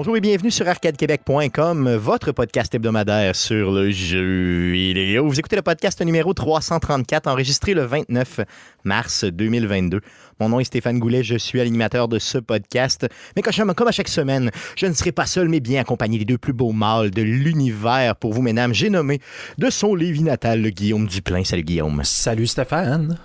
Bonjour 0.00 0.16
et 0.16 0.22
bienvenue 0.22 0.50
sur 0.50 0.66
arcadequebec.com, 0.66 1.96
votre 1.96 2.32
podcast 2.32 2.74
hebdomadaire 2.74 3.36
sur 3.36 3.70
le 3.70 3.90
jeu 3.90 4.70
vidéo. 4.70 5.28
Vous 5.28 5.38
écoutez 5.38 5.56
le 5.56 5.62
podcast 5.62 6.00
numéro 6.00 6.32
334, 6.32 7.26
enregistré 7.26 7.74
le 7.74 7.82
29 7.82 8.40
mars 8.84 9.24
2022. 9.24 10.00
Mon 10.40 10.48
nom 10.48 10.58
est 10.58 10.64
Stéphane 10.64 10.98
Goulet, 11.00 11.22
je 11.22 11.36
suis 11.36 11.58
l'animateur 11.58 12.08
de 12.08 12.18
ce 12.18 12.38
podcast. 12.38 13.06
Mais 13.36 13.42
comme 13.42 13.88
à 13.88 13.92
chaque 13.92 14.08
semaine, 14.08 14.50
je 14.74 14.86
ne 14.86 14.94
serai 14.94 15.12
pas 15.12 15.26
seul, 15.26 15.50
mais 15.50 15.60
bien 15.60 15.82
accompagné 15.82 16.18
des 16.18 16.24
deux 16.24 16.38
plus 16.38 16.54
beaux 16.54 16.72
mâles 16.72 17.10
de 17.10 17.20
l'univers 17.20 18.16
pour 18.16 18.32
vous, 18.32 18.40
mesdames. 18.40 18.72
J'ai 18.72 18.88
nommé 18.88 19.20
de 19.58 19.68
son 19.68 19.94
Lévis 19.94 20.22
natal, 20.22 20.62
le 20.62 20.70
Guillaume 20.70 21.08
Duplain. 21.08 21.44
Salut 21.44 21.64
Guillaume. 21.64 22.00
Salut 22.04 22.46
Stéphane. 22.46 23.18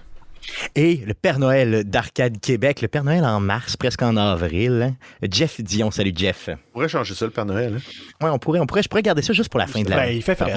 Et 0.75 0.97
le 1.05 1.13
Père 1.13 1.39
Noël 1.39 1.83
d'Arcade 1.83 2.39
Québec, 2.39 2.81
le 2.81 2.87
Père 2.87 3.03
Noël 3.03 3.23
en 3.23 3.39
mars, 3.39 3.77
presque 3.77 4.01
en 4.01 4.17
avril. 4.17 4.89
Hein. 4.91 5.27
Jeff 5.29 5.61
Dion, 5.61 5.91
salut 5.91 6.13
Jeff. 6.15 6.49
On 6.49 6.73
pourrait 6.73 6.89
changer 6.89 7.13
ça, 7.15 7.25
le 7.25 7.31
Père 7.31 7.45
Noël. 7.45 7.75
Hein? 7.77 7.91
Oui, 8.21 8.29
on 8.31 8.39
pourrait, 8.39 8.59
on 8.59 8.65
pourrait, 8.65 8.83
je 8.83 8.89
pourrais 8.89 9.03
garder 9.03 9.21
ça 9.21 9.33
juste 9.33 9.49
pour 9.49 9.59
la 9.59 9.67
fin 9.67 9.81
de 9.81 9.89
l'année. 9.89 10.11
Ben, 10.11 10.15
il 10.15 10.21
fait 10.21 10.35
frais. 10.35 10.53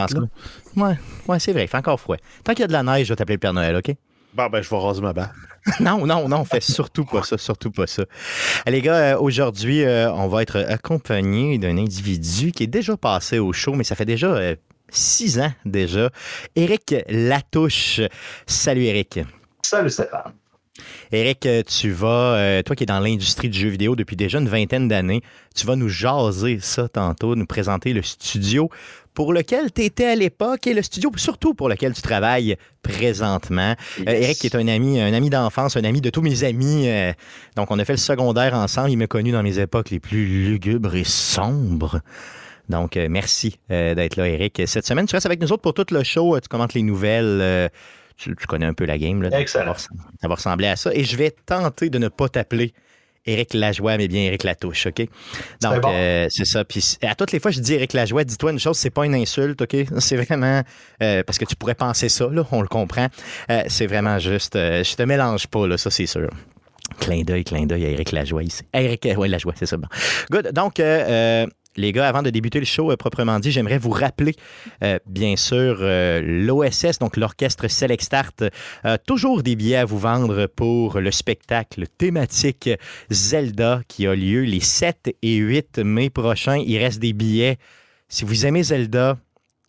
Oui, 0.77 0.91
ouais, 1.29 1.39
c'est 1.39 1.53
vrai, 1.53 1.65
il 1.65 1.69
fait 1.69 1.77
encore 1.77 2.01
froid. 2.01 2.17
Tant 2.45 2.53
qu'il 2.53 2.61
y 2.61 2.65
a 2.65 2.69
de 2.69 2.73
la 2.73 2.83
neige, 2.83 3.07
je 3.07 3.13
vais 3.13 3.17
t'appeler 3.17 3.37
le 3.37 3.41
Père 3.41 3.53
Noël, 3.53 3.77
OK? 3.77 3.95
Bon, 4.35 4.47
ben, 4.49 4.63
je 4.63 4.69
vais 4.69 4.77
raser 4.77 5.01
ma 5.01 5.13
barre. 5.13 5.33
non, 5.81 6.07
non, 6.07 6.29
non, 6.29 6.41
on 6.41 6.45
fait 6.45 6.63
surtout 6.63 7.05
pas 7.05 7.23
ça, 7.23 7.39
surtout 7.39 7.71
pas 7.71 7.87
ça. 7.87 8.05
Les 8.67 8.83
gars, 8.83 9.15
euh, 9.15 9.19
aujourd'hui, 9.19 9.83
euh, 9.83 10.13
on 10.13 10.29
va 10.29 10.43
être 10.43 10.59
accompagné 10.69 11.59
d'un 11.59 11.77
individu 11.77 12.53
qui 12.53 12.65
est 12.65 12.69
déjà 12.69 12.97
passé 12.97 13.39
au 13.39 13.53
show, 13.53 13.75
mais 13.75 13.85
ça 13.85 13.95
fait 13.95 14.05
déjà 14.05 14.29
euh, 14.29 14.57
six 14.91 15.41
ans 15.41 15.53
déjà. 15.65 16.11
Éric 16.57 16.95
Latouche. 17.09 18.01
Salut, 18.47 18.85
Éric. 18.85 19.21
Salut, 19.69 19.91
Stéphane. 19.91 20.33
Éric, 21.13 21.45
euh, 21.45 21.63
tu 21.63 21.91
vas, 21.91 22.37
euh, 22.37 22.63
toi 22.63 22.75
qui 22.75 22.85
es 22.85 22.87
dans 22.87 23.01
l'industrie 23.01 23.51
du 23.51 23.59
jeu 23.59 23.69
vidéo 23.69 23.97
depuis 23.97 24.17
déjà 24.17 24.39
une 24.39 24.49
vingtaine 24.49 24.89
d'années, 24.89 25.21
tu 25.55 25.67
vas 25.67 25.77
nous 25.77 25.91
jaser 25.91 26.59
ça 26.63 26.89
tantôt, 26.89 27.37
nous 27.37 27.45
présenter 27.45 27.93
le 27.93 28.01
studio 28.01 28.71
pour 29.13 29.35
lequel 29.35 29.71
tu 29.71 29.83
étais 29.83 30.07
à 30.07 30.15
l'époque 30.15 30.67
et 30.67 30.73
le 30.73 30.81
studio 30.81 31.11
surtout 31.17 31.53
pour 31.53 31.69
lequel 31.69 31.93
tu 31.93 32.01
travailles 32.01 32.57
présentement. 32.83 33.75
Euh, 34.07 34.13
Éric 34.13 34.43
est 34.47 34.55
un 34.55 34.69
ami, 34.69 34.99
un 35.03 35.13
ami 35.13 35.29
d'enfance, 35.29 35.77
un 35.77 35.85
ami 35.85 36.01
de 36.01 36.09
tous 36.09 36.23
mes 36.23 36.45
amis. 36.45 36.89
donc 37.55 37.71
on 37.71 37.79
a 37.79 37.85
fait 37.85 37.93
le 37.93 37.99
secondaire 37.99 38.55
ensemble. 38.55 38.91
Il 38.91 38.97
m'a 38.97 39.07
connu 39.07 39.33
dans 39.33 39.43
mes 39.43 39.59
époques 39.59 39.91
les 39.91 40.01
plus 40.01 40.25
lugubres 40.25 40.95
et 40.95 41.05
sombres. 41.05 42.01
Donc, 42.71 42.97
merci 42.97 43.59
d'être 43.69 44.17
là, 44.17 44.29
Eric. 44.29 44.63
Cette 44.67 44.87
semaine, 44.87 45.07
tu 45.07 45.15
restes 45.15 45.25
avec 45.25 45.41
nous 45.41 45.53
autres 45.53 45.63
pour 45.63 45.73
tout 45.73 45.87
le 45.91 46.03
show. 46.05 46.39
Tu 46.41 46.49
commentes 46.49 46.75
les 46.75 46.83
nouvelles 46.83 47.71
tu, 48.19 48.35
connais 48.35 48.67
un 48.67 48.75
peu 48.75 48.85
la 48.85 48.99
game. 48.99 49.23
Là, 49.23 49.41
Excellent. 49.41 49.75
Ça 49.75 49.89
va, 50.29 50.35
ressembler 50.35 50.67
à 50.67 50.77
ça. 50.77 50.93
Et 50.93 51.05
je 51.05 51.17
vais 51.17 51.31
tenter 51.31 51.89
de 51.89 51.99
ne 51.99 52.09
pas 52.09 52.29
t'appeler 52.29 52.75
Éric 53.25 53.55
Lajoie, 53.55 53.97
mais 53.97 54.09
bien 54.09 54.23
Éric 54.23 54.43
Latouche, 54.45 54.87
OK? 54.87 55.07
Donc, 55.63 55.85
euh, 55.85 56.27
c'est 56.31 56.45
ça. 56.45 56.65
Puis 56.65 56.99
à 57.03 57.15
toutes 57.15 57.33
les 57.33 57.41
fois, 57.41 57.51
je 57.51 57.61
dis 57.61 57.75
Éric 57.75 57.93
Lajoie, 57.93 58.25
dis-toi 58.25 58.53
une 58.53 58.59
chose, 58.59 58.77
c'est 58.77 58.91
pas 58.91 59.07
une 59.07 59.15
insulte, 59.15 59.63
OK? 59.63 59.77
C'est 59.99 60.17
vraiment... 60.17 60.63
Euh, 61.03 61.23
parce 61.23 61.39
que 61.39 61.45
tu 61.45 61.55
pourrais 61.55 61.75
penser 61.75 62.09
ça, 62.09 62.29
là, 62.31 62.45
on 62.51 62.63
le 62.63 62.69
comprend. 62.69 63.09
Euh, 63.51 63.63
c'est 63.69 63.87
vraiment 63.87 64.19
juste... 64.19 64.55
je 64.55 64.97
te 64.97 65.03
mélange 65.03 65.47
pas, 65.47 65.67
là, 65.67 65.79
ça, 65.79 65.91
c'est 65.91 66.07
sûr. 66.07 66.31
Clin 67.01 67.23
d'œil, 67.23 67.45
clin 67.45 67.67
d'œil 67.67 67.85
à 67.85 67.89
Éric 67.91 68.13
Lajoie 68.13 68.43
ici. 68.43 68.63
Éric, 68.73 69.07
oui, 69.17 69.29
Lajoie, 69.29 69.53
c'est 69.57 69.67
ça. 69.67 69.77
Bon. 69.77 69.89
Good. 70.31 70.53
Donc, 70.53 70.81
les 71.77 71.93
gars, 71.93 72.09
avant 72.09 72.23
de 72.23 72.31
débuter 72.31 72.59
le 72.59 72.67
show 72.67 72.91
euh, 72.91 72.97
proprement 72.97 73.39
dit, 73.39 73.51
j'aimerais 73.51 73.79
vous 73.79 73.91
rappeler, 73.91 74.35
euh, 74.83 74.99
bien 75.07 75.37
sûr, 75.37 75.79
euh, 75.81 76.21
l'OSS, 76.23 76.99
donc 76.99 77.17
l'Orchestre 77.17 77.69
Select 77.69 78.03
Start, 78.03 78.45
toujours 79.07 79.43
des 79.43 79.57
billets 79.57 79.77
à 79.77 79.85
vous 79.85 79.99
vendre 79.99 80.47
pour 80.47 81.01
le 81.01 81.11
spectacle 81.11 81.87
thématique 81.87 82.71
Zelda 83.11 83.83
qui 83.89 84.07
a 84.07 84.15
lieu 84.15 84.43
les 84.43 84.61
7 84.61 85.17
et 85.23 85.37
8 85.37 85.79
mai 85.79 86.11
prochains. 86.11 86.57
Il 86.57 86.79
reste 86.79 86.99
des 87.01 87.13
billets. 87.13 87.59
Si 88.09 88.25
vous 88.25 88.47
aimez 88.47 88.63
Zelda, 88.65 89.19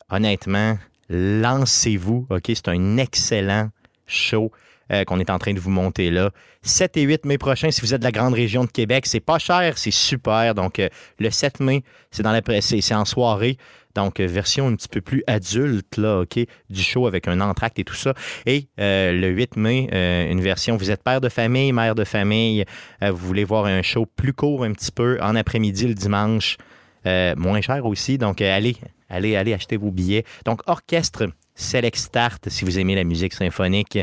honnêtement, 0.10 0.78
lancez-vous. 1.10 2.28
C'est 2.46 2.68
un 2.68 2.98
excellent 2.98 3.70
show. 4.08 4.52
Euh, 4.92 5.04
qu'on 5.04 5.20
est 5.20 5.30
en 5.30 5.38
train 5.38 5.54
de 5.54 5.60
vous 5.60 5.70
monter 5.70 6.10
là. 6.10 6.32
7 6.64 6.98
et 6.98 7.04
8 7.04 7.26
mai 7.26 7.38
prochain, 7.38 7.70
si 7.70 7.80
vous 7.82 7.94
êtes 7.94 8.00
de 8.00 8.06
la 8.06 8.12
grande 8.12 8.34
région 8.34 8.64
de 8.64 8.72
Québec, 8.72 9.06
c'est 9.06 9.20
pas 9.20 9.38
cher, 9.38 9.78
c'est 9.78 9.92
super. 9.92 10.56
Donc, 10.56 10.80
euh, 10.80 10.90
le 11.20 11.30
7 11.30 11.60
mai, 11.60 11.84
c'est 12.10 12.24
dans 12.24 12.32
la 12.32 12.42
c'est 12.62 12.96
en 12.96 13.06
soirée. 13.06 13.58
Donc, 13.94 14.20
euh, 14.20 14.26
version 14.26 14.68
un 14.68 14.76
petit 14.76 14.88
peu 14.88 15.02
plus 15.02 15.24
adulte, 15.28 15.98
là, 15.98 16.22
OK, 16.22 16.40
du 16.72 16.82
show 16.82 17.06
avec 17.06 17.28
un 17.28 17.40
entracte 17.40 17.78
et 17.78 17.84
tout 17.84 17.94
ça. 17.94 18.16
Et 18.48 18.68
le 18.78 19.28
8 19.28 19.58
mai, 19.58 19.90
une 20.32 20.42
version, 20.42 20.76
vous 20.76 20.90
êtes 20.90 21.04
père 21.04 21.22
de 21.22 21.30
famille, 21.30 21.72
mère 21.72 21.94
de 21.94 22.04
famille, 22.04 22.66
vous 23.02 23.28
voulez 23.28 23.44
voir 23.44 23.66
un 23.66 23.84
show 23.84 24.08
plus 24.08 24.34
court 24.34 24.64
un 24.64 24.72
petit 24.72 24.92
peu 24.92 25.20
en 25.22 25.36
après-midi 25.36 25.88
le 25.88 25.94
dimanche, 25.94 26.58
moins 27.06 27.62
cher 27.62 27.86
aussi. 27.86 28.18
Donc, 28.18 28.42
allez, 28.42 28.78
allez, 29.10 29.36
allez 29.36 29.54
acheter 29.54 29.78
vos 29.78 29.92
billets. 29.92 30.24
Donc, 30.46 30.62
orchestre 30.68 31.28
Select 31.56 31.98
Start, 31.98 32.50
si 32.50 32.66
vous 32.66 32.80
aimez 32.80 32.96
la 32.96 33.04
musique 33.04 33.34
symphonique, 33.34 34.00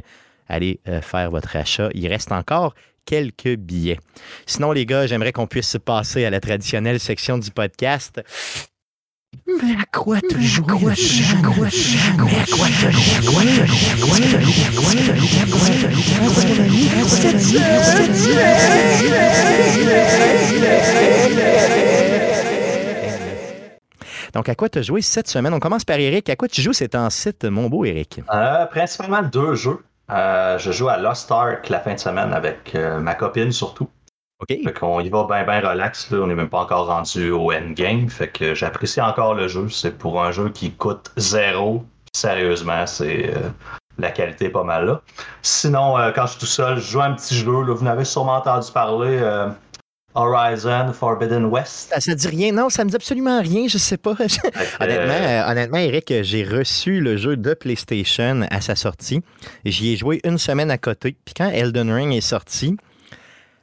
allez 0.48 0.80
euh, 0.88 1.00
faire 1.00 1.30
votre 1.30 1.56
achat. 1.56 1.88
Il 1.94 2.06
reste 2.08 2.32
encore 2.32 2.74
quelques 3.04 3.56
billets. 3.56 3.98
Sinon, 4.46 4.72
les 4.72 4.84
gars, 4.84 5.06
j'aimerais 5.06 5.32
qu'on 5.32 5.46
puisse 5.46 5.76
passer 5.84 6.24
à 6.24 6.30
la 6.30 6.40
traditionnelle 6.40 7.00
section 7.00 7.38
du 7.38 7.50
podcast. 7.50 8.20
Mais 9.46 9.72
à 9.80 9.84
quoi 9.92 10.20
te 10.20 10.38
jouer 10.40 10.66
Donc, 24.34 24.48
à 24.48 24.54
quoi 24.54 24.68
tu 24.68 24.78
as 24.78 24.82
joué 24.82 25.00
cette 25.00 25.28
semaine? 25.28 25.54
On 25.54 25.60
commence 25.60 25.84
par 25.84 25.98
Eric. 25.98 26.28
À 26.28 26.36
quoi 26.36 26.48
tu 26.48 26.60
joues 26.60 26.72
C'est 26.72 26.94
en 26.94 27.08
site, 27.10 27.44
mon 27.44 27.68
beau 27.68 27.84
Eric? 27.84 28.20
Euh, 28.32 28.66
principalement 28.66 29.22
deux 29.22 29.54
jeux. 29.54 29.78
Euh, 30.11 30.59
je 30.59 30.71
joue 30.71 30.89
à 30.89 30.99
Lost 30.99 31.31
Ark 31.31 31.69
la 31.69 31.81
fin 31.81 31.94
de 31.94 31.99
semaine 31.99 32.33
avec 32.33 32.75
euh, 32.75 33.00
ma 33.00 33.15
copine 33.15 33.50
surtout. 33.50 33.89
OK. 34.41 34.49
Fait 34.49 34.72
qu'on 34.72 35.00
y 35.00 35.09
va 35.09 35.25
bien 35.25 35.44
bien 35.44 35.69
relax. 35.69 36.11
Là. 36.11 36.19
On 36.21 36.27
n'est 36.27 36.34
même 36.34 36.49
pas 36.49 36.61
encore 36.61 36.87
rendu 36.87 37.31
au 37.31 37.53
endgame. 37.53 38.09
Fait 38.09 38.28
que 38.28 38.55
j'apprécie 38.55 39.00
encore 39.00 39.34
le 39.34 39.49
jeu. 39.49 39.69
C'est 39.69 39.97
pour 39.97 40.22
un 40.22 40.31
jeu 40.31 40.50
qui 40.50 40.72
coûte 40.72 41.11
zéro. 41.17 41.84
Sérieusement, 42.12 42.87
c'est 42.87 43.34
euh, 43.34 43.49
la 43.99 44.11
qualité 44.11 44.47
est 44.47 44.50
pas 44.50 44.65
mal 44.65 44.87
là. 44.87 45.00
Sinon, 45.43 45.97
quand 46.15 46.27
je 46.27 46.33
suis 46.33 46.41
tout 46.41 46.47
seul, 46.47 46.77
je 46.77 46.91
joue 46.91 47.00
un 47.00 47.15
petit 47.15 47.34
jeu. 47.34 47.62
Là. 47.62 47.75
Vous 47.75 47.84
n'avez 47.84 48.05
sûrement 48.05 48.37
entendu 48.37 48.71
parler. 48.73 49.19
Horizon 50.16 50.93
Forbidden 50.93 51.44
West. 51.44 51.94
Ça, 51.97 52.10
ne 52.10 52.16
dit 52.16 52.28
rien. 52.28 52.53
Non, 52.53 52.71
ça 52.71 52.84
me 52.84 52.91
dit 52.91 52.97
absolument 52.97 53.41
rien. 53.41 53.69
Je 53.69 53.78
sais 53.78 53.99
pas. 53.99 54.12
honnêtement, 54.81 55.15
euh, 55.15 55.50
honnêtement, 55.50 55.78
Eric, 55.78 56.12
j'ai 56.22 56.43
reçu 56.43 57.00
le 57.00 57.16
jeu 57.16 57.37
de 57.37 57.54
PlayStation 57.54 58.47
à 58.50 58.60
sa 58.60 58.75
sortie. 58.75 59.22
J'y 59.65 59.93
ai 59.93 59.97
joué 59.97 60.21
une 60.25 60.38
semaine 60.38 60.71
à 60.71 60.78
côté. 60.78 61.16
Puis 61.25 61.34
quand 61.37 61.50
Elden 61.50 61.93
Ring 61.93 62.15
est 62.15 62.22
sorti, 62.22 62.76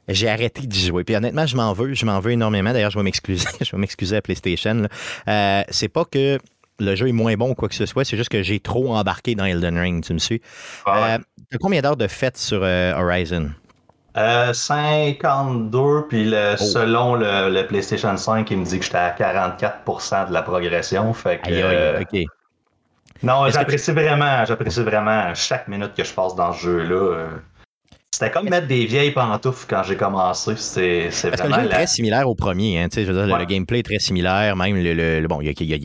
j'ai 0.08 0.28
arrêté 0.28 0.66
d'y 0.66 0.86
jouer. 0.86 1.02
Puis 1.02 1.16
honnêtement, 1.16 1.46
je 1.46 1.56
m'en 1.56 1.72
veux. 1.72 1.92
Je 1.92 2.06
m'en 2.06 2.20
veux 2.20 2.30
énormément. 2.30 2.72
D'ailleurs, 2.72 2.90
je 2.90 2.98
vais 2.98 3.04
m'excuser. 3.04 3.48
je 3.60 3.72
vais 3.72 3.78
m'excuser 3.78 4.16
à 4.16 4.22
PlayStation. 4.22 4.86
Euh, 5.26 5.62
c'est 5.68 5.88
pas 5.88 6.04
que 6.04 6.38
le 6.78 6.94
jeu 6.94 7.08
est 7.08 7.12
moins 7.12 7.34
bon 7.34 7.50
ou 7.50 7.54
quoi 7.54 7.68
que 7.68 7.74
ce 7.74 7.86
soit. 7.86 8.04
C'est 8.04 8.16
juste 8.16 8.30
que 8.30 8.44
j'ai 8.44 8.60
trop 8.60 8.94
embarqué 8.94 9.34
dans 9.34 9.44
Elden 9.44 9.76
Ring. 9.76 10.04
Tu 10.04 10.14
me 10.14 10.18
suis? 10.18 10.40
Ah 10.86 11.16
euh, 11.16 11.18
combien 11.60 11.82
d'heures 11.82 11.96
de 11.96 12.06
fête 12.06 12.38
sur 12.38 12.62
Horizon? 12.62 13.50
52, 14.14 15.78
euh, 15.78 16.02
puis 16.02 16.24
le, 16.24 16.54
oh. 16.54 16.56
selon 16.56 17.14
le, 17.16 17.62
PlayStation 17.66 18.16
5, 18.16 18.50
il 18.50 18.58
me 18.58 18.64
dit 18.64 18.78
que 18.78 18.84
j'étais 18.84 18.98
à 18.98 19.10
44% 19.10 20.28
de 20.28 20.32
la 20.32 20.42
progression. 20.42 21.12
Fait 21.12 21.38
que, 21.38 21.50
euh, 21.50 22.02
Non, 23.22 23.48
j'apprécie 23.48 23.92
vraiment, 23.92 24.44
j'apprécie 24.44 24.82
vraiment 24.82 25.34
chaque 25.34 25.66
minute 25.66 25.94
que 25.94 26.04
je 26.04 26.12
passe 26.12 26.34
dans 26.36 26.52
ce 26.52 26.62
jeu-là. 26.62 27.26
C'était 28.14 28.30
comme 28.30 28.48
mettre 28.48 28.68
des 28.68 28.86
vieilles 28.86 29.10
pantoufles 29.10 29.66
quand 29.68 29.82
j'ai 29.82 29.96
commencé. 29.96 30.54
C'est, 30.56 31.08
vraiment. 31.30 31.56
le 31.56 31.62
jeu 31.62 31.66
est 31.66 31.72
très 31.72 31.86
similaire 31.88 32.28
au 32.28 32.36
premier. 32.36 32.78
Hein, 32.78 32.86
je 32.94 33.00
veux 33.00 33.26
dire, 33.26 33.36
le, 33.36 33.44
gameplay 33.44 33.80
est 33.80 33.82
très 33.82 33.98
similaire. 33.98 34.54
Même 34.54 34.76
le, 34.76 35.26
bon, 35.26 35.40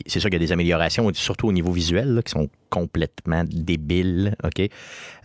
c'est 0.06 0.20
sûr 0.20 0.30
qu'il 0.30 0.34
y 0.34 0.36
a 0.36 0.46
des 0.46 0.52
améliorations, 0.52 1.10
surtout 1.12 1.48
au 1.48 1.52
niveau 1.52 1.72
visuel, 1.72 2.22
qui 2.24 2.30
sont 2.30 2.48
complètement 2.68 3.42
débiles. 3.44 4.36
OK? 4.44 4.60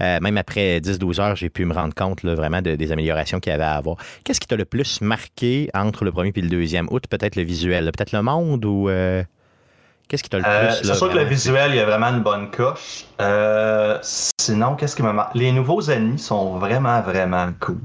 Euh, 0.01 0.19
même 0.19 0.37
après 0.37 0.79
10-12 0.79 1.21
heures, 1.21 1.35
j'ai 1.35 1.49
pu 1.49 1.65
me 1.65 1.75
rendre 1.75 1.93
compte 1.93 2.25
vraiment 2.25 2.63
des 2.63 2.91
améliorations 2.91 3.39
qu'il 3.39 3.51
y 3.51 3.53
avait 3.53 3.63
à 3.63 3.75
avoir. 3.75 3.97
Qu'est-ce 4.23 4.39
qui 4.39 4.47
t'a 4.47 4.55
le 4.55 4.65
plus 4.65 4.99
marqué 5.01 5.69
entre 5.75 6.05
le 6.05 6.11
premier 6.11 6.33
et 6.35 6.41
le 6.41 6.49
deuxième? 6.49 6.87
Outre 6.89 7.07
peut-être 7.07 7.35
le 7.35 7.43
visuel, 7.43 7.91
peut-être 7.95 8.13
le 8.13 8.23
monde 8.23 8.65
ou. 8.65 8.89
Euh, 8.89 9.23
Qu'est-ce 10.07 10.23
qui 10.23 10.29
t'a 10.29 10.37
le 10.37 10.43
euh, 10.45 10.67
plus? 10.67 10.87
c'est 10.87 10.95
sûr 10.95 11.09
que 11.09 11.17
le 11.17 11.23
visuel, 11.23 11.71
il 11.71 11.77
y 11.77 11.79
a 11.79 11.85
vraiment 11.85 12.07
une 12.07 12.21
bonne 12.21 12.51
coche. 12.51 13.05
Euh, 13.21 13.97
sinon, 14.01 14.75
qu'est-ce 14.75 14.95
qui 14.95 15.01
m'a 15.01 15.29
Les 15.33 15.51
nouveaux 15.51 15.81
ennemis 15.81 16.19
sont 16.19 16.57
vraiment, 16.57 17.01
vraiment 17.01 17.49
cool. 17.59 17.79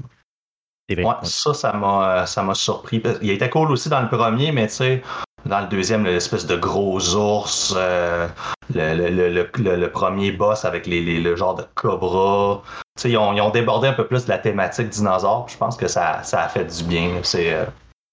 Vrai, 0.91 1.05
Ça, 1.23 1.55
ça 1.55 1.73
m'a, 1.73 2.27
ça 2.27 2.43
m'a 2.43 2.55
surpris. 2.55 3.03
Il 3.23 3.31
était 3.31 3.49
cool 3.49 3.71
aussi 3.71 3.89
dans 3.89 4.01
le 4.01 4.09
premier, 4.09 4.51
mais 4.51 4.67
tu 4.67 4.75
sais, 4.75 5.03
dans 5.47 5.61
le 5.61 5.69
deuxième, 5.69 6.05
l'espèce 6.05 6.47
de 6.47 6.57
gros 6.57 7.15
ours, 7.15 7.73
euh, 7.77 8.27
le, 8.75 9.87
premier 9.87 10.33
boss 10.33 10.65
avec 10.65 10.87
les, 10.87 11.21
le 11.21 11.37
genre 11.37 11.55
de 11.55 11.65
cobra. 11.77 12.63
Tu 12.97 13.03
sais, 13.03 13.11
ils 13.11 13.17
ont, 13.17 13.33
ils 13.33 13.41
ont, 13.41 13.51
débordé 13.51 13.87
un 13.87 13.93
peu 13.93 14.07
plus 14.07 14.25
de 14.25 14.31
la 14.31 14.39
thématique 14.39 14.89
dinosaure. 14.89 15.47
Je 15.49 15.57
pense 15.57 15.77
que 15.77 15.87
ça, 15.87 16.23
ça 16.25 16.43
a 16.43 16.49
fait 16.49 16.65
du 16.65 16.83
bien. 16.83 17.21
C'est, 17.23 17.57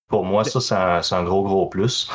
pour 0.07 0.23
moi, 0.23 0.43
ça, 0.43 1.01
c'est 1.01 1.15
un, 1.15 1.23
gros, 1.23 1.43
gros 1.43 1.65
plus. 1.67 2.09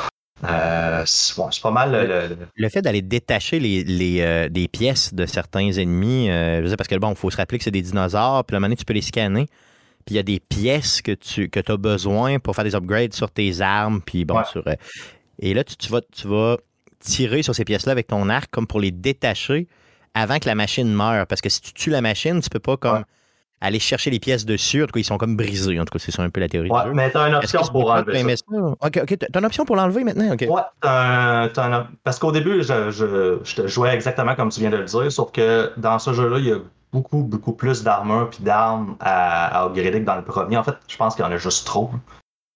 Euh, 0.44 1.02
c'est 1.06 1.62
pas 1.62 1.70
mal. 1.70 1.92
Le, 1.92 2.36
le... 2.54 2.68
fait 2.68 2.82
d'aller 2.82 3.02
détacher 3.02 3.60
les, 3.60 3.84
les 3.84 4.48
des 4.50 4.68
pièces 4.68 5.14
de 5.14 5.26
certains 5.26 5.70
ennemis, 5.72 6.28
parce 6.76 6.88
que 6.88 6.96
bon, 6.96 7.10
il 7.10 7.16
faut 7.16 7.30
se 7.30 7.36
rappeler 7.36 7.58
que 7.58 7.64
c'est 7.64 7.70
des 7.70 7.82
dinosaures, 7.82 8.44
puis 8.44 8.54
la 8.54 8.60
manière 8.60 8.76
tu 8.76 8.84
peux 8.84 8.94
les 8.94 9.02
scanner. 9.02 9.46
Puis 10.04 10.14
il 10.14 10.16
y 10.16 10.20
a 10.20 10.24
des 10.24 10.40
pièces 10.40 11.00
que 11.00 11.12
tu 11.12 11.48
que 11.48 11.60
as 11.60 11.76
besoin 11.76 12.40
pour 12.40 12.56
faire 12.56 12.64
des 12.64 12.74
upgrades 12.74 13.14
sur 13.14 13.30
tes 13.30 13.60
armes. 13.60 14.00
Puis 14.04 14.24
bon, 14.24 14.42
sur, 14.44 14.64
et 15.38 15.54
là, 15.54 15.64
tu, 15.64 15.88
vas, 15.88 16.00
tu 16.12 16.28
vas 16.28 16.56
tirer 16.98 17.42
sur 17.42 17.54
ces 17.54 17.64
pièces-là 17.64 17.92
avec 17.92 18.06
ton 18.06 18.28
arc 18.28 18.50
comme 18.50 18.66
pour 18.66 18.80
les 18.80 18.90
détacher 18.90 19.68
avant 20.14 20.38
que 20.38 20.48
la 20.48 20.54
machine 20.54 20.92
meure. 20.92 21.26
Parce 21.26 21.40
que 21.40 21.48
si 21.48 21.60
tu 21.60 21.72
tues 21.72 21.90
la 21.90 22.00
machine, 22.00 22.40
tu 22.40 22.50
peux 22.50 22.60
pas 22.60 22.76
comme 22.76 23.04
aller 23.62 23.78
chercher 23.78 24.10
les 24.10 24.18
pièces 24.18 24.44
dessus. 24.44 24.82
En 24.82 24.86
tout 24.86 24.92
cas, 24.92 25.00
ils 25.00 25.04
sont 25.04 25.18
comme 25.18 25.36
brisés. 25.36 25.78
En 25.80 25.84
tout 25.84 25.92
cas, 25.92 25.98
c'est 25.98 26.10
ça 26.10 26.22
un 26.22 26.30
peu 26.30 26.40
la 26.40 26.48
théorie. 26.48 26.70
Ouais, 26.70 26.92
mais 26.92 27.10
tu 27.10 27.16
as 27.16 27.28
une 27.28 27.34
option 27.34 27.62
pour 27.70 27.90
enlever 27.90 28.36
ça? 28.36 28.44
OK, 28.50 29.00
OK. 29.02 29.18
Tu 29.18 29.26
as 29.32 29.38
une 29.38 29.46
option 29.46 29.64
pour 29.64 29.76
l'enlever 29.76 30.04
maintenant? 30.04 30.32
OK. 30.32 30.42
Ouais, 30.48 30.62
parce 32.04 32.18
qu'au 32.18 32.32
début, 32.32 32.62
je, 32.62 32.90
je, 32.90 33.38
je, 33.42 33.66
jouais 33.66 33.94
exactement 33.94 34.34
comme 34.34 34.50
tu 34.50 34.60
viens 34.60 34.70
de 34.70 34.76
le 34.76 34.84
dire, 34.84 35.10
sauf 35.10 35.32
que 35.32 35.72
dans 35.76 35.98
ce 35.98 36.12
jeu-là, 36.12 36.38
il 36.38 36.46
y 36.46 36.52
a 36.52 36.58
beaucoup, 36.92 37.22
beaucoup 37.22 37.52
plus 37.52 37.82
d'armure 37.82 38.30
puis 38.30 38.42
d'armes 38.42 38.96
à, 39.00 39.60
à 39.60 39.66
upgrader 39.66 40.00
que 40.00 40.06
dans 40.06 40.16
le 40.16 40.24
premier. 40.24 40.56
En 40.56 40.64
fait, 40.64 40.74
je 40.88 40.96
pense 40.96 41.14
qu'il 41.14 41.24
y 41.24 41.28
en 41.28 41.32
a 41.32 41.36
juste 41.38 41.66
trop. 41.66 41.90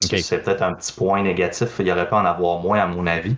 C'est 0.03 0.45
peut-être 0.45 0.63
un 0.63 0.75
petit 0.75 0.93
point 0.93 1.23
négatif. 1.23 1.69
Il 1.79 1.87
y 1.87 1.93
aurait 1.93 2.09
pas 2.09 2.21
en 2.21 2.25
avoir 2.25 2.59
moins, 2.59 2.79
à 2.79 2.87
mon 2.87 3.07
avis. 3.07 3.37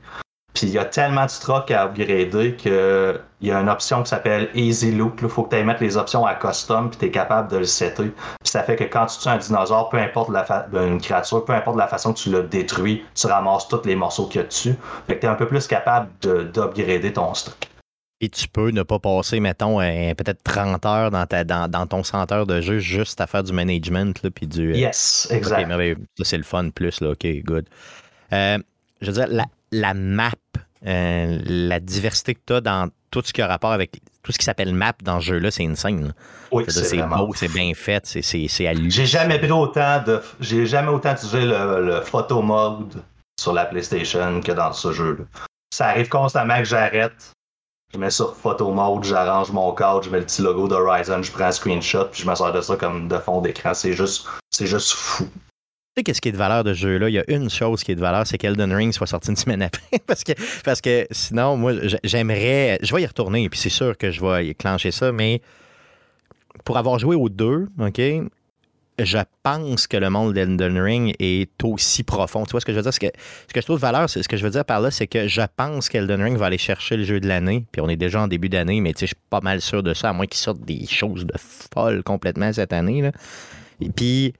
Puis 0.59 0.67
il 0.67 0.73
y 0.73 0.79
a 0.79 0.85
tellement 0.85 1.25
de 1.25 1.31
trucs 1.31 1.71
à 1.71 1.85
upgrader 1.85 2.57
qu'il 2.57 3.21
y 3.43 3.53
a 3.53 3.61
une 3.61 3.69
option 3.69 4.03
qui 4.03 4.09
s'appelle 4.09 4.51
Easy 4.55 4.91
Look. 4.91 5.21
Il 5.23 5.29
faut 5.29 5.45
que 5.45 5.51
tu 5.51 5.55
ailles 5.57 5.65
mettre 5.65 5.85
les 5.85 5.97
options 5.97 6.27
à 6.27 6.35
custom 6.35 6.91
puis 6.91 6.99
tu 6.99 7.07
es 7.07 7.11
capable 7.13 7.49
de 7.49 7.59
le 7.59 7.65
setter. 7.65 8.07
Puis 8.07 8.15
ça 8.43 8.65
fait 8.65 8.75
que 8.75 8.83
quand 8.83 9.07
tu 9.07 9.19
tues 9.21 9.29
un 9.29 9.37
dinosaure, 9.37 9.89
peu 9.89 9.99
importe 9.99 10.31
la 10.31 10.67
ben, 10.73 10.95
une 10.95 11.01
créature, 11.01 11.45
peu 11.45 11.53
importe 11.53 11.77
la 11.77 11.87
façon 11.87 12.13
que 12.13 12.19
tu 12.19 12.33
l'as 12.33 12.43
détruit, 12.43 13.05
tu 13.15 13.29
ramasses 13.29 13.69
tous 13.69 13.85
les 13.85 13.95
morceaux 13.95 14.27
qu'il 14.27 14.41
y 14.41 14.45
a 14.45 14.49
dessus. 14.49 14.75
Fait 15.07 15.15
que 15.15 15.21
tu 15.21 15.27
es 15.27 15.29
un 15.29 15.37
peu 15.37 15.47
plus 15.47 15.65
capable 15.69 16.09
d'upgrader 16.23 17.13
ton 17.13 17.33
stock. 17.35 17.55
Et 18.21 18.29
tu 18.29 18.49
peux 18.49 18.71
ne 18.71 18.83
pas 18.83 18.99
passer, 18.99 19.39
mettons, 19.39 19.79
peut-être 19.79 20.43
30 20.43 20.87
heures 20.87 21.11
dans, 21.13 21.25
ta, 21.25 21.45
dans, 21.45 21.87
ton 21.87 22.03
centre 22.03 22.47
de 22.47 22.61
jeu 22.61 22.81
juste 22.81 23.21
à 23.21 23.29
faire 23.29 23.45
du 23.45 23.53
management. 23.53 24.21
Là, 24.25 24.31
puis 24.35 24.49
du, 24.49 24.73
euh, 24.73 24.77
yes, 24.77 25.29
exact. 25.31 25.71
c'est 26.25 26.37
le 26.37 26.43
fun 26.43 26.71
plus. 26.71 27.01
Là, 27.01 27.11
OK, 27.11 27.25
good. 27.45 27.67
Euh, 28.33 28.59
je 29.01 29.07
veux 29.07 29.13
dire, 29.13 29.29
la, 29.29 29.45
la 29.73 29.95
map, 29.95 30.33
euh, 30.87 31.39
la 31.45 31.81
diversité 31.81 32.35
que 32.35 32.41
tu 32.47 32.53
as 32.55 32.61
dans 32.61 32.89
tout 33.11 33.23
ce 33.25 33.33
qui 33.33 33.43
a 33.43 33.47
rapport 33.47 33.73
avec 33.73 34.01
tout 34.23 34.33
ce 34.33 34.39
qui 34.39 34.45
s'appelle 34.45 34.75
map 34.75 34.93
dans 35.03 35.21
ce 35.21 35.27
jeu-là, 35.27 35.51
c'est 35.51 35.65
insane. 35.67 36.13
Oui, 36.53 36.65
c'est 36.69 37.03
beau, 37.03 37.33
c'est 37.35 37.53
bien 37.53 37.73
fait, 37.75 38.05
c'est 38.05 38.67
allumé. 38.67 38.91
J'ai 38.91 39.07
jamais 39.07 39.39
pris 39.39 39.51
autant 39.51 40.03
de. 40.03 40.21
J'ai 40.41 40.67
jamais 40.67 40.89
autant 40.89 41.13
utilisé 41.13 41.45
le, 41.45 41.85
le 41.85 42.01
photo 42.03 42.43
mode 42.43 43.03
sur 43.41 43.53
la 43.53 43.65
PlayStation 43.65 44.41
que 44.41 44.53
dans 44.53 44.73
ce 44.73 44.93
jeu-là. 44.93 45.25
Ça 45.73 45.89
arrive 45.89 46.09
constamment 46.09 46.59
que 46.59 46.65
j'arrête 46.65 47.33
je 47.93 47.99
mets 47.99 48.11
sur 48.11 48.37
photo 48.37 48.71
mode, 48.71 49.05
j'arrange 49.05 49.51
mon 49.51 49.73
cadre, 49.73 50.03
je 50.03 50.11
mets 50.11 50.19
le 50.19 50.27
petit 50.27 50.43
logo 50.43 50.69
d'Horizon, 50.69 51.23
je 51.23 51.33
prends 51.33 51.45
un 51.45 51.53
screenshot, 51.53 52.05
puis 52.07 52.23
je 52.23 52.29
me 52.29 52.35
sers 52.35 52.53
de 52.53 52.61
ça 52.61 52.77
comme 52.77 53.09
de 53.09 53.19
fond 53.19 53.41
d'écran. 53.41 53.73
C'est 53.73 53.95
juste, 53.95 54.27
c'est 54.51 54.67
juste 54.67 54.93
fou. 54.93 55.27
Sais 55.99 56.05
qu'est-ce 56.05 56.21
qui 56.21 56.29
est 56.29 56.33
de 56.33 56.37
valeur 56.37 56.62
de 56.62 56.75
ce 56.75 56.79
jeu-là? 56.79 57.09
Il 57.09 57.15
y 57.15 57.19
a 57.19 57.25
une 57.27 57.50
chose 57.50 57.83
qui 57.83 57.91
est 57.91 57.97
de 57.97 58.00
valeur, 58.00 58.25
c'est 58.25 58.39
qu'Elden 58.39 58.73
Ring 58.73 58.93
soit 58.93 59.09
sorti 59.09 59.31
une 59.31 59.37
semaine 59.37 59.62
après. 59.62 59.99
parce, 60.06 60.23
que, 60.23 60.31
parce 60.62 60.81
que 60.81 61.09
sinon, 61.11 61.56
moi, 61.56 61.73
j'aimerais. 62.05 62.79
Je 62.83 62.95
vais 62.95 63.03
y 63.03 63.06
retourner, 63.06 63.49
puis 63.49 63.59
c'est 63.59 63.69
sûr 63.69 63.99
que 63.99 64.12
je 64.12 64.21
vais 64.25 64.47
y 64.47 64.93
ça, 64.93 65.11
mais 65.11 65.43
pour 66.65 66.79
avoir 66.79 67.00
joué 67.00 67.17
aux 67.17 67.29
deux, 67.29 67.67
OK, 67.81 68.00
je 69.00 69.19
pense 69.43 69.89
que 69.89 69.97
le 69.97 70.09
monde 70.09 70.35
d'Elden 70.35 70.79
Ring 70.79 71.17
est 71.19 71.65
aussi 71.65 72.05
profond. 72.05 72.45
Tu 72.45 72.53
vois 72.53 72.61
ce 72.61 72.67
que 72.67 72.71
je 72.71 72.77
veux 72.77 72.83
dire? 72.85 72.95
Ce 72.95 73.00
que, 73.00 73.09
ce 73.49 73.53
que 73.53 73.61
je 73.61 73.67
trouve 73.67 73.79
de 73.79 73.83
valeur, 73.83 74.09
ce 74.09 74.21
que 74.21 74.37
je 74.37 74.45
veux 74.45 74.50
dire 74.50 74.65
par 74.65 74.81
là, 74.81 74.93
c'est 74.93 75.09
que 75.09 75.27
je 75.27 75.43
pense 75.56 75.89
qu'Elden 75.89 76.23
Ring 76.23 76.37
va 76.39 76.47
aller 76.47 76.59
chercher 76.59 76.97
le 76.97 77.03
jeu 77.03 77.19
de 77.19 77.27
l'année. 77.27 77.65
Puis 77.73 77.81
on 77.81 77.89
est 77.89 77.97
déjà 77.97 78.23
en 78.23 78.29
début 78.29 78.49
d'année, 78.49 78.81
mais 78.81 78.93
tu 78.93 79.00
sais, 79.00 79.06
je 79.06 79.15
suis 79.17 79.25
pas 79.31 79.41
mal 79.41 79.61
sûr 79.61 79.83
de 79.83 79.95
ça, 79.95 80.11
à 80.11 80.12
moins 80.12 80.27
qu'ils 80.27 80.39
sortent 80.39 80.65
des 80.65 80.87
choses 80.87 81.27
de 81.27 81.35
folles 81.75 82.05
complètement 82.05 82.53
cette 82.53 82.73
année. 82.73 83.03
Là. 83.03 83.11
Et 83.81 83.91
puis. 83.91 84.33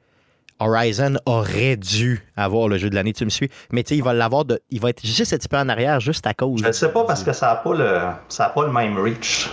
Horizon 0.61 1.17
aurait 1.27 1.77
dû 1.77 2.23
avoir 2.37 2.69
le 2.69 2.79
jeu 2.79 2.91
de 2.91 2.95
l'année, 2.95 3.13
tu 3.13 3.25
me 3.25 3.31
suis. 3.31 3.49
Mais 3.73 3.83
tu 3.83 3.91
sais, 3.91 3.97
il 3.97 4.03
va 4.03 4.13
l'avoir 4.13 4.45
de. 4.45 4.61
Il 4.71 4.81
va 4.81 4.91
être 4.91 5.05
juste 5.05 5.33
un 5.33 5.37
petit 5.37 5.49
peu 5.49 5.57
en 5.57 5.69
arrière, 5.69 6.01
juste 6.01 6.27
à 6.27 6.35
cause. 6.35 6.61
Je 6.61 6.67
ne 6.67 6.73
sais 6.73 6.93
pas 6.93 7.05
parce 7.05 7.23
que 7.23 7.33
ça 7.33 7.47
n'a 7.49 7.57
pas 7.57 7.75
le. 7.75 8.01
ça 8.29 8.49
pas 8.49 8.65
le 8.65 8.73
même 8.73 8.99
reach. 8.99 9.51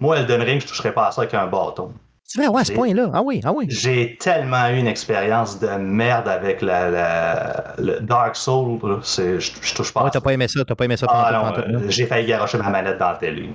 Moi, 0.00 0.18
Elden 0.18 0.42
Ring, 0.42 0.60
je 0.60 0.66
ne 0.66 0.68
toucherais 0.68 0.92
pas 0.92 1.06
à 1.08 1.12
ça 1.12 1.22
avec 1.22 1.32
un 1.34 1.46
bâton. 1.46 1.92
Tu 2.28 2.40
fais, 2.40 2.48
ouais, 2.48 2.62
à 2.62 2.64
ce 2.64 2.72
point-là. 2.72 3.10
Ah 3.12 3.20
oui, 3.22 3.40
ah 3.44 3.52
oui. 3.52 3.66
J'ai 3.68 4.16
tellement 4.18 4.68
eu 4.70 4.78
une 4.78 4.86
expérience 4.86 5.60
de 5.60 5.68
merde 5.68 6.26
avec 6.28 6.62
la, 6.62 7.74
le 7.78 8.00
Dark 8.00 8.34
Soul. 8.34 8.78
Je, 9.02 9.38
je 9.38 9.74
touche 9.74 9.92
pas. 9.92 10.04
Ouais, 10.04 10.10
t'as 10.10 10.20
pas 10.20 10.32
aimé 10.32 10.48
ça, 10.48 10.64
t'as 10.64 10.74
pas 10.74 10.86
aimé 10.86 10.96
ça. 10.96 11.06
Ah, 11.10 11.52
non, 11.68 11.82
j'ai 11.88 12.06
failli 12.06 12.26
garocher 12.26 12.58
ma 12.58 12.70
manette 12.70 12.98
dans 12.98 13.12
le 13.12 13.18
télé. 13.18 13.50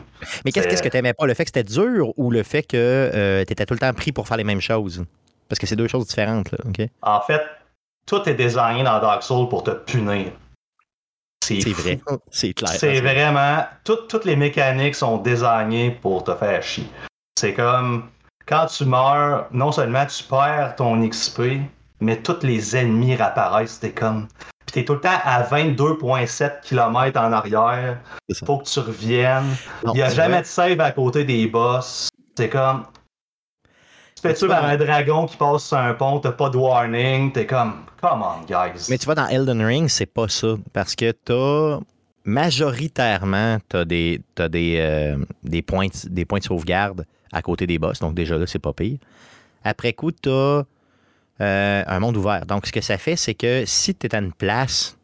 Mais 0.45 0.51
qu'est-ce, 0.51 0.67
qu'est-ce 0.67 0.83
que 0.83 0.89
t'aimais 0.89 1.13
pas? 1.13 1.25
Le 1.25 1.33
fait 1.33 1.45
que 1.45 1.49
c'était 1.49 1.63
dur 1.63 2.13
ou 2.17 2.29
le 2.29 2.43
fait 2.43 2.63
que 2.63 2.77
euh, 2.77 3.43
t'étais 3.45 3.65
tout 3.65 3.73
le 3.73 3.79
temps 3.79 3.93
pris 3.93 4.11
pour 4.11 4.27
faire 4.27 4.37
les 4.37 4.43
mêmes 4.43 4.61
choses? 4.61 5.03
Parce 5.49 5.59
que 5.59 5.65
c'est 5.65 5.75
deux 5.75 5.87
choses 5.87 6.07
différentes, 6.07 6.51
là, 6.51 6.57
OK? 6.65 6.87
En 7.01 7.21
fait, 7.21 7.41
tout 8.05 8.27
est 8.27 8.35
designé 8.35 8.83
dans 8.83 8.99
Dark 8.99 9.23
Soul 9.23 9.49
pour 9.49 9.63
te 9.63 9.71
punir. 9.71 10.31
C'est, 11.43 11.59
vrai, 11.69 11.99
c'est 12.31 12.53
clair. 12.53 12.69
C'est 12.69 12.99
vraiment... 12.99 13.65
toutes 13.83 14.25
les 14.25 14.35
mécaniques 14.35 14.95
sont 14.95 15.17
designées 15.17 15.91
pour 15.91 16.23
te 16.23 16.35
faire 16.35 16.61
chier. 16.61 16.87
C'est 17.39 17.53
comme 17.53 18.09
quand 18.47 18.65
tu 18.67 18.85
meurs, 18.85 19.47
non 19.51 19.71
seulement 19.71 20.05
tu 20.05 20.23
perds 20.23 20.75
ton 20.77 21.07
XP, 21.07 21.41
mais 21.99 22.17
tous 22.21 22.43
les 22.43 22.75
ennemis 22.75 23.15
réapparaissent. 23.15 23.79
T'es 23.79 23.91
comme. 23.91 24.27
Puis 24.65 24.73
t'es 24.73 24.85
tout 24.85 24.93
le 24.93 25.01
temps 25.01 25.19
à 25.23 25.43
22,7 25.43 26.61
km 26.61 27.19
en 27.19 27.31
arrière. 27.33 27.99
Faut 28.45 28.59
que 28.59 28.65
tu 28.65 28.79
reviennes. 28.79 29.55
Il 29.85 29.91
n'y 29.91 30.01
a 30.01 30.09
jamais 30.09 30.41
de 30.41 30.47
save 30.47 30.79
à 30.79 30.91
côté 30.91 31.25
des 31.25 31.47
boss. 31.47 32.09
C'est 32.37 32.49
comme. 32.49 32.85
Tuer 34.33 34.47
par 34.47 34.65
un 34.65 34.77
dragon 34.77 35.25
qui 35.25 35.37
passe 35.37 35.65
sur 35.65 35.77
un 35.77 35.93
pont, 35.93 36.19
t'as 36.19 36.31
pas 36.31 36.49
de 36.49 36.57
warning. 36.57 37.31
T'es 37.31 37.45
comme. 37.45 37.85
Come 38.01 38.21
on, 38.21 38.45
guys. 38.45 38.87
Mais 38.89 38.97
tu 38.97 39.05
vois, 39.05 39.15
dans 39.15 39.27
Elden 39.27 39.61
Ring, 39.61 39.89
c'est 39.89 40.05
pas 40.05 40.27
ça. 40.27 40.55
Parce 40.71 40.95
que 40.95 41.11
t'as 41.11 41.79
majoritairement, 42.25 43.57
tu 43.69 43.77
as, 43.77 43.85
des, 43.85 44.21
des, 44.49 44.77
euh, 44.79 45.17
des, 45.43 45.61
points, 45.61 45.87
des 46.03 46.25
points 46.25 46.39
de 46.39 46.43
sauvegarde 46.43 47.05
à 47.31 47.41
côté 47.41 47.65
des 47.65 47.79
boss. 47.79 47.99
Donc, 47.99 48.13
déjà 48.13 48.37
là, 48.37 48.45
c'est 48.45 48.59
pas 48.59 48.73
pire. 48.73 48.97
Après 49.63 49.93
coup, 49.93 50.11
tu 50.11 50.29
as 50.29 50.63
euh, 51.41 51.83
un 51.85 51.99
monde 51.99 52.17
ouvert. 52.17 52.45
Donc, 52.45 52.67
ce 52.67 52.71
que 52.71 52.81
ça 52.81 52.97
fait, 52.97 53.15
c'est 53.15 53.33
que 53.33 53.63
si 53.65 53.95
tu 53.95 54.07
es 54.07 54.15
à 54.15 54.19
une 54.19 54.33
place 54.33 54.97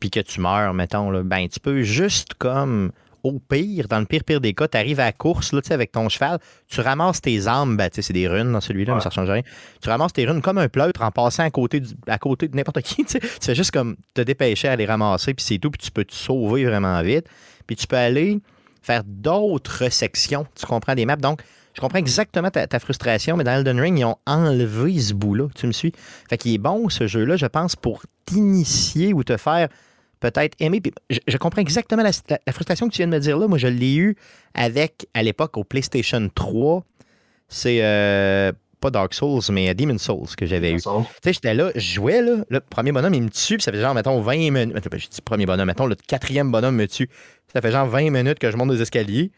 puis 0.00 0.10
que 0.10 0.20
tu 0.20 0.40
meurs, 0.40 0.74
mettons, 0.74 1.10
là, 1.10 1.22
ben, 1.22 1.48
tu 1.48 1.60
peux 1.60 1.82
juste 1.82 2.34
comme 2.34 2.92
au 3.24 3.40
pire, 3.40 3.88
dans 3.88 3.98
le 3.98 4.04
pire 4.04 4.22
pire 4.22 4.40
des 4.40 4.52
cas, 4.54 4.68
tu 4.68 4.76
arrives 4.76 5.00
à 5.00 5.06
la 5.06 5.12
course 5.12 5.52
là, 5.52 5.60
avec 5.70 5.90
ton 5.90 6.08
cheval, 6.08 6.38
tu 6.68 6.80
ramasses 6.80 7.20
tes 7.20 7.46
armes, 7.46 7.76
ben, 7.76 7.88
c'est 7.92 8.12
des 8.12 8.28
runes 8.28 8.52
dans 8.52 8.60
celui-là, 8.60 8.94
mais 8.94 9.00
ça 9.00 9.08
ne 9.08 9.14
change 9.14 9.30
rien. 9.30 9.42
Tu 9.82 9.88
ramasses 9.88 10.12
tes 10.12 10.26
runes 10.26 10.42
comme 10.42 10.58
un 10.58 10.68
pleutre 10.68 11.02
en 11.02 11.10
passant 11.10 11.42
à 11.42 11.50
côté, 11.50 11.82
à 12.06 12.18
côté 12.18 12.48
de 12.48 12.56
n'importe 12.56 12.82
qui. 12.82 13.04
Tu 13.14 13.18
fais 13.20 13.54
juste 13.54 13.70
comme 13.70 13.96
te 14.12 14.20
dépêcher 14.20 14.68
à 14.68 14.76
les 14.76 14.86
ramasser, 14.86 15.34
puis 15.34 15.44
c'est 15.44 15.58
tout, 15.58 15.70
puis 15.70 15.80
tu 15.82 15.90
peux 15.90 16.04
te 16.04 16.14
sauver 16.14 16.64
vraiment 16.64 17.00
vite. 17.02 17.26
Puis 17.66 17.76
tu 17.76 17.86
peux 17.86 17.96
aller 17.96 18.40
faire 18.82 19.02
d'autres 19.04 19.90
sections, 19.90 20.46
tu 20.54 20.66
comprends, 20.66 20.94
des 20.94 21.06
maps. 21.06 21.16
Donc, 21.16 21.40
je 21.74 21.80
comprends 21.80 21.98
exactement 21.98 22.50
ta, 22.50 22.78
frustration, 22.78 23.36
mais 23.36 23.44
dans 23.44 23.52
Elden 23.52 23.80
Ring, 23.80 23.98
ils 23.98 24.04
ont 24.04 24.16
enlevé 24.26 24.98
ce 25.00 25.14
bout-là. 25.14 25.48
Tu 25.54 25.66
me 25.66 25.72
suis? 25.72 25.92
Fait 26.28 26.38
qu'il 26.38 26.54
est 26.54 26.58
bon, 26.58 26.88
ce 26.88 27.06
jeu-là, 27.06 27.36
je 27.36 27.46
pense, 27.46 27.74
pour 27.74 28.02
t'initier 28.26 29.12
ou 29.12 29.24
te 29.24 29.36
faire 29.36 29.68
peut-être 30.30 30.56
aimer. 30.58 30.80
je, 31.10 31.36
comprends 31.36 31.60
exactement 31.60 32.02
la, 32.02 32.52
frustration 32.52 32.88
que 32.88 32.94
tu 32.94 32.98
viens 32.98 33.06
de 33.06 33.12
me 33.12 33.20
dire 33.20 33.38
là. 33.38 33.46
Moi, 33.46 33.58
je 33.58 33.66
l'ai 33.66 33.94
eu 33.94 34.16
avec, 34.54 35.06
à 35.12 35.22
l'époque, 35.22 35.58
au 35.58 35.64
PlayStation 35.64 36.30
3. 36.34 36.82
C'est 37.48 37.80
euh, 37.82 38.52
pas 38.80 38.90
Dark 38.90 39.12
Souls, 39.12 39.42
mais 39.50 39.74
Demon 39.74 39.98
Souls 39.98 40.34
que 40.36 40.46
j'avais 40.46 40.72
eu. 40.72 40.80
Tu 40.80 40.90
sais, 41.22 41.32
j'étais 41.34 41.52
là, 41.52 41.70
je 41.74 41.94
jouais, 41.94 42.22
là, 42.22 42.36
le 42.48 42.60
premier 42.60 42.90
bonhomme, 42.92 43.12
il 43.12 43.22
me 43.22 43.28
tue, 43.28 43.56
puis 43.56 43.62
ça 43.62 43.70
fait 43.70 43.80
genre, 43.80 43.94
mettons, 43.94 44.18
20 44.20 44.50
minutes. 44.50 44.76
Attends, 44.76 44.96
je 44.96 45.08
dis 45.08 45.20
premier 45.20 45.44
bonhomme, 45.44 45.66
mettons, 45.66 45.86
le 45.86 45.94
quatrième 45.94 46.50
bonhomme 46.50 46.76
me 46.76 46.88
tue. 46.88 47.10
Ça 47.52 47.60
fait 47.60 47.70
genre 47.70 47.86
20 47.86 48.10
minutes 48.10 48.38
que 48.38 48.50
je 48.50 48.56
monte 48.56 48.70
des 48.70 48.80
escaliers. 48.80 49.30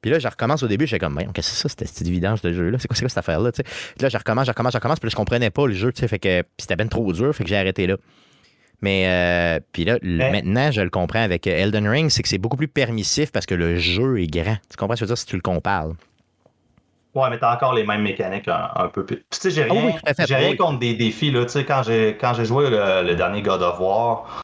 Puis 0.00 0.10
là, 0.10 0.18
je 0.18 0.28
recommence 0.28 0.62
au 0.62 0.68
début, 0.68 0.86
j'étais 0.86 1.04
comme, 1.04 1.18
qu'est-ce 1.18 1.32
que 1.34 1.42
c'est 1.42 1.62
ça, 1.62 1.68
cette 1.68 1.80
petite 1.80 2.08
vidange 2.08 2.40
de 2.40 2.52
jeu-là? 2.52 2.78
C'est 2.78 2.88
quoi, 2.88 2.96
quoi, 2.96 3.08
cette 3.08 3.18
affaire-là? 3.18 3.50
Là, 4.00 4.08
je 4.08 4.16
recommence, 4.16 4.46
je 4.46 4.50
recommence, 4.50 4.72
je 4.72 4.78
recommence, 4.78 4.98
puis 4.98 5.08
là, 5.08 5.10
je 5.10 5.16
comprenais 5.16 5.50
pas 5.50 5.66
le 5.66 5.74
jeu, 5.74 5.92
tu 5.92 6.00
sais, 6.00 6.08
fait 6.08 6.18
que 6.18 6.42
c'était 6.58 6.76
bien 6.76 6.86
trop 6.86 7.12
dur, 7.12 7.34
fait 7.34 7.44
que 7.44 7.50
j'ai 7.50 7.56
arrêté 7.56 7.86
là. 7.86 7.96
Mais 8.82 9.06
euh, 9.06 9.60
puis 9.72 9.84
là, 9.84 9.98
maintenant, 10.02 10.70
je 10.70 10.82
le 10.82 10.90
comprends 10.90 11.22
avec 11.22 11.46
Elden 11.46 11.88
Ring, 11.88 12.10
c'est 12.10 12.22
que 12.22 12.28
c'est 12.28 12.38
beaucoup 12.38 12.56
plus 12.56 12.68
permissif 12.68 13.32
parce 13.32 13.46
que 13.46 13.54
le 13.54 13.78
jeu 13.78 14.20
est 14.20 14.26
grand. 14.26 14.56
Tu 14.70 14.76
comprends 14.76 14.96
ce 14.96 15.00
que 15.00 15.06
je 15.06 15.10
veux 15.10 15.14
dire 15.14 15.18
si 15.18 15.26
tu 15.26 15.36
le 15.36 15.42
compares? 15.42 15.92
Ouais, 17.14 17.30
mais 17.30 17.38
t'as 17.38 17.54
encore 17.54 17.72
les 17.72 17.84
mêmes 17.84 18.02
mécaniques 18.02 18.46
un, 18.46 18.88
peu 18.88 19.06
plus. 19.06 19.16
Tu 19.16 19.24
sais, 19.30 19.50
j'ai 19.50 19.62
ah 19.62 19.72
rien, 19.72 19.96
j'ai 20.18 20.34
rien 20.34 20.54
contre 20.54 20.78
des 20.78 20.94
défis. 20.94 21.30
Là. 21.30 21.46
Tu 21.46 21.52
sais, 21.52 21.64
quand 21.64 21.82
j'ai, 21.82 22.18
quand 22.20 22.34
j'ai 22.34 22.44
joué 22.44 22.68
le, 22.68 23.14
dernier 23.14 23.40
God 23.40 23.62
of 23.62 23.80
War, 23.80 24.42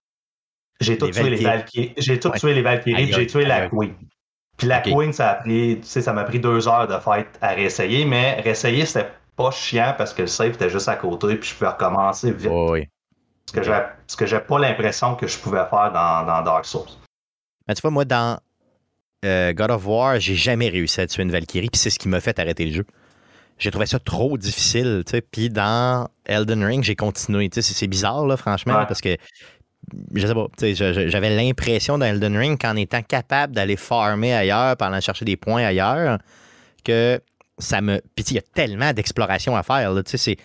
j'ai 0.81 0.97
tout, 0.97 1.11
tué 1.11 1.29
les 1.29 1.45
Valkyries, 1.45 1.93
j'ai 1.99 2.19
tout 2.19 2.31
tué 2.31 2.55
les 2.55 2.63
Valkyries, 2.63 3.13
j'ai 3.13 3.27
tué 3.27 3.45
la 3.45 3.69
Queen. 3.69 3.95
Puis 4.57 4.67
la 4.67 4.81
Queen, 4.81 5.13
ça 5.13 5.31
a 5.31 5.35
pris, 5.35 5.81
tu 5.83 5.87
sais, 5.87 6.01
ça 6.01 6.15
m'a 6.15 6.25
pris 6.25 6.41
deux 6.41 6.67
heures 6.67 6.87
de 6.87 6.99
fight 6.99 7.27
à 7.43 7.49
réessayer, 7.49 8.07
mais 8.07 8.41
réessayer, 8.41 8.87
c'était 8.87 9.11
pas 9.37 9.51
chiant 9.51 9.95
parce 9.99 10.15
que 10.15 10.23
le 10.23 10.29
save 10.29 10.55
était 10.55 10.71
juste 10.71 10.89
à 10.89 10.97
côté, 10.97 11.37
puis 11.37 11.51
je 11.51 11.55
pouvais 11.55 11.71
recommencer 11.71 12.33
vite. 12.33 12.51
oui. 12.51 12.89
Ce 13.53 14.17
que 14.17 14.27
j'ai 14.27 14.41
pas 14.41 14.59
l'impression 14.59 15.15
que 15.15 15.27
je 15.27 15.39
pouvais 15.39 15.65
faire 15.69 15.93
dans, 15.93 16.43
Dark 16.43 16.65
Souls. 16.65 16.89
Ben, 17.67 17.75
tu 17.75 17.83
vois, 17.83 17.91
moi, 17.91 18.05
dans 18.05 18.39
euh, 19.25 19.53
God 19.53 19.71
of 19.71 19.87
War, 19.87 20.19
j'ai 20.19 20.35
jamais 20.35 20.69
réussi 20.69 21.01
à 21.01 21.07
tuer 21.07 21.23
une 21.23 21.31
Valkyrie, 21.31 21.69
puis 21.71 21.79
c'est 21.79 21.91
ce 21.91 21.99
qui 21.99 22.09
m'a 22.09 22.21
fait 22.21 22.39
arrêter 22.39 22.67
le 22.67 22.73
jeu. 22.73 22.87
J'ai 23.59 23.71
trouvé 23.71 23.87
ça 23.87 23.99
trop 23.99 24.37
difficile, 24.39 25.03
tu 25.07 25.13
sais. 25.13 25.21
Puis 25.21 25.49
dans 25.49 26.09
Elden 26.25 26.65
Ring, 26.65 26.83
j'ai 26.83 26.97
continué. 26.97 27.49
Tu 27.49 27.63
sais, 27.63 27.75
c'est 27.75 27.87
bizarre, 27.87 28.27
là, 28.27 28.37
franchement, 28.37 28.85
parce 28.87 29.01
que 29.01 29.17
je 30.15 30.27
sais 30.27 30.35
pas, 30.35 30.47
j'avais 31.09 31.31
l'impression 31.31 31.99
dans 31.99 32.07
Elden 32.07 32.37
Ring 32.37 32.61
qu'en 32.61 32.77
étant 32.77 33.03
capable 33.03 33.55
d'aller 33.55 33.77
farmer 33.77 34.33
ailleurs, 34.33 34.77
pendant 34.77 35.01
chercher 35.01 35.25
des 35.25 35.37
points 35.37 35.65
ailleurs, 35.65 36.19
que 36.85 37.21
ça 37.59 37.81
me. 37.81 38.01
Puis 38.15 38.25
il 38.31 38.35
y 38.35 38.39
a 38.39 38.43
tellement 38.55 38.93
d'exploration 38.93 39.57
à 39.57 39.63
faire. 39.63 39.93
Là, 39.93 40.03
c'est, 40.05 40.37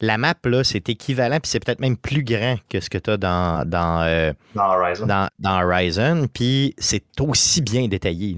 la 0.00 0.18
map, 0.18 0.34
là, 0.44 0.64
c'est 0.64 0.88
équivalent, 0.88 1.40
puis 1.40 1.50
c'est 1.50 1.60
peut-être 1.60 1.80
même 1.80 1.96
plus 1.96 2.22
grand 2.22 2.56
que 2.68 2.80
ce 2.80 2.88
que 2.88 2.98
tu 2.98 3.10
as 3.10 3.16
dans, 3.16 3.68
dans, 3.68 4.02
euh, 4.02 4.32
dans 4.54 4.74
Horizon. 4.74 5.06
Dans, 5.06 5.62
Horizon, 5.62 6.28
puis 6.32 6.74
c'est 6.78 7.04
aussi 7.20 7.62
bien 7.62 7.88
détaillé. 7.88 8.36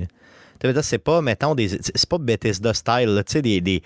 C'est 0.83 0.99
pas, 0.99 1.23
mettons, 1.23 1.55
des, 1.55 1.69
c'est 1.69 2.09
pas 2.09 2.19
Bethesda 2.19 2.75
style, 2.75 3.23
tu 3.27 3.33
sais, 3.33 3.43
des, 3.43 3.61
des 3.61 3.83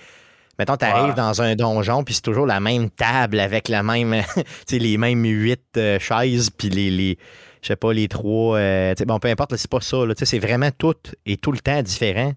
Mettons, 0.58 0.76
tu 0.76 0.84
arrives 0.84 1.14
dans 1.14 1.42
un 1.42 1.56
donjon, 1.56 2.04
puis 2.04 2.14
c'est 2.14 2.22
toujours 2.22 2.46
la 2.46 2.60
même 2.60 2.88
table 2.90 3.40
avec 3.40 3.68
la 3.68 3.82
même, 3.82 4.22
les 4.70 4.96
mêmes 4.96 5.24
huit 5.24 5.60
euh, 5.76 5.98
chaises, 5.98 6.50
puis 6.50 6.68
les, 6.68 6.90
les 6.90 7.18
je 7.64 7.68
sais 7.68 7.76
pas, 7.76 7.92
les 7.92 8.08
trois. 8.08 8.58
Euh, 8.58 8.94
bon, 9.06 9.18
peu 9.18 9.28
importe, 9.28 9.56
c'est 9.56 9.70
pas 9.70 9.80
ça. 9.80 9.96
C'est 10.22 10.38
vraiment 10.38 10.70
tout 10.70 10.94
et 11.24 11.38
tout 11.38 11.50
le 11.50 11.58
temps 11.58 11.82
différent. 11.82 12.34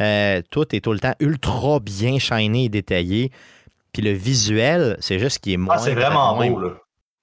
Euh, 0.00 0.42
tout 0.50 0.74
est 0.74 0.80
tout 0.80 0.92
le 0.92 0.98
temps 0.98 1.14
ultra 1.20 1.78
bien 1.80 2.18
shiny 2.18 2.66
et 2.66 2.68
détaillé. 2.68 3.30
Puis 3.98 4.06
le 4.06 4.12
visuel, 4.12 4.96
c'est 5.00 5.18
juste 5.18 5.40
qui 5.40 5.54
est 5.54 5.56
ah, 5.56 5.58
moins. 5.58 5.74
Ah, 5.74 5.78
c'est 5.80 5.94
vraiment 5.94 6.36
beau, 6.36 6.60
là. 6.60 6.70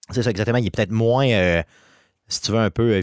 C'est 0.10 0.24
ça, 0.24 0.30
exactement. 0.30 0.58
Il 0.58 0.68
est 0.68 0.76
peut-être 0.76 0.92
moins 0.92 1.64
si 2.28 2.42
tu 2.42 2.52
veux, 2.52 2.58
un 2.58 2.72
peu 2.72 2.92
euh, 2.92 3.02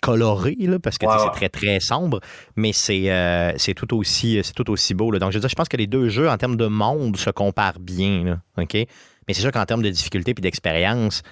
coloré, 0.00 0.56
là, 0.60 0.78
parce 0.78 0.98
que 0.98 1.06
c'est 1.06 1.32
très, 1.32 1.48
très 1.48 1.80
sombre, 1.80 2.20
mais 2.56 2.72
c'est 2.72 3.10
euh, 3.10 3.52
tout, 3.74 3.96
aussi, 3.96 4.40
tout 4.54 4.70
aussi 4.70 4.94
beau. 4.94 5.10
Là. 5.10 5.18
Donc, 5.18 5.32
je 5.32 5.36
veux 5.36 5.40
dire, 5.40 5.50
je 5.50 5.54
pense 5.54 5.68
que 5.68 5.76
les 5.76 5.86
deux 5.86 6.08
jeux, 6.08 6.28
en 6.28 6.36
termes 6.36 6.56
de 6.56 6.66
monde, 6.66 7.16
se 7.16 7.30
comparent 7.30 7.80
bien. 7.80 8.24
Là, 8.24 8.38
OK? 8.62 8.74
Mais 8.74 9.34
c'est 9.34 9.42
sûr 9.42 9.52
qu'en 9.52 9.64
termes 9.64 9.82
de 9.82 9.90
difficulté 9.90 10.32
et 10.32 10.40
d'expérience, 10.40 11.22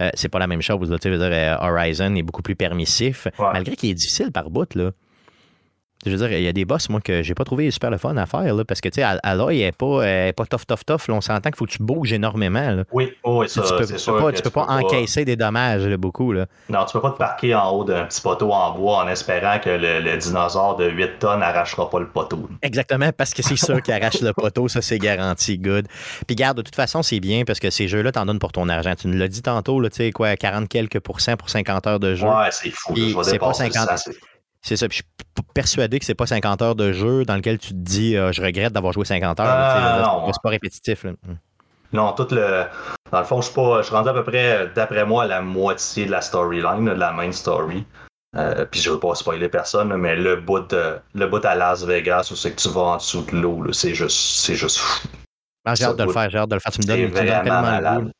euh, 0.00 0.10
c'est 0.14 0.28
pas 0.28 0.38
la 0.38 0.46
même 0.46 0.62
chose. 0.62 0.90
Là, 0.90 0.98
dire, 0.98 1.58
Horizon 1.60 2.14
est 2.14 2.22
beaucoup 2.22 2.42
plus 2.42 2.56
permissif, 2.56 3.28
malgré 3.38 3.74
qu'il 3.76 3.90
est 3.90 3.94
difficile 3.94 4.30
par 4.30 4.50
bout. 4.50 4.72
Là. 4.74 4.92
Je 6.04 6.10
veux 6.10 6.18
dire, 6.18 6.38
il 6.38 6.44
y 6.44 6.48
a 6.48 6.52
des 6.52 6.64
boss, 6.64 6.88
moi, 6.88 7.00
que 7.00 7.22
j'ai 7.22 7.34
pas 7.34 7.44
trouvé 7.44 7.70
super 7.70 7.90
le 7.90 7.98
fun 7.98 8.16
à 8.16 8.26
faire, 8.26 8.54
là, 8.54 8.64
parce 8.64 8.80
que, 8.80 8.88
tu 8.88 9.00
sais, 9.00 9.18
Aloy, 9.22 9.58
elle 9.58 9.68
est 9.68 9.72
pas, 9.72 10.32
pas 10.32 10.46
tough, 10.46 10.66
tough, 10.66 10.84
tough. 10.86 11.08
Là, 11.08 11.14
on 11.14 11.20
s'entend 11.20 11.50
qu'il 11.50 11.56
faut 11.56 11.64
que 11.64 11.72
tu 11.72 11.82
bouges 11.82 12.12
énormément. 12.12 12.70
Là. 12.70 12.84
Oui, 12.92 13.12
oui, 13.24 13.48
ça, 13.48 13.62
tu 13.62 13.74
peux, 13.74 13.86
tu 13.86 14.04
peux 14.04 14.18
pas, 14.18 14.32
tu 14.32 14.42
peux 14.42 14.50
pas 14.50 14.66
encaisser 14.68 15.24
des 15.24 15.36
dommages, 15.36 15.84
là, 15.84 15.96
beaucoup. 15.96 16.32
Là. 16.32 16.46
Non, 16.68 16.84
tu 16.84 16.92
peux 16.92 17.00
pas 17.00 17.10
te 17.10 17.18
parquer 17.18 17.54
en 17.54 17.70
haut 17.70 17.84
d'un 17.84 18.04
petit 18.04 18.20
poteau 18.20 18.52
en 18.52 18.72
bois 18.72 18.98
en 18.98 19.08
espérant 19.08 19.58
que 19.58 19.70
le, 19.70 20.16
dinosaure 20.16 20.76
de 20.76 20.88
8 20.88 21.18
tonnes 21.18 21.40
n'arrachera 21.40 21.88
pas 21.90 21.98
le 21.98 22.08
poteau. 22.08 22.48
Exactement, 22.62 23.10
parce 23.16 23.34
que 23.34 23.42
c'est 23.42 23.56
sûr 23.56 23.82
qu'il 23.82 23.94
arrache 23.94 24.20
le 24.20 24.32
poteau, 24.32 24.68
ça, 24.68 24.82
c'est 24.82 24.98
garanti, 24.98 25.58
good. 25.58 25.86
Puis, 26.26 26.36
garde, 26.36 26.58
de 26.58 26.62
toute 26.62 26.76
façon, 26.76 27.02
c'est 27.02 27.20
bien, 27.20 27.44
parce 27.44 27.58
que 27.58 27.70
ces 27.70 27.88
jeux-là, 27.88 28.12
t'en 28.12 28.26
donnes 28.26 28.38
pour 28.38 28.52
ton 28.52 28.68
argent. 28.68 28.94
Tu 28.94 29.08
nous 29.08 29.18
l'as 29.18 29.28
dit 29.28 29.42
tantôt, 29.42 29.82
tu 29.88 29.96
sais, 29.96 30.12
quoi, 30.12 30.36
40 30.36 30.68
quelques 30.68 31.00
pourcents 31.00 31.36
pour 31.36 31.50
50 31.50 31.86
heures 31.86 32.00
de 32.00 32.14
jeu. 32.14 32.26
Ouais, 32.26 32.48
c'est 32.50 32.70
fou. 32.70 32.94
C'est 33.22 33.38
pas 33.38 33.52
50... 33.52 33.88
C'est 34.66 34.76
ça. 34.76 34.88
Puis 34.88 34.98
je 34.98 35.04
suis 35.04 35.46
persuadé 35.54 36.00
que 36.00 36.04
c'est 36.04 36.16
pas 36.16 36.26
50 36.26 36.60
heures 36.60 36.74
de 36.74 36.92
jeu 36.92 37.24
dans 37.24 37.36
lequel 37.36 37.56
tu 37.56 37.68
te 37.68 37.74
dis 37.74 38.16
euh, 38.16 38.32
je 38.32 38.42
regrette 38.42 38.72
d'avoir 38.72 38.92
joué 38.92 39.04
50 39.04 39.38
heures. 39.38 39.46
Ah, 39.48 40.26
c'est 40.26 40.42
pas 40.42 40.48
répétitif. 40.48 41.04
Hmm. 41.04 41.36
Non, 41.92 42.12
tout 42.12 42.26
le. 42.32 42.64
Dans 43.12 43.20
le 43.20 43.24
fond, 43.24 43.40
je 43.40 43.46
suis 43.46 43.54
pas. 43.54 43.82
Je 43.82 43.86
suis 43.86 43.94
rendu 43.94 44.08
à 44.08 44.12
peu 44.12 44.24
près, 44.24 44.68
d'après 44.74 45.06
moi, 45.06 45.24
la 45.24 45.40
moitié 45.40 46.06
de 46.06 46.10
la 46.10 46.20
storyline, 46.20 46.84
de 46.84 46.90
la 46.90 47.12
main 47.12 47.30
story. 47.30 47.84
Euh, 48.36 48.64
puis 48.64 48.80
je 48.80 48.90
veux 48.90 48.98
pas 48.98 49.14
spoiler 49.14 49.48
personne, 49.48 49.96
mais 49.96 50.16
le 50.16 50.34
bout 50.34 50.66
de, 50.68 50.98
le 51.14 51.26
bout 51.28 51.44
à 51.44 51.54
Las 51.54 51.84
Vegas 51.84 52.28
où 52.32 52.36
c'est 52.36 52.50
que 52.50 52.60
tu 52.60 52.68
vas 52.68 52.80
en 52.80 52.96
dessous 52.96 53.22
de 53.22 53.36
l'eau, 53.36 53.72
c'est 53.72 53.94
juste, 53.94 54.18
c'est 54.18 54.56
juste 54.56 54.78
fou. 54.78 55.08
Ah, 55.64 55.76
j'ai 55.76 55.84
hâte 55.84 55.96
de 55.96 56.04
le 56.04 56.12
faire, 56.12 56.28
j'ai 56.28 56.38
hâte 56.38 56.50
de 56.50 56.54
le 56.56 56.60
faire. 56.60 56.72
Tu 56.72 56.80
me 56.80 56.86
donnes, 56.86 57.12
tellement 57.12 58.10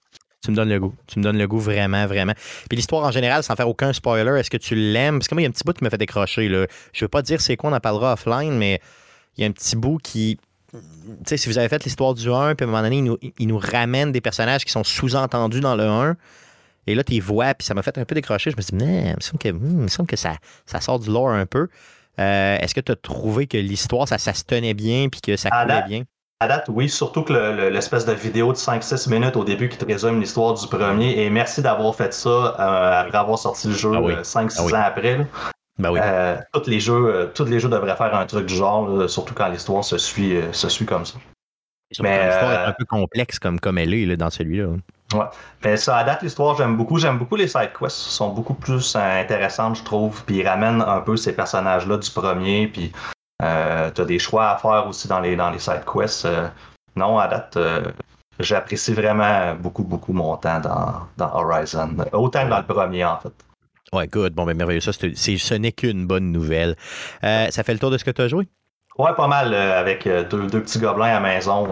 tu 0.47 0.53
me 0.53 0.57
donnes 0.57 0.69
le 0.69 0.79
goût. 0.79 0.95
Tu 1.07 1.19
me 1.19 1.25
donnes 1.25 1.39
le 1.39 1.47
goût 1.47 1.59
vraiment, 1.59 2.07
vraiment. 2.07 2.35
Puis 2.69 2.77
l'histoire 2.77 3.05
en 3.05 3.11
général, 3.11 3.43
sans 3.43 3.57
faire 3.57 3.69
aucun 3.69 3.93
spoiler, 3.93 4.39
est-ce 4.39 4.51
que 4.51 4.57
tu 4.57 4.75
l'aimes? 4.75 5.19
Parce 5.19 5.29
que 5.29 5.35
moi, 5.35 5.43
il 5.43 5.45
y 5.45 5.47
a 5.47 5.49
un 5.49 5.53
petit 5.53 5.65
bout 5.65 5.73
qui 5.73 5.85
me 5.85 5.91
fait 5.91 5.99
décrocher. 5.99 6.49
Là. 6.49 6.67
Je 6.93 7.05
veux 7.05 7.09
pas 7.09 7.23
dire 7.23 7.41
c'est 7.41 7.57
quoi, 7.57 7.71
on 7.71 7.73
en 7.75 7.81
parlera 7.81 8.13
offline, 8.13 8.57
mais 8.57 8.81
il 9.37 9.43
y 9.43 9.45
a 9.45 9.49
un 9.49 9.53
petit 9.53 9.77
bout 9.77 9.99
qui. 9.99 10.39
Tu 10.73 10.79
sais, 11.27 11.37
si 11.37 11.49
vous 11.49 11.59
avez 11.59 11.69
fait 11.69 11.83
l'histoire 11.85 12.15
du 12.15 12.31
1, 12.31 12.55
puis 12.55 12.65
à 12.65 12.69
un 12.69 12.71
moment 12.71 12.83
donné, 12.83 12.99
il 12.99 13.05
nous, 13.05 13.19
il 13.39 13.49
nous 13.49 13.59
ramène 13.59 14.13
des 14.13 14.21
personnages 14.21 14.65
qui 14.65 14.73
sont 14.73 14.85
sous-entendus 14.85 15.61
dans 15.61 15.77
le 15.77 15.85
1. 15.85 16.17
Et 16.87 16.95
là, 16.95 17.03
tu 17.03 17.19
vois, 17.21 17.55
puis 17.55 17.67
ça 17.67 17.75
m'a 17.75 17.83
fait 17.83 17.99
un 17.99 18.05
peu 18.05 18.15
décrocher. 18.15 18.51
Je 18.51 18.57
me 18.57 18.63
suis 18.63 18.77
dit, 18.77 18.85
il 18.85 19.15
me 19.17 19.21
semble 19.21 19.39
que, 19.39 19.49
hmm, 19.49 19.83
me 19.83 19.89
semble 19.89 20.09
que 20.09 20.17
ça, 20.17 20.37
ça 20.67 20.81
sort 20.81 21.01
du 21.01 21.11
lore 21.11 21.31
un 21.31 21.47
peu. 21.47 21.69
Euh, 22.19 22.59
est-ce 22.59 22.75
que 22.75 22.81
tu 22.81 22.93
as 22.93 22.97
trouvé 22.97 23.47
que 23.47 23.59
l'histoire, 23.59 24.07
ça, 24.07 24.19
ça 24.19 24.33
se 24.35 24.45
tenait 24.45 24.75
bien, 24.75 25.09
puis 25.09 25.21
que 25.21 25.37
ça 25.37 25.51
coulait 25.51 25.83
bien? 25.89 26.05
À 26.39 26.49
date, 26.49 26.67
oui, 26.69 26.91
surtout 26.91 27.23
que 27.23 27.33
l'espèce 27.71 28.05
de 28.05 28.13
vidéo 28.13 28.53
de 28.53 28.59
5-6 28.59 29.09
minutes 29.09 29.37
au 29.37 29.45
début 29.45 29.71
qui 29.71 29.79
te 29.79 29.87
résume 29.87 30.21
l'histoire 30.21 30.53
du 30.53 30.67
premier. 30.67 31.23
Et 31.23 31.31
merci 31.31 31.63
d'avoir 31.63 31.95
fait 31.95 32.13
ça 32.13 32.29
euh, 32.29 33.01
après 33.01 33.17
avoir 33.17 33.39
sorti 33.39 33.69
le 33.69 33.75
jeu 33.75 33.91
5-6 33.91 34.57
ah 34.59 34.63
euh, 34.63 34.69
ah 34.75 34.77
ans 34.77 34.85
après. 34.85 35.27
Ben 35.79 35.91
oui. 35.91 36.01
Euh, 36.03 36.37
tous, 36.53 36.69
les 36.69 36.79
jeux, 36.79 37.33
tous 37.35 37.47
les 37.47 37.59
jeux 37.59 37.71
devraient 37.71 37.97
faire 37.97 38.15
un 38.15 38.27
truc 38.27 38.45
du 38.45 38.55
genre, 38.55 39.09
surtout 39.09 39.33
quand 39.33 39.49
l'histoire 39.49 39.83
se 39.83 39.97
suit, 39.97 40.39
se 40.53 40.69
suit 40.69 40.85
comme 40.85 41.07
ça. 41.07 41.17
Mais 42.01 42.27
l'histoire 42.27 42.53
est 42.53 42.67
un 42.67 42.73
peu 42.73 42.85
complexe 42.85 43.39
comme, 43.39 43.59
comme 43.59 43.79
elle 43.79 43.95
est 43.95 44.17
dans 44.19 44.31
celui-là. 44.31 44.67
Ouais. 45.15 45.25
Mais 45.65 45.79
ça, 45.79 45.97
à 45.97 46.05
date, 46.05 46.23
l'histoire, 46.23 46.55
j'aime 46.59 46.77
beaucoup. 46.77 46.99
J'aime 46.99 47.17
beaucoup 47.17 47.37
les 47.37 47.49
side 47.49 47.71
quests. 47.79 47.97
sont 47.97 48.29
beaucoup 48.29 48.55
plus 48.55 48.95
intéressantes, 48.95 49.77
je 49.77 49.85
trouve. 49.85 50.23
Puis 50.27 50.37
ils 50.37 50.47
ramènent 50.47 50.83
un 50.83 51.01
peu 51.01 51.17
ces 51.17 51.35
personnages-là 51.35 51.97
du 51.97 52.11
premier. 52.11 52.67
Puis 52.67 52.93
euh, 53.43 53.91
tu 53.95 54.01
as 54.01 54.05
des 54.05 54.19
choix 54.19 54.51
à 54.51 54.57
faire 54.57 54.87
aussi 54.89 55.09
dans 55.09 55.21
les, 55.21 55.37
dans 55.37 55.51
les 55.51 55.59
side 55.59 55.85
quests. 55.85 56.25
Euh, 56.25 56.49
non, 56.97 57.19
à 57.19 57.29
date, 57.29 57.57
euh, 57.57 57.83
j'apprécie 58.39 58.95
vraiment 58.95 59.55
beaucoup, 59.55 59.85
beaucoup 59.85 60.13
mon 60.13 60.37
temps 60.37 60.61
dans, 60.61 61.07
dans 61.17 61.35
Horizon. 61.35 61.97
Autant 62.13 62.45
que 62.45 62.51
dans 62.51 62.59
le 62.59 62.67
premier, 62.67 63.05
en 63.05 63.19
fait. 63.19 63.33
Ouais, 63.93 64.09
good. 64.09 64.35
Bon, 64.35 64.45
ben 64.45 64.57
merveilleux. 64.57 64.81
Ça, 64.81 64.93
ce 64.93 65.55
n'est 65.55 65.73
qu'une 65.73 66.07
bonne 66.07 66.33
nouvelle. 66.33 66.77
ça 67.23 67.63
fait 67.63 67.73
le 67.73 67.79
tour 67.79 67.91
de 67.91 67.99
ce 67.99 68.05
que 68.05 68.11
tu 68.11 68.23
as 68.23 68.29
joué? 68.29 68.49
Ouais, 68.99 69.13
pas 69.15 69.29
mal, 69.29 69.53
avec 69.53 70.09
deux, 70.09 70.47
deux, 70.47 70.63
petits 70.63 70.79
gobelins 70.79 71.05
à 71.05 71.21
la 71.21 71.35
maison, 71.35 71.69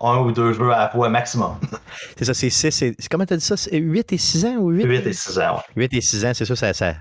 un 0.00 0.18
ou 0.18 0.30
deux 0.30 0.52
jeux 0.52 0.70
à 0.70 0.78
la 0.78 0.88
fois 0.88 1.08
maximum. 1.08 1.56
c'est 2.16 2.24
ça, 2.24 2.32
c'est 2.32 2.48
6, 2.48 3.08
comment 3.10 3.26
tu 3.26 3.34
as 3.34 3.38
dit 3.38 3.44
ça? 3.44 3.56
8 3.72 4.12
et 4.12 4.18
6 4.18 4.46
ans 4.46 4.54
ou 4.58 4.70
8? 4.70 4.84
8 4.84 5.06
et 5.08 5.12
6 5.12 5.38
ans, 5.40 5.56
ouais. 5.56 5.62
8 5.88 5.94
et 5.94 6.00
6 6.00 6.24
ans, 6.26 6.32
c'est 6.34 6.44
ça, 6.44 6.54
ça, 6.54 6.72
ça, 6.72 6.94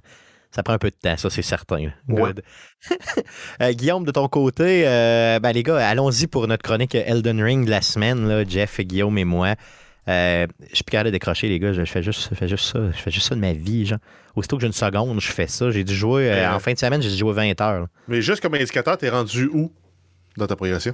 ça 0.51 0.63
prend 0.63 0.73
un 0.73 0.77
peu 0.77 0.89
de 0.89 0.95
temps, 0.95 1.17
ça, 1.17 1.29
c'est 1.29 1.41
certain. 1.41 1.91
Good. 2.09 2.41
Euh, 3.61 3.73
Guillaume, 3.73 4.05
de 4.05 4.11
ton 4.11 4.27
côté, 4.27 4.83
euh, 4.87 5.39
ben, 5.39 5.51
les 5.51 5.63
gars, 5.63 5.77
allons-y 5.77 6.27
pour 6.27 6.47
notre 6.47 6.61
chronique 6.61 6.93
Elden 6.93 7.41
Ring 7.41 7.65
de 7.65 7.71
la 7.71 7.81
semaine, 7.81 8.27
là, 8.27 8.43
Jeff, 8.47 8.79
Guillaume 8.79 9.17
et 9.17 9.25
moi. 9.25 9.55
Euh, 10.07 10.45
je 10.69 10.75
suis 10.75 10.83
plus 10.83 10.91
capable 10.91 11.07
de 11.07 11.11
décrocher, 11.11 11.49
les 11.49 11.59
gars. 11.59 11.73
Je 11.73 11.83
fais 11.85 12.03
juste, 12.03 12.33
fais 12.35 12.47
juste 12.47 12.65
ça. 12.65 12.79
Je 12.91 12.97
fais 12.97 13.11
juste 13.11 13.27
ça 13.27 13.35
de 13.35 13.39
ma 13.39 13.53
vie. 13.53 13.85
Genre. 13.85 13.99
Aussitôt 14.35 14.57
que 14.57 14.61
j'ai 14.61 14.67
une 14.67 14.73
seconde, 14.73 15.19
je 15.19 15.31
fais 15.31 15.47
ça. 15.47 15.71
J'ai 15.71 15.83
dû 15.83 15.95
jouer 15.95 16.45
en 16.45 16.59
fin 16.59 16.73
de 16.73 16.77
semaine, 16.77 17.01
j'ai 17.01 17.09
dû 17.09 17.17
jouer 17.17 17.33
20 17.33 17.59
heures. 17.61 17.87
Mais 18.07 18.21
juste 18.21 18.41
comme 18.41 18.53
indicateur, 18.53 18.97
t'es 18.97 19.09
rendu 19.09 19.49
où 19.51 19.71
dans 20.37 20.47
ta 20.47 20.55
progression? 20.55 20.93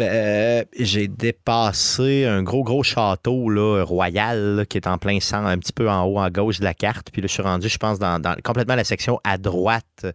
Euh, 0.00 0.64
j'ai 0.78 1.06
dépassé 1.06 2.24
un 2.24 2.42
gros, 2.42 2.64
gros 2.64 2.82
château 2.82 3.50
là, 3.50 3.84
royal 3.84 4.64
qui 4.68 4.78
est 4.78 4.86
en 4.86 4.98
plein 4.98 5.20
sang, 5.20 5.44
un 5.44 5.58
petit 5.58 5.72
peu 5.72 5.88
en 5.90 6.04
haut, 6.04 6.18
en 6.18 6.30
gauche 6.30 6.58
de 6.58 6.64
la 6.64 6.74
carte. 6.74 7.10
Puis 7.12 7.20
là, 7.20 7.28
je 7.28 7.32
suis 7.32 7.42
rendu, 7.42 7.68
je 7.68 7.78
pense, 7.78 7.98
dans, 7.98 8.20
complètement 8.42 8.74
la 8.74 8.84
section 8.84 9.20
à 9.24 9.38
droite, 9.38 10.06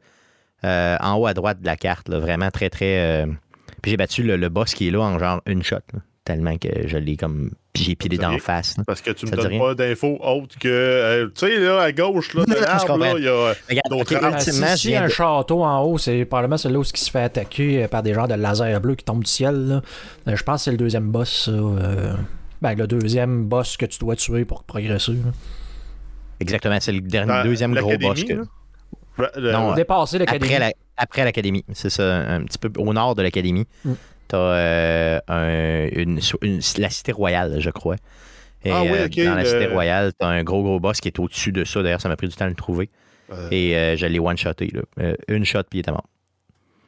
euh, 0.63 0.97
en 0.99 1.15
haut 1.15 1.27
à 1.27 1.33
droite 1.33 1.61
de 1.61 1.65
la 1.65 1.77
carte. 1.77 2.09
vraiment 2.09 2.49
très, 2.51 2.69
très. 2.69 2.99
Euh, 2.99 3.27
puis 3.81 3.91
j'ai 3.91 3.97
battu 3.97 4.23
le, 4.23 4.49
boss 4.49 4.73
qui 4.73 4.87
est 4.87 4.91
là 4.91 5.01
en 5.01 5.19
genre 5.19 5.41
une 5.45 5.63
shot 5.63 5.77
tellement 6.27 6.57
que 6.57 6.67
je 6.87 6.97
l'ai 6.97 7.15
comme 7.15 7.51
j'ai 7.73 7.95
pilé 7.95 8.17
d'en 8.17 8.37
face. 8.37 8.75
Parce 8.85 9.01
que 9.01 9.11
tu 9.11 9.27
me 9.27 9.31
donnes 9.31 9.57
pas 9.57 9.75
d'infos 9.75 10.19
autres 10.21 10.59
que. 10.59 10.67
Euh, 10.67 11.27
tu 11.27 11.47
sais, 11.47 11.57
là, 11.57 11.81
à 11.81 11.91
gauche, 11.93 12.33
là, 12.33 12.43
de 12.43 12.53
l'arbre, 12.53 12.97
là, 12.97 13.13
il 13.69 13.75
y 13.75 13.79
a 13.79 13.89
d'autres 13.89 14.15
arbres. 14.15 14.39
Si, 14.41 14.95
un 14.95 15.07
château 15.07 15.63
en 15.63 15.81
haut, 15.83 15.97
c'est 15.97 16.25
probablement 16.25 16.57
celui-là 16.57 16.79
où 16.79 16.83
il 16.83 16.97
se 16.97 17.09
fait 17.09 17.21
attaquer 17.21 17.83
euh, 17.83 17.87
par 17.87 18.03
des 18.03 18.13
genres 18.13 18.27
de 18.27 18.33
laser 18.33 18.81
bleu 18.81 18.95
qui 18.95 19.05
tombent 19.05 19.23
du 19.23 19.31
ciel. 19.31 19.81
Euh, 20.27 20.35
je 20.35 20.43
pense 20.43 20.61
que 20.61 20.63
c'est 20.65 20.71
le 20.71 20.77
deuxième 20.77 21.09
boss, 21.11 21.49
ben, 22.61 22.75
le 22.75 22.87
deuxième 22.87 23.45
boss 23.45 23.77
que 23.77 23.85
tu 23.85 23.99
dois 23.99 24.17
tuer 24.17 24.43
pour 24.43 24.63
progresser. 24.63 25.17
Exactement, 26.41 26.77
c'est 26.81 26.91
le 26.91 27.01
dernier, 27.01 27.43
deuxième 27.43 27.73
gros 27.73 27.97
boss 27.97 28.23
que. 28.25 28.43
Non, 29.39 29.73
dépasser 29.75 30.17
l'académie. 30.17 30.73
Après 30.99 31.23
l'académie, 31.23 31.63
c'est 31.73 31.91
ça, 31.91 32.17
un 32.17 32.43
petit 32.43 32.57
peu 32.57 32.71
au 32.77 32.91
nord 32.91 33.15
de 33.15 33.21
l'académie. 33.21 33.65
Mm. 33.85 33.93
T'as 34.27 34.37
euh, 34.37 35.19
une, 35.95 36.19
la 36.77 36.89
Cité 36.89 37.11
Royale, 37.11 37.59
je 37.59 37.69
crois. 37.69 37.95
Et, 38.63 38.71
ah 38.71 38.83
oui, 38.83 38.89
euh, 38.91 39.25
dans 39.25 39.35
la 39.35 39.45
Cité 39.45 39.67
Royale, 39.67 40.11
t'as 40.17 40.27
un 40.27 40.43
gros, 40.43 40.63
gros 40.63 40.79
boss 40.79 40.99
qui 40.99 41.07
est 41.07 41.19
au-dessus 41.19 41.51
de 41.51 41.63
ça. 41.63 41.81
D'ailleurs, 41.81 42.01
ça 42.01 42.09
m'a 42.09 42.17
pris 42.17 42.27
du 42.27 42.35
temps 42.35 42.45
de 42.45 42.49
le 42.49 42.55
trouver. 42.55 42.89
Et 43.51 43.77
euh, 43.77 43.95
je 43.95 44.05
l'ai 44.05 44.19
one-shoté. 44.19 44.71
une 45.27 45.45
shot, 45.45 45.63
puis 45.69 45.77
il 45.77 45.79
était 45.79 45.91
mort. 45.91 46.05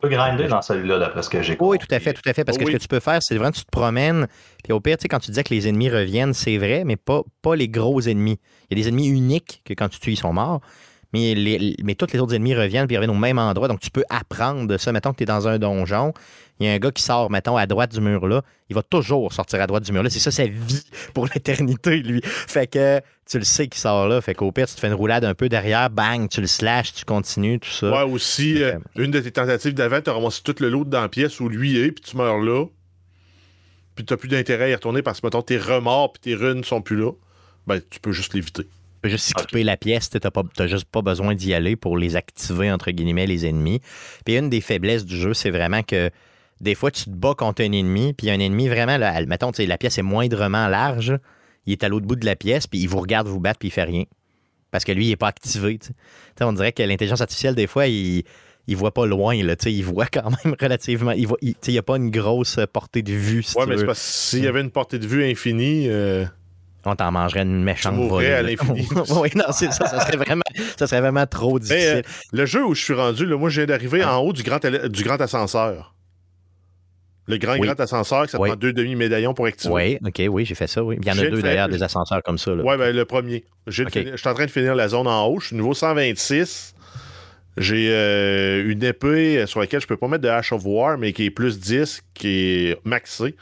peux 0.02 0.10
grinder 0.10 0.48
dans 0.48 0.62
celui-là, 0.62 1.00
d'après 1.00 1.22
ce 1.22 1.30
que 1.30 1.42
j'ai 1.42 1.58
Oui, 1.60 1.78
tout 1.78 1.88
à 1.92 2.00
fait, 2.00 2.14
tout 2.14 2.28
à 2.28 2.34
fait. 2.34 2.44
Parce 2.44 2.58
que 2.58 2.66
ce 2.66 2.72
que 2.72 2.78
tu 2.78 2.88
peux 2.88 3.00
faire, 3.00 3.22
c'est 3.22 3.36
vraiment, 3.36 3.52
tu 3.52 3.64
te 3.64 3.72
promènes. 3.72 4.28
Puis 4.64 4.74
au 4.74 4.80
pire, 4.80 4.98
tu 4.98 5.04
sais, 5.04 5.08
quand 5.08 5.20
tu 5.20 5.32
disais 5.32 5.44
que 5.44 5.54
les 5.54 5.68
ennemis 5.68 5.90
reviennent, 5.90 6.34
c'est 6.34 6.58
vrai, 6.58 6.84
mais 6.86 6.96
pas, 6.96 7.22
pas 7.42 7.56
les 7.56 7.70
gros 7.70 8.02
ennemis. 8.02 8.40
Il 8.70 8.78
y 8.78 8.82
a 8.82 8.84
des 8.84 8.90
ennemis 8.90 9.08
uniques 9.08 9.62
que 9.66 9.74
quand 9.74 9.90
tu 9.90 10.00
tues, 10.00 10.12
ils 10.12 10.18
sont 10.18 10.34
morts. 10.34 10.62
Mais, 11.14 11.34
les, 11.34 11.76
mais 11.84 11.96
tous 11.96 12.14
les 12.14 12.20
autres 12.20 12.36
ennemis 12.36 12.54
reviennent 12.54 12.86
puis 12.86 12.96
ils 12.96 12.98
reviennent 12.98 13.16
au 13.16 13.20
même 13.20 13.40
endroit. 13.40 13.68
Donc, 13.68 13.80
tu 13.80 13.90
peux 13.90 14.04
apprendre 14.10 14.68
de 14.68 14.78
ça. 14.78 14.92
Mettons 14.92 15.12
que 15.12 15.18
tu 15.18 15.24
es 15.24 15.26
dans 15.26 15.48
un 15.48 15.58
donjon. 15.58 16.14
Il 16.60 16.68
y 16.68 16.70
a 16.70 16.74
un 16.74 16.78
gars 16.78 16.92
qui 16.92 17.02
sort, 17.02 17.32
mettons, 17.32 17.56
à 17.56 17.66
droite 17.66 17.92
du 17.92 18.02
mur 18.02 18.28
là. 18.28 18.44
Il 18.70 18.76
va 18.76 18.84
toujours 18.84 19.32
sortir 19.32 19.62
à 19.62 19.68
droite 19.68 19.84
du 19.84 19.92
mur 19.92 20.04
là. 20.04 20.10
C'est 20.10 20.20
ça 20.20 20.30
sa 20.30 20.46
vie 20.46 20.84
pour 21.14 21.28
l'éternité, 21.34 21.98
lui. 21.98 22.22
Fait 22.24 22.68
que 22.68 23.02
tu 23.30 23.40
le 23.40 23.46
sais 23.46 23.68
qu'il 23.68 23.80
sort 23.80 24.08
là. 24.08 24.22
Fait 24.22 24.36
qu'au 24.36 24.52
pire, 24.52 24.68
tu 24.68 24.76
te 24.76 24.80
fais 24.80 24.88
une 24.88 24.94
roulade 24.94 25.24
un 25.24 25.34
peu 25.34 25.50
derrière, 25.50 25.90
bang, 25.90 26.28
tu 26.30 26.42
le 26.42 26.48
slashes, 26.48 26.94
tu 26.94 27.06
continues, 27.06 27.60
tout 27.60 27.70
ça. 27.70 27.92
Ouais, 27.92 28.12
aussi, 28.12 28.62
euh, 28.62 28.78
une 28.98 29.12
de 29.12 29.20
tes 29.20 29.32
tentatives 29.32 29.74
d'avant, 29.74 30.02
tu 30.02 30.10
as 30.10 30.14
ramassé 30.14 30.42
tout 30.44 30.56
le 30.60 30.70
lot 30.70 30.84
dans 30.84 31.02
la 31.02 31.10
pièce 31.10 31.40
où 31.40 31.48
lui 31.48 31.78
est, 31.78 31.92
puis 31.92 32.04
tu 32.04 32.18
meurs 32.18 32.40
là. 32.40 32.66
Puis 33.96 34.06
tu 34.06 34.14
n'as 34.14 34.18
plus 34.18 34.30
d'intérêt 34.30 34.66
à 34.66 34.70
y 34.70 34.76
retourner 34.76 35.02
parce 35.02 35.22
que, 35.22 35.28
mettons, 35.28 35.42
tes 35.42 35.58
remords 35.58 36.14
puis 36.14 36.22
tes 36.22 36.36
runes 36.36 36.64
sont 36.64 36.82
plus 36.82 36.98
là. 36.98 37.12
Ben, 37.68 37.80
tu 37.90 38.00
peux 38.00 38.12
juste 38.12 38.34
l'éviter. 38.34 38.66
Tu 39.00 39.02
peux 39.04 39.10
juste 39.10 39.30
skipper 39.30 39.64
la 39.64 39.78
pièce, 39.78 40.10
tu 40.10 40.18
n'as 40.18 40.68
juste 40.68 40.90
pas 40.92 41.02
besoin 41.02 41.34
d'y 41.34 41.54
aller 41.54 41.78
pour 41.78 41.98
les 41.98 42.18
activer, 42.18 42.70
entre 42.70 42.92
guillemets, 42.92 43.28
les 43.28 43.46
ennemis. 43.46 43.80
Puis 44.26 44.36
une 44.36 44.50
des 44.50 44.60
faiblesses 44.60 45.06
du 45.06 45.16
jeu, 45.16 45.34
c'est 45.34 45.52
vraiment 45.52 45.84
que 45.84 46.12
des 46.60 46.76
fois, 46.76 46.92
tu 46.92 47.06
te 47.06 47.10
bats 47.10 47.34
contre 47.34 47.62
un 47.62 47.72
ennemi, 47.72 48.12
puis 48.12 48.30
un 48.30 48.40
ennemi 48.40 48.68
vraiment, 48.68 48.98
là, 48.98 49.26
mettons, 49.26 49.52
la 49.58 49.78
pièce 49.78 49.98
est 49.98 50.04
moindrement 50.04 50.68
large, 50.68 51.18
il 51.66 51.72
est 51.72 51.84
à 51.86 51.88
l'autre 51.88 52.06
bout 52.06 52.18
de 52.18 52.26
la 52.26 52.36
pièce, 52.36 52.68
puis 52.68 52.80
il 52.80 52.90
vous 52.90 53.00
regarde 53.00 53.28
vous 53.28 53.40
battre, 53.40 53.60
puis 53.60 53.70
il 53.70 53.72
fait 53.72 53.84
rien. 53.84 54.04
Parce 54.70 54.84
que 54.84 54.92
lui, 54.92 55.06
il 55.06 55.10
n'est 55.10 55.16
pas 55.16 55.30
activé. 55.30 55.80
on 56.42 56.52
dirait 56.52 56.74
que 56.74 56.84
l'intelligence 56.84 57.22
artificielle, 57.22 57.56
des 57.56 57.68
fois, 57.68 57.88
il 57.88 58.24
il 58.70 58.76
voit 58.76 58.94
pas 58.94 59.08
loin, 59.08 59.42
là, 59.44 59.56
il 59.66 59.84
voit 59.84 60.06
quand 60.14 60.30
même 60.44 60.56
relativement. 60.60 61.12
Il 61.12 61.28
n'y 61.68 61.78
a 61.78 61.82
pas 61.82 61.98
une 61.98 62.12
grosse 62.12 62.60
portée 62.72 63.02
de 63.02 63.12
vue. 63.12 63.42
Si 63.42 63.58
ouais, 63.58 63.66
mais 63.66 63.78
c'est 63.78 63.86
parce 63.86 64.00
que 64.00 64.06
s'il 64.06 64.44
y 64.44 64.48
avait 64.48 64.62
une 64.62 64.72
portée 64.72 65.00
de 65.00 65.08
vue 65.08 65.26
infinie. 65.26 65.88
Euh, 65.90 66.26
on 66.86 66.96
t'en 66.96 67.12
mangerait 67.12 67.42
une 67.42 67.64
méchante 67.64 67.96
volée. 67.96 68.32
à 68.32 68.42
l'infini. 68.42 68.88
oui, 69.22 69.30
non, 69.36 69.46
c'est 69.52 69.72
ça. 69.72 69.86
Ça 69.88 70.02
serait, 70.02 70.18
vraiment, 70.18 70.44
ça 70.78 70.88
serait 70.88 71.02
vraiment 71.02 71.26
trop 71.28 71.58
euh, 71.58 71.60
difficile. 71.60 72.02
le 72.32 72.46
jeu 72.46 72.66
où 72.66 72.74
je 72.74 72.84
suis 72.84 72.94
rendu, 72.94 73.26
là, 73.26 73.38
moi, 73.38 73.50
je 73.50 73.62
viens 73.62 73.68
d'arriver 73.68 74.02
ah. 74.04 74.18
en 74.18 74.24
haut 74.24 74.34
du 74.34 74.44
grand, 74.44 74.60
du 74.60 75.04
grand 75.04 75.20
ascenseur. 75.20 75.94
Le 77.28 77.38
grand, 77.38 77.58
grand 77.58 77.80
ascenseur, 77.80 78.28
ça 78.28 78.40
prend 78.40 78.56
deux 78.56 78.74
demi-médaillons 78.74 79.36
pour 79.36 79.46
activer. 79.46 79.72
Oui, 79.72 79.98
OK, 80.04 80.22
oui, 80.34 80.46
j'ai 80.46 80.56
fait 80.56 80.66
ça, 80.66 80.84
oui. 80.84 80.98
Il 81.00 81.08
y 81.08 81.12
en 81.12 81.18
a 81.20 81.28
deux 81.28 81.44
d'ailleurs, 81.44 81.70
des 81.70 81.84
ascenseurs 81.84 82.24
comme 82.24 82.40
ça. 82.40 82.54
Oui, 82.54 82.78
ben, 82.78 82.96
le 82.96 83.06
premier. 83.06 83.46
Je 83.68 83.84
suis 83.84 84.30
en 84.30 84.34
train 84.34 84.46
de 84.46 84.52
finir 84.52 84.74
la 84.74 84.88
zone 84.88 85.08
en 85.08 85.28
haut. 85.28 85.40
Je 85.40 85.48
suis 85.48 85.56
niveau 85.56 85.76
126. 85.76 86.74
J'ai 87.58 87.90
euh, 87.92 88.72
une 88.72 88.84
épée 88.84 89.46
sur 89.46 89.60
laquelle 89.60 89.82
je 89.82 89.86
peux 89.86 89.98
pas 89.98 90.08
mettre 90.08 90.24
de 90.24 90.30
Ash 90.30 90.54
of 90.54 90.64
War, 90.66 90.98
mais 90.98 91.14
qui 91.14 91.26
est 91.26 91.30
plus 91.30 91.60
10, 91.60 92.02
qui 92.16 92.30
est 92.30 92.78
maxée. 92.84 93.36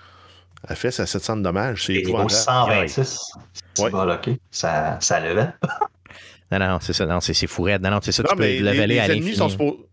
Elle 0.67 0.75
fait 0.75 0.91
ça 0.91 1.05
700 1.05 1.37
de 1.37 1.41
dommages. 1.43 1.85
C'est 1.85 1.93
niveau 1.93 2.27
126. 2.27 3.19
Ouais. 3.79 3.91
OK. 3.93 4.29
Ça, 4.51 4.97
ça 4.99 5.19
levait. 5.19 5.49
Non, 6.49 6.59
non, 6.59 6.77
c'est 6.79 6.93
ça. 6.93 7.05
Non, 7.05 7.19
c'est 7.19 7.33
fou 7.45 7.67
Non, 7.67 7.91
non, 7.91 7.99
c'est 8.01 8.13
ça. 8.13 8.23
tu 8.23 8.33
peux 8.33 8.43
les, 8.43 8.59
leveler 8.59 8.99
à 8.99 9.07
ennemis 9.07 9.35
sont 9.35 9.49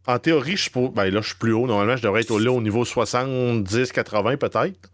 En 0.06 0.18
théorie, 0.20 0.56
je 0.56 0.70
peux... 0.70 0.88
ben, 0.88 1.12
là, 1.12 1.20
je 1.20 1.26
suis 1.26 1.36
plus 1.36 1.52
haut. 1.52 1.66
Normalement, 1.66 1.96
je 1.96 2.02
devrais 2.02 2.20
être 2.20 2.38
là 2.38 2.52
au 2.52 2.62
niveau 2.62 2.84
70, 2.84 3.90
80 3.90 4.36
peut-être. 4.36 4.90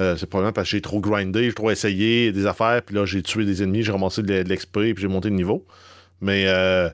Euh, 0.00 0.16
c'est 0.16 0.26
probablement 0.26 0.52
parce 0.52 0.68
que 0.68 0.76
j'ai 0.76 0.80
trop 0.80 1.00
grindé, 1.00 1.44
j'ai 1.44 1.52
trop 1.52 1.70
essayé 1.70 2.32
des 2.32 2.46
affaires, 2.46 2.82
puis 2.82 2.96
là, 2.96 3.06
j'ai 3.06 3.22
tué 3.22 3.44
des 3.44 3.62
ennemis, 3.62 3.84
j'ai 3.84 3.92
ramassé 3.92 4.22
de, 4.22 4.42
l'XP, 4.42 4.72
puis 4.72 4.96
j'ai 4.98 5.06
monté 5.06 5.30
de 5.30 5.36
niveau. 5.36 5.64
Mais 6.20 6.46
euh, 6.48 6.90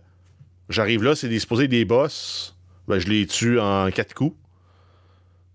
j'arrive 0.68 1.02
là, 1.02 1.14
c'est 1.14 1.28
disposé 1.28 1.66
des 1.66 1.86
boss. 1.86 2.54
Ben, 2.86 2.98
je 2.98 3.08
les 3.08 3.26
tue 3.26 3.58
en 3.58 3.90
quatre 3.90 4.12
coups 4.12 4.36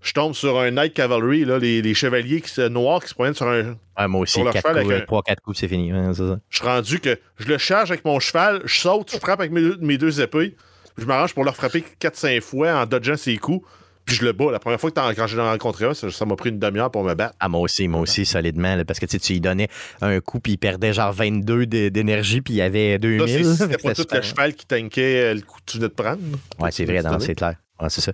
je 0.06 0.14
tombe 0.14 0.36
sur 0.36 0.60
un 0.60 0.70
Night 0.70 0.94
Cavalry, 0.94 1.46
là, 1.46 1.58
les, 1.58 1.94
chevaliers 1.96 2.40
qui, 2.40 2.62
noirs 2.70 3.02
qui 3.02 3.10
se 3.10 3.16
promènent 3.16 3.34
sur 3.34 3.48
un. 3.48 3.76
Ouais, 3.98 4.08
moi 4.08 4.22
aussi, 4.22 4.40
3-4 4.40 5.36
coups, 5.44 5.58
c'est 5.58 5.68
fini. 5.68 5.92
Je 5.92 6.38
suis 6.52 6.66
rendu 6.66 7.00
que 7.00 7.18
je 7.38 7.48
le 7.48 7.58
charge 7.58 7.90
avec 7.90 8.06
mon 8.06 8.20
cheval, 8.20 8.62
je 8.66 8.82
saute, 8.82 9.12
je 9.12 9.18
frappe 9.18 9.40
avec 9.40 9.52
mes, 9.52 9.98
deux 9.98 10.22
épées, 10.22 10.56
je 10.98 11.06
m'arrange 11.06 11.34
pour 11.34 11.44
leur 11.44 11.56
frapper 11.56 11.84
4-5 12.00 12.40
fois 12.42 12.74
en 12.76 12.86
dodgeant 12.86 13.18
ses 13.18 13.38
coups, 13.38 13.68
puis 14.06 14.16
je 14.16 14.24
le 14.24 14.32
bats. 14.32 14.52
La 14.52 14.60
première 14.60 14.80
fois 14.80 14.92
que 14.92 15.16
quand 15.16 15.28
j'ai 15.28 15.42
rencontré 15.42 15.86
un, 15.86 15.96
ça 15.96 16.26
m'a 16.26 16.36
pris 16.36 16.52
une 16.52 16.60
demi-heure 16.60 16.92
pour 16.92 17.04
me 17.04 17.16
battre. 17.16 17.34
Ah, 17.40 17.50
moi 17.50 17.62
aussi, 17.62 17.88
moi 17.88 18.02
aussi, 18.02 18.28
solidement, 18.28 18.78
parce 18.86 19.00
que 19.00 19.08
tu 19.08 19.34
lui 19.34 19.42
donnais 19.42 19.70
un 20.02 20.20
coup, 20.20 20.40
puis 20.40 20.54
il 20.54 20.58
perdait 20.58 20.94
genre 20.94 21.14
22 21.14 21.66
d'énergie, 21.66 22.42
puis 22.42 22.54
il 22.54 22.58
y 22.58 22.62
avait 22.62 23.00
2000. 23.00 23.56
C'était 23.56 23.78
pas 23.80 23.96
tout 23.96 24.06
le 24.12 24.22
cheval 24.22 24.54
qui 24.54 24.68
tankait 24.68 25.34
le 25.34 25.42
coup 25.42 25.58
que 25.66 25.72
tu 25.72 25.78
venais 25.78 25.90
de 25.90 25.94
prendre. 25.94 26.22
Ouais, 26.60 26.70
c'est 26.70 26.86
vrai, 26.86 27.02
c'est 27.20 27.34
clair. 27.34 27.56
Ouais, 27.82 27.90
c'est 27.90 28.02
ça. 28.02 28.12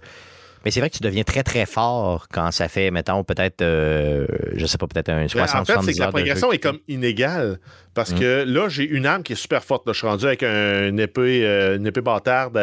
Mais 0.64 0.70
c'est 0.70 0.80
vrai 0.80 0.90
que 0.90 0.96
tu 0.96 1.02
deviens 1.02 1.24
très, 1.24 1.44
très 1.44 1.66
fort 1.66 2.28
quand 2.32 2.52
ça 2.52 2.68
fait, 2.68 2.92
mettons, 2.92 3.24
peut-être, 3.24 3.62
euh, 3.62 4.28
je 4.54 4.66
sais 4.68 4.78
pas, 4.78 4.88
peut-être 4.88 5.10
un 5.10 5.28
60 5.28 5.54
ben, 5.54 5.62
En 5.62 5.82
fait, 5.82 5.86
c'est 5.86 5.98
que 5.98 6.00
la 6.00 6.10
progression 6.10 6.52
est 6.52 6.60
comme 6.60 6.80
inégale. 6.88 7.60
Parce 7.94 8.14
que 8.14 8.44
là, 8.44 8.70
j'ai 8.70 8.88
une 8.88 9.06
arme 9.06 9.24
qui 9.24 9.34
est 9.34 9.38
super 9.38 9.64
forte. 9.64 9.84
Je 9.88 9.94
suis 9.94 10.08
rendu 10.08 10.26
avec 10.26 10.44
une 10.44 11.00
épée, 11.00 11.46
euh, 11.46 11.78
une 11.78 11.88
épée 11.88 12.02
bâtarde 12.02 12.58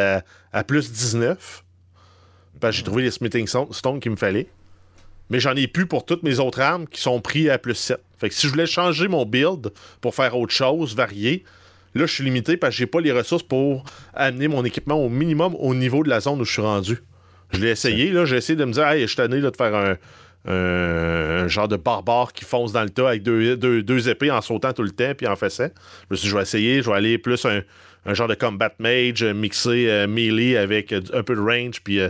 à, 0.52 0.64
plus 0.64 0.92
19. 0.92 1.64
Parce 2.61 2.72
que 2.72 2.78
j'ai 2.78 2.84
trouvé 2.84 3.02
les 3.02 3.11
smithing 3.11 3.46
stones 3.46 4.00
qu'il 4.00 4.12
me 4.12 4.16
fallait. 4.16 4.48
Mais 5.30 5.40
j'en 5.40 5.54
ai 5.54 5.66
plus 5.66 5.87
pour 5.87 6.06
toutes 6.06 6.22
mes 6.22 6.38
autres 6.38 6.61
armes 6.61 6.87
qui 6.87 7.00
sont 7.00 7.20
prises 7.20 7.50
à 7.50 7.58
plus 7.58 7.74
7. 7.74 7.98
Fait 8.16 8.28
que 8.28 8.34
si 8.34 8.46
je 8.46 8.52
voulais 8.52 8.66
changer 8.66 9.08
mon 9.08 9.26
build 9.26 9.72
pour 10.00 10.14
faire 10.14 10.37
autre 10.37 10.52
chose, 10.52 10.96
varier, 10.96 11.44
là, 11.94 12.06
je 12.06 12.12
suis 12.12 12.24
limité 12.24 12.56
parce 12.56 12.74
que 12.74 12.78
j'ai 12.78 12.87
pas 12.87 13.00
les 13.00 13.12
ressources 13.12 13.42
pour 13.42 13.84
amener 14.14 14.48
mon 14.48 14.64
équipement 14.64 14.94
au 14.94 15.08
minimum 15.08 15.54
au 15.58 15.74
niveau 15.74 16.02
de 16.02 16.08
la 16.08 16.20
zone 16.20 16.40
où 16.40 16.44
je 16.44 16.52
suis 16.52 16.62
rendu. 16.62 17.02
Je 17.52 17.61
l'ai 17.61 17.70
essayé, 17.70 18.11
là. 18.11 18.24
J'ai 18.24 18.37
essayé 18.37 18.56
de 18.56 18.64
me 18.64 18.72
dire, 18.72 18.87
hey, 18.87 19.02
je 19.02 19.06
suis 19.06 19.16
tanné 19.16 19.40
de 19.40 19.50
faire 19.56 19.98
un, 20.46 21.48
genre 21.48 21.68
de 21.68 21.76
barbare 21.76 22.32
qui 22.32 22.44
fonce 22.44 22.72
dans 22.72 22.82
le 22.82 22.90
tas 22.90 23.08
avec 23.08 23.22
deux, 23.22 24.08
épées 24.08 24.30
en 24.30 24.40
sautant 24.40 24.72
tout 24.72 24.82
le 24.82 24.90
temps 24.90 25.12
puis 25.16 25.26
en 25.26 25.37
fessant. 25.37 25.68
Je 26.02 26.06
me 26.11 26.16
suis 26.16 26.26
dit, 26.26 26.30
je 26.30 26.37
vais 26.37 26.42
essayer, 26.42 26.82
je 26.82 26.90
vais 26.90 26.96
aller 26.96 27.18
plus 27.18 27.44
un, 27.44 27.62
genre 28.14 28.28
de 28.28 28.34
combat 28.34 28.72
mage 28.78 29.22
mixé 29.24 29.90
euh, 29.90 30.06
melee 30.06 30.56
avec 30.56 30.92
un 30.92 31.22
peu 31.22 31.34
de 31.34 31.40
range 31.40 31.82
puis 31.82 32.00
euh, 32.00 32.08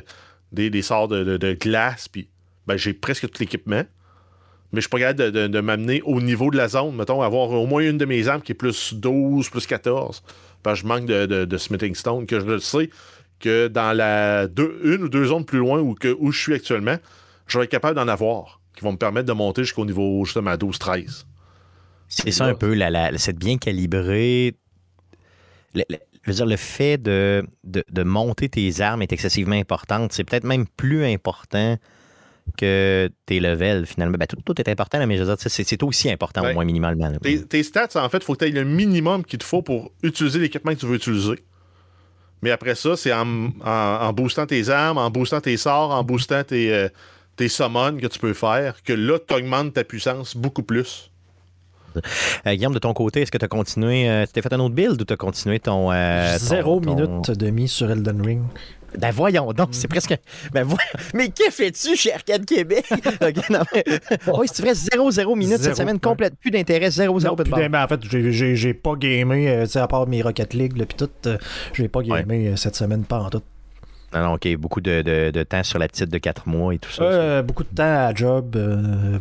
des, 0.52 0.82
sorts 0.82 1.08
de, 1.08 1.54
glace. 1.54 2.08
Puis 2.08 2.28
ben, 2.66 2.76
j'ai 2.76 2.92
presque 2.92 3.28
tout 3.30 3.40
l'équipement. 3.40 3.84
Mais 4.72 4.82
je 4.82 4.82
suis 4.82 4.90
pas 4.90 4.98
capable 4.98 5.32
de, 5.32 5.60
m'amener 5.60 6.02
au 6.02 6.20
niveau 6.20 6.50
de 6.50 6.58
la 6.58 6.68
zone, 6.68 6.94
mettons, 6.94 7.22
avoir 7.22 7.50
au 7.50 7.66
moins 7.66 7.82
une 7.82 7.96
de 7.96 8.04
mes 8.04 8.28
armes 8.28 8.42
qui 8.42 8.52
est 8.52 8.54
plus 8.54 8.92
12, 8.92 9.48
plus 9.48 9.66
14. 9.66 10.22
Parce 10.62 10.80
que 10.80 10.86
je 10.86 10.88
manque 10.88 11.06
de, 11.06 11.56
smithing 11.56 11.94
stone, 11.94 12.26
que 12.26 12.38
je 12.38 12.44
le 12.44 12.58
sais 12.58 12.90
que 13.40 13.68
dans 13.68 13.96
la 13.96 14.48
une 14.84 15.02
ou 15.04 15.08
deux 15.08 15.26
zones 15.26 15.44
plus 15.44 15.58
loin 15.58 15.80
où, 15.80 15.94
que, 15.94 16.16
où 16.18 16.32
je 16.32 16.40
suis 16.40 16.54
actuellement, 16.54 16.96
je 17.46 17.58
vais 17.58 17.64
être 17.64 17.70
capable 17.70 17.96
d'en 17.96 18.08
avoir, 18.08 18.60
qui 18.76 18.82
vont 18.82 18.92
me 18.92 18.98
permettre 18.98 19.26
de 19.26 19.32
monter 19.32 19.62
jusqu'au 19.62 19.84
niveau 19.84 20.24
justement 20.24 20.50
à 20.50 20.56
12-13. 20.56 21.24
C'est 22.08 22.30
ça 22.30 22.46
un 22.46 22.54
peu, 22.54 22.74
la, 22.74 23.16
c'est 23.18 23.36
bien 23.36 23.58
calibré. 23.58 24.56
Le, 25.74 25.84
je 26.22 26.30
veux 26.30 26.36
dire, 26.36 26.46
le 26.46 26.56
fait 26.56 26.98
de, 26.98 27.46
de, 27.64 28.02
monter 28.02 28.48
tes 28.48 28.80
armes 28.80 29.02
est 29.02 29.12
excessivement 29.12 29.54
important. 29.54 30.06
C'est 30.10 30.24
peut-être 30.24 30.44
même 30.44 30.66
plus 30.66 31.04
important 31.04 31.76
que 32.56 33.10
tes 33.26 33.40
levels, 33.40 33.86
finalement. 33.86 34.16
Ben, 34.18 34.26
tout, 34.26 34.60
est 34.60 34.68
important, 34.68 35.06
mais 35.06 35.16
je 35.16 35.22
veux 35.22 35.34
dire, 35.34 35.36
c'est 35.38 35.82
aussi 35.82 36.10
important, 36.10 36.48
au 36.48 36.54
moins 36.54 36.64
minimalement. 36.64 37.12
Tes, 37.22 37.44
tes, 37.44 37.62
stats, 37.62 37.88
en 37.94 38.08
fait, 38.08 38.18
il 38.18 38.24
faut 38.24 38.34
que 38.34 38.44
tu 38.44 38.50
aies 38.50 38.52
le 38.52 38.64
minimum 38.64 39.24
qu'il 39.24 39.38
te 39.38 39.44
faut 39.44 39.62
pour 39.62 39.92
utiliser 40.02 40.38
l'équipement 40.38 40.72
que 40.72 40.80
tu 40.80 40.86
veux 40.86 40.96
utiliser. 40.96 41.44
Mais 42.42 42.50
après 42.50 42.74
ça, 42.74 42.96
c'est 42.96 43.12
en, 43.12 44.12
boostant 44.12 44.46
tes 44.46 44.68
armes, 44.68 44.98
en 44.98 45.10
boostant 45.10 45.40
tes 45.40 45.56
sorts, 45.56 45.90
en 45.90 46.04
boostant 46.04 46.44
tes, 46.44 46.72
euh, 46.72 46.88
tes 47.36 47.48
summons 47.48 47.96
que 47.96 48.06
tu 48.06 48.18
peux 48.18 48.34
faire, 48.34 48.82
que 48.82 48.92
là, 48.92 49.18
tu 49.18 49.34
augmentes 49.34 49.74
ta 49.74 49.84
puissance 49.84 50.36
beaucoup 50.36 50.62
plus. 50.62 51.10
Euh, 52.46 52.54
Guillaume, 52.54 52.74
de 52.74 52.78
ton 52.78 52.92
côté, 52.92 53.22
est-ce 53.22 53.32
que 53.32 53.38
tu 53.38 53.44
as 53.44 53.48
continué, 53.48 54.08
euh, 54.08 54.24
tu 54.26 54.32
t'es 54.32 54.42
fait 54.42 54.52
un 54.52 54.60
autre 54.60 54.74
build 54.74 55.00
ou 55.00 55.04
tu 55.04 55.12
as 55.12 55.16
continué 55.16 55.58
ton, 55.58 55.90
Zéro 56.36 56.80
minute 56.80 57.30
demi 57.32 57.66
sur 57.66 57.90
Elden 57.90 58.22
Ring. 58.24 58.42
Ben 58.96 59.10
voyons 59.10 59.52
donc, 59.52 59.68
c'est 59.72 59.88
presque. 59.88 60.16
Ben 60.52 60.64
voyons. 60.64 60.78
Mais 61.14 61.28
que 61.28 61.50
fais-tu 61.50 61.96
chez 61.96 62.12
Arcade 62.12 62.44
Québec? 62.44 62.86
Oui, 64.26 64.46
c'est 64.52 64.62
vrai, 64.62 64.72
0-0 64.72 65.36
minutes 65.36 65.58
cette 65.58 65.76
semaine, 65.76 65.98
complète. 66.00 66.34
Plus 66.40 66.50
d'intérêt, 66.50 66.88
0-0 66.88 67.68
ben, 67.68 67.74
En 67.74 67.88
fait, 67.88 68.00
j'ai 68.54 68.74
pas 68.74 68.94
gamé, 68.94 69.48
euh, 69.48 69.66
à 69.74 69.88
part 69.88 70.06
mes 70.06 70.22
Rocket 70.22 70.54
League, 70.54 70.74
puis 70.74 70.96
tout, 70.96 71.10
euh, 71.26 71.38
j'ai 71.72 71.88
pas 71.88 72.02
gamé 72.02 72.48
euh, 72.48 72.56
cette 72.56 72.76
semaine, 72.76 73.04
pas 73.04 73.20
en 73.20 73.30
tout. 73.30 73.42
Non, 74.14 74.20
non, 74.20 74.32
OK. 74.34 74.56
Beaucoup 74.56 74.80
de, 74.80 75.02
de, 75.02 75.30
de, 75.30 75.42
temps 75.42 75.62
sur 75.62 75.78
la 75.78 75.86
petite 75.86 76.08
de 76.08 76.16
4 76.16 76.48
mois 76.48 76.74
et 76.74 76.78
tout 76.78 76.90
ça. 76.90 77.42
beaucoup 77.42 77.64
de 77.64 77.74
temps 77.74 78.06
à 78.06 78.14
job, 78.14 78.56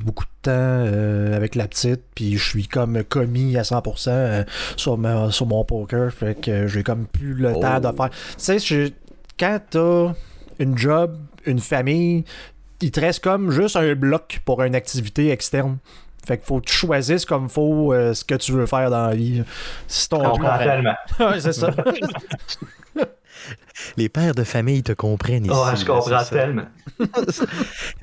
beaucoup 0.01 0.23
de 0.23 0.29
temps 0.43 1.35
avec 1.35 1.55
la 1.55 1.67
petite, 1.67 2.01
puis 2.15 2.37
je 2.37 2.49
suis 2.49 2.67
comme 2.67 3.03
commis 3.03 3.57
à 3.57 3.63
100% 3.63 4.45
sur, 4.77 4.97
sur 5.33 5.45
mon 5.45 5.65
poker, 5.65 6.13
fait 6.13 6.39
que 6.39 6.67
j'ai 6.67 6.83
comme 6.83 7.05
plus 7.05 7.33
le 7.33 7.51
oh. 7.55 7.59
temps 7.59 7.81
de 7.81 7.95
faire. 7.95 8.09
Tu 8.09 8.59
sais, 8.59 8.93
quand 9.39 9.59
t'as 9.69 10.13
une 10.59 10.77
job, 10.77 11.17
une 11.45 11.59
famille, 11.59 12.25
il 12.81 12.91
te 12.91 12.99
reste 12.99 13.23
comme 13.23 13.51
juste 13.51 13.75
un 13.75 13.95
bloc 13.95 14.41
pour 14.45 14.61
une 14.63 14.75
activité 14.75 15.31
externe. 15.31 15.77
Fait 16.25 16.37
qu'il 16.37 16.45
faut 16.45 16.59
que 16.59 16.65
tu 16.65 16.73
choisisses 16.73 17.25
comme 17.25 17.47
faut 17.47 17.93
euh, 17.93 18.13
ce 18.13 18.25
que 18.25 18.35
tu 18.35 18.51
veux 18.51 18.65
faire 18.65 18.89
dans 18.89 19.07
la 19.07 19.15
vie. 19.15 19.43
C'est 19.87 20.09
ton 20.09 20.33
ouais, 21.19 21.39
c'est 21.39 21.53
ça. 21.53 21.69
Les 23.97 24.09
pères 24.09 24.35
de 24.35 24.43
famille 24.43 24.83
te 24.83 24.91
comprennent 24.91 25.45
ici. 25.45 25.53
Ouais, 25.53 25.75
je 25.75 25.85
comprends 25.85 26.23
tellement. 26.23 26.65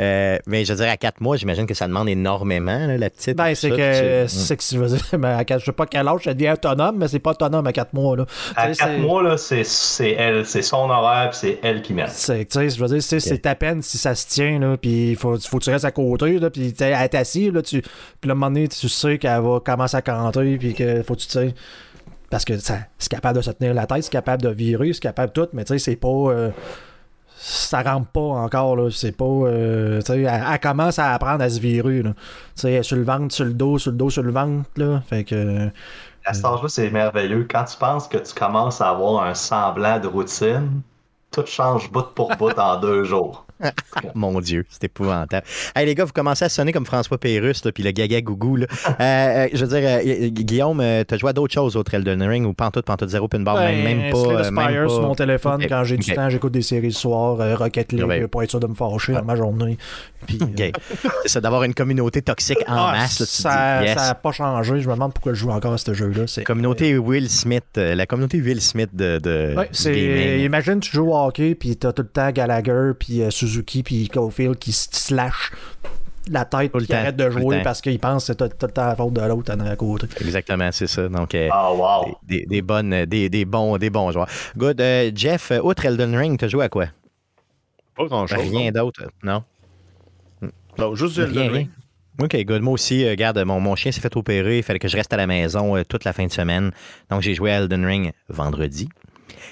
euh, 0.00 0.38
mais 0.46 0.64
je 0.64 0.72
veux 0.72 0.78
dire, 0.78 0.88
à 0.90 0.96
4 0.96 1.20
mois, 1.20 1.36
j'imagine 1.36 1.66
que 1.66 1.74
ça 1.74 1.86
demande 1.86 2.08
énormément, 2.08 2.86
la 2.86 3.10
petite. 3.10 3.36
Ben, 3.36 3.54
c'est 3.54 3.70
que, 3.70 4.26
c'est 4.28 4.56
que, 4.56 4.62
je 4.62 4.78
veux 4.78 4.88
dire, 4.88 5.04
ben, 5.18 5.42
je 5.48 5.64
sais 5.64 5.72
pas 5.72 5.86
quel 5.86 6.06
âge 6.06 6.20
elle 6.26 6.34
devient 6.34 6.52
autonome, 6.52 6.98
mais 6.98 7.08
c'est 7.08 7.18
pas 7.18 7.32
autonome 7.32 7.66
à 7.66 7.72
4 7.72 7.92
mois. 7.92 8.16
Là. 8.16 8.26
À 8.56 8.70
4 8.70 8.98
mois, 8.98 9.22
là, 9.22 9.36
c'est 9.36 10.10
elle, 10.10 10.46
c'est 10.46 10.62
son 10.62 10.88
horaire, 10.88 11.34
c'est 11.34 11.58
elle 11.62 11.82
qui 11.82 11.92
mène. 11.92 12.06
Tu 12.06 12.12
sais, 12.12 12.70
je 12.70 12.84
veux 12.84 12.98
dire, 12.98 13.02
c'est 13.02 13.46
à 13.46 13.54
peine 13.54 13.82
si 13.82 13.98
ça 13.98 14.14
se 14.14 14.28
tient, 14.28 14.58
là, 14.58 14.76
puis 14.76 15.10
il 15.10 15.16
faut, 15.16 15.38
faut 15.38 15.58
que 15.58 15.64
tu 15.64 15.70
restes 15.70 15.84
à 15.84 15.90
côté, 15.92 16.38
là, 16.38 16.50
puis 16.50 16.74
elle 16.78 16.92
est 16.92 17.14
assise, 17.14 17.52
là, 17.52 17.62
tu, 17.62 17.82
puis 17.82 18.28
là, 18.28 18.30
à 18.30 18.32
un 18.32 18.34
moment 18.34 18.50
donné, 18.50 18.68
tu 18.68 18.88
sais 18.88 19.18
qu'elle 19.18 19.40
va 19.40 19.60
commencer 19.60 19.96
à 19.96 20.02
canter, 20.02 20.56
puis 20.58 20.74
que 20.74 21.02
faut 21.02 21.14
que 21.14 21.20
tu 21.20 21.28
sais 21.28 21.54
parce 22.34 22.44
que 22.44 22.58
c'est 22.58 23.08
capable 23.08 23.36
de 23.36 23.42
se 23.42 23.52
tenir 23.52 23.74
la 23.74 23.86
tête, 23.86 24.02
c'est 24.02 24.10
capable 24.10 24.42
de 24.42 24.48
virer, 24.48 24.92
c'est 24.92 24.98
capable 24.98 25.32
de 25.32 25.40
tout, 25.40 25.48
mais 25.52 25.62
tu 25.62 25.74
sais, 25.74 25.78
c'est 25.78 25.94
pas. 25.94 26.08
Euh, 26.08 26.50
ça 27.36 27.80
rentre 27.80 28.08
pas 28.08 28.20
encore, 28.20 28.74
là. 28.74 28.90
C'est 28.90 29.16
pas. 29.16 29.24
Euh, 29.24 30.00
tu 30.00 30.06
sais, 30.06 30.22
elle, 30.22 30.58
commence 30.58 30.98
à 30.98 31.14
apprendre 31.14 31.44
à 31.44 31.48
se 31.48 31.60
virer, 31.60 32.02
Tu 32.02 32.12
sais, 32.56 32.82
sur 32.82 32.96
le 32.96 33.04
ventre, 33.04 33.32
sur 33.32 33.44
le 33.44 33.54
dos, 33.54 33.78
sur 33.78 33.92
le 33.92 33.98
dos, 33.98 34.10
sur 34.10 34.24
le 34.24 34.32
ventre, 34.32 34.68
là. 34.76 35.00
Fait 35.08 35.22
que. 35.22 35.70
À 36.24 36.34
cet 36.34 36.44
âge-là, 36.44 36.68
c'est 36.68 36.90
merveilleux. 36.90 37.46
Quand 37.48 37.66
tu 37.66 37.76
penses 37.76 38.08
que 38.08 38.18
tu 38.18 38.34
commences 38.34 38.80
à 38.80 38.90
avoir 38.90 39.24
un 39.24 39.34
semblant 39.34 40.00
de 40.00 40.08
routine, 40.08 40.82
tout 41.30 41.46
change 41.46 41.92
bout 41.92 42.12
pour 42.16 42.34
bout 42.34 42.58
en 42.58 42.76
deux 42.80 43.04
jours. 43.04 43.43
Mon 44.14 44.40
Dieu, 44.40 44.66
c'est 44.68 44.84
épouvantable. 44.84 45.46
Hey, 45.74 45.86
les 45.86 45.94
gars, 45.94 46.04
vous 46.04 46.12
commencez 46.12 46.44
à 46.44 46.48
sonner 46.48 46.72
comme 46.72 46.86
François 46.86 47.18
Pérusse, 47.18 47.62
puis 47.74 47.82
le 47.82 47.90
gaga 47.92 48.20
gougou. 48.20 48.56
Là. 48.56 48.66
Euh, 48.88 48.94
euh, 49.00 49.48
je 49.52 49.64
veux 49.64 49.78
dire, 49.78 49.88
euh, 49.88 50.28
Guillaume, 50.28 50.82
t'as 51.06 51.16
joué 51.16 51.30
à 51.30 51.32
d'autres 51.32 51.54
choses 51.54 51.76
au 51.76 51.84
Elden 51.90 52.22
Ring 52.22 52.46
ou 52.46 52.52
pantoute, 52.52 52.84
pantoute, 52.84 53.08
zéro 53.08 53.28
pinball, 53.28 53.56
ben, 53.56 53.84
même, 53.84 53.98
même 53.98 54.12
pas. 54.12 54.44
Spire 54.44 54.90
sur 54.90 55.02
mon 55.02 55.14
téléphone, 55.14 55.64
quand 55.68 55.84
j'ai 55.84 55.96
du 55.96 56.12
temps, 56.12 56.28
j'écoute 56.28 56.52
des 56.52 56.62
séries 56.62 56.88
le 56.88 56.92
soir, 56.92 57.38
Rocket 57.58 57.92
League, 57.92 58.26
pour 58.26 58.42
être 58.42 58.50
sûr 58.50 58.60
de 58.60 58.66
me 58.66 58.74
fâcher 58.74 59.12
dans 59.12 59.24
ma 59.24 59.36
journée. 59.36 59.78
Puis, 60.26 60.38
c'est 61.26 61.40
d'avoir 61.40 61.64
une 61.64 61.74
communauté 61.74 62.22
toxique 62.22 62.58
en 62.66 62.76
ah, 62.76 62.92
masse. 62.92 63.22
ça 63.24 63.82
n'a 63.84 64.14
pas 64.14 64.32
changé. 64.32 64.80
Je 64.80 64.88
me 64.88 64.94
demande 64.94 65.12
pourquoi 65.12 65.34
je 65.34 65.40
joue 65.40 65.50
encore 65.50 65.74
à 65.74 65.78
ce 65.78 65.92
jeu-là. 65.92 66.24
Communauté 66.44 66.96
Will 66.98 67.28
Smith, 67.28 67.64
la 67.76 68.06
communauté 68.06 68.40
Will 68.40 68.60
Smith 68.60 68.90
de. 68.92 69.18
de 69.18 70.44
imagine, 70.44 70.80
tu 70.80 70.90
joues 70.90 71.10
au 71.10 71.16
hockey, 71.16 71.54
puis 71.54 71.76
t'as 71.76 71.92
tout 71.92 72.02
le 72.02 72.08
temps 72.08 72.30
Gallagher, 72.30 72.92
puis 72.98 73.22
Suzuki, 73.46 73.82
puis 73.82 74.08
Cofield 74.08 74.58
qui 74.58 74.72
slash 74.72 75.52
la 76.30 76.44
tête 76.44 76.72
pour 76.72 76.80
qui 76.80 76.92
arrête 76.92 77.16
de 77.16 77.30
jouer 77.30 77.62
parce 77.62 77.80
qu'il 77.80 77.98
pense 77.98 78.26
que 78.26 78.32
c'est 78.32 78.36
tout 78.36 78.66
le 78.66 78.72
temps 78.72 78.86
la 78.86 78.96
faute 78.96 79.12
de 79.12 79.20
l'autre 79.20 79.52
à 79.52 79.76
côté. 79.76 80.06
Exactement, 80.20 80.70
c'est 80.72 80.86
ça. 80.86 81.08
Donc, 81.08 81.36
oh, 81.52 82.18
des, 82.26 82.62
bonnes, 82.62 83.04
des, 83.04 83.28
des, 83.28 83.44
bons, 83.44 83.76
des 83.76 83.90
bons 83.90 84.10
joueurs. 84.10 84.28
Good. 84.56 84.80
Euh, 84.80 85.10
Jeff, 85.14 85.52
outre 85.62 85.84
Elden 85.84 86.16
Ring, 86.16 86.38
tu 86.38 86.46
as 86.46 86.48
joué 86.48 86.64
à 86.64 86.68
quoi? 86.68 86.86
Pas 87.94 88.06
grand-chose. 88.06 88.38
Rien 88.38 88.72
d'autre, 88.72 89.04
non? 89.22 89.44
Non, 90.78 90.94
juste 90.94 91.18
Elden 91.18 91.50
Ring. 91.50 91.68
OK, 92.22 92.36
good. 92.44 92.62
Moi 92.62 92.74
aussi, 92.74 93.08
regarde, 93.08 93.38
mon, 93.40 93.60
mon 93.60 93.76
chien 93.76 93.92
s'est 93.92 94.00
fait 94.00 94.16
opérer. 94.16 94.58
Il 94.58 94.62
fallait 94.62 94.78
que 94.78 94.88
je 94.88 94.96
reste 94.96 95.12
à 95.12 95.16
la 95.16 95.26
maison 95.26 95.82
toute 95.88 96.04
la 96.04 96.12
fin 96.12 96.26
de 96.26 96.32
semaine. 96.32 96.70
Donc, 97.10 97.20
j'ai 97.20 97.34
joué 97.34 97.52
à 97.52 97.58
Elden 97.58 97.84
Ring 97.84 98.12
vendredi. 98.28 98.88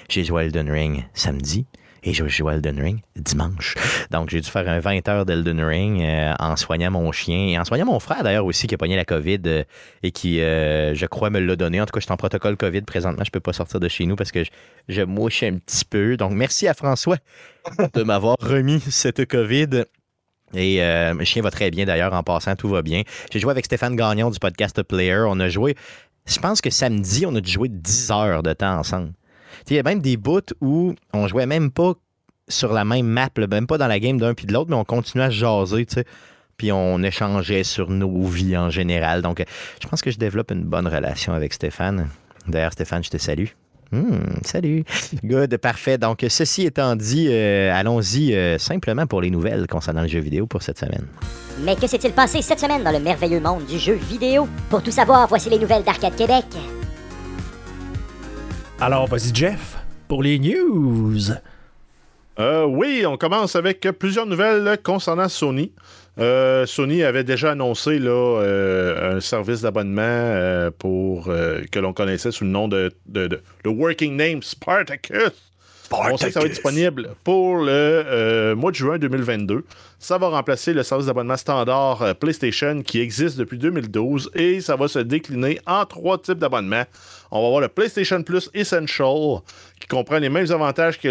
J'ai 0.09 0.23
joué 0.23 0.41
à 0.41 0.45
Elden 0.45 0.69
Ring 0.71 1.05
samedi 1.13 1.65
et 2.03 2.13
je 2.13 2.27
joue 2.27 2.49
à 2.49 2.55
Elden 2.55 2.79
Ring 2.79 2.99
dimanche. 3.15 3.75
Donc, 4.11 4.29
j'ai 4.29 4.41
dû 4.41 4.49
faire 4.49 4.67
un 4.67 4.79
20 4.79 5.07
heures 5.07 5.25
d'Elden 5.25 5.61
Ring 5.61 6.01
euh, 6.01 6.33
en 6.39 6.55
soignant 6.55 6.91
mon 6.91 7.11
chien 7.11 7.47
et 7.47 7.57
en 7.57 7.63
soignant 7.63 7.85
mon 7.85 7.99
frère 7.99 8.23
d'ailleurs 8.23 8.45
aussi 8.45 8.67
qui 8.67 8.75
a 8.75 8.77
pogné 8.77 8.95
la 8.95 9.05
COVID 9.05 9.41
euh, 9.45 9.63
et 10.03 10.11
qui, 10.11 10.41
euh, 10.41 10.93
je 10.93 11.05
crois, 11.05 11.29
me 11.29 11.39
l'a 11.39 11.55
donné. 11.55 11.79
En 11.79 11.85
tout 11.85 11.91
cas, 11.91 11.99
je 11.99 12.05
suis 12.05 12.13
en 12.13 12.17
protocole 12.17 12.57
COVID 12.57 12.81
présentement. 12.81 13.23
Je 13.23 13.31
peux 13.31 13.39
pas 13.39 13.53
sortir 13.53 13.79
de 13.79 13.87
chez 13.87 14.05
nous 14.05 14.15
parce 14.15 14.31
que 14.31 14.43
je, 14.43 14.49
je 14.89 15.01
mouche 15.01 15.43
un 15.43 15.57
petit 15.57 15.85
peu. 15.85 16.17
Donc, 16.17 16.33
merci 16.33 16.67
à 16.67 16.73
François 16.73 17.17
de 17.93 18.03
m'avoir 18.03 18.35
remis 18.41 18.81
cette 18.81 19.25
COVID. 19.25 19.85
Et 20.55 20.77
le 20.81 21.23
chien 21.23 21.41
va 21.41 21.49
très 21.49 21.71
bien 21.71 21.85
d'ailleurs 21.85 22.13
en 22.13 22.21
passant, 22.21 22.55
tout 22.55 22.69
va 22.69 22.83
bien. 22.83 23.01
J'ai 23.31 23.39
joué 23.39 23.49
avec 23.49 23.65
Stéphane 23.65 23.95
Gagnon 23.95 24.29
du 24.29 24.37
podcast 24.37 24.83
Player. 24.83 25.23
On 25.27 25.39
a 25.39 25.49
joué, 25.49 25.75
je 26.27 26.37
pense 26.37 26.61
que 26.61 26.69
samedi, 26.69 27.25
on 27.25 27.33
a 27.33 27.41
dû 27.41 27.51
jouer 27.51 27.69
10 27.69 28.11
heures 28.11 28.43
de 28.43 28.53
temps 28.53 28.77
ensemble. 28.77 29.13
Il 29.69 29.75
y 29.75 29.79
a 29.79 29.83
même 29.83 30.01
des 30.01 30.17
bouts 30.17 30.41
où 30.61 30.93
on 31.13 31.27
jouait 31.27 31.45
même 31.45 31.71
pas 31.71 31.93
sur 32.47 32.73
la 32.73 32.85
même 32.85 33.07
map, 33.07 33.29
même 33.49 33.67
pas 33.67 33.77
dans 33.77 33.87
la 33.87 33.99
game 33.99 34.17
d'un 34.19 34.33
puis 34.33 34.45
de 34.45 34.53
l'autre, 34.53 34.69
mais 34.69 34.75
on 34.75 34.83
continuait 34.83 35.25
à 35.25 35.29
jaser, 35.29 35.85
tu 35.85 35.95
sais. 35.95 36.05
Puis 36.57 36.71
on 36.71 37.01
échangeait 37.01 37.63
sur 37.63 37.89
nos 37.89 38.23
vies 38.23 38.57
en 38.57 38.69
général. 38.69 39.21
Donc, 39.21 39.43
je 39.81 39.87
pense 39.87 40.01
que 40.01 40.11
je 40.11 40.17
développe 40.17 40.51
une 40.51 40.63
bonne 40.63 40.87
relation 40.87 41.33
avec 41.33 41.53
Stéphane. 41.53 42.09
D'ailleurs, 42.47 42.73
Stéphane, 42.73 43.03
je 43.03 43.09
te 43.09 43.17
salue. 43.17 43.47
Hmm, 43.91 44.41
salut. 44.43 44.83
Good, 45.23 45.57
parfait. 45.57 45.97
Donc, 45.97 46.25
ceci 46.27 46.63
étant 46.63 46.95
dit, 46.95 47.27
euh, 47.29 47.71
allons-y 47.73 48.33
euh, 48.33 48.57
simplement 48.57 49.05
pour 49.05 49.21
les 49.21 49.29
nouvelles 49.29 49.67
concernant 49.67 50.01
le 50.01 50.07
jeu 50.07 50.19
vidéo 50.19 50.47
pour 50.47 50.63
cette 50.63 50.79
semaine. 50.79 51.05
Mais 51.61 51.75
que 51.75 51.85
s'est-il 51.85 52.11
passé 52.11 52.41
cette 52.41 52.59
semaine 52.59 52.83
dans 52.83 52.91
le 52.91 52.99
merveilleux 52.99 53.39
monde 53.39 53.65
du 53.65 53.77
jeu 53.77 53.93
vidéo? 53.93 54.47
Pour 54.69 54.81
tout 54.81 54.91
savoir, 54.91 55.27
voici 55.27 55.49
les 55.49 55.59
nouvelles 55.59 55.83
d'Arcade 55.83 56.15
Québec. 56.15 56.45
Alors, 58.85 59.07
vas-y, 59.07 59.33
Jeff, 59.33 59.77
pour 60.09 60.21
les 60.21 60.37
news. 60.39 61.31
Euh, 62.37 62.65
oui, 62.65 63.05
on 63.07 63.15
commence 63.15 63.55
avec 63.55 63.79
plusieurs 63.97 64.25
nouvelles 64.25 64.77
concernant 64.83 65.29
Sony. 65.29 65.71
Euh, 66.19 66.65
Sony 66.65 67.01
avait 67.01 67.23
déjà 67.23 67.51
annoncé 67.51 67.97
là, 67.97 68.11
euh, 68.11 69.15
un 69.15 69.21
service 69.21 69.61
d'abonnement 69.61 70.69
pour 70.79 71.27
que 71.71 71.79
l'on 71.79 71.93
connaissait 71.93 72.31
sous 72.31 72.43
le 72.43 72.49
nom 72.49 72.67
de, 72.67 72.91
le 73.07 73.69
working 73.69 74.17
name 74.17 74.43
Spartacus. 74.43 75.31
On 75.89 76.17
sait 76.17 76.27
que 76.27 76.33
ça 76.33 76.39
va 76.41 76.47
être 76.47 76.51
disponible 76.51 77.11
pour 77.23 77.59
le 77.59 78.53
mois 78.55 78.71
de 78.71 78.75
juin 78.75 78.97
2022. 78.97 79.63
Ça 79.97 80.17
va 80.17 80.27
remplacer 80.27 80.73
le 80.73 80.83
service 80.83 81.05
d'abonnement 81.05 81.37
standard 81.37 82.15
PlayStation 82.15 82.81
qui 82.81 82.99
existe 82.99 83.37
depuis 83.37 83.59
2012 83.59 84.31
et 84.35 84.59
ça 84.59 84.75
va 84.75 84.89
se 84.89 84.99
décliner 84.99 85.61
en 85.67 85.85
trois 85.85 86.17
types 86.17 86.39
d'abonnements. 86.39 86.83
On 87.35 87.41
va 87.41 87.47
avoir 87.47 87.61
le 87.61 87.67
PlayStation 87.67 88.21
Plus 88.21 88.51
Essential, 88.53 89.39
qui 89.79 89.87
comprend 89.87 90.19
les 90.19 90.29
mêmes 90.29 90.51
avantages 90.51 90.99
que 90.99 91.07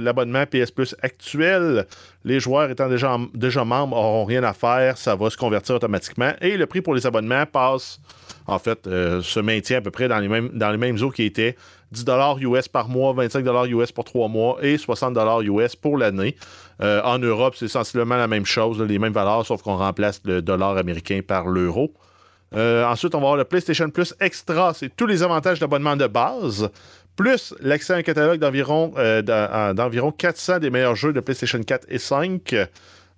l'abonnement 0.00 0.46
PS 0.46 0.70
Plus 0.70 0.96
actuel. 1.02 1.84
Les 2.24 2.40
joueurs 2.40 2.70
étant 2.70 2.88
déjà, 2.88 3.18
membres 3.62 3.94
n'auront 3.94 4.24
rien 4.24 4.42
à 4.42 4.54
faire, 4.54 4.96
ça 4.96 5.14
va 5.14 5.28
se 5.28 5.36
convertir 5.36 5.74
automatiquement. 5.74 6.32
Et 6.40 6.56
le 6.56 6.64
prix 6.64 6.80
pour 6.80 6.94
les 6.94 7.06
abonnements 7.06 7.44
passe, 7.44 8.00
en 8.46 8.58
fait, 8.58 8.86
euh, 8.86 9.20
se 9.20 9.38
maintient 9.38 9.76
à 9.76 9.80
peu 9.82 9.90
près 9.90 10.08
dans 10.08 10.18
les 10.18 10.28
mêmes, 10.28 10.48
dans 10.54 10.70
les 10.70 10.78
mêmes 10.78 10.96
eaux 11.02 11.10
qui 11.10 11.24
étaient 11.24 11.56
10 11.92 12.06
US 12.40 12.68
par 12.68 12.88
mois, 12.88 13.12
25 13.12 13.44
US 13.68 13.92
pour 13.92 14.04
3 14.04 14.28
mois 14.28 14.56
et 14.62 14.78
60 14.78 15.14
US 15.42 15.76
pour 15.76 15.98
l'année. 15.98 16.36
Euh, 16.80 17.02
en 17.04 17.18
Europe, 17.18 17.54
c'est 17.54 17.68
sensiblement 17.68 18.16
la 18.16 18.28
même 18.28 18.46
chose, 18.46 18.80
les 18.80 18.98
mêmes 18.98 19.12
valeurs, 19.12 19.44
sauf 19.44 19.60
qu'on 19.60 19.76
remplace 19.76 20.22
le 20.24 20.40
dollar 20.40 20.78
américain 20.78 21.20
par 21.20 21.48
l'euro. 21.48 21.92
Euh, 22.54 22.84
ensuite, 22.84 23.14
on 23.14 23.18
va 23.18 23.24
avoir 23.24 23.36
le 23.36 23.44
PlayStation 23.44 23.88
Plus 23.90 24.14
Extra. 24.20 24.72
C'est 24.74 24.94
tous 24.94 25.06
les 25.06 25.22
avantages 25.22 25.58
d'abonnement 25.58 25.96
de 25.96 26.06
base, 26.06 26.70
plus 27.16 27.54
l'accès 27.60 27.94
à 27.94 27.96
un 27.96 28.02
catalogue 28.02 28.38
d'environ, 28.38 28.92
euh, 28.96 29.72
d'environ 29.72 30.12
400 30.12 30.60
des 30.60 30.70
meilleurs 30.70 30.96
jeux 30.96 31.12
de 31.12 31.20
PlayStation 31.20 31.60
4 31.62 31.86
et 31.88 31.98
5. 31.98 32.54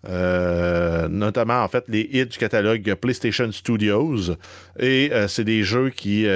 Euh, 0.08 1.08
notamment 1.08 1.60
en 1.64 1.66
fait 1.66 1.84
les 1.88 2.08
hits 2.12 2.26
du 2.26 2.38
catalogue 2.38 2.94
PlayStation 2.94 3.50
Studios. 3.50 4.36
Et 4.78 5.10
c'est 5.26 5.44
des 5.44 5.64
jeux 5.64 5.90
qui, 5.90 6.26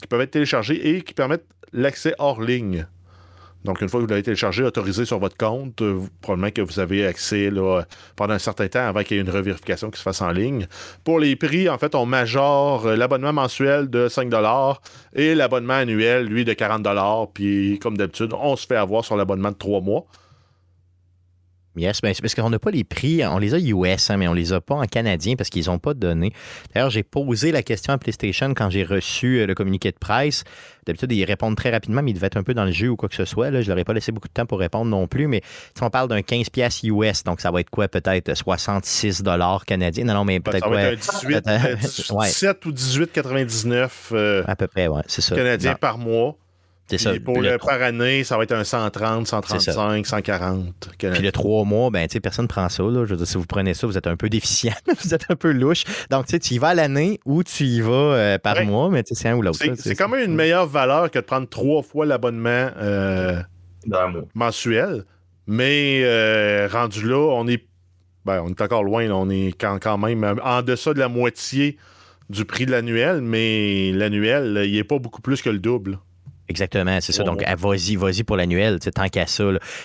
qui, 0.00 0.06
peuvent 0.08 0.20
être 0.22 0.30
téléchargés 0.30 0.96
et 0.96 1.02
qui 1.02 1.12
permettent 1.12 1.46
l'accès 1.72 2.14
hors 2.18 2.40
ligne. 2.40 2.86
Donc, 3.64 3.80
une 3.80 3.88
fois 3.88 4.00
que 4.00 4.04
vous 4.04 4.10
l'avez 4.10 4.22
téléchargé, 4.22 4.62
autorisé 4.62 5.06
sur 5.06 5.18
votre 5.18 5.36
compte, 5.36 5.80
euh, 5.80 6.00
probablement 6.20 6.50
que 6.50 6.60
vous 6.60 6.80
avez 6.80 7.06
accès 7.06 7.50
pendant 8.14 8.34
un 8.34 8.38
certain 8.38 8.68
temps 8.68 8.86
avant 8.86 9.02
qu'il 9.02 9.16
y 9.16 9.20
ait 9.20 9.22
une 9.22 9.30
revérification 9.30 9.90
qui 9.90 9.98
se 9.98 10.02
fasse 10.02 10.20
en 10.20 10.30
ligne. 10.30 10.66
Pour 11.02 11.18
les 11.18 11.34
prix, 11.34 11.68
en 11.68 11.78
fait, 11.78 11.94
on 11.94 12.04
majore 12.04 12.86
euh, 12.86 12.96
l'abonnement 12.96 13.32
mensuel 13.32 13.88
de 13.88 14.08
5 14.08 14.30
et 15.14 15.34
l'abonnement 15.34 15.74
annuel, 15.74 16.26
lui, 16.26 16.44
de 16.44 16.52
40 16.52 17.32
Puis, 17.32 17.78
comme 17.80 17.96
d'habitude, 17.96 18.32
on 18.38 18.56
se 18.56 18.66
fait 18.66 18.76
avoir 18.76 19.04
sur 19.04 19.16
l'abonnement 19.16 19.50
de 19.50 19.56
3 19.56 19.80
mois. 19.80 20.06
Yes, 21.76 22.00
ben, 22.00 22.14
parce 22.20 22.34
qu'on 22.34 22.50
n'a 22.50 22.58
pas 22.60 22.70
les 22.70 22.84
prix, 22.84 23.26
on 23.26 23.38
les 23.38 23.54
a 23.54 23.58
US, 23.58 24.10
hein, 24.10 24.16
mais 24.16 24.28
on 24.28 24.32
les 24.32 24.52
a 24.52 24.60
pas 24.60 24.76
en 24.76 24.84
canadien 24.84 25.34
parce 25.34 25.50
qu'ils 25.50 25.66
n'ont 25.66 25.80
pas 25.80 25.92
donné. 25.92 26.32
D'ailleurs, 26.72 26.90
j'ai 26.90 27.02
posé 27.02 27.50
la 27.50 27.62
question 27.62 27.92
à 27.92 27.98
PlayStation 27.98 28.54
quand 28.54 28.70
j'ai 28.70 28.84
reçu 28.84 29.40
euh, 29.40 29.46
le 29.46 29.54
communiqué 29.54 29.90
de 29.90 29.98
presse. 29.98 30.44
D'habitude, 30.86 31.10
ils 31.12 31.24
répondent 31.24 31.56
très 31.56 31.70
rapidement, 31.70 32.02
mais 32.02 32.12
ils 32.12 32.14
devaient 32.14 32.28
être 32.28 32.36
un 32.36 32.44
peu 32.44 32.54
dans 32.54 32.64
le 32.64 32.70
jeu 32.70 32.90
ou 32.90 32.96
quoi 32.96 33.08
que 33.08 33.16
ce 33.16 33.24
soit. 33.24 33.50
Là. 33.50 33.60
Je 33.62 33.68
leur 33.68 33.78
ai 33.78 33.84
pas 33.84 33.92
laissé 33.92 34.12
beaucoup 34.12 34.28
de 34.28 34.32
temps 34.32 34.46
pour 34.46 34.60
répondre 34.60 34.90
non 34.90 35.08
plus, 35.08 35.26
mais 35.26 35.40
si 35.76 35.82
on 35.82 35.90
parle 35.90 36.08
d'un 36.08 36.22
15 36.22 36.50
pièces 36.50 36.82
US, 36.84 37.24
donc 37.24 37.40
ça 37.40 37.50
va 37.50 37.60
être 37.60 37.70
quoi, 37.70 37.88
peut-être 37.88 38.34
66 38.34 39.22
dollars 39.22 39.64
canadiens? 39.64 40.04
Non, 40.04 40.14
non, 40.14 40.24
mais 40.24 40.38
peut-être 40.40 40.66
quoi? 40.66 40.94
18, 40.94 41.44
17 41.80 42.66
ou 42.66 42.72
18,99 42.72 43.90
euh, 44.12 44.44
à 44.46 44.54
peu 44.54 44.68
près, 44.68 44.86
ouais, 44.86 45.02
c'est 45.06 45.22
ça. 45.22 45.34
Canadiens 45.34 45.74
par 45.74 45.98
mois. 45.98 46.36
C'est 46.86 46.98
ça. 46.98 47.12
Pour 47.24 47.40
le, 47.40 47.56
par 47.56 47.80
année, 47.80 48.24
ça 48.24 48.36
va 48.36 48.42
être 48.42 48.52
un 48.52 48.62
130, 48.62 49.26
135, 49.26 50.06
140. 50.06 50.90
Puis 50.98 51.08
le 51.22 51.32
trois 51.32 51.64
mois, 51.64 51.90
ben, 51.90 52.06
tu 52.06 52.14
sais, 52.14 52.20
personne 52.20 52.44
ne 52.44 52.48
prend 52.48 52.68
ça. 52.68 52.82
Là. 52.82 53.04
Je 53.06 53.10
veux 53.10 53.16
dire, 53.16 53.26
si 53.26 53.38
vous 53.38 53.46
prenez 53.46 53.72
ça, 53.72 53.86
vous 53.86 53.96
êtes 53.96 54.06
un 54.06 54.16
peu 54.16 54.28
déficient, 54.28 54.74
vous 55.02 55.14
êtes 55.14 55.24
un 55.30 55.36
peu 55.36 55.50
louche. 55.52 55.84
Donc, 56.10 56.26
tu 56.26 56.36
y 56.36 56.58
vas 56.58 56.68
à 56.68 56.74
l'année 56.74 57.20
ou 57.24 57.42
tu 57.42 57.64
y 57.64 57.80
vas 57.80 57.92
euh, 57.92 58.38
par 58.38 58.62
mois, 58.64 58.90
mais 58.90 59.02
tu 59.02 59.14
sais, 59.14 59.22
c'est 59.22 59.28
un 59.30 59.36
ou 59.36 59.42
l'autre. 59.42 59.58
C'est 59.76 59.94
quand 59.94 60.08
même 60.08 60.28
une 60.28 60.34
meilleure 60.34 60.66
valeur 60.66 61.10
que 61.10 61.18
de 61.18 61.24
prendre 61.24 61.48
trois 61.48 61.82
fois 61.82 62.04
l'abonnement. 62.04 62.70
Euh, 62.76 63.42
mensuel. 64.34 65.04
Mais 65.46 66.00
euh, 66.04 66.68
rendu 66.70 67.06
là, 67.06 67.18
on 67.18 67.46
est, 67.46 67.66
ben, 68.24 68.42
on 68.42 68.48
est 68.48 68.60
encore 68.60 68.82
loin. 68.82 69.10
on 69.10 69.28
est 69.30 69.52
quand, 69.58 69.78
quand, 69.80 69.98
même 69.98 70.40
en 70.42 70.62
deçà 70.62 70.94
de 70.94 70.98
la 70.98 71.08
moitié 71.08 71.76
du 72.30 72.44
prix 72.44 72.64
de 72.64 72.70
l'annuel, 72.70 73.20
mais 73.20 73.92
l'annuel, 73.92 74.62
il 74.64 74.72
n'est 74.72 74.84
pas 74.84 74.98
beaucoup 74.98 75.20
plus 75.20 75.42
que 75.42 75.50
le 75.50 75.58
double. 75.58 75.98
Exactement, 76.48 76.98
c'est 77.00 77.12
ça. 77.12 77.24
Donc, 77.24 77.42
ah, 77.46 77.54
vas-y, 77.56 77.96
vas-y 77.96 78.22
pour 78.22 78.36
l'annuel, 78.36 78.78
tant 78.78 79.08
qu'à 79.08 79.26
ça. 79.26 79.44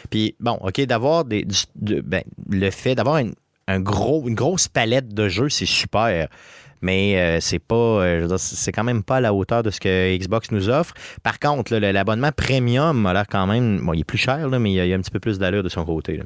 Puis, 0.09 0.35
bon, 0.39 0.57
OK, 0.61 0.81
d'avoir 0.81 1.25
des. 1.25 1.45
ben, 1.75 2.23
le 2.49 2.69
fait 2.69 2.95
d'avoir 2.95 3.17
une, 3.17 3.33
un 3.67 3.79
gros, 3.79 4.27
une 4.27 4.35
grosse 4.35 4.67
palette 4.67 5.13
de 5.13 5.29
jeux, 5.29 5.49
c'est 5.49 5.65
super. 5.65 6.27
Mais 6.81 7.19
euh, 7.19 7.39
c'est 7.41 7.59
pas. 7.59 7.75
Euh, 7.75 8.37
c'est 8.37 8.71
quand 8.71 8.83
même 8.83 9.03
pas 9.03 9.17
à 9.17 9.21
la 9.21 9.33
hauteur 9.33 9.63
de 9.63 9.69
ce 9.69 9.79
que 9.79 10.17
Xbox 10.17 10.51
nous 10.51 10.69
offre. 10.69 10.93
Par 11.23 11.39
contre, 11.39 11.75
l'abonnement 11.75 12.31
premium 12.31 13.05
a 13.05 13.13
l'air 13.13 13.27
quand 13.29 13.47
même. 13.47 13.81
Bon, 13.81 13.93
il 13.93 14.01
est 14.01 14.05
plus 14.05 14.17
cher, 14.17 14.47
là, 14.47 14.59
mais 14.59 14.71
il 14.71 14.75
y, 14.75 14.93
a, 14.93 14.95
un 14.95 15.01
petit 15.01 15.11
peu 15.11 15.19
plus 15.19 15.39
d'allure 15.39 15.63
de 15.63 15.69
son 15.69 15.85
côté. 15.85 16.21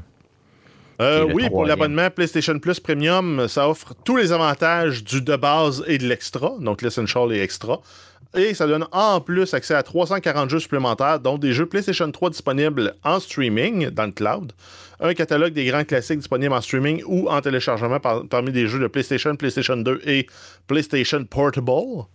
Euh, 1.02 1.28
oui, 1.34 1.50
pour 1.50 1.66
l'abonnement 1.66 2.10
PlayStation 2.12 2.58
Plus 2.60 2.80
Premium, 2.80 3.48
ça 3.48 3.68
offre 3.68 3.96
tous 4.06 4.16
les 4.16 4.32
avantages 4.32 5.04
du 5.04 5.22
de 5.22 5.36
base 5.36 5.84
et 5.88 5.98
de 5.98 6.08
l'extra, 6.08 6.54
donc 6.60 6.84
l'essential 6.84 7.34
et 7.34 7.42
extra. 7.42 7.82
Et 8.36 8.56
ça 8.56 8.66
donne 8.66 8.88
en 8.92 9.22
plus 9.22 9.54
accès 9.54 9.76
à 9.76 9.84
340 9.84 10.50
jeux 10.50 10.60
supplémentaires, 10.60 11.20
dont 11.20 11.38
des 11.38 11.54
jeux 11.54 11.68
PlayStation 11.68 12.12
3 12.12 12.32
disponibles 12.32 12.96
en 13.04 13.20
streaming 13.20 13.90
dans 13.92 14.06
le 14.08 14.12
cloud, 14.12 14.54
un 15.00 15.14
catalogue 15.14 15.54
des 15.54 15.66
grands 15.66 15.84
classiques 15.84 16.18
disponibles 16.18 16.54
en 16.54 16.62
streaming 16.62 17.04
ou 17.06 17.30
en 17.30 17.42
téléchargement 17.42 18.00
parmi 18.00 18.52
des 18.52 18.68
jeux 18.68 18.80
de 18.80 18.88
PlayStation, 18.88 19.36
PlayStation 19.36 19.78
2 19.78 20.02
et 20.06 20.26
PlayStation 20.66 21.24
Portable. 21.26 22.08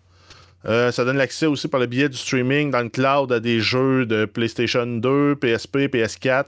Euh, 0.66 0.90
ça 0.90 1.04
donne 1.04 1.18
l'accès 1.18 1.46
aussi 1.46 1.68
par 1.68 1.78
le 1.78 1.86
biais 1.86 2.08
du 2.08 2.16
streaming 2.16 2.72
dans 2.72 2.82
le 2.82 2.88
cloud 2.88 3.30
à 3.32 3.38
des 3.38 3.60
jeux 3.60 4.04
de 4.04 4.24
PlayStation 4.24 4.86
2, 4.86 5.36
PSP, 5.36 5.86
PS4 5.86 6.46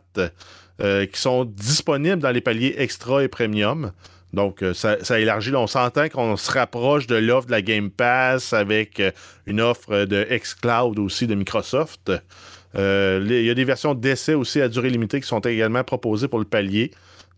euh, 0.80 1.06
qui 1.06 1.20
sont 1.20 1.44
disponibles 1.44 2.20
dans 2.20 2.30
les 2.30 2.40
paliers 2.40 2.74
extra 2.78 3.22
et 3.22 3.28
premium. 3.28 3.92
Donc, 4.32 4.62
euh, 4.62 4.74
ça, 4.74 4.96
ça, 5.02 5.18
élargit. 5.18 5.54
On 5.54 5.66
s'entend 5.66 6.08
qu'on 6.08 6.36
se 6.36 6.50
rapproche 6.50 7.06
de 7.06 7.16
l'offre 7.16 7.46
de 7.46 7.52
la 7.52 7.62
Game 7.62 7.90
Pass 7.90 8.52
avec 8.52 9.00
euh, 9.00 9.10
une 9.46 9.60
offre 9.60 10.04
de 10.04 10.26
xCloud 10.30 10.98
aussi 10.98 11.26
de 11.26 11.34
Microsoft. 11.34 12.12
Euh, 12.76 13.24
il 13.28 13.44
y 13.44 13.50
a 13.50 13.54
des 13.54 13.64
versions 13.64 13.94
d'essai 13.94 14.34
aussi 14.34 14.60
à 14.60 14.68
durée 14.68 14.90
limitée 14.90 15.20
qui 15.20 15.26
sont 15.26 15.40
également 15.40 15.82
proposées 15.82 16.28
pour 16.28 16.38
le 16.38 16.44
palier. 16.44 16.92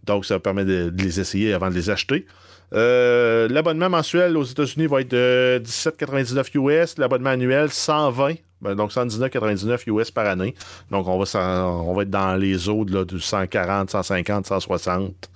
Donc, 0.05 0.27
ça 0.27 0.39
permet 0.39 0.65
de, 0.65 0.93
les 0.97 1.21
essayer 1.21 1.55
avant 1.55 1.71
de 1.71 1.75
les 1.75 1.89
acheter. 1.89 2.27
L'abonnement 2.73 3.91
mensuel 3.91 4.37
aux 4.37 4.45
États-Unis 4.45 4.87
va 4.87 5.03
être 5.03 5.11
de 5.11 5.63
17,99 5.65 6.59
US. 6.59 6.99
L'abonnement 6.99 7.31
annuel, 7.31 7.71
120. 7.71 8.35
Ben, 8.63 8.75
donc, 8.75 8.93
119,99 8.93 9.91
US 9.91 10.11
par 10.11 10.27
année. 10.27 10.55
Donc, 10.91 11.09
on 11.09 11.19
va, 11.19 12.03
être 12.03 12.11
dans 12.11 12.37
les 12.37 12.69
eaux 12.69 12.85
de, 12.85 12.95
là, 12.95 13.05
de 13.05 13.19
140, 13.19 13.91
150, 13.91 14.47
160. 14.47 15.31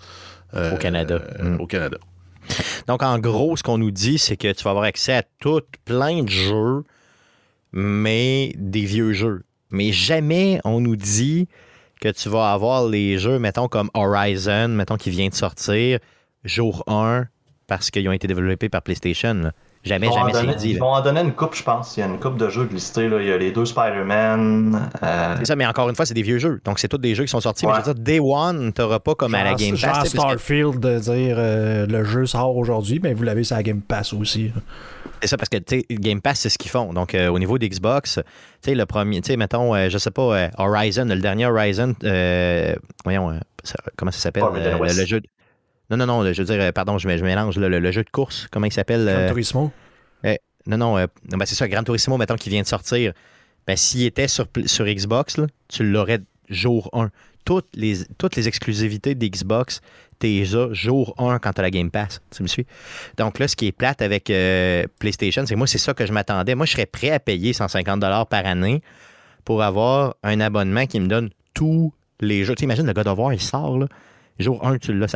Euh, 0.54 0.74
au 0.74 0.78
Canada. 0.78 1.20
Euh, 1.40 1.58
au 1.58 1.66
Canada. 1.66 1.98
Donc, 2.86 3.02
en 3.02 3.18
gros, 3.18 3.56
ce 3.56 3.62
qu'on 3.62 3.78
nous 3.78 3.90
dit, 3.90 4.18
c'est 4.18 4.36
que 4.36 4.52
tu 4.52 4.62
vas 4.64 4.70
avoir 4.70 4.84
accès 4.84 5.12
à 5.12 5.22
tout, 5.40 5.62
plein 5.84 6.22
de 6.22 6.28
jeux, 6.28 6.84
mais 7.72 8.52
des 8.56 8.84
vieux 8.84 9.12
jeux. 9.12 9.42
Mais 9.70 9.92
jamais 9.92 10.60
on 10.64 10.80
nous 10.80 10.96
dit 10.96 11.48
que 12.00 12.08
tu 12.08 12.28
vas 12.28 12.52
avoir 12.52 12.86
les 12.86 13.18
jeux, 13.18 13.38
mettons, 13.38 13.68
comme 13.68 13.90
Horizon, 13.94 14.68
mettons, 14.68 14.96
qui 14.96 15.10
vient 15.10 15.28
de 15.28 15.34
sortir, 15.34 15.98
jour 16.44 16.84
1, 16.86 17.26
parce 17.66 17.90
qu'ils 17.90 18.08
ont 18.08 18.12
été 18.12 18.28
développés 18.28 18.68
par 18.68 18.82
PlayStation. 18.82 19.50
Jamais, 19.86 20.10
jamais 20.10 20.32
c'est 20.32 20.56
dit. 20.56 20.70
Ils 20.70 20.78
vont 20.78 20.92
en 20.92 21.00
donner 21.00 21.20
une 21.20 21.32
coupe, 21.32 21.54
je 21.54 21.62
pense. 21.62 21.96
Il 21.96 22.00
y 22.00 22.02
a 22.02 22.06
une 22.06 22.18
coupe 22.18 22.36
de 22.36 22.48
jeux 22.48 22.68
listés. 22.70 23.08
Là. 23.08 23.20
Il 23.20 23.28
y 23.28 23.32
a 23.32 23.38
les 23.38 23.52
deux 23.52 23.64
Spider-Man. 23.64 24.90
Euh, 25.02 25.34
c'est 25.38 25.44
ça, 25.46 25.56
mais 25.56 25.64
encore 25.64 25.88
une 25.88 25.94
fois, 25.94 26.04
c'est 26.04 26.14
des 26.14 26.22
vieux 26.22 26.38
jeux. 26.38 26.60
Donc, 26.64 26.80
c'est 26.80 26.88
tous 26.88 26.98
des 26.98 27.14
jeux 27.14 27.22
qui 27.22 27.30
sont 27.30 27.40
sortis. 27.40 27.66
Mais 27.66 27.72
je 27.74 27.88
veux 27.88 27.94
dire, 27.94 28.02
Day 28.02 28.20
One, 28.20 28.72
t'auras 28.72 28.98
pas 28.98 29.14
comme 29.14 29.34
à 29.36 29.44
la 29.44 29.54
Game 29.54 29.76
Pass. 29.78 30.08
Starfield 30.08 30.80
de 30.80 30.98
dire 30.98 31.36
euh, 31.38 31.86
le 31.86 32.02
jeu 32.02 32.26
sort 32.26 32.56
aujourd'hui, 32.56 32.98
mais 33.00 33.14
vous 33.14 33.22
l'avez 33.22 33.44
sur 33.44 33.56
la 33.56 33.62
Game 33.62 33.80
Pass 33.80 34.12
aussi. 34.12 34.50
C'est 35.22 35.28
ça, 35.28 35.36
parce 35.36 35.48
que 35.48 35.58
Game 35.94 36.20
Pass, 36.20 36.40
c'est 36.40 36.48
ce 36.48 36.58
qu'ils 36.58 36.70
font. 36.70 36.92
Donc, 36.92 37.14
euh, 37.14 37.28
au 37.28 37.38
niveau 37.38 37.56
d'Xbox, 37.56 38.14
tu 38.14 38.22
sais, 38.70 38.74
le 38.74 38.86
premier, 38.86 39.20
tu 39.20 39.28
sais, 39.28 39.36
mettons, 39.36 39.88
je 39.88 39.98
sais 39.98 40.10
pas, 40.10 40.50
Horizon, 40.58 41.04
le 41.04 41.20
dernier 41.20 41.46
Horizon, 41.46 41.94
voyons, 43.04 43.38
comment 43.96 44.10
ça 44.10 44.18
s'appelle? 44.18 44.44
le, 44.52 45.06
jeu. 45.06 45.20
Non, 45.90 45.96
non, 45.96 46.06
non, 46.06 46.32
je 46.32 46.42
veux 46.42 46.56
dire, 46.56 46.72
pardon, 46.72 46.98
je, 46.98 47.06
mélange 47.06 47.58
le, 47.58 47.92
jeu 47.92 48.02
de 48.02 48.10
course. 48.10 48.48
Comment 48.50 48.66
il 48.66 48.72
s'appelle 48.72 49.04
Gran 49.04 49.28
Turismo. 49.28 49.72
Eh, 50.24 50.38
non, 50.66 50.78
non, 50.78 50.98
euh, 50.98 51.06
ben, 51.24 51.46
c'est 51.46 51.54
ça, 51.54 51.68
Gran 51.68 51.84
Turismo, 51.84 52.16
mettons, 52.16 52.36
qui 52.36 52.50
vient 52.50 52.62
de 52.62 52.66
sortir. 52.66 53.12
Ben, 53.66 53.76
s'il 53.76 54.04
était 54.04 54.28
sur, 54.28 54.46
sur 54.66 54.84
Xbox, 54.84 55.40
tu 55.68 55.84
l'aurais 55.84 56.20
jour 56.48 56.88
1. 56.92 57.10
Toutes 57.44 57.68
les, 57.74 57.98
toutes 58.18 58.34
les 58.34 58.48
exclusivités 58.48 59.14
d'Xbox, 59.14 59.80
t'es 60.18 60.44
là 60.52 60.72
jour 60.72 61.14
1 61.18 61.38
quand 61.38 61.52
tu 61.52 61.60
as 61.60 61.62
la 61.62 61.70
Game 61.70 61.90
Pass. 61.90 62.20
Tu 62.34 62.42
me 62.42 62.48
suis? 62.48 62.66
Donc 63.16 63.38
là, 63.38 63.46
ce 63.46 63.54
qui 63.54 63.66
est 63.66 63.72
plate 63.72 64.02
avec 64.02 64.30
euh, 64.30 64.84
PlayStation, 64.98 65.44
c'est 65.46 65.54
moi, 65.54 65.66
c'est 65.66 65.78
ça 65.78 65.94
que 65.94 66.06
je 66.06 66.12
m'attendais. 66.12 66.54
Moi, 66.54 66.66
je 66.66 66.72
serais 66.72 66.86
prêt 66.86 67.10
à 67.10 67.20
payer 67.20 67.52
150 67.52 68.00
par 68.28 68.46
année 68.46 68.82
pour 69.44 69.62
avoir 69.62 70.16
un 70.24 70.40
abonnement 70.40 70.86
qui 70.86 70.98
me 70.98 71.06
donne 71.06 71.30
tous 71.54 71.92
les 72.20 72.44
jeux. 72.44 72.56
Tu 72.56 72.64
imagines, 72.64 72.86
le 72.86 72.92
God 72.92 73.06
of 73.06 73.18
War, 73.18 73.32
il 73.32 73.40
sort, 73.40 73.78
là. 73.78 73.86
Jour 74.38 74.66
1, 74.66 74.78
tu 74.78 74.92
l'as 74.92 75.14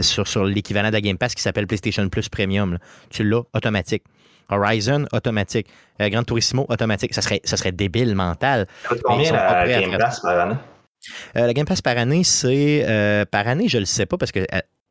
sur, 0.00 0.26
sur 0.26 0.44
l'équivalent 0.44 0.88
de 0.88 0.94
la 0.94 1.00
Game 1.00 1.18
Pass 1.18 1.34
qui 1.34 1.42
s'appelle 1.42 1.66
PlayStation 1.66 2.08
Plus 2.08 2.28
Premium. 2.28 2.78
Tu 3.10 3.24
l'as 3.24 3.42
automatique. 3.52 4.04
Horizon, 4.48 5.06
automatique. 5.12 5.68
Euh, 6.00 6.08
Gran 6.08 6.24
Turismo, 6.24 6.66
automatique. 6.68 7.14
Ça 7.14 7.22
serait, 7.22 7.40
ça 7.44 7.56
serait 7.56 7.72
débile 7.72 8.14
mental. 8.14 8.66
Combien 9.04 9.32
la 9.32 9.66
Game 9.66 9.98
Pass 9.98 10.20
par 10.20 10.38
année? 10.38 10.56
Euh, 11.36 11.46
la 11.46 11.52
Game 11.52 11.66
Pass 11.66 11.82
par 11.82 11.96
année, 11.98 12.24
c'est. 12.24 12.84
Euh, 12.86 13.24
par 13.24 13.46
année, 13.48 13.68
je 13.68 13.76
ne 13.76 13.80
le 13.80 13.86
sais 13.86 14.06
pas 14.06 14.16
parce 14.16 14.32
que. 14.32 14.46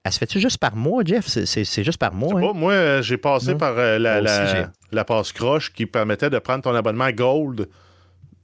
Elle, 0.06 0.12
se 0.12 0.18
fait-tu 0.18 0.42
juste 0.42 0.58
par 0.58 0.76
mois, 0.76 1.02
Jeff? 1.06 1.28
C'est 1.28 1.84
juste 1.84 1.98
par 1.98 2.14
mois. 2.14 2.38
Hein? 2.38 2.52
moi, 2.54 3.02
j'ai 3.02 3.18
passé 3.18 3.56
par 3.56 3.74
la, 3.74 4.20
la, 4.20 5.06
passe 5.06 5.32
croche 5.32 5.72
qui 5.72 5.86
permettait 5.86 6.30
de 6.30 6.40
prendre 6.40 6.62
ton 6.62 6.76
abonnement 6.76 7.10
Gold. 7.12 7.70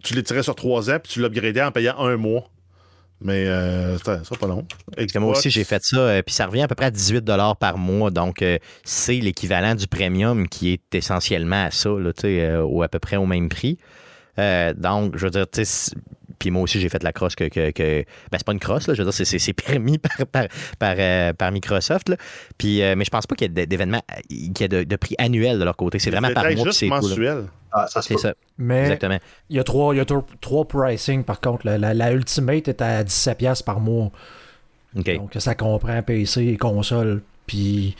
Tu 0.01 0.13
l'étirais 0.13 0.41
sur 0.41 0.55
trois 0.55 0.89
ans, 0.89 0.99
puis 1.03 1.11
tu 1.11 1.21
l'upgradais 1.21 1.61
en 1.61 1.73
payant 1.73 1.99
un 1.99 2.15
mois. 2.15 2.45
Mais 3.21 3.47
euh, 3.47 3.97
ça, 3.97 4.21
pas 4.39 4.47
long. 4.47 4.65
Moi 5.15 5.31
aussi, 5.31 5.49
j'ai 5.49 5.63
fait 5.63 5.83
ça. 5.83 5.97
Euh, 5.97 6.21
puis 6.21 6.33
ça 6.33 6.45
revient 6.45 6.61
à 6.61 6.67
peu 6.67 6.75
près 6.75 6.85
à 6.85 6.91
18 6.91 7.29
par 7.59 7.77
mois. 7.77 8.11
Donc, 8.11 8.41
euh, 8.41 8.57
c'est 8.83 9.15
l'équivalent 9.15 9.75
du 9.75 9.87
premium 9.87 10.47
qui 10.47 10.71
est 10.71 10.95
essentiellement 10.95 11.65
à 11.65 11.71
ça, 11.71 11.89
là, 11.89 12.65
ou 12.65 12.83
à 12.83 12.87
peu 12.87 12.99
près 12.99 13.17
au 13.17 13.25
même 13.25 13.49
prix. 13.49 13.77
donc, 14.37 15.17
je 15.17 15.25
veux 15.25 15.31
dire, 15.31 15.47
puis 16.39 16.51
moi 16.51 16.63
aussi, 16.63 16.79
j'ai 16.79 16.89
fait 16.89 17.03
la 17.03 17.11
crosse 17.11 17.35
que. 17.35 17.49
que, 17.49 17.71
que 17.71 18.03
ben, 18.31 18.37
c'est 18.37 18.45
pas 18.45 18.53
une 18.53 18.59
crosse, 18.59 18.87
là, 18.87 18.93
je 18.93 19.03
veux 19.03 19.11
dire, 19.11 19.25
c'est 19.25 19.53
permis 19.53 19.97
par, 19.99 20.25
par, 20.27 20.47
par, 20.79 21.35
par 21.35 21.51
Microsoft. 21.51 22.09
Là. 22.09 22.15
Puis, 22.57 22.79
mais 22.79 23.05
je 23.05 23.09
pense 23.09 23.27
pas 23.27 23.35
qu'il 23.35 23.51
y 23.51 23.61
ait 23.61 23.65
d'événements, 23.65 24.01
qu'il 24.29 24.59
y 24.59 24.63
ait 24.63 24.85
de, 24.85 24.95
prix 24.95 25.15
annuel 25.17 25.59
de 25.59 25.63
leur 25.63 25.75
côté. 25.75 25.99
C'est 25.99 26.11
vraiment 26.11 26.33
par 26.33 26.45
mois. 26.45 26.65
juste 26.65 26.83
mensuel. 26.83 27.45
Ah, 27.71 27.85
c'est 27.87 28.17
ça. 28.17 28.33
Mais 28.57 28.81
Exactement. 28.81 29.19
il 29.49 29.57
y 29.57 29.59
a 29.59 29.63
trois, 29.63 29.93
il 29.93 29.97
y 29.97 30.01
a 30.01 30.05
trois 30.41 30.67
pricing 30.67 31.23
par 31.23 31.39
contre. 31.39 31.65
La, 31.65 31.93
la, 31.93 32.11
Ultimate 32.11 32.67
est 32.67 32.81
à 32.81 33.03
17$ 33.03 33.63
par 33.63 33.79
mois. 33.79 34.11
Donc 34.93 35.31
ça 35.37 35.55
comprend 35.55 36.01
PC 36.01 36.47
et 36.47 36.57
console. 36.57 37.21
Puis 37.45 37.95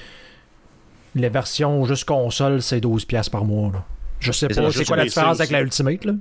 les 1.15 1.30
versions 1.30 1.86
juste 1.86 2.06
console, 2.06 2.62
c'est 2.62 2.80
12$ 2.80 3.30
par 3.30 3.45
mois. 3.45 3.71
Là. 3.73 3.86
Je 4.19 4.32
sais 4.32 4.47
pas 4.47 4.71
c'est 4.71 4.86
quoi 4.86 4.97
la 4.97 5.06
différence 5.06 5.39
avec 5.39 5.52
la 5.52 5.62
Ultimate. 5.62 6.06
Là. 6.06 6.13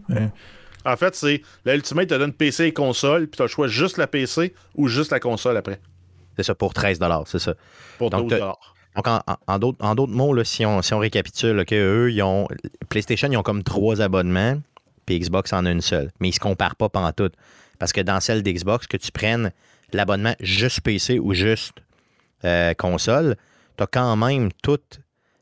En 0.89 0.97
fait, 0.97 1.15
c'est 1.15 1.43
la 1.65 1.75
Ultimate 1.75 2.09
te 2.09 2.15
donne 2.15 2.33
PC 2.33 2.65
et 2.65 2.73
console, 2.73 3.27
puis 3.27 3.37
tu 3.37 3.43
as 3.43 3.45
le 3.45 3.51
choix 3.51 3.69
juste 3.69 3.99
la 3.99 4.07
PC 4.07 4.55
ou 4.75 4.89
juste 4.89 5.13
la 5.13 5.21
console 5.21 5.57
après. 5.57 5.81
C'est 6.37 6.45
ça, 6.45 6.55
pour 6.55 6.73
13$, 6.73 7.25
c'est 7.27 7.39
ça. 7.39 7.55
Pour 7.99 8.11
12$. 8.11 8.55
Donc, 8.97 9.07
en, 9.47 9.59
d'autres 9.59 10.07
mots, 10.07 10.33
là, 10.33 10.45
si, 10.45 10.65
on, 10.65 10.83
si 10.83 10.95
on 10.95 10.99
récapitule, 10.99 11.65
que 11.65 11.75
eux, 11.75 12.11
ils 12.11 12.23
ont, 12.23 12.49
PlayStation, 12.89 13.29
ils 13.31 13.37
ont 13.37 13.43
comme 13.43 13.63
trois 13.63 14.01
abonnements, 14.01 14.61
puis 15.07 15.21
Xbox 15.21 15.53
en 15.53 15.67
a 15.67 15.71
une 15.71 15.83
seule. 15.83 16.11
Mais 16.21 16.29
ils 16.29 16.31
ne 16.31 16.35
se 16.35 16.41
comparent 16.41 16.77
pas 16.77 16.89
pendant 16.89 17.13
tout. 17.13 17.31
Parce 17.79 17.93
que 17.93 18.01
dans 18.01 18.21
celle 18.21 18.43
d'Xbox, 18.43 18.87
que 18.87 18.97
tu 18.97 19.13
prennes 19.13 19.53
l'abonnement 19.93 20.35
juste 20.41 20.81
PC 20.81 21.19
ou 21.19 21.35
juste 21.35 21.75
euh, 22.45 22.75
console, 22.75 23.37
tu 23.77 23.85
as 23.85 23.87
quand 23.87 24.17
même 24.17 24.51
tout 24.63 24.81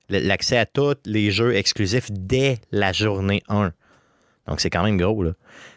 l'accès 0.09 0.59
à 0.59 0.66
tous 0.66 0.96
les 1.04 1.30
jeux 1.30 1.54
exclusifs 1.54 2.11
dès 2.11 2.59
la 2.72 2.92
journée 2.92 3.42
1. 3.48 3.72
Donc, 4.46 4.61
c'est 4.61 4.70
quand 4.70 4.85
même 4.85 4.96
gros. 4.96 5.22
Là. 5.22 5.32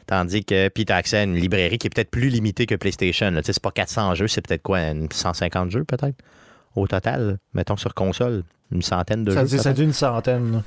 Tandis 0.08 0.43
que, 0.43 0.69
puis 0.69 0.86
tu 0.86 0.93
as 0.93 0.97
accès 0.97 1.17
à 1.17 1.23
une 1.23 1.36
librairie 1.36 1.77
qui 1.77 1.88
est 1.88 1.89
peut-être 1.89 2.12
plus 2.12 2.29
limitée 2.29 2.65
que 2.65 2.75
PlayStation. 2.75 3.34
C'est 3.43 3.60
pas 3.60 3.71
400 3.71 4.15
jeux, 4.15 4.27
c'est 4.27 4.45
peut-être 4.45 4.63
quoi, 4.63 4.79
150 5.12 5.71
jeux 5.71 5.84
peut-être? 5.84 6.15
au 6.75 6.88
total, 6.88 7.38
mettons 7.53 7.77
sur 7.77 7.93
console, 7.93 8.43
une 8.71 8.82
centaine 8.82 9.23
de 9.23 9.32
ça 9.32 9.45
jeux. 9.45 9.58
ça 9.58 9.73
dit 9.73 9.84
une 9.84 9.93
centaine. 9.93 10.63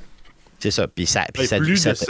C'est 0.59 0.71
ça. 0.71 0.87
Puis 0.89 1.07
ça, 1.07 1.25
puis 1.33 1.47
ça 1.47 1.59
plus 1.59 1.85
de 1.85 1.95
100. 1.95 2.07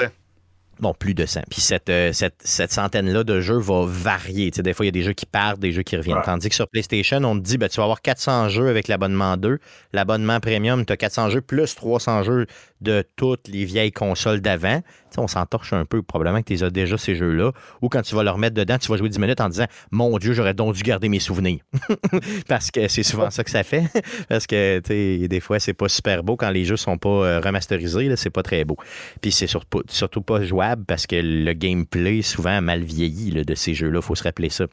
Bon, 0.80 0.94
plus 0.94 1.14
de 1.14 1.26
100. 1.26 1.42
Puis 1.50 1.60
cette, 1.60 1.90
euh, 1.90 2.12
cette, 2.12 2.34
cette 2.40 2.72
centaine-là 2.72 3.24
de 3.24 3.40
jeux 3.40 3.58
va 3.58 3.84
varier. 3.86 4.50
Tu 4.50 4.56
sais, 4.56 4.62
des 4.62 4.72
fois, 4.72 4.84
il 4.84 4.88
y 4.88 4.90
a 4.90 4.92
des 4.92 5.02
jeux 5.02 5.12
qui 5.12 5.26
partent, 5.26 5.60
des 5.60 5.70
jeux 5.70 5.82
qui 5.82 5.96
reviennent. 5.96 6.22
Tandis 6.24 6.48
que 6.48 6.54
sur 6.54 6.66
PlayStation, 6.68 7.18
on 7.24 7.36
te 7.36 7.40
dit, 7.42 7.56
ben, 7.56 7.68
tu 7.68 7.76
vas 7.76 7.84
avoir 7.84 8.00
400 8.00 8.48
jeux 8.48 8.68
avec 8.68 8.88
l'abonnement 8.88 9.36
2. 9.36 9.58
L'abonnement 9.92 10.40
premium, 10.40 10.84
tu 10.84 10.92
as 10.92 10.96
400 10.96 11.30
jeux 11.30 11.40
plus 11.40 11.74
300 11.74 12.24
jeux 12.24 12.46
de 12.82 13.04
toutes 13.16 13.48
les 13.48 13.64
vieilles 13.64 13.92
consoles 13.92 14.40
d'avant. 14.40 14.80
on 15.16 15.28
s'en 15.28 15.46
torche 15.46 15.72
un 15.72 15.84
peu, 15.84 16.02
probablement 16.02 16.42
que 16.42 16.54
tu 16.54 16.64
as 16.64 16.70
déjà 16.70 16.98
ces 16.98 17.14
jeux-là. 17.14 17.52
Ou 17.80 17.88
quand 17.88 18.02
tu 18.02 18.14
vas 18.14 18.22
leur 18.22 18.38
mettre 18.38 18.54
dedans, 18.54 18.78
tu 18.78 18.88
vas 18.88 18.96
jouer 18.96 19.08
10 19.08 19.18
minutes 19.18 19.40
en 19.40 19.48
disant 19.48 19.66
Mon 19.90 20.18
Dieu, 20.18 20.32
j'aurais 20.32 20.54
donc 20.54 20.74
dû 20.74 20.82
garder 20.82 21.08
mes 21.08 21.20
souvenirs. 21.20 21.60
Parce 22.48 22.70
que 22.70 22.88
c'est 22.88 23.02
souvent 23.02 23.30
ça 23.30 23.44
que 23.44 23.50
ça 23.50 23.62
fait. 23.62 23.84
Parce 24.28 24.46
que 24.46 24.80
des 25.26 25.40
fois, 25.40 25.58
c'est 25.60 25.74
pas 25.74 25.88
super 25.88 26.22
beau 26.22 26.36
quand 26.36 26.50
les 26.50 26.64
jeux 26.64 26.76
sont 26.76 26.98
pas 26.98 27.08
euh, 27.08 27.40
remasterisés, 27.40 28.14
c'est 28.16 28.30
pas 28.30 28.42
très 28.42 28.64
beau. 28.64 28.76
Puis 29.20 29.32
c'est 29.32 29.46
surtout, 29.46 30.22
pas 30.22 30.42
jouable 30.42 30.84
parce 30.84 31.06
que 31.06 31.16
le 31.16 31.52
gameplay 31.52 32.22
souvent 32.22 32.60
mal 32.60 32.82
vieilli 32.82 33.32
de 33.44 33.54
ces 33.54 33.74
jeux-là, 33.74 34.00
faut 34.00 34.14
se 34.14 34.22
rappeler 34.22 34.50
ça. 34.50 34.66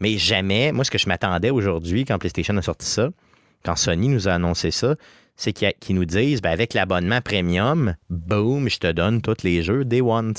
Mais 0.00 0.18
jamais, 0.18 0.72
moi, 0.72 0.84
ce 0.84 0.90
que 0.90 0.98
je 0.98 1.08
m'attendais 1.08 1.50
aujourd'hui 1.50 2.04
quand 2.04 2.18
PlayStation 2.18 2.56
a 2.56 2.62
sorti 2.62 2.86
ça, 2.86 3.10
quand 3.64 3.76
Sony 3.76 4.08
nous 4.08 4.28
a 4.28 4.32
annoncé 4.32 4.70
ça, 4.70 4.94
c'est 5.36 5.52
qu'ils 5.52 5.96
nous 5.96 6.04
disent, 6.04 6.40
ben, 6.40 6.50
avec 6.50 6.74
l'abonnement 6.74 7.20
premium, 7.20 7.94
boom, 8.10 8.68
je 8.68 8.78
te 8.78 8.92
donne 8.92 9.20
tous 9.20 9.42
les 9.42 9.62
jeux 9.62 9.84
Day 9.84 10.00
One. 10.00 10.34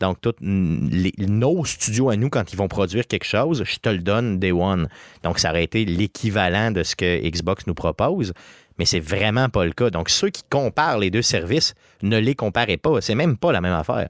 Donc, 0.00 0.18
nos 0.40 1.64
studios 1.64 2.10
à 2.10 2.16
nous, 2.16 2.28
quand 2.28 2.52
ils 2.52 2.56
vont 2.56 2.68
produire 2.68 3.06
quelque 3.06 3.24
chose, 3.24 3.64
je 3.64 3.76
te 3.78 3.88
le 3.88 3.98
donne 3.98 4.38
Day 4.38 4.52
One. 4.52 4.88
Donc, 5.22 5.38
ça 5.38 5.50
aurait 5.50 5.64
été 5.64 5.84
l'équivalent 5.84 6.70
de 6.70 6.82
ce 6.82 6.94
que 6.94 7.28
Xbox 7.28 7.66
nous 7.66 7.74
propose, 7.74 8.32
mais 8.78 8.84
c'est 8.84 9.00
vraiment 9.00 9.48
pas 9.48 9.64
le 9.64 9.72
cas. 9.72 9.90
Donc, 9.90 10.10
ceux 10.10 10.30
qui 10.30 10.42
comparent 10.50 10.98
les 10.98 11.10
deux 11.10 11.22
services, 11.22 11.74
ne 12.02 12.18
les 12.18 12.34
comparez 12.34 12.76
pas. 12.76 13.00
C'est 13.00 13.14
même 13.14 13.36
pas 13.36 13.52
la 13.52 13.60
même 13.60 13.72
affaire 13.72 14.08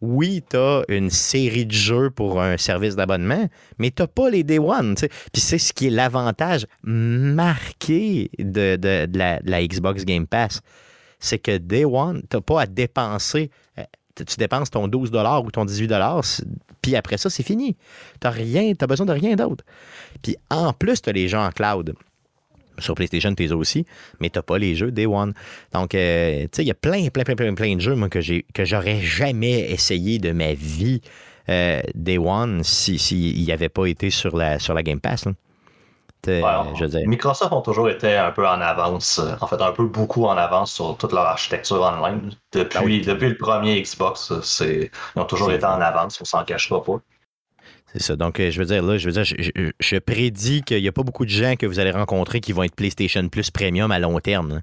oui, 0.00 0.42
tu 0.48 0.56
as 0.56 0.82
une 0.88 1.10
série 1.10 1.66
de 1.66 1.72
jeux 1.72 2.10
pour 2.10 2.40
un 2.40 2.56
service 2.56 2.96
d'abonnement, 2.96 3.48
mais 3.78 3.90
tu 3.90 4.06
pas 4.06 4.30
les 4.30 4.44
Day 4.44 4.58
One. 4.58 4.94
Puis 4.96 5.40
c'est 5.40 5.58
ce 5.58 5.72
qui 5.72 5.88
est 5.88 5.90
l'avantage 5.90 6.66
marqué 6.82 8.30
de, 8.38 9.08
la, 9.16 9.66
Xbox 9.66 10.04
Game 10.04 10.26
Pass. 10.26 10.60
C'est 11.20 11.38
que 11.38 11.56
Day 11.58 11.84
One, 11.84 12.22
tu 12.30 12.40
pas 12.40 12.62
à 12.62 12.66
dépenser. 12.66 13.50
Euh, 13.78 13.82
tu 14.14 14.36
dépenses 14.36 14.70
ton 14.70 14.88
12 14.88 15.10
ou 15.44 15.50
ton 15.50 15.64
18 15.64 15.92
puis 16.82 16.96
après 16.96 17.18
ça, 17.18 17.28
c'est 17.28 17.42
fini. 17.42 17.76
Tu 18.20 18.28
n'as 18.28 18.86
besoin 18.86 19.06
de 19.06 19.12
rien 19.12 19.36
d'autre. 19.36 19.64
Puis 20.22 20.36
en 20.50 20.72
plus, 20.72 21.02
tu 21.02 21.10
as 21.10 21.12
les 21.12 21.28
gens 21.28 21.44
en 21.44 21.50
cloud 21.50 21.94
sur 22.78 22.94
PlayStation, 22.94 23.34
tu 23.34 23.50
aussi, 23.52 23.86
mais 24.20 24.30
tu 24.30 24.40
pas 24.42 24.58
les 24.58 24.74
jeux 24.74 24.90
Day 24.90 25.06
One. 25.06 25.34
Donc, 25.72 25.94
euh, 25.94 26.42
tu 26.42 26.48
sais, 26.52 26.62
il 26.62 26.68
y 26.68 26.70
a 26.70 26.74
plein, 26.74 27.08
plein, 27.08 27.24
plein, 27.24 27.36
plein, 27.36 27.54
plein 27.54 27.74
de 27.74 27.80
jeux, 27.80 27.94
moi, 27.94 28.08
que, 28.08 28.20
j'ai, 28.20 28.44
que 28.54 28.64
j'aurais 28.64 29.00
jamais 29.00 29.70
essayé 29.70 30.18
de 30.18 30.32
ma 30.32 30.54
vie 30.54 31.00
euh, 31.48 31.80
Day 31.94 32.18
One 32.18 32.62
s'il 32.62 32.98
si, 32.98 33.34
n'y 33.36 33.52
avait 33.52 33.68
pas 33.68 33.86
été 33.86 34.10
sur 34.10 34.36
la, 34.36 34.58
sur 34.58 34.74
la 34.74 34.82
Game 34.82 35.00
Pass. 35.00 35.26
Microsoft 36.26 37.52
ont 37.52 37.62
toujours 37.62 37.88
été 37.88 38.16
un 38.16 38.32
peu 38.32 38.46
en 38.46 38.60
avance, 38.60 39.18
euh, 39.18 39.34
en 39.40 39.46
fait, 39.46 39.60
un 39.60 39.72
peu 39.72 39.86
beaucoup 39.86 40.24
en 40.24 40.36
avance 40.36 40.72
sur 40.72 40.96
toute 40.96 41.12
leur 41.12 41.24
architecture 41.24 41.80
online. 41.80 42.32
Depuis, 42.52 43.00
ben 43.00 43.14
depuis 43.14 43.28
le 43.28 43.36
premier 43.38 43.80
Xbox, 43.80 44.32
c'est, 44.42 44.90
ils 45.16 45.20
ont 45.20 45.24
toujours 45.24 45.52
été 45.52 45.64
en 45.64 45.80
avance, 45.80 46.20
on 46.20 46.24
s'en 46.24 46.44
cachera 46.44 46.82
pas. 46.82 47.00
C'est 47.92 48.02
ça. 48.02 48.16
Donc, 48.16 48.38
euh, 48.38 48.50
je 48.50 48.58
veux 48.58 48.66
dire, 48.66 48.82
là, 48.82 48.98
je 48.98 49.08
veux 49.08 49.22
dire, 49.22 49.24
je, 49.24 49.98
prédis 49.98 50.62
qu'il 50.62 50.80
n'y 50.80 50.88
a 50.88 50.92
pas 50.92 51.02
beaucoup 51.02 51.24
de 51.24 51.30
gens 51.30 51.56
que 51.56 51.66
vous 51.66 51.78
allez 51.78 51.90
rencontrer 51.90 52.40
qui 52.40 52.52
vont 52.52 52.62
être 52.62 52.74
PlayStation 52.74 53.26
Plus 53.28 53.50
Premium 53.50 53.90
à 53.90 53.98
long 53.98 54.18
terme. 54.20 54.62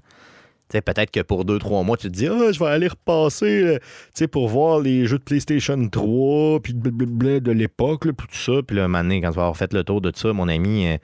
Peut-être 0.68 1.12
que 1.12 1.20
pour 1.20 1.44
deux, 1.44 1.58
trois 1.58 1.84
mois, 1.84 1.96
tu 1.96 2.08
te 2.08 2.12
dis 2.12 2.26
Ah, 2.26 2.50
je 2.50 2.58
vais 2.58 2.66
aller 2.66 2.88
repasser 2.88 3.78
euh, 4.20 4.26
pour 4.26 4.48
voir 4.48 4.80
les 4.80 5.06
jeux 5.06 5.18
de 5.18 5.22
PlayStation 5.22 5.88
3, 5.88 6.60
puis 6.60 6.74
de 6.74 7.52
l'époque, 7.52 8.02
puis 8.02 8.26
tout 8.28 8.36
ça. 8.36 8.62
Puis 8.66 8.76
là, 8.76 8.84
un 8.84 8.88
moment 8.88 9.04
donné, 9.04 9.20
quand 9.20 9.30
tu 9.30 9.36
vas 9.36 9.42
avoir 9.42 9.56
fait 9.56 9.72
le 9.72 9.84
tour 9.84 10.00
de 10.00 10.10
ça, 10.14 10.32
mon 10.32 10.48
ami, 10.48 10.88
euh, 10.88 10.96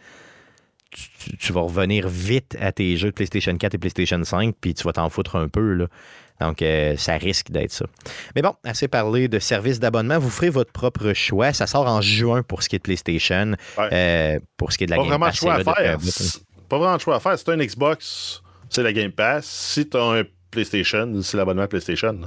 tu, 1.38 1.52
vas 1.52 1.60
revenir 1.60 2.08
vite 2.08 2.56
à 2.60 2.72
tes 2.72 2.96
jeux 2.96 3.08
de 3.08 3.14
PlayStation 3.14 3.56
4 3.56 3.74
et 3.74 3.78
PlayStation 3.78 4.22
5, 4.22 4.54
puis 4.60 4.74
tu 4.74 4.84
vas 4.84 4.92
t'en 4.92 5.08
foutre 5.08 5.36
un 5.36 5.48
peu. 5.48 5.86
Donc, 6.42 6.60
euh, 6.62 6.96
ça 6.96 7.14
risque 7.14 7.50
d'être 7.50 7.72
ça. 7.72 7.84
Mais 8.34 8.42
bon, 8.42 8.54
assez 8.64 8.88
parlé 8.88 9.28
de 9.28 9.38
services 9.38 9.78
d'abonnement. 9.78 10.18
Vous 10.18 10.30
ferez 10.30 10.50
votre 10.50 10.72
propre 10.72 11.12
choix. 11.12 11.52
Ça 11.52 11.66
sort 11.66 11.86
en 11.86 12.00
juin 12.00 12.42
pour 12.42 12.62
ce 12.62 12.68
qui 12.68 12.76
est 12.76 12.78
de 12.80 12.82
PlayStation. 12.82 13.52
Euh, 13.78 14.40
pour 14.56 14.72
ce 14.72 14.78
qui 14.78 14.84
est 14.84 14.86
de 14.88 14.92
la 14.92 14.96
pas 14.98 15.08
Game 15.08 15.20
Pass. 15.20 15.36
Choix 15.36 15.54
à 15.54 15.64
faire. 15.64 15.98
Pas 16.68 16.78
vraiment 16.78 16.96
de 16.96 17.00
choix 17.00 17.16
à 17.16 17.20
faire. 17.20 17.38
Si 17.38 17.44
tu 17.44 17.50
as 17.50 17.54
un 17.54 17.58
Xbox, 17.58 18.42
c'est 18.70 18.82
la 18.82 18.92
Game 18.92 19.12
Pass. 19.12 19.46
Si 19.46 19.88
tu 19.88 19.96
as 19.96 20.02
un 20.02 20.22
PlayStation, 20.50 21.20
c'est 21.22 21.36
l'abonnement 21.36 21.66
PlayStation. 21.66 22.18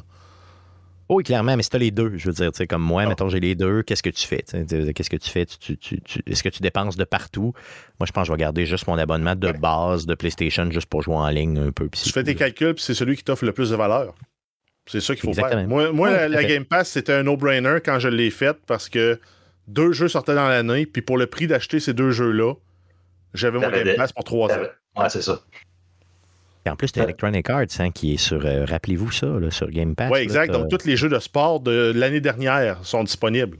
Oui, 1.07 1.23
clairement, 1.23 1.55
mais 1.55 1.61
si 1.61 1.69
tu 1.69 1.75
as 1.75 1.79
les 1.79 1.91
deux, 1.91 2.17
je 2.17 2.31
veux 2.31 2.33
dire, 2.33 2.51
comme 2.67 2.81
moi, 2.81 3.03
ah. 3.03 3.09
mettons, 3.09 3.29
j'ai 3.29 3.39
les 3.39 3.53
deux, 3.53 3.83
qu'est-ce 3.83 4.01
que 4.01 4.09
tu 4.09 4.25
fais? 4.25 4.43
Qu'est-ce 4.43 5.09
que 5.09 5.17
tu 5.17 5.29
fais? 5.29 5.43
Est-ce 5.43 6.43
que 6.43 6.49
tu 6.49 6.61
dépenses 6.61 6.97
de 6.97 7.03
partout? 7.03 7.53
Moi, 7.99 8.07
je 8.07 8.11
pense 8.11 8.23
que 8.23 8.27
je 8.27 8.31
vais 8.31 8.39
garder 8.39 8.65
juste 8.65 8.87
mon 8.87 8.97
abonnement 8.97 9.35
de 9.35 9.51
base 9.51 10.07
de 10.07 10.15
PlayStation 10.15 10.69
juste 10.71 10.87
pour 10.87 11.03
jouer 11.03 11.15
en 11.15 11.29
ligne 11.29 11.59
un 11.59 11.71
peu. 11.71 11.89
Tu 11.89 12.11
fais 12.11 12.23
tes 12.23 12.35
calculs, 12.35 12.73
puis 12.73 12.83
c'est 12.83 12.95
celui 12.95 13.15
qui 13.15 13.23
t'offre 13.23 13.45
le 13.45 13.51
plus 13.51 13.69
de 13.69 13.75
valeur. 13.75 14.15
C'est 14.87 15.01
ça 15.01 15.15
qu'il 15.15 15.23
faut 15.23 15.33
faire. 15.33 15.67
Moi, 15.67 16.27
la, 16.27 16.43
Game 16.43 16.65
Pass, 16.65 16.89
c'était 16.89 17.13
un 17.13 17.23
no-brainer 17.23 17.77
quand 17.83 17.99
je 17.99 18.07
l'ai 18.07 18.31
faite 18.31 18.57
parce 18.65 18.89
que 18.89 19.19
deux 19.67 19.91
jeux 19.91 20.07
sortaient 20.07 20.35
dans 20.35 20.47
l'année, 20.47 20.85
puis 20.85 21.01
pour 21.01 21.17
le 21.17 21.27
prix 21.27 21.47
d'acheter 21.47 21.79
ces 21.79 21.93
deux 21.93 22.11
jeux-là, 22.11 22.53
j'avais 23.33 23.59
mon 23.59 23.69
Game 23.69 23.95
Pass 23.95 24.11
pour 24.11 24.23
trois 24.23 24.51
ans. 24.51 24.61
Ouais, 24.97 25.09
c'est 25.09 25.21
ça. 25.21 25.41
Et 26.65 26.69
en 26.69 26.75
plus, 26.75 26.91
tu 26.91 26.99
Electronic 26.99 27.49
Arts 27.49 27.65
hein, 27.79 27.91
qui 27.91 28.13
est 28.13 28.17
sur, 28.17 28.43
euh, 28.45 28.65
rappelez-vous 28.65 29.11
ça, 29.11 29.27
sur 29.51 29.69
Game 29.69 29.95
Pass. 29.95 30.09
Oui, 30.11 30.19
exact. 30.19 30.51
Donc, 30.51 30.69
tous 30.69 30.85
les 30.85 30.97
jeux 30.97 31.09
de 31.09 31.19
sport 31.19 31.59
de 31.59 31.91
l'année 31.95 32.21
dernière 32.21 32.83
sont 32.83 33.03
disponibles. 33.03 33.59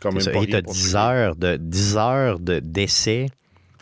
Comme 0.00 0.18
et 0.18 0.46
tu 0.46 0.56
as 0.56 0.62
10 0.62 0.96
heures, 0.96 1.36
de, 1.36 1.56
10 1.56 1.96
heures 1.96 2.38
d'essai 2.38 3.28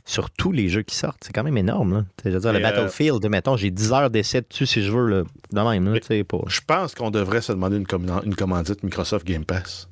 sur 0.04 0.30
tous 0.30 0.52
les 0.52 0.68
jeux 0.68 0.82
qui 0.82 0.94
sortent. 0.94 1.22
C'est 1.24 1.32
quand 1.32 1.42
même 1.42 1.56
énorme. 1.56 2.06
Je 2.24 2.30
veux 2.30 2.40
dire, 2.40 2.52
le 2.52 2.58
euh, 2.58 2.62
Battlefield, 2.62 3.24
mettons, 3.28 3.56
j'ai 3.56 3.70
10 3.70 3.92
heures 3.92 4.10
d'essai 4.10 4.42
dessus 4.42 4.66
si 4.66 4.82
je 4.82 4.90
veux. 4.92 5.08
Là, 5.08 5.24
de 5.52 5.80
même. 5.80 5.98
Je 6.46 6.60
pense 6.66 6.94
qu'on 6.94 7.10
devrait 7.10 7.40
se 7.40 7.52
demander 7.52 7.76
une, 7.76 7.86
une 8.24 8.34
commandite 8.34 8.82
Microsoft 8.82 9.26
Game 9.26 9.44
Pass 9.44 9.88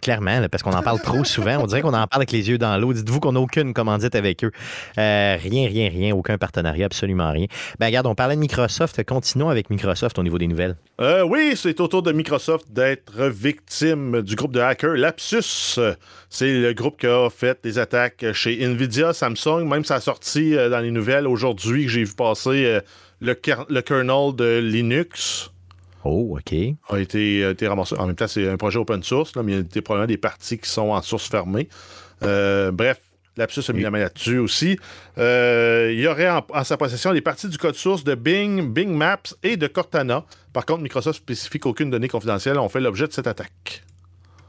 clairement, 0.00 0.46
parce 0.50 0.62
qu'on 0.62 0.72
en 0.72 0.82
parle 0.82 1.00
trop 1.00 1.24
souvent. 1.24 1.58
On 1.62 1.66
dirait 1.66 1.82
qu'on 1.82 1.88
en 1.88 2.06
parle 2.06 2.22
avec 2.22 2.32
les 2.32 2.48
yeux 2.48 2.58
dans 2.58 2.76
l'eau. 2.76 2.92
Dites-vous 2.92 3.20
qu'on 3.20 3.32
n'a 3.32 3.40
aucune 3.40 3.74
commandite 3.74 4.14
avec 4.14 4.44
eux. 4.44 4.50
Euh, 4.98 5.36
rien, 5.40 5.68
rien, 5.68 5.88
rien. 5.88 6.14
Aucun 6.14 6.38
partenariat, 6.38 6.86
absolument 6.86 7.30
rien. 7.30 7.46
Ben, 7.78 7.86
regarde, 7.86 8.06
on 8.06 8.14
parlait 8.14 8.34
de 8.34 8.40
Microsoft. 8.40 9.02
Continuons 9.04 9.48
avec 9.48 9.70
Microsoft 9.70 10.18
au 10.18 10.22
niveau 10.22 10.38
des 10.38 10.46
nouvelles. 10.46 10.76
Euh, 11.00 11.22
oui, 11.22 11.52
c'est 11.56 11.80
au 11.80 11.88
tour 11.88 12.02
de 12.02 12.12
Microsoft 12.12 12.66
d'être 12.70 13.24
victime 13.26 14.22
du 14.22 14.34
groupe 14.34 14.52
de 14.52 14.60
hackers 14.60 14.94
Lapsus. 14.94 15.78
C'est 16.28 16.52
le 16.52 16.72
groupe 16.72 17.00
qui 17.00 17.06
a 17.06 17.28
fait 17.30 17.58
des 17.62 17.78
attaques 17.78 18.24
chez 18.32 18.62
Nvidia, 18.62 19.12
Samsung. 19.12 19.64
Même 19.64 19.84
ça 19.84 19.96
a 19.96 20.00
sorti 20.00 20.54
euh, 20.54 20.68
dans 20.68 20.80
les 20.80 20.90
nouvelles 20.90 21.26
aujourd'hui 21.26 21.84
que 21.84 21.90
j'ai 21.90 22.04
vu 22.04 22.14
passer 22.14 22.80
le 23.20 23.34
kernel 23.34 24.34
de 24.34 24.58
Linux. 24.58 25.50
Oh, 26.06 26.38
OK. 26.38 26.54
A 26.88 26.98
été, 26.98 27.54
ramassé. 27.66 27.96
En 27.98 28.06
même 28.06 28.16
temps, 28.16 28.28
c'est 28.28 28.48
un 28.48 28.56
projet 28.56 28.78
open 28.78 29.02
source, 29.02 29.34
mais 29.36 29.52
il 29.52 29.66
y 29.74 29.78
a 29.78 29.82
probablement 29.82 30.06
des 30.06 30.16
parties 30.16 30.58
qui 30.58 30.68
sont 30.68 30.90
en 30.90 31.02
source 31.02 31.28
fermée. 31.28 31.68
Euh, 32.22 32.70
bref, 32.70 33.00
Lapsus 33.36 33.62
a 33.68 33.72
mis 33.72 33.82
la 33.82 33.90
main 33.90 33.98
là-dessus 34.00 34.38
aussi. 34.38 34.78
Euh, 35.18 35.90
il 35.92 36.00
y 36.00 36.06
aurait 36.06 36.30
en, 36.30 36.64
sa 36.64 36.76
possession 36.76 37.12
des 37.12 37.20
parties 37.20 37.48
du 37.48 37.58
code 37.58 37.74
source 37.74 38.04
de 38.04 38.14
Bing, 38.14 38.72
Bing 38.72 38.90
Maps 38.90 39.34
et 39.42 39.56
de 39.56 39.66
Cortana. 39.66 40.24
Par 40.52 40.64
contre, 40.64 40.82
Microsoft 40.82 41.18
spécifie 41.18 41.58
qu'aucune 41.58 41.90
donnée 41.90 42.08
confidentielle 42.08 42.58
ont 42.58 42.68
fait 42.68 42.80
l'objet 42.80 43.06
de 43.06 43.12
cette 43.12 43.26
attaque. 43.26 43.85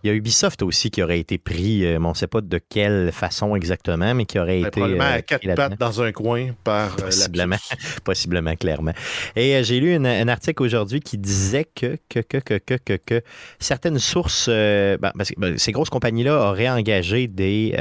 Il 0.08 0.12
y 0.12 0.14
a 0.14 0.16
Ubisoft 0.16 0.62
aussi 0.62 0.90
qui 0.90 1.04
aurait 1.04 1.20
été 1.20 1.38
pris, 1.38 1.86
euh, 1.86 2.00
on 2.00 2.12
ne 2.12 2.14
sait 2.14 2.28
pas 2.28 2.40
de 2.40 2.62
quelle 2.70 3.12
façon 3.12 3.58
exactement, 3.58 4.16
mais 4.16 4.24
qui 4.24 4.40
aurait 4.40 4.62
ben, 4.62 4.68
été. 4.68 4.80
Probablement 4.80 5.04
à 5.04 5.18
euh, 5.18 5.22
quatre 5.22 5.54
pattes 5.54 5.78
dans 5.78 6.02
un 6.02 6.14
coin 6.14 6.52
par. 6.64 6.94
Euh, 6.94 7.08
possiblement, 7.08 7.58
possiblement, 8.06 8.56
clairement. 8.56 8.94
Et 9.36 9.62
j'ai 9.66 9.82
lu 9.82 9.94
un 9.96 10.28
article 10.30 10.64
aujourd'hui 10.64 11.02
qui 11.02 11.18
disait 11.18 11.66
que, 11.66 11.98
que, 12.08 12.22
que, 12.22 12.38
que, 12.38 12.76
que, 12.78 12.94
que, 12.94 13.22
certaines 13.60 14.00
sources, 14.00 14.48
ben, 14.48 15.12
ben, 15.38 15.58
ces 15.58 15.74
grosses 15.74 15.90
compagnies-là 15.90 16.52
auraient 16.52 16.70
engagé 16.70 17.28
des. 17.28 17.76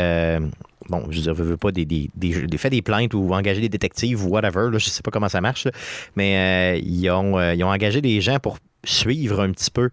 bon, 0.88 1.06
je 1.10 1.30
ne 1.30 1.32
veux 1.32 1.56
pas 1.56 1.70
des, 1.70 1.84
des, 1.84 2.10
des, 2.16 2.58
fait 2.58 2.70
des 2.70 2.82
plaintes 2.82 3.14
ou 3.14 3.34
engagé 3.34 3.60
des 3.60 3.68
détectives 3.68 4.26
ou 4.26 4.30
whatever, 4.30 4.66
je 4.70 4.74
ne 4.74 4.78
sais 4.80 5.02
pas 5.02 5.12
comment 5.12 5.28
ça 5.28 5.40
marche, 5.40 5.68
mais 6.16 6.80
ils, 6.80 7.08
ont, 7.08 7.40
ils 7.52 7.62
ont 7.62 7.70
engagé 7.70 8.00
des 8.00 8.20
gens 8.20 8.40
pour 8.40 8.58
suivre 8.82 9.40
un 9.40 9.52
petit 9.52 9.70
peu 9.70 9.90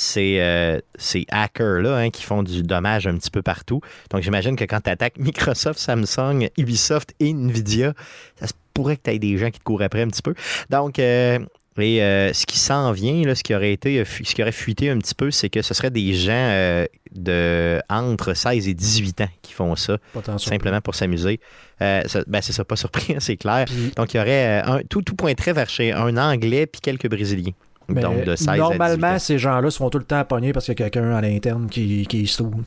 ces, 0.00 0.38
euh, 0.40 0.78
ces 0.96 1.26
hackers-là 1.30 1.96
hein, 1.96 2.10
qui 2.10 2.22
font 2.22 2.42
du 2.42 2.62
dommage 2.62 3.06
un 3.06 3.16
petit 3.16 3.30
peu 3.30 3.42
partout. 3.42 3.80
Donc, 4.10 4.22
j'imagine 4.22 4.56
que 4.56 4.64
quand 4.64 4.80
tu 4.80 4.90
attaques 4.90 5.18
Microsoft, 5.18 5.78
Samsung, 5.78 6.48
Ubisoft 6.56 7.14
et 7.20 7.30
Nvidia, 7.30 7.92
ça 8.36 8.46
se 8.46 8.54
pourrait 8.72 8.96
que 8.96 9.02
tu 9.04 9.10
aies 9.10 9.18
des 9.18 9.36
gens 9.36 9.50
qui 9.50 9.58
te 9.58 9.64
courent 9.64 9.82
après 9.82 10.02
un 10.02 10.08
petit 10.08 10.22
peu. 10.22 10.34
Donc, 10.70 10.98
euh, 10.98 11.38
et 11.78 12.02
euh, 12.02 12.32
ce 12.32 12.46
qui 12.46 12.58
s'en 12.58 12.92
vient, 12.92 13.22
là, 13.24 13.34
ce 13.34 13.42
qui 13.42 13.54
aurait 13.54 13.72
été, 13.72 14.04
ce 14.04 14.34
qui 14.34 14.42
aurait 14.42 14.52
fuité 14.52 14.90
un 14.90 14.98
petit 14.98 15.14
peu, 15.14 15.30
c'est 15.30 15.48
que 15.48 15.62
ce 15.62 15.72
serait 15.72 15.90
des 15.90 16.14
gens 16.14 16.84
de 17.12 17.80
entre 17.88 18.34
16 18.34 18.68
et 18.68 18.74
18 18.74 19.20
ans 19.22 19.28
qui 19.40 19.52
font 19.52 19.76
ça, 19.76 19.98
simplement 20.38 20.80
pour 20.80 20.94
s'amuser. 20.94 21.40
ben, 21.78 22.04
c'est 22.40 22.52
ça, 22.52 22.64
pas 22.64 22.76
surpris, 22.76 23.16
c'est 23.18 23.36
clair. 23.36 23.66
Donc, 23.96 24.12
il 24.12 24.18
y 24.18 24.20
aurait 24.20 24.62
un, 24.64 24.80
tout, 24.88 25.02
tout 25.02 25.14
pointerait 25.14 25.52
vers 25.52 25.68
chez 25.68 25.92
un 25.92 26.16
Anglais 26.16 26.66
puis 26.66 26.80
quelques 26.80 27.08
Brésiliens 27.08 27.52
normalement, 27.92 29.18
ces 29.18 29.38
gens-là 29.38 29.70
se 29.70 29.78
font 29.78 29.90
tout 29.90 29.98
le 29.98 30.04
temps 30.04 30.24
pogner 30.24 30.52
parce 30.52 30.66
qu'il 30.66 30.78
y 30.78 30.82
a 30.82 30.90
quelqu'un 30.90 31.14
à 31.14 31.20
l'interne 31.20 31.68
qui, 31.68 32.06
qui 32.06 32.26
se 32.26 32.42
trouve. 32.42 32.62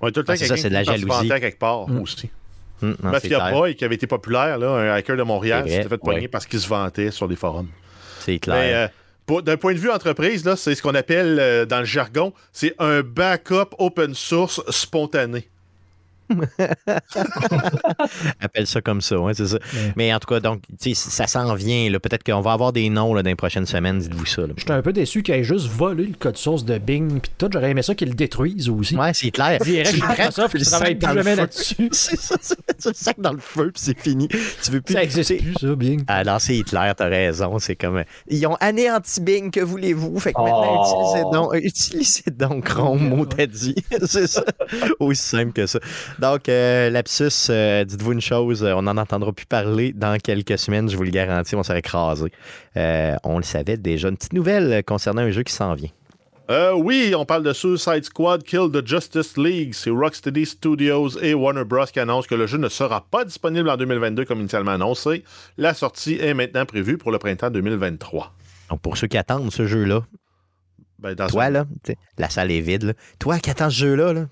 Ouais, 0.00 0.12
tout 0.12 0.20
le 0.20 0.26
temps, 0.26 0.34
ah, 0.34 0.56
c'est 0.56 0.68
de 0.68 0.74
la 0.74 0.84
jalousie. 0.84 1.28
quelque 1.28 1.58
part 1.58 1.88
mm. 1.88 2.00
aussi. 2.00 2.30
Mm, 2.82 2.92
Mafia 3.02 3.50
Boy, 3.50 3.74
qui 3.74 3.84
avait 3.84 3.96
été 3.96 4.06
populaire, 4.06 4.58
là, 4.58 4.70
un 4.70 4.94
hacker 4.94 5.16
de 5.16 5.22
Montréal, 5.22 5.68
s'était 5.68 5.88
fait 5.88 5.98
pogner 5.98 6.28
parce 6.28 6.46
qu'il 6.46 6.60
se 6.60 6.68
vantait 6.68 7.10
sur 7.10 7.28
des 7.28 7.36
forums. 7.36 7.68
C'est 8.20 8.38
clair. 8.38 8.90
D'un 9.44 9.56
point 9.58 9.74
de 9.74 9.78
vue 9.78 9.90
entreprise, 9.90 10.44
là, 10.44 10.56
c'est 10.56 10.74
ce 10.74 10.82
qu'on 10.82 10.94
appelle 10.94 11.66
dans 11.68 11.80
le 11.80 11.84
jargon, 11.84 12.32
c'est 12.52 12.74
un 12.78 13.02
backup 13.02 13.74
open 13.78 14.14
source 14.14 14.62
spontané. 14.70 15.48
Appelle 18.40 18.66
ça 18.66 18.80
comme 18.80 19.00
ça, 19.00 19.18
ouais, 19.18 19.34
c'est 19.34 19.46
ça. 19.46 19.58
Mais 19.96 20.12
en 20.12 20.18
tout 20.18 20.28
cas, 20.28 20.40
donc, 20.40 20.62
ça 20.94 21.26
s'en 21.26 21.54
vient. 21.54 21.90
Peut-être 21.98 22.24
qu'on 22.24 22.40
va 22.40 22.52
avoir 22.52 22.72
des 22.72 22.88
noms 22.90 23.14
là, 23.14 23.22
dans 23.22 23.30
les 23.30 23.36
prochaines 23.36 23.66
semaines, 23.66 23.98
dites-vous 23.98 24.26
ça. 24.26 24.42
J'étais 24.56 24.72
un 24.72 24.82
peu 24.82 24.92
déçu 24.92 25.22
qu'il 25.22 25.34
ait 25.34 25.44
juste 25.44 25.66
volé 25.66 26.06
le 26.06 26.14
code 26.14 26.36
source 26.36 26.64
de 26.64 26.78
Bing. 26.78 27.20
Puis 27.20 27.30
tout, 27.36 27.48
j'aurais 27.52 27.70
aimé 27.70 27.82
ça 27.82 27.94
qu'il 27.94 28.08
le 28.08 28.14
détruise 28.14 28.68
aussi. 28.68 28.96
Ouais, 28.96 29.12
c'est 29.14 29.30
clair. 29.30 29.58
Direct 29.60 29.94
Microsoft, 29.94 30.54
il 30.54 30.64
travaille 30.64 30.94
plus 30.94 31.14
jamais 31.14 31.36
là-dessus. 31.36 31.88
c'est 31.92 32.20
ça, 32.20 32.36
tu 32.80 32.88
le 32.88 32.94
sac 32.94 33.20
dans 33.20 33.32
le 33.32 33.40
feu, 33.40 33.70
puis 33.72 33.82
c'est 33.82 33.98
fini. 33.98 34.28
Tu 34.28 34.70
veux 34.70 34.80
plus. 34.80 34.94
Ça 34.94 35.02
existe 35.02 35.36
plus, 35.36 35.54
ça, 35.60 35.74
Bing. 35.74 36.04
Non, 36.26 36.38
c'est 36.38 36.56
Hitler, 36.56 36.92
t'as 36.96 37.08
raison. 37.08 37.58
C'est 37.58 37.76
comme. 37.76 38.04
Ils 38.28 38.46
ont 38.46 38.56
anéanti 38.60 39.20
Bing, 39.20 39.50
que 39.50 39.60
voulez-vous? 39.60 40.18
Fait 40.20 40.32
que 40.32 40.40
maintenant, 40.40 40.84
oh. 40.84 40.94
utilisez 40.94 41.24
donc, 41.32 41.54
utilisez 41.62 42.30
donc 42.30 42.64
Chrome, 42.64 43.08
mot 43.08 43.26
t'as 43.26 43.46
dit. 43.46 43.74
c'est 44.06 44.26
ça. 44.26 44.44
Aussi 45.00 45.22
simple 45.22 45.52
que 45.52 45.66
ça. 45.66 45.80
Donc, 46.18 46.48
euh, 46.48 46.90
lapsus, 46.90 47.48
euh, 47.48 47.84
dites-vous 47.84 48.12
une 48.12 48.20
chose, 48.20 48.64
euh, 48.64 48.72
on 48.72 48.82
n'en 48.82 48.96
entendra 48.96 49.32
plus 49.32 49.46
parler 49.46 49.92
dans 49.92 50.18
quelques 50.18 50.58
semaines, 50.58 50.90
je 50.90 50.96
vous 50.96 51.04
le 51.04 51.10
garantis, 51.10 51.54
on 51.54 51.62
s'est 51.62 51.78
écrasé. 51.78 52.32
on 52.74 53.36
le 53.36 53.44
savait 53.44 53.76
déjà. 53.76 54.08
Une 54.08 54.16
petite 54.16 54.32
nouvelle 54.32 54.82
concernant 54.84 55.22
un 55.22 55.30
jeu 55.30 55.44
qui 55.44 55.52
s'en 55.52 55.74
vient. 55.74 55.90
oui, 56.74 57.14
on 57.16 57.24
parle 57.24 57.44
de 57.44 57.52
Suicide 57.52 58.04
Squad 58.04 58.42
Kill 58.42 58.68
the 58.72 58.84
Justice 58.84 59.36
League. 59.36 59.74
C'est 59.74 59.90
Rocksteady 59.90 60.44
Studios 60.44 61.18
et 61.22 61.34
Warner 61.34 61.64
Bros. 61.64 61.86
qui 61.86 62.00
annoncent 62.00 62.26
que 62.26 62.34
le 62.34 62.46
jeu 62.46 62.58
ne 62.58 62.68
sera 62.68 63.06
pas 63.08 63.24
disponible 63.24 63.70
en 63.70 63.76
2022 63.76 64.24
comme 64.24 64.40
initialement 64.40 64.72
annoncé. 64.72 65.22
La 65.56 65.72
sortie 65.72 66.18
est 66.20 66.34
maintenant 66.34 66.66
prévue 66.66 66.98
pour 66.98 67.12
le 67.12 67.18
printemps 67.18 67.50
2023. 67.50 68.32
Donc, 68.70 68.80
pour 68.80 68.96
ceux 68.96 69.06
qui 69.06 69.18
attendent 69.18 69.52
ce 69.52 69.66
jeu-là, 69.66 70.02
ben, 70.98 71.14
toi, 71.14 71.48
là, 71.48 71.64
la 72.18 72.28
salle 72.28 72.50
est 72.50 72.60
vide. 72.60 72.96
Toi 73.20 73.38
qui 73.38 73.50
attends 73.50 73.70
ce 73.70 73.76
jeu-là, 73.76 74.12
là, 74.12 74.26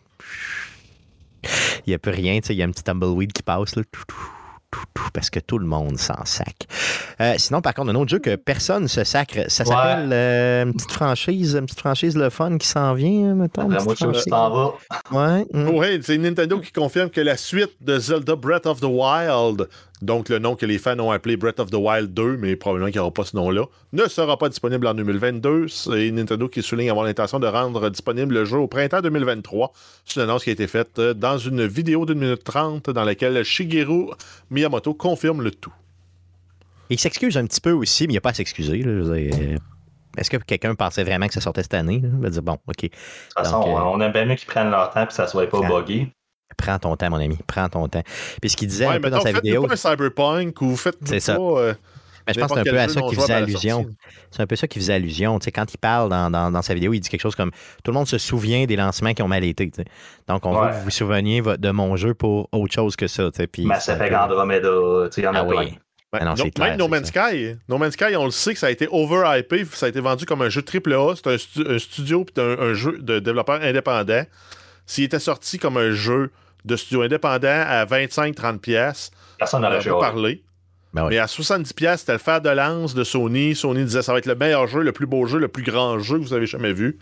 il 1.87 1.91
n'y 1.91 1.95
a 1.95 1.99
plus 1.99 2.13
rien. 2.13 2.41
Il 2.49 2.57
y 2.57 2.63
a 2.63 2.65
un 2.65 2.71
petit 2.71 2.85
tumbleweed 2.85 3.33
qui 3.33 3.43
passe. 3.43 3.77
Là, 3.77 3.83
parce 5.13 5.31
que 5.31 5.41
tout 5.41 5.59
le 5.59 5.67
monde 5.67 5.99
s'en 5.99 6.25
sac. 6.25 6.67
Euh, 7.21 7.35
sinon, 7.39 7.61
par 7.61 7.75
contre, 7.75 7.91
un 7.91 7.95
autre 7.95 8.11
jeu 8.11 8.19
que 8.19 8.37
personne 8.37 8.85
ne 8.85 8.89
se 8.89 9.05
sacre, 9.05 9.51
ça 9.51 9.65
s'appelle 9.65 10.11
euh, 10.13 10.65
une 10.65 10.75
petite 10.75 10.93
franchise, 10.93 11.55
une 11.55 11.67
petite 11.67 11.81
franchise 11.81 12.17
le 12.17 12.31
fun 12.31 12.59
qui 12.59 12.67
s'en 12.67 12.95
vient, 12.95 13.35
mettons. 13.35 13.69
moi, 13.69 13.95
je 13.99 14.29
t'en 14.29 14.51
va. 14.51 14.75
Ouais. 15.13 15.47
Mm. 15.53 15.69
Oui, 15.71 16.01
c'est 16.03 16.19
Nintendo 16.19 16.61
qui 16.61 16.73
confirme 16.73 17.11
que 17.11 17.21
la 17.21 17.37
suite 17.37 17.73
de 17.81 17.99
Zelda 17.99 18.37
Breath 18.37 18.67
of 18.67 18.81
the 18.81 18.85
Wild 18.85 19.69
donc 20.03 20.29
le 20.29 20.39
nom 20.39 20.57
que 20.57 20.67
les 20.67 20.79
fans 20.79 20.99
ont 20.99 21.11
appelé 21.11 21.37
Breath 21.37 21.59
of 21.59 21.71
the 21.71 21.77
Wild 21.77 22.13
2, 22.13 22.37
mais 22.37 22.55
probablement 22.57 22.87
qu'il 22.87 22.97
n'y 22.97 23.01
aura 23.01 23.13
pas 23.13 23.25
ce 23.25 23.35
nom-là, 23.37 23.65
ne 23.93 24.07
sera 24.09 24.37
pas 24.37 24.49
disponible 24.49 24.87
en 24.87 24.95
2022. 24.95 25.69
C'est 25.69 26.11
Nintendo 26.11 26.49
qui 26.49 26.63
souligne 26.63 26.91
avoir 26.91 27.07
l'intention 27.07 27.41
de 27.41 27.47
rendre 27.47 27.89
disponible 27.89 28.35
le 28.35 28.45
jeu 28.45 28.59
au 28.59 28.69
printemps 28.69 29.01
2023. 29.01 29.73
C'est 30.05 30.21
une 30.21 30.25
annonce 30.25 30.45
qui 30.45 30.51
a 30.51 30.53
été 30.53 30.67
faite 30.67 30.99
euh, 30.99 31.15
dans 31.15 31.39
une 31.39 31.67
vidéo 31.67 32.05
d'une 32.05 32.19
minute 32.19 32.45
trente 32.45 32.91
dans 32.91 33.05
laquelle 33.05 33.43
Shigeru 33.43 34.11
Miyamoto 34.51 34.93
confirme 34.93 35.43
le 35.43 35.51
tout. 35.51 35.73
Il 36.91 37.01
s'excuse 37.01 37.37
un 37.37 37.47
petit 37.47 37.61
peu 37.61 37.73
aussi, 37.73 38.05
mais 38.05 38.13
il 38.13 38.15
n'y 38.15 38.19
a 38.19 38.21
pas 38.21 38.31
à 38.31 38.35
s'excuser. 38.35 38.83
Euh, 38.85 39.57
est-ce 40.17 40.31
que 40.31 40.37
quelqu'un 40.37 40.75
pensait 40.75 41.05
vraiment 41.05 41.27
que 41.27 41.35
ça 41.35 41.41
sortait 41.41 41.63
cette 41.63 41.75
année? 41.75 42.01
Il 42.03 42.21
va 42.21 42.31
dire, 42.31 42.43
bon, 42.43 42.59
OK. 42.67 42.83
De 42.83 42.89
toute 42.89 42.95
façon, 43.37 43.63
euh, 43.63 43.81
on 43.81 44.01
aime 44.01 44.13
bien 44.13 44.27
mieux 44.27 44.35
qu'ils 44.35 44.47
prennent 44.47 44.71
leur 44.71 44.91
temps 44.91 45.05
et 45.05 45.07
que 45.07 45.13
ça 45.13 45.25
ne 45.25 45.29
soit 45.29 45.49
pas 45.49 45.61
buggy. 45.61 46.09
Prends 46.57 46.79
ton 46.79 46.97
temps, 46.97 47.11
mon 47.11 47.17
ami. 47.17 47.39
Prends 47.47 47.69
ton 47.69 47.89
temps. 47.89 48.03
Puis 48.41 48.51
ce 48.51 48.57
qu'il 48.57 48.69
disait 48.69 48.87
un 48.87 49.01
peu 49.01 49.11
dans 49.11 49.21
sa 49.21 49.33
vidéo. 49.33 49.67
Un 49.71 49.77
cyberpunk 49.77 50.61
ou 50.63 50.77
faites 50.77 50.99
C'est 51.05 51.21
ça. 51.21 51.37
Euh, 51.37 51.75
mais 52.27 52.35
je 52.35 52.41
pense 52.41 52.53
que 52.53 52.55
c'est 52.55 52.69
un 52.69 52.73
peu 52.73 52.79
à 52.79 52.89
ça 52.89 53.01
qu'il 53.03 53.21
faisait 53.21 53.33
allusion. 53.35 53.87
C'est 54.31 54.43
un 54.43 54.47
peu 54.47 54.57
ça 54.57 54.67
qu'il 54.67 54.83
faisait 54.83 54.95
allusion. 54.95 55.39
sais, 55.41 55.53
quand 55.53 55.73
il 55.73 55.79
parle 55.79 56.11
dans, 56.11 56.31
dans, 56.31 56.51
dans, 56.51 56.63
sa 56.63 56.75
vidéo, 56.75 56.93
il 56.93 57.01
dit 57.01 57.09
quelque 57.09 57.21
chose 57.21 57.37
comme 57.37 57.53
Tout 57.85 57.93
le 57.93 57.95
monde 57.95 58.09
se 58.09 58.19
souvient 58.19 58.65
des 58.67 58.77
lancements 58.77 59.15
qui 59.15 59.23
ont 59.23 59.29
mal 59.29 59.45
été. 59.45 59.71
Donc, 60.27 60.45
on 60.45 60.61
veut 60.61 60.71
que 60.71 60.75
vous 60.75 60.85
vous 60.85 60.91
souveniez 60.91 61.41
de 61.41 61.71
mon 61.71 61.97
jeu 61.97 62.15
pour 62.15 62.49
autre 62.53 62.73
chose 62.73 62.97
que 62.97 63.07
ça. 63.07 63.31
Puis, 63.53 63.65
Mass 63.65 63.89
Effect 63.89 64.15
Andromeda, 64.15 65.09
il 65.17 65.23
y 65.23 65.27
en 65.27 65.35
a 65.35 65.41
ah, 65.41 65.45
plein. 65.45 65.61
Oui. 65.61 65.79
Ouais, 66.13 66.25
non, 66.25 66.35
clair, 66.35 66.51
même 66.59 66.79
No 66.79 66.87
Man's 66.87 67.09
Sky, 67.09 67.57
No 67.69 67.79
Man's 67.79 67.95
Sky, 67.95 68.15
on 68.17 68.27
le 68.27 68.31
sait 68.31 68.55
que 68.55 68.61
ça 68.61 68.69
a 68.69 68.71
été 68.71 68.87
overhypé, 68.91 69.65
ça 69.73 69.87
a 69.87 69.89
été 69.89 70.01
vendu 70.01 70.25
comme 70.25 70.41
un 70.41 70.49
jeu 70.49 70.63
AAA, 70.63 71.17
c'est 71.17 71.27
un, 71.27 71.73
un, 71.75 71.79
studio 71.81 72.25
puis 72.25 72.43
un, 72.43 72.59
un, 72.61 72.75
jeu 72.75 72.99
de 72.99 73.19
développeur 73.19 73.61
indépendant. 73.61 74.23
S'il 74.87 75.03
était 75.03 75.19
sorti 75.19 75.59
comme 75.59 75.77
un 75.77 75.91
jeu 75.91 76.31
de 76.67 76.77
studio 76.77 77.03
indépendant 77.03 77.65
à 77.67 77.85
25-30 77.87 78.59
pièces. 78.59 79.11
Personne 79.39 79.63
n'aurait 79.63 79.83
pas 79.83 80.01
parlé. 80.01 80.43
Ben 80.93 81.09
Mais 81.09 81.19
à 81.19 81.27
70 81.27 81.73
pièces, 81.75 82.01
c'était 82.01 82.13
le 82.13 82.19
fer 82.19 82.41
de 82.41 82.49
lance 82.49 82.95
de 82.95 83.05
Sony. 83.05 83.55
Sony 83.55 83.85
disait 83.85 84.03
ça 84.03 84.13
va 84.13 84.19
être 84.19 84.27
le 84.27 84.35
meilleur 84.35 84.67
jeu, 84.67 84.83
le 84.83 84.93
plus 84.93 85.07
beau 85.07 85.27
jeu, 85.27 85.39
le 85.39 85.49
plus 85.49 85.63
grand 85.63 85.99
jeu 85.99 86.19
que 86.19 86.23
vous 86.25 86.33
avez 86.33 86.47
jamais 86.47 86.73
vu. 86.73 86.99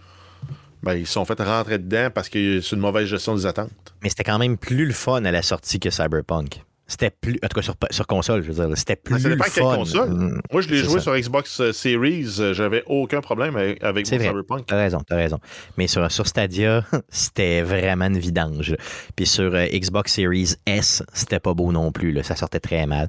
Ben, 0.82 0.94
ils 0.94 1.06
sont 1.06 1.24
fait 1.24 1.40
rentrer 1.40 1.78
dedans 1.78 2.08
parce 2.14 2.28
que 2.28 2.60
c'est 2.60 2.76
une 2.76 2.82
mauvaise 2.82 3.06
gestion 3.06 3.34
des 3.34 3.46
attentes. 3.46 3.70
Mais 4.02 4.10
c'était 4.10 4.24
quand 4.24 4.38
même 4.38 4.58
plus 4.58 4.84
le 4.84 4.92
fun 4.92 5.24
à 5.24 5.30
la 5.30 5.42
sortie 5.42 5.80
que 5.80 5.90
Cyberpunk. 5.90 6.62
C'était 6.86 7.10
plus. 7.10 7.38
En 7.42 7.48
tout 7.48 7.54
cas, 7.54 7.62
sur, 7.62 7.74
sur 7.90 8.06
console, 8.06 8.42
je 8.42 8.52
veux 8.52 8.66
dire. 8.66 8.76
C'était 8.76 8.96
plus. 8.96 9.18
Ça 9.18 9.28
dépend 9.30 9.44
quelle 9.52 9.64
console. 9.64 10.10
Mm. 10.10 10.40
Moi, 10.52 10.60
je 10.60 10.68
l'ai 10.68 10.78
joué 10.78 11.00
sur 11.00 11.16
Xbox 11.16 11.60
euh, 11.60 11.72
Series. 11.72 12.36
Euh, 12.40 12.52
j'avais 12.52 12.82
aucun 12.86 13.22
problème 13.22 13.56
avec, 13.56 13.82
mon 13.82 14.04
Cyberpunk. 14.04 14.66
T'as 14.66 14.76
raison, 14.76 14.98
t'as 15.06 15.16
raison. 15.16 15.38
Mais 15.78 15.86
sur, 15.86 16.10
sur 16.12 16.26
Stadia, 16.26 16.84
c'était 17.08 17.62
vraiment 17.62 18.06
une 18.06 18.18
vidange. 18.18 18.76
Puis 19.16 19.26
sur 19.26 19.54
euh, 19.54 19.66
Xbox 19.72 20.12
Series 20.12 20.56
S, 20.66 21.02
c'était 21.14 21.40
pas 21.40 21.54
beau 21.54 21.72
non 21.72 21.90
plus. 21.90 22.12
Là. 22.12 22.22
Ça 22.22 22.36
sortait 22.36 22.60
très 22.60 22.86
mal. 22.86 23.08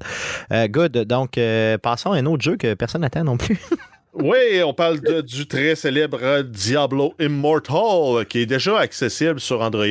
good. 0.70 0.92
Donc, 0.92 1.38
passons 1.82 2.12
à 2.12 2.16
un 2.16 2.26
autre 2.26 2.42
jeu 2.42 2.56
que 2.56 2.74
personne 2.74 3.02
n'attend 3.02 3.24
non 3.24 3.36
plus. 3.36 3.58
Oui, 4.18 4.62
on 4.64 4.72
parle 4.72 5.00
du 5.22 5.46
très 5.46 5.74
célèbre 5.74 6.42
Diablo 6.42 7.14
Immortal 7.20 8.24
qui 8.26 8.40
est 8.40 8.46
déjà 8.46 8.78
accessible 8.78 9.40
sur 9.40 9.60
Android. 9.60 9.84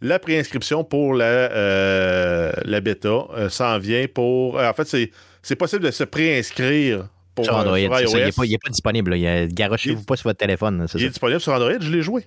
La 0.00 0.20
préinscription 0.20 0.84
pour 0.84 1.14
la, 1.14 1.24
euh, 1.24 2.52
la 2.64 2.80
bêta 2.80 3.08
euh, 3.08 3.48
s'en 3.48 3.78
vient 3.78 4.06
pour. 4.12 4.58
Euh, 4.58 4.70
en 4.70 4.72
fait, 4.74 5.10
c'est 5.42 5.56
possible 5.56 5.84
de 5.84 5.90
se 5.90 6.04
préinscrire 6.04 7.08
pour 7.34 7.46
sur 7.46 7.56
Android. 7.56 7.78
il 7.78 7.90
n'est 7.90 8.58
pas, 8.58 8.70
disponible. 8.70 9.16
Garochez-vous 9.48 10.04
pas 10.04 10.16
sur 10.16 10.28
votre 10.28 10.38
téléphone. 10.38 10.86
Il 10.94 11.04
est 11.04 11.08
disponible 11.08 11.40
sur 11.40 11.52
Android, 11.52 11.80
je 11.80 11.90
l'ai 11.90 12.02
joué. 12.02 12.26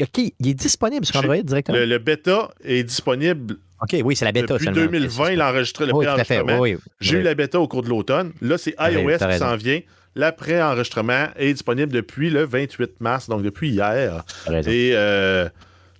OK, 0.00 0.18
il 0.18 0.48
est 0.48 0.54
disponible 0.54 1.06
sur 1.06 1.16
Android 1.16 1.42
directement? 1.42 1.78
Le, 1.78 1.98
bêta 1.98 2.50
est 2.64 2.82
disponible. 2.82 3.56
OK, 3.82 3.96
oui, 4.04 4.16
c'est 4.16 4.26
la 4.26 4.32
bêta 4.32 4.54
Depuis 4.54 4.68
2020, 4.68 5.30
il 5.30 5.40
a 5.40 5.50
enregistré 5.50 5.86
le 5.86 5.92
préenregistrement. 5.92 6.64
J'ai 7.00 7.18
eu 7.18 7.22
la 7.22 7.34
bêta 7.34 7.60
au 7.60 7.68
cours 7.68 7.82
de 7.82 7.88
l'automne. 7.88 8.32
Là, 8.42 8.58
c'est 8.58 8.74
iOS 8.80 9.16
qui 9.16 9.38
s'en 9.38 9.56
vient. 9.56 9.80
L'après-enregistrement 10.14 11.28
est 11.36 11.52
disponible 11.52 11.92
depuis 11.92 12.30
le 12.30 12.44
28 12.44 13.00
mars, 13.00 13.28
donc 13.28 13.42
depuis 13.42 13.70
hier. 13.70 14.24
Et 14.48 14.92
euh, 14.94 15.48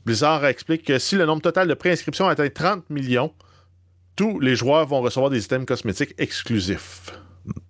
Blizzard 0.04 0.44
explique 0.46 0.84
que 0.84 0.98
si 0.98 1.14
le 1.14 1.26
nombre 1.26 1.42
total 1.42 1.68
de 1.68 1.74
préinscriptions 1.74 2.28
atteint 2.28 2.48
30 2.48 2.90
millions, 2.90 3.32
tous 4.16 4.40
les 4.40 4.56
joueurs 4.56 4.86
vont 4.86 5.00
recevoir 5.00 5.30
des 5.30 5.44
items 5.44 5.66
cosmétiques 5.66 6.14
exclusifs. 6.18 7.12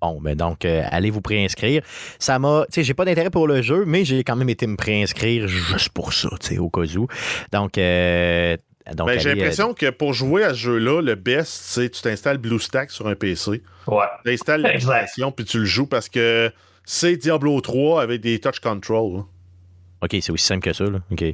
Bon, 0.01 0.21
mais 0.21 0.35
ben 0.35 0.49
donc, 0.49 0.65
euh, 0.65 0.83
allez 0.91 1.11
vous 1.11 1.21
préinscrire. 1.21 1.83
Ça 2.19 2.39
m'a. 2.39 2.65
Tu 2.67 2.75
sais, 2.75 2.85
j'ai 2.85 2.95
pas 2.95 3.05
d'intérêt 3.05 3.31
pour 3.31 3.47
le 3.47 3.63
jeu, 3.63 3.85
mais 3.87 4.05
j'ai 4.05 4.25
quand 4.25 4.37
même 4.37 4.49
été 4.49 4.67
me 4.67 4.77
préinscrire 4.77 5.47
juste 5.47 5.91
pour 5.91 6.13
ça, 6.13 6.29
tu 6.41 6.49
sais, 6.49 6.59
au 6.59 6.71
cas 6.71 6.83
où. 6.97 7.07
Donc, 7.53 7.79
euh, 7.79 8.57
ben, 8.97 9.19
j'ai 9.19 9.35
l'impression 9.35 9.75
que 9.75 9.91
pour 9.91 10.13
jouer 10.13 10.45
à 10.45 10.51
ce 10.51 10.59
jeu-là, 10.59 11.01
le 11.03 11.15
best, 11.15 11.53
c'est 11.53 11.91
tu 11.91 12.03
t'installes 12.03 12.39
BlueStack 12.39 12.91
sur 12.91 13.07
un 13.07 13.15
PC. 13.15 13.63
Ouais. 13.87 14.05
Tu 14.25 14.33
installes 14.33 14.61
l'application 14.63 15.33
puis 15.33 15.45
tu 15.45 15.59
le 15.61 15.65
joues 15.65 15.87
parce 15.87 16.09
que 16.09 16.53
c'est 16.85 17.17
Diablo 17.17 17.61
3 17.61 18.03
avec 18.03 18.21
des 18.21 18.39
touch 18.41 18.61
control. 18.61 19.25
OK, 20.03 20.17
c'est 20.21 20.31
aussi 20.31 20.45
simple 20.45 20.63
que 20.63 20.73
ça. 20.73 20.85
Là. 20.85 20.99
OK. 21.11 21.25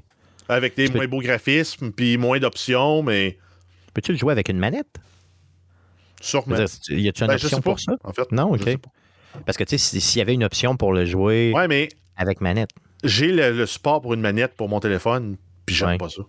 Avec 0.49 0.77
des 0.77 0.89
moins 0.89 1.07
beaux 1.07 1.21
graphismes 1.21 1.93
puis 1.93 2.19
moins 2.19 2.39
d'options, 2.39 3.03
mais. 3.03 3.39
Peux-tu 3.95 4.13
le 4.13 4.19
jouer 4.19 4.33
avec 4.33 4.49
une 4.49 4.59
manette? 4.59 4.99
Sûrement. 6.21 6.57
Y 6.57 7.09
a-tu 7.09 7.23
une 7.23 7.29
ben, 7.29 7.35
option 7.35 7.61
pour 7.61 7.81
ça? 7.81 7.93
En 8.05 8.13
fait, 8.13 8.31
non, 8.33 8.53
OK. 8.53 8.79
Parce 9.45 9.59
que 9.59 9.65
tu 9.65 9.79
sais, 9.79 10.01
s'il 10.01 10.19
y 10.19 10.23
avait 10.23 10.35
une 10.35 10.45
option 10.45 10.77
pour 10.77 10.93
le 10.93 11.05
jouer 11.05 11.53
mais 11.69 11.89
avec 12.17 12.41
manette. 12.41 12.71
J'ai 13.05 13.31
le, 13.31 13.67
support 13.67 14.01
pour 14.01 14.15
une 14.15 14.21
manette 14.21 14.55
pour 14.55 14.69
mon 14.69 14.81
téléphone, 14.81 15.37
puis 15.67 15.75
j'aime 15.75 15.99
pas 15.99 16.09
ça. 16.09 16.23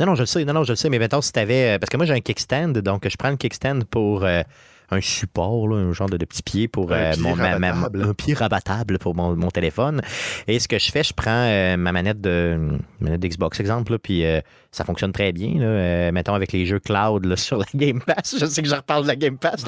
Non, 0.00 0.06
non, 0.06 0.14
je 0.14 0.22
le 0.22 0.26
sais, 0.26 0.44
non, 0.44 0.52
non, 0.52 0.64
je 0.64 0.72
le 0.72 0.76
sais, 0.76 0.88
mais 0.88 0.98
mettons, 0.98 1.20
si 1.20 1.32
tu 1.32 1.40
avais. 1.40 1.74
Euh, 1.74 1.78
parce 1.78 1.90
que 1.90 1.96
moi, 1.96 2.06
j'ai 2.06 2.14
un 2.14 2.20
kickstand, 2.20 2.78
donc 2.78 3.08
je 3.08 3.16
prends 3.16 3.30
le 3.30 3.36
kickstand 3.36 3.84
pour. 3.84 4.24
Euh, 4.24 4.42
un 4.90 5.00
support, 5.00 5.72
un 5.74 5.92
genre 5.92 6.08
de, 6.08 6.16
petit 6.24 6.42
pied 6.42 6.68
pour 6.68 6.92
un, 6.92 6.96
euh, 6.96 7.12
pied 7.12 7.22
mon, 7.22 8.14
pied 8.14 8.34
rabattable 8.34 8.98
pour 8.98 9.14
mon, 9.14 9.48
téléphone. 9.50 10.00
Et 10.46 10.58
ce 10.58 10.68
que 10.68 10.78
je 10.78 10.90
fais, 10.90 11.02
je 11.02 11.12
prends 11.12 11.76
ma 11.76 11.92
manette 11.92 12.20
de 12.20 12.78
manette 13.00 13.20
d'Xbox, 13.20 13.60
exemple, 13.60 13.98
puis 13.98 14.24
ça 14.70 14.84
fonctionne 14.84 15.12
très 15.12 15.32
bien. 15.32 15.54
Là, 15.58 16.12
mettons 16.12 16.34
avec 16.34 16.52
les 16.52 16.66
jeux 16.66 16.80
cloud 16.80 17.36
sur 17.36 17.58
la 17.58 17.66
Game 17.74 18.00
Pass. 18.00 18.36
Je 18.38 18.46
sais 18.46 18.62
que 18.62 18.68
je 18.68 18.74
reparle 18.74 19.02
de 19.02 19.08
la 19.08 19.16
Game 19.16 19.38
Pass, 19.38 19.64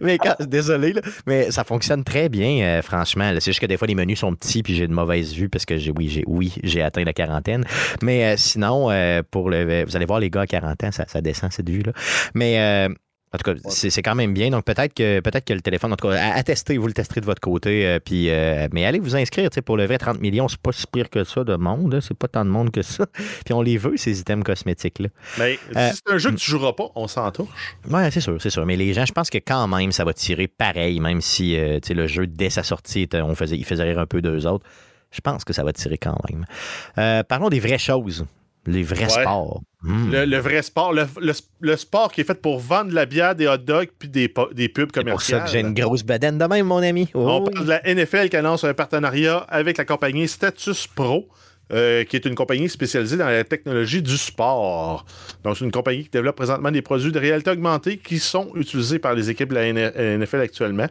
mais, 0.00 0.18
désolé, 0.46 0.94
mais 1.26 1.50
ça 1.50 1.64
fonctionne 1.64 2.04
très 2.04 2.28
bien, 2.28 2.80
franchement. 2.82 3.30
C'est 3.34 3.50
juste 3.50 3.60
que 3.60 3.66
des 3.66 3.76
fois, 3.76 3.88
les 3.88 3.94
menus 3.94 4.20
sont 4.20 4.34
petits 4.34 4.62
puis 4.62 4.74
j'ai 4.74 4.86
de 4.86 4.92
mauvaises 4.92 5.32
vues 5.32 5.48
parce 5.48 5.64
que 5.64 5.76
j'ai 5.76 5.92
oui, 5.96 6.08
j'ai 6.08 6.24
oui, 6.26 6.54
j'ai 6.62 6.82
atteint 6.82 7.04
la 7.04 7.12
quarantaine. 7.12 7.64
Mais 8.02 8.36
sinon, 8.36 8.90
pour 9.30 9.50
le, 9.50 9.84
vous 9.84 9.96
allez 9.96 10.06
voir 10.06 10.20
les 10.20 10.30
gars 10.30 10.42
à 10.42 10.46
40 10.46 10.84
ans, 10.84 10.90
ça, 10.92 11.20
descend 11.20 11.52
cette 11.52 11.68
vue-là. 11.68 11.92
Mais 12.34 12.88
En 13.32 13.38
tout 13.38 13.52
cas, 13.52 13.60
c'est 13.68 14.02
quand 14.02 14.16
même 14.16 14.34
bien. 14.34 14.50
Donc, 14.50 14.64
peut-être 14.64 14.92
que, 14.92 15.20
peut 15.20 15.30
que 15.30 15.52
le 15.52 15.60
téléphone, 15.60 15.92
en 15.92 15.96
tout 15.96 16.08
cas, 16.08 16.34
à, 16.34 16.42
tester, 16.42 16.78
vous 16.78 16.88
le 16.88 16.92
testerez 16.92 17.20
de 17.20 17.26
votre 17.26 17.40
côté. 17.40 17.86
Euh, 17.86 18.00
puis, 18.00 18.28
euh, 18.28 18.66
mais 18.72 18.84
allez 18.84 18.98
vous 18.98 19.14
inscrire. 19.14 19.48
Pour 19.64 19.76
le 19.76 19.86
vrai 19.86 19.98
30 19.98 20.20
millions, 20.20 20.48
c'est 20.48 20.60
pas 20.60 20.72
si 20.72 20.84
pire 20.88 21.08
que 21.08 21.22
ça 21.22 21.44
de 21.44 21.54
monde. 21.54 22.00
C'est 22.00 22.16
pas 22.16 22.26
tant 22.26 22.44
de 22.44 22.50
monde 22.50 22.72
que 22.72 22.82
ça. 22.82 23.06
puis, 23.44 23.54
on 23.54 23.62
les 23.62 23.78
veut, 23.78 23.96
ces 23.96 24.18
items 24.18 24.42
cosmétiques-là. 24.44 25.08
Mais 25.38 25.60
euh, 25.76 25.90
si 25.90 25.96
c'est 26.04 26.12
un 26.12 26.18
jeu 26.18 26.30
que 26.32 26.36
tu 26.36 26.50
joueras 26.50 26.72
pas, 26.72 26.88
on 26.96 27.06
s'en 27.06 27.30
touche. 27.30 27.76
Oui, 27.88 28.02
c'est 28.10 28.20
sûr, 28.20 28.36
c'est 28.42 28.50
sûr. 28.50 28.66
Mais 28.66 28.74
les 28.74 28.92
gens, 28.94 29.06
je 29.06 29.12
pense 29.12 29.30
que 29.30 29.38
quand 29.38 29.68
même, 29.68 29.92
ça 29.92 30.04
va 30.04 30.12
tirer 30.12 30.48
pareil, 30.48 30.98
même 30.98 31.20
si 31.20 31.56
le 31.56 32.06
jeu, 32.08 32.26
dès 32.26 32.50
sa 32.50 32.64
sortie, 32.64 33.08
on 33.14 33.36
faisait, 33.36 33.56
il 33.56 33.64
faisait 33.64 33.84
rire 33.84 34.00
un 34.00 34.06
peu 34.06 34.20
d'eux 34.22 34.44
autres. 34.46 34.66
Je 35.12 35.20
pense 35.20 35.44
que 35.44 35.52
ça 35.52 35.62
va 35.62 35.72
tirer 35.72 35.98
quand 35.98 36.18
même. 36.28 37.24
parlons 37.26 37.48
des 37.48 37.60
vraies 37.60 37.78
choses. 37.78 38.24
Les 38.66 38.82
vrais 38.82 39.08
sports. 39.08 39.62
Hmm. 39.82 40.10
Le, 40.12 40.36
vrai 40.38 40.62
sport. 40.62 40.92
Le, 40.92 41.76
sport 41.76 42.12
qui 42.12 42.20
est 42.20 42.24
fait 42.24 42.40
pour 42.40 42.58
vendre 42.58 42.90
de 42.90 42.94
la 42.94 43.06
bière, 43.06 43.34
des 43.34 43.46
hot 43.46 43.56
dogs 43.56 43.88
puis 43.98 44.08
des, 44.08 44.32
des 44.52 44.68
pubs 44.68 44.92
commerciales. 44.92 45.22
C'est 45.22 45.32
pour 45.32 45.40
ça 45.40 45.44
que 45.46 45.50
j'ai 45.50 45.60
une 45.60 45.74
grosse 45.74 46.02
bedaine 46.02 46.36
de 46.36 46.44
même, 46.44 46.66
mon 46.66 46.82
ami. 46.82 47.08
On 47.14 47.42
parle 47.42 47.64
de 47.64 47.70
la 47.70 47.94
NFL 47.94 48.28
qui 48.28 48.36
annonce 48.36 48.64
un 48.64 48.74
partenariat 48.74 49.38
avec 49.48 49.78
la 49.78 49.84
compagnie 49.84 50.28
Status 50.28 50.86
Pro. 50.86 51.28
Euh, 51.72 52.02
qui 52.02 52.16
est 52.16 52.24
une 52.24 52.34
compagnie 52.34 52.68
spécialisée 52.68 53.16
dans 53.16 53.28
la 53.28 53.44
technologie 53.44 54.02
du 54.02 54.16
sport. 54.16 55.04
Donc, 55.44 55.56
c'est 55.56 55.64
une 55.64 55.70
compagnie 55.70 56.02
qui 56.02 56.10
développe 56.10 56.34
présentement 56.34 56.72
des 56.72 56.82
produits 56.82 57.12
de 57.12 57.18
réalité 57.20 57.48
augmentée 57.52 57.96
qui 57.96 58.18
sont 58.18 58.50
utilisés 58.56 58.98
par 58.98 59.14
les 59.14 59.30
équipes 59.30 59.50
de 59.50 59.54
la 59.54 60.16
NFL 60.18 60.40
actuellement. 60.40 60.88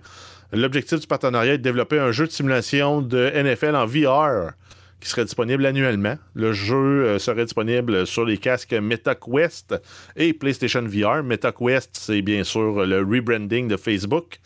L'objectif 0.54 1.02
du 1.02 1.06
partenariat 1.06 1.56
est 1.56 1.58
de 1.58 1.64
développer 1.64 2.00
un 2.00 2.14
jeu 2.14 2.28
de 2.28 2.32
simulation 2.32 3.02
de 3.02 3.30
NFL 3.30 3.76
en 3.76 3.86
VR 3.86 4.54
qui 5.00 5.10
serait 5.10 5.26
disponible 5.26 5.66
annuellement. 5.66 6.18
Le 6.34 6.54
jeu 6.54 7.06
euh, 7.06 7.20
serait 7.20 7.46
disponible 7.46 8.06
sur 8.06 8.26
les 8.26 8.38
casques 8.38 8.74
MetaQuest 8.74 9.76
et 10.16 10.34
PlayStation 10.34 10.82
VR. 10.82 11.24
MetaQuest, 11.24 11.92
c'est 11.94 12.22
bien 12.22 12.44
sûr 12.44 12.86
le 12.86 13.00
rebranding 13.00 13.68
de 13.68 13.78
Facebook. 13.78 14.40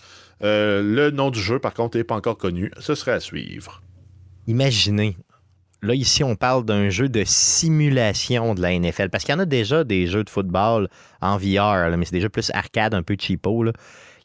Euh, 0.43 0.81
le 0.81 1.11
nom 1.11 1.31
du 1.31 1.39
jeu, 1.39 1.59
par 1.59 1.73
contre, 1.73 1.97
n'est 1.97 2.03
pas 2.03 2.15
encore 2.15 2.37
connu. 2.37 2.71
Ce 2.79 2.95
serait 2.95 3.13
à 3.13 3.19
suivre. 3.19 3.81
Imaginez. 4.47 5.17
Là, 5.81 5.95
ici, 5.95 6.23
on 6.23 6.35
parle 6.35 6.63
d'un 6.63 6.89
jeu 6.89 7.09
de 7.09 7.23
simulation 7.25 8.55
de 8.55 8.61
la 8.61 8.77
NFL. 8.77 9.09
Parce 9.09 9.25
qu'il 9.25 9.33
y 9.33 9.37
en 9.37 9.41
a 9.41 9.45
déjà 9.45 9.83
des 9.83 10.07
jeux 10.07 10.23
de 10.23 10.29
football 10.29 10.87
en 11.21 11.37
VR, 11.37 11.97
mais 11.97 12.05
c'est 12.05 12.15
des 12.15 12.21
jeux 12.21 12.29
plus 12.29 12.51
arcade, 12.53 12.93
un 12.93 13.03
peu 13.03 13.17
cheapo. 13.19 13.65
Il 13.65 13.71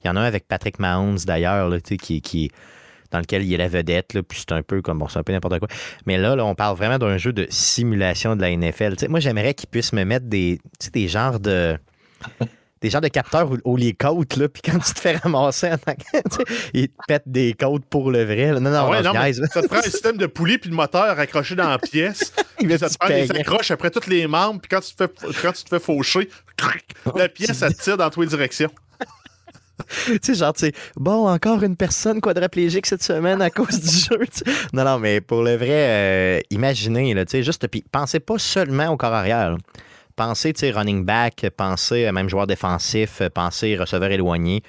y 0.07 0.09
en 0.09 0.15
a 0.15 0.21
un 0.21 0.25
avec 0.25 0.47
Patrick 0.47 0.79
Mahomes, 0.79 1.19
d'ailleurs, 1.27 1.77
qui, 1.83 2.21
qui, 2.21 2.53
dans 3.11 3.19
lequel 3.19 3.43
il 3.43 3.49
y 3.49 3.55
a 3.55 3.59
la 3.59 3.69
vedette, 3.69 4.15
là, 4.15 4.23
puis 4.23 4.39
c'est 4.39 4.53
un 4.53 4.63
peu 4.63 4.83
comme, 4.83 4.99
bon, 4.99 5.09
c'est 5.09 5.19
un 5.19 5.23
peu 5.23 5.33
n'importe 5.33 5.59
quoi. 5.59 5.69
Mais 6.07 6.19
là, 6.19 6.37
là, 6.37 6.45
on 6.45 6.55
parle 6.55 6.77
vraiment 6.77 6.99
d'un 6.99 7.17
jeu 7.17 7.33
de 7.33 7.47
simulation 7.51 8.37
de 8.37 8.43
la 8.43 8.55
NFL. 8.55 8.95
moi, 9.09 9.21
j'aimerais 9.21 9.55
qu'ils 9.55 9.69
puissent 9.69 9.93
me 9.93 10.05
mettre 10.05 10.27
des, 10.27 10.61
des 10.93 11.09
genres 11.09 11.41
de... 11.41 11.79
des 12.81 12.91
genres 12.91 13.01
de 13.01 13.09
capteurs 13.09 13.51
où, 13.65 13.77
les 13.77 13.93
côtes, 13.93 14.37
là, 14.37 14.49
puis 14.49 14.63
quand 14.63 14.79
tu 14.79 14.95
te 14.95 15.01
fais 15.01 15.17
ramasser, 15.17 15.71
ils 16.75 16.89
te 16.89 16.95
pètent 17.07 17.23
des 17.27 17.53
côtes 17.55 17.85
pour 17.87 18.11
le 18.11 18.25
vrai. 18.25 18.53
Non, 18.53 18.61
non, 18.61 18.77
ah 18.77 18.91
ouais, 18.91 19.03
non 19.03 19.13
ça 19.53 19.63
te 19.63 19.67
prend 19.67 19.79
un 19.79 19.83
système 19.83 20.17
de 20.17 20.27
poulie 20.27 20.59
puis 20.59 20.71
de 20.71 20.75
moteur 20.75 21.19
accroché 21.19 21.55
dans 21.55 21.69
la 21.69 21.79
pièce. 21.79 22.33
ça 22.79 22.89
te 22.89 22.99
prend 22.99 23.09
des 23.09 23.31
accroches 23.33 23.71
après 23.71 23.91
tous 23.91 24.07
les 24.09 24.27
membres, 24.27 24.61
puis 24.61 24.69
quand 24.69 24.81
tu 24.81 24.95
te 24.95 25.07
fais, 25.07 25.43
quand 25.43 25.53
tu 25.53 25.65
te 25.65 25.69
fais 25.69 25.81
faucher, 25.81 26.29
la 27.17 27.29
pièce, 27.29 27.59
ça 27.59 27.71
te 27.71 27.81
tire 27.81 27.97
dans 27.97 28.11
toutes 28.11 28.25
les 28.25 28.31
directions. 28.31 28.71
Tu 30.07 30.19
sais, 30.23 30.35
genre, 30.35 30.53
tu 30.53 30.67
sais, 30.67 30.73
bon, 30.97 31.29
encore 31.29 31.63
une 31.63 31.77
personne 31.77 32.21
quadraplégique 32.21 32.87
cette 32.87 33.03
semaine 33.03 33.41
à 33.43 33.51
cause 33.51 33.81
du 33.81 33.89
jeu. 33.89 34.19
Non, 34.73 34.85
non, 34.85 34.99
mais 34.99 35.21
pour 35.21 35.43
le 35.43 35.57
vrai, 35.57 35.69
euh, 35.71 36.41
imaginez, 36.51 37.15
tu 37.15 37.25
sais, 37.29 37.43
juste, 37.43 37.67
puis 37.69 37.85
pensez 37.91 38.21
pas 38.21 38.39
seulement 38.39 38.89
au 38.89 38.97
corps 38.97 39.15
arrière. 39.15 39.57
Pensez, 40.17 40.53
tu 40.53 40.61
sais, 40.61 40.71
running 40.71 41.05
back, 41.05 41.47
pensez 41.57 42.07
euh, 42.07 42.13
même 42.13 42.29
joueur 42.29 42.47
défensif, 42.47 43.21
euh, 43.21 43.29
pensez 43.33 43.77
receveur 43.77 44.11
éloigné, 44.11 44.63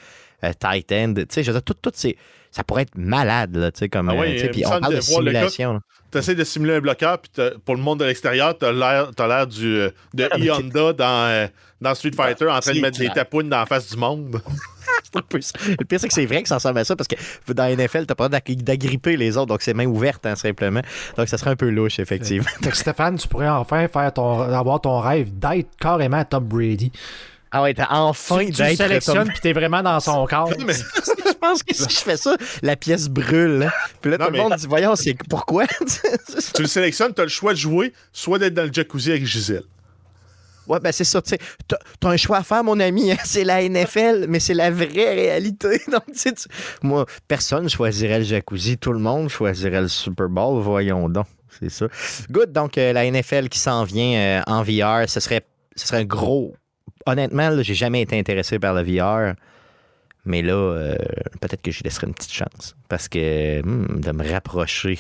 tight 0.60 0.92
end. 0.92 1.14
Tu 1.16 1.26
sais, 1.30 1.44
je 1.44 1.52
veux 1.52 1.58
dire, 1.58 1.64
tout, 1.64 1.76
tout 1.82 1.92
ces 1.94 2.18
ça 2.52 2.64
pourrait 2.64 2.82
être 2.82 2.98
malade, 2.98 3.56
là, 3.56 3.72
tu 3.72 3.80
sais, 3.80 3.90
comme. 3.90 4.10
Ah 4.10 4.16
puis 4.52 4.66
on 4.66 4.80
parle 4.80 4.96
de, 4.96 5.02
simulation. 5.02 5.82
Tu 6.12 6.18
essaies 6.18 6.34
de 6.34 6.44
simuler 6.44 6.76
un 6.76 6.80
bloqueur, 6.80 7.20
puis 7.20 7.32
pour 7.64 7.76
le 7.76 7.82
monde 7.82 8.00
de 8.00 8.06
l'extérieur, 8.06 8.58
tu 8.58 8.66
as 8.66 8.72
l'air 8.72 9.48
du 9.48 9.88
de 10.16 10.28
ah, 10.32 10.58
Honda 10.58 10.94
dans, 10.94 11.50
dans 11.82 11.96
Street 11.96 12.12
Fighter 12.16 12.48
en 12.48 12.60
train 12.60 12.74
de 12.74 12.82
mettre 12.82 13.00
des 13.00 13.10
tapounes 13.10 13.50
dans 13.50 13.60
la 13.60 13.66
face 13.66 13.90
du 13.90 13.98
monde. 13.98 14.42
le 15.14 15.86
pire, 15.86 16.00
c'est 16.00 16.08
que 16.08 16.14
c'est 16.14 16.26
vrai 16.26 16.44
que 16.44 16.48
ça 16.48 16.56
ressemble 16.56 16.80
à 16.80 16.84
ça 16.84 16.96
parce 16.96 17.08
que 17.08 17.16
dans 17.54 17.64
la 17.64 17.76
NFL, 17.76 18.06
t'as 18.06 18.16
pas 18.16 18.30
d'agripper 18.30 19.18
les 19.18 19.38
autres, 19.38 19.48
donc 19.48 19.62
c'est 19.62 19.74
main 19.74 19.86
ouverte, 19.86 20.26
hein, 20.26 20.36
simplement. 20.36 20.82
Donc 21.18 21.28
ça 21.28 21.38
serait 21.38 21.52
un 21.52 21.56
peu 21.56 21.70
louche, 21.70 22.00
effectivement. 22.00 22.50
Stéphane, 22.74 23.18
tu 23.18 23.28
pourrais 23.28 23.50
enfin 23.50 23.88
faire 23.88 24.14
ton, 24.14 24.42
avoir 24.42 24.82
ton 24.82 25.00
rêve 25.00 25.30
d'être 25.38 25.70
carrément 25.80 26.24
Tom 26.26 26.46
Brady. 26.46 26.92
Ah 27.52 27.64
ouais, 27.64 27.74
t'as 27.74 27.88
enfin 27.90 28.46
d'être. 28.46 28.70
Tu 28.70 28.76
sélectionnes 28.76 29.30
puis 29.30 29.40
t'es 29.42 29.54
vraiment 29.54 29.82
dans 29.82 30.00
son 30.00 30.26
corps. 30.30 30.52
je 30.60 31.34
pense 31.40 31.64
que 31.64 31.74
si 31.74 31.90
je 31.90 32.00
fais 32.00 32.18
ça, 32.18 32.36
la 32.62 32.76
pièce 32.76 33.10
brûle. 33.10 33.64
Hein. 33.64 33.72
Puis 34.02 34.12
là, 34.12 34.18
tout 34.20 34.32
le 34.32 34.38
monde 34.38 34.54
dit 34.56 34.68
Voyons, 34.68 34.96
c'est 34.96 35.16
pourquoi? 35.28 35.66
Tu 35.66 36.62
le 36.62 36.68
sélectionnes, 36.68 37.14
t'as 37.14 37.24
le 37.24 37.30
choix 37.30 37.54
de 37.54 37.58
jouer, 37.58 37.94
soit 38.14 38.38
d'être 38.38 38.54
dans 38.54 38.66
le 38.66 38.74
jacuzzi 38.74 39.12
avec 39.12 39.26
Gisèle. 39.26 39.64
Ouais, 40.70 40.80
ben 40.80 40.92
c'est 40.92 41.04
ça. 41.04 41.20
Tu 41.22 41.36
as, 41.36 42.08
un 42.08 42.16
choix 42.16 42.38
à 42.38 42.44
faire, 42.44 42.64
mon 42.64 42.80
ami. 42.80 43.12
Hein. 43.12 43.18
C'est 43.26 43.44
la 43.44 43.68
NFL, 43.68 44.28
mais 44.30 44.40
c'est 44.40 44.54
la 44.54 44.70
vraie 44.70 45.16
réalité. 45.16 45.82
Donc, 45.92 46.04
tu, 46.16 46.30
moi, 46.84 47.06
personne 47.28 47.68
choisirait 47.68 48.20
le 48.20 48.26
jacuzzi. 48.26 48.78
Tout 48.78 48.94
le 48.94 49.00
monde 49.00 49.30
choisirait 49.30 49.82
le 49.82 49.88
Super 49.88 50.30
Bowl. 50.30 50.62
Voyons 50.62 51.10
donc. 51.10 51.26
C'est 51.60 51.70
ça. 51.70 51.88
Good. 52.30 52.52
Donc, 52.52 52.78
euh, 52.78 52.94
la 52.94 53.10
NFL 53.10 53.50
qui 53.50 53.58
s'en 53.58 53.84
vient 53.84 54.20
euh, 54.20 54.42
en 54.46 54.62
VR, 54.62 55.10
ce 55.10 55.20
serait, 55.20 55.42
ce 55.76 55.88
serait 55.88 56.02
un 56.02 56.06
gros. 56.06 56.56
Honnêtement, 57.08 57.62
j'ai 57.64 57.74
jamais 57.74 58.02
été 58.02 58.18
intéressé 58.18 58.60
par 58.60 58.76
le 58.76 58.84
VR. 58.84 59.34
Mais 60.26 60.44
là, 60.44 60.54
euh, 60.54 60.96
peut-être 61.42 61.64
que 61.64 61.72
je 61.72 61.84
laisserai 61.84 62.08
une 62.08 62.14
petite 62.14 62.34
chance. 62.34 62.76
Parce 62.88 63.08
que 63.08 63.62
hmm, 63.62 64.00
de 64.00 64.12
me 64.12 64.32
rapprocher 64.32 65.00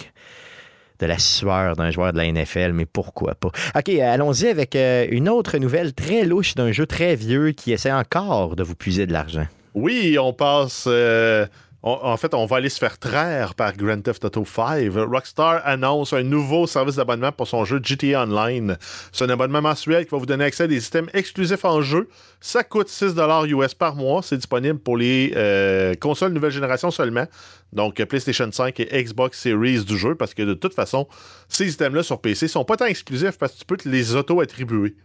de 0.99 1.05
la 1.05 1.17
sueur 1.17 1.75
d'un 1.75 1.91
joueur 1.91 2.13
de 2.13 2.17
la 2.17 2.31
NFL, 2.31 2.73
mais 2.73 2.85
pourquoi 2.85 3.35
pas? 3.35 3.49
OK, 3.75 3.89
allons-y 3.89 4.47
avec 4.47 4.75
euh, 4.75 5.07
une 5.09 5.29
autre 5.29 5.57
nouvelle 5.57 5.93
très 5.93 6.25
louche 6.25 6.55
d'un 6.55 6.71
jeu 6.71 6.85
très 6.85 7.15
vieux 7.15 7.51
qui 7.51 7.71
essaie 7.71 7.91
encore 7.91 8.55
de 8.55 8.63
vous 8.63 8.75
puiser 8.75 9.05
de 9.05 9.13
l'argent. 9.13 9.45
Oui, 9.73 10.17
on 10.19 10.33
passe. 10.33 10.85
Euh, 10.87 11.45
en 11.81 12.17
fait, 12.17 12.33
on 12.33 12.45
va 12.45 12.57
aller 12.57 12.69
se 12.69 12.77
faire 12.77 12.97
traire 12.97 13.55
par 13.55 13.75
Grand 13.75 14.01
Theft 14.01 14.25
Auto 14.25 14.43
5. 14.45 14.91
Rockstar 14.93 15.61
annonce 15.63 16.11
un 16.13 16.23
nouveau 16.23 16.67
service 16.67 16.95
d'abonnement 16.95 17.31
pour 17.31 17.47
son 17.47 17.63
jeu 17.63 17.79
GTA 17.81 18.23
Online. 18.23 18.77
C'est 19.13 19.25
un 19.25 19.29
abonnement 19.29 19.61
mensuel 19.61 20.05
qui 20.05 20.11
va 20.11 20.17
vous 20.17 20.25
donner 20.25 20.43
accès 20.43 20.63
à 20.63 20.67
des 20.67 20.79
systèmes 20.81 21.09
exclusifs 21.13 21.63
en 21.63 21.81
jeu. 21.81 22.09
Ça 22.41 22.63
coûte 22.63 22.89
6 22.89 23.15
US 23.47 23.73
par 23.75 23.95
mois. 23.95 24.21
C'est 24.21 24.37
disponible 24.37 24.79
pour 24.79 24.97
les 24.97 25.33
euh, 25.35 25.93
consoles 25.95 26.33
nouvelle 26.33 26.51
génération 26.51 26.91
seulement. 26.91 27.25
Donc 27.71 28.03
PlayStation 28.03 28.51
5 28.51 28.79
et 28.79 29.03
Xbox 29.03 29.39
Series 29.39 29.85
du 29.85 29.97
jeu. 29.97 30.15
Parce 30.15 30.33
que 30.33 30.43
de 30.43 30.53
toute 30.53 30.73
façon, 30.73 31.07
ces 31.47 31.65
systèmes-là 31.65 32.03
sur 32.03 32.19
PC 32.19 32.49
sont 32.49 32.65
pas 32.65 32.75
tant 32.75 32.85
exclusifs 32.85 33.37
parce 33.37 33.53
que 33.53 33.59
tu 33.59 33.65
peux 33.65 33.77
te 33.77 33.87
les 33.87 34.15
auto-attribuer. 34.15 34.95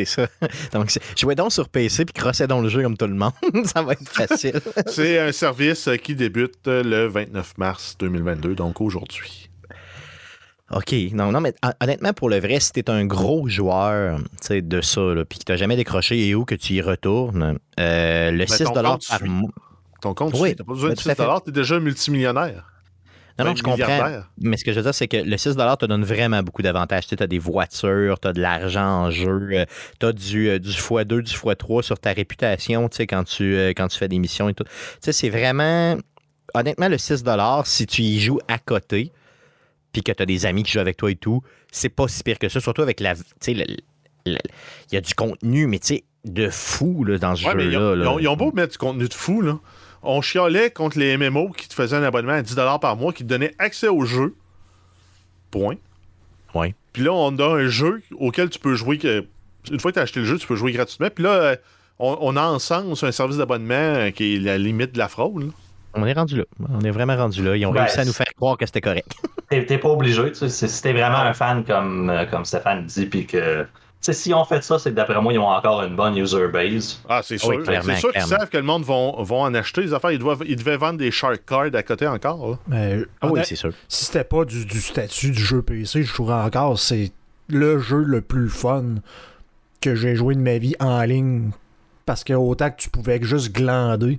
C'est 0.04 0.04
ça. 0.04 0.28
Donc, 0.72 0.90
jouez 1.16 1.34
donc 1.34 1.52
sur 1.52 1.68
PC 1.68 2.04
puis 2.04 2.14
crossez 2.14 2.46
dans 2.46 2.60
le 2.60 2.68
jeu 2.68 2.82
comme 2.82 2.96
tout 2.96 3.06
le 3.06 3.14
monde. 3.14 3.32
ça 3.64 3.82
va 3.82 3.92
être 3.92 4.08
facile. 4.08 4.60
c'est 4.86 5.18
un 5.18 5.32
service 5.32 5.88
qui 6.02 6.14
débute 6.14 6.66
le 6.66 7.06
29 7.06 7.58
mars 7.58 7.96
2022, 7.98 8.54
donc 8.54 8.80
aujourd'hui. 8.80 9.50
OK. 10.72 10.94
Non, 11.12 11.32
non, 11.32 11.40
mais 11.40 11.54
honnêtement, 11.80 12.12
pour 12.12 12.28
le 12.30 12.38
vrai, 12.38 12.60
si 12.60 12.72
t'es 12.72 12.88
un 12.90 13.04
gros 13.04 13.48
joueur 13.48 14.20
de 14.50 14.80
ça, 14.80 15.00
puis 15.28 15.40
que 15.40 15.44
t'as 15.44 15.56
jamais 15.56 15.76
décroché 15.76 16.28
et 16.28 16.34
où 16.34 16.44
que 16.44 16.54
tu 16.54 16.74
y 16.74 16.80
retournes, 16.80 17.58
euh, 17.78 18.30
le 18.30 18.46
6 18.46 18.64
par 18.72 18.98
mois. 19.24 19.50
Ton 20.00 20.14
compte, 20.14 20.34
oui, 20.38 20.54
t'as 20.54 20.64
pas 20.64 20.72
besoin 20.72 20.90
de 20.90 20.98
6 20.98 21.10
t'es 21.44 21.52
déjà 21.52 21.78
multimillionnaire. 21.78 22.69
Non, 23.38 23.46
non, 23.46 23.54
je 23.54 23.62
comprends. 23.62 24.22
Mais 24.40 24.56
ce 24.56 24.64
que 24.64 24.72
je 24.72 24.76
veux 24.76 24.82
dire, 24.82 24.94
c'est 24.94 25.08
que 25.08 25.16
le 25.16 25.36
6 25.36 25.56
te 25.56 25.86
donne 25.86 26.04
vraiment 26.04 26.42
beaucoup 26.42 26.62
d'avantages. 26.62 27.06
Tu 27.06 27.16
as 27.18 27.26
des 27.26 27.38
voitures, 27.38 28.18
tu 28.20 28.28
as 28.28 28.32
de 28.32 28.40
l'argent 28.40 29.04
en 29.04 29.10
jeu, 29.10 29.50
euh, 29.52 29.64
tu 29.98 30.06
as 30.06 30.12
du, 30.12 30.48
euh, 30.48 30.58
du 30.58 30.70
x2, 30.70 31.22
du 31.22 31.32
x3 31.32 31.82
sur 31.82 31.98
ta 31.98 32.12
réputation 32.12 32.88
quand 33.08 33.24
tu, 33.24 33.54
euh, 33.56 33.70
quand 33.70 33.88
tu 33.88 33.98
fais 33.98 34.08
des 34.08 34.18
missions 34.18 34.48
et 34.48 34.54
tout. 34.54 34.64
Tu 34.64 34.70
sais, 35.00 35.12
c'est 35.12 35.30
vraiment. 35.30 35.96
Honnêtement, 36.54 36.88
le 36.88 36.98
6 36.98 37.24
si 37.64 37.86
tu 37.86 38.02
y 38.02 38.20
joues 38.20 38.40
à 38.48 38.58
côté, 38.58 39.12
puis 39.92 40.02
que 40.02 40.10
tu 40.10 40.22
as 40.22 40.26
des 40.26 40.46
amis 40.46 40.64
qui 40.64 40.72
jouent 40.72 40.80
avec 40.80 40.96
toi 40.96 41.10
et 41.10 41.16
tout, 41.16 41.42
c'est 41.70 41.88
pas 41.88 42.08
si 42.08 42.22
pire 42.22 42.38
que 42.38 42.48
ça. 42.48 42.60
Surtout 42.60 42.82
avec 42.82 43.00
la. 43.00 43.14
Tu 43.14 43.22
sais, 43.40 43.52
il 44.26 44.38
y 44.92 44.96
a 44.96 45.00
du 45.00 45.14
contenu, 45.14 45.66
mais 45.66 45.78
tu 45.78 45.94
sais, 45.94 46.04
de 46.24 46.48
fou 46.50 47.04
là, 47.04 47.18
dans 47.18 47.36
ce 47.36 47.42
jeu-là. 47.42 48.14
Ils, 48.18 48.22
ils, 48.22 48.28
ont 48.28 48.36
beau 48.36 48.52
mettre 48.52 48.72
du 48.72 48.78
contenu 48.78 49.08
de 49.08 49.14
fou, 49.14 49.40
là 49.40 49.58
on 50.02 50.22
chialait 50.22 50.70
contre 50.70 50.98
les 50.98 51.16
MMO 51.16 51.50
qui 51.50 51.68
te 51.68 51.74
faisaient 51.74 51.96
un 51.96 52.02
abonnement 52.02 52.32
à 52.32 52.42
10 52.42 52.54
par 52.80 52.96
mois, 52.96 53.12
qui 53.12 53.24
te 53.24 53.28
donnait 53.28 53.54
accès 53.58 53.88
au 53.88 54.04
jeu. 54.04 54.34
Point. 55.50 55.76
Oui. 56.54 56.74
Puis 56.92 57.02
là, 57.02 57.12
on 57.12 57.36
a 57.38 57.46
un 57.46 57.68
jeu 57.68 58.02
auquel 58.18 58.50
tu 58.50 58.58
peux 58.58 58.74
jouer. 58.74 58.98
Une 59.70 59.80
fois 59.80 59.90
que 59.90 59.94
tu 59.94 60.00
as 60.00 60.02
acheté 60.02 60.20
le 60.20 60.26
jeu, 60.26 60.38
tu 60.38 60.46
peux 60.46 60.56
jouer 60.56 60.72
gratuitement. 60.72 61.08
Puis 61.14 61.24
là, 61.24 61.30
euh, 61.30 61.56
on, 61.98 62.36
a 62.36 62.42
ensemble 62.42 62.94
un 63.00 63.12
service 63.12 63.36
d'abonnement 63.36 63.74
euh, 63.74 64.10
qui 64.10 64.36
est 64.36 64.38
la 64.38 64.58
limite 64.58 64.92
de 64.92 64.98
la 64.98 65.08
fraude. 65.08 65.50
On 65.94 66.06
est 66.06 66.12
rendu 66.12 66.36
là. 66.36 66.44
On 66.72 66.80
est 66.80 66.90
vraiment 66.90 67.16
rendu 67.16 67.44
là. 67.44 67.56
Ils 67.56 67.66
ont 67.66 67.72
réussi 67.72 68.00
à 68.00 68.04
nous 68.04 68.12
faire 68.12 68.32
croire 68.36 68.56
que 68.56 68.64
c'était 68.64 68.80
correct. 68.80 69.12
T'es 69.48 69.78
pas 69.78 69.88
obligé. 69.88 70.32
Tu 70.32 70.48
sais, 70.48 70.68
si 70.68 70.82
t'es 70.82 70.92
vraiment 70.92 71.18
un 71.18 71.34
fan 71.34 71.64
comme, 71.64 72.08
euh, 72.08 72.24
comme 72.26 72.44
Stéphane 72.44 72.86
dit, 72.86 73.06
puis 73.06 73.26
que 73.26 73.66
si 74.00 74.32
on 74.32 74.44
fait 74.44 74.62
ça, 74.62 74.78
c'est 74.78 74.90
que 74.90 74.96
d'après 74.96 75.20
moi, 75.20 75.32
ils 75.32 75.38
ont 75.38 75.48
encore 75.48 75.82
une 75.82 75.94
bonne 75.94 76.16
user 76.16 76.48
base. 76.48 77.00
Ah, 77.08 77.20
c'est 77.22 77.38
sûr. 77.38 77.62
c'est 77.64 77.96
sûr 77.96 78.12
qu'ils 78.12 78.22
savent 78.22 78.48
que 78.48 78.56
le 78.56 78.62
monde 78.62 78.82
vont, 78.82 79.22
vont 79.22 79.42
en 79.42 79.54
acheter 79.54 79.82
des 79.82 79.92
affaires. 79.92 80.12
Ils, 80.12 80.18
doivent, 80.18 80.42
ils 80.46 80.56
devaient 80.56 80.76
vendre 80.76 80.98
des 80.98 81.10
shark 81.10 81.44
cards 81.46 81.74
à 81.74 81.82
côté 81.82 82.06
encore. 82.06 82.58
Mais, 82.66 82.98
ah 83.20 83.28
oui, 83.28 83.40
c'est 83.44 83.56
sûr. 83.56 83.72
Si 83.88 84.06
c'était 84.06 84.24
pas 84.24 84.44
du, 84.44 84.64
du, 84.64 84.80
statut 84.80 85.30
du 85.30 85.40
jeu 85.40 85.62
PC, 85.62 86.02
je 86.02 86.12
trouverais 86.12 86.42
encore 86.42 86.78
c'est 86.78 87.12
le 87.48 87.78
jeu 87.78 88.02
le 88.02 88.20
plus 88.20 88.48
fun 88.48 88.84
que 89.80 89.94
j'ai 89.94 90.14
joué 90.14 90.34
de 90.34 90.40
ma 90.40 90.58
vie 90.58 90.76
en 90.80 91.02
ligne. 91.02 91.50
Parce 92.06 92.24
que 92.24 92.32
autant 92.32 92.70
que 92.70 92.76
tu 92.76 92.90
pouvais 92.90 93.20
juste 93.22 93.52
glander, 93.52 94.18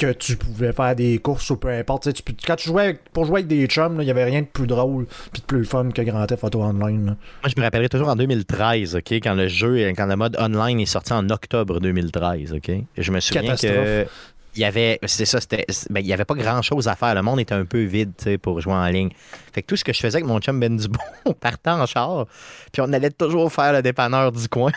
que 0.00 0.12
tu 0.12 0.36
pouvais 0.36 0.72
faire 0.72 0.96
des 0.96 1.18
courses 1.18 1.50
ou 1.50 1.56
peu 1.56 1.68
importe. 1.68 2.12
Tu, 2.12 2.22
quand 2.46 2.56
tu 2.56 2.68
jouais 2.68 2.98
pour 3.12 3.26
jouer 3.26 3.40
avec 3.40 3.48
des 3.48 3.66
chums, 3.66 3.98
il 4.00 4.04
n'y 4.04 4.10
avait 4.10 4.24
rien 4.24 4.40
de 4.40 4.46
plus 4.46 4.66
drôle 4.66 5.06
puis 5.32 5.42
de 5.42 5.46
plus 5.46 5.64
fun 5.64 5.90
que 5.90 6.00
Grand 6.02 6.26
Theft 6.26 6.42
Auto 6.42 6.62
Online. 6.62 7.04
Moi, 7.04 7.16
je 7.44 7.54
me 7.58 7.62
rappellerai 7.62 7.90
toujours 7.90 8.08
en 8.08 8.16
2013, 8.16 8.96
OK, 8.96 9.12
quand 9.12 9.34
le 9.34 9.48
jeu, 9.48 9.76
quand 9.90 10.06
le 10.06 10.16
mode 10.16 10.36
online 10.40 10.80
est 10.80 10.86
sorti 10.86 11.12
en 11.12 11.28
octobre 11.28 11.80
2013, 11.80 12.54
OK? 12.54 12.70
je 12.96 13.12
me 13.12 13.20
souviens 13.20 13.54
que 13.54 14.06
il 14.56 14.60
y 14.60 14.64
avait, 14.64 14.98
c'est 15.06 15.24
ça, 15.24 15.40
c'était, 15.40 15.64
ben, 15.90 16.00
il 16.00 16.06
y 16.06 16.12
avait 16.12 16.24
pas 16.24 16.34
grand 16.34 16.62
chose 16.62 16.88
à 16.88 16.96
faire. 16.96 17.14
Le 17.14 17.22
monde 17.22 17.40
était 17.40 17.54
un 17.54 17.64
peu 17.64 17.82
vide, 17.82 18.12
pour 18.42 18.60
jouer 18.60 18.74
en 18.74 18.86
ligne. 18.86 19.10
Fait 19.52 19.62
que 19.62 19.66
tout 19.66 19.76
ce 19.76 19.84
que 19.84 19.92
je 19.92 20.00
faisais 20.00 20.16
avec 20.16 20.26
mon 20.26 20.40
chum 20.40 20.58
Ben 20.58 20.76
Dubon, 20.76 20.98
on 21.24 21.32
partait 21.32 21.70
en 21.70 21.86
char, 21.86 22.26
puis 22.72 22.82
on 22.82 22.92
allait 22.92 23.10
toujours 23.10 23.52
faire 23.52 23.72
le 23.72 23.82
dépanneur 23.82 24.32
du 24.32 24.48
coin. 24.48 24.72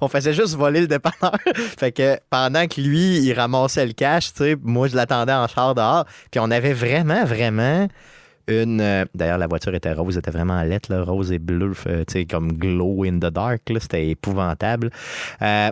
On 0.00 0.08
faisait, 0.08 0.34
juste 0.34 0.56
voler 0.56 0.82
le 0.82 0.86
dépanneur. 0.86 1.36
fait 1.54 1.92
que 1.92 2.18
pendant 2.30 2.66
que 2.66 2.80
lui, 2.80 3.18
il 3.18 3.32
ramassait 3.32 3.86
le 3.86 3.92
cash, 3.92 4.34
tu 4.34 4.56
moi, 4.62 4.88
je 4.88 4.96
l'attendais 4.96 5.32
en 5.32 5.46
char 5.46 5.74
dehors. 5.74 6.04
Puis 6.30 6.40
on 6.40 6.50
avait 6.50 6.72
vraiment, 6.72 7.24
vraiment 7.24 7.88
une. 8.48 8.80
Euh, 8.80 9.04
d'ailleurs, 9.14 9.38
la 9.38 9.46
voiture 9.46 9.74
était 9.74 9.92
rose, 9.92 10.16
était 10.18 10.30
vraiment 10.30 10.62
lettre, 10.62 10.94
rose 10.96 11.32
et 11.32 11.38
bleu, 11.38 11.72
tu 11.84 11.90
sais, 12.08 12.24
comme 12.24 12.52
glow 12.52 13.04
in 13.04 13.18
the 13.18 13.32
dark. 13.32 13.62
C'était 13.80 14.08
épouvantable. 14.08 14.90
Euh, 15.40 15.70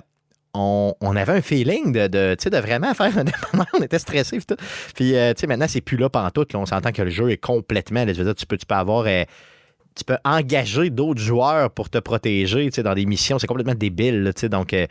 on, 0.55 1.17
avait 1.17 1.33
un 1.33 1.43
feeling 1.43 1.93
de, 1.93 2.07
de, 2.07 2.37
de 2.49 2.59
vraiment 2.59 2.93
faire 2.95 3.17
un 3.17 3.25
dépanneur. 3.25 3.67
On 3.79 3.83
était 3.83 3.99
stressé. 3.99 4.39
Puis, 4.39 4.57
puis 4.95 5.17
euh, 5.17 5.33
maintenant, 5.47 5.67
c'est 5.69 5.81
plus 5.81 5.97
là 5.97 6.09
pendant 6.09 6.31
tout. 6.31 6.47
on 6.55 6.67
s'entend 6.67 6.93
que 6.93 7.03
le 7.03 7.11
jeu 7.11 7.31
est 7.31 7.37
complètement. 7.37 8.05
je 8.07 8.13
veux 8.13 8.25
dire, 8.25 8.35
tu 8.35 8.47
peux, 8.47 8.57
tu 8.57 8.67
peux 8.67 8.75
avoir. 8.75 9.05
Euh, 9.07 9.25
tu 9.97 10.05
peux 10.05 10.17
engager 10.25 10.89
d'autres 10.89 11.21
joueurs 11.21 11.71
pour 11.71 11.91
te 11.91 11.99
protéger 11.99 12.71
dans 12.71 12.95
des 12.95 13.07
missions. 13.07 13.39
C'est 13.39 13.49
complètement 13.49 13.75
débile. 13.75 14.33
donc, 14.45 14.73
euh, 14.73 14.87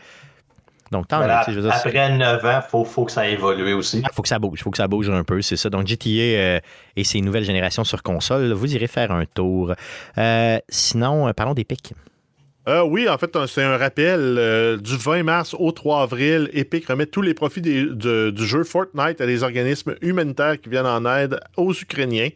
donc 0.92 1.08
tant 1.08 1.22
Après 1.22 2.18
9 2.18 2.46
ans, 2.46 2.62
il 2.64 2.70
faut, 2.70 2.84
faut, 2.84 3.06
que 3.06 3.12
ça 3.12 3.28
évolue 3.28 3.74
aussi. 3.74 4.00
Il 4.00 4.14
faut 4.14 4.22
que 4.22 4.28
ça 4.28 4.40
bouge. 4.40 4.62
faut 4.62 4.72
que 4.72 4.78
ça 4.78 4.88
bouge 4.88 5.10
un 5.10 5.24
peu. 5.24 5.42
C'est 5.42 5.56
ça. 5.56 5.70
Donc, 5.70 5.88
GTA 5.88 6.62
et 6.96 7.04
ses 7.04 7.22
nouvelles 7.22 7.46
générations 7.46 7.86
sur 7.86 8.04
console, 8.04 8.52
vous 8.52 8.76
irez 8.76 8.88
faire 8.88 9.12
un 9.12 9.26
tour. 9.26 9.74
sinon, 10.70 11.32
parlons 11.34 11.54
des 11.54 11.64
pics. 11.64 11.94
Euh, 12.70 12.84
oui, 12.84 13.10
en 13.10 13.18
fait, 13.18 13.36
c'est 13.48 13.64
un 13.64 13.78
rappel. 13.78 14.36
Euh, 14.38 14.78
du 14.78 14.96
20 14.96 15.24
mars 15.24 15.56
au 15.58 15.72
3 15.72 16.04
avril, 16.04 16.52
Epic 16.54 16.86
remet 16.86 17.08
tous 17.08 17.24
les 17.24 17.34
profits 17.34 17.62
du 17.62 18.46
jeu 18.46 18.64
Fortnite 18.64 19.20
à 19.22 19.26
des 19.26 19.42
organismes 19.42 19.96
humanitaires 20.02 20.62
qui 20.62 20.70
viennent 20.70 20.86
en 20.86 21.04
aide 21.04 21.40
aux 21.58 21.74
Ukrainiens. 21.74 22.30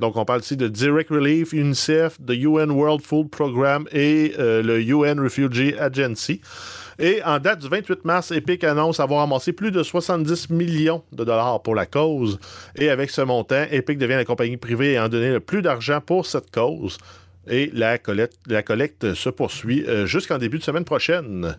Donc, 0.00 0.16
on 0.16 0.24
parle 0.24 0.40
ici 0.40 0.56
de 0.56 0.66
Direct 0.66 1.10
Relief, 1.10 1.52
UNICEF, 1.52 2.18
the 2.26 2.32
UN 2.32 2.70
World 2.70 3.00
Food 3.00 3.30
Program 3.30 3.86
et 3.92 4.34
euh, 4.40 4.60
le 4.60 4.82
UN 4.82 5.20
Refugee 5.20 5.74
Agency. 5.78 6.40
Et 6.98 7.22
en 7.24 7.38
date 7.38 7.60
du 7.60 7.68
28 7.68 8.04
mars, 8.04 8.32
Epic 8.32 8.64
annonce 8.64 8.98
avoir 8.98 9.22
amassé 9.22 9.52
plus 9.52 9.70
de 9.70 9.84
70 9.84 10.50
millions 10.50 11.04
de 11.12 11.22
dollars 11.22 11.62
pour 11.62 11.76
la 11.76 11.86
cause. 11.86 12.40
Et 12.74 12.90
avec 12.90 13.10
ce 13.10 13.20
montant, 13.20 13.64
Epic 13.70 13.98
devient 13.98 14.14
la 14.14 14.24
compagnie 14.24 14.56
privée 14.56 14.94
ayant 14.94 15.08
donné 15.08 15.30
le 15.30 15.40
plus 15.40 15.62
d'argent 15.62 16.00
pour 16.00 16.26
cette 16.26 16.50
cause. 16.50 16.98
Et 17.48 17.70
la 17.72 17.98
collecte, 17.98 18.38
la 18.46 18.62
collecte 18.62 19.14
se 19.14 19.28
poursuit 19.28 19.84
euh, 19.86 20.06
jusqu'en 20.06 20.38
début 20.38 20.58
de 20.58 20.64
semaine 20.64 20.84
prochaine. 20.84 21.56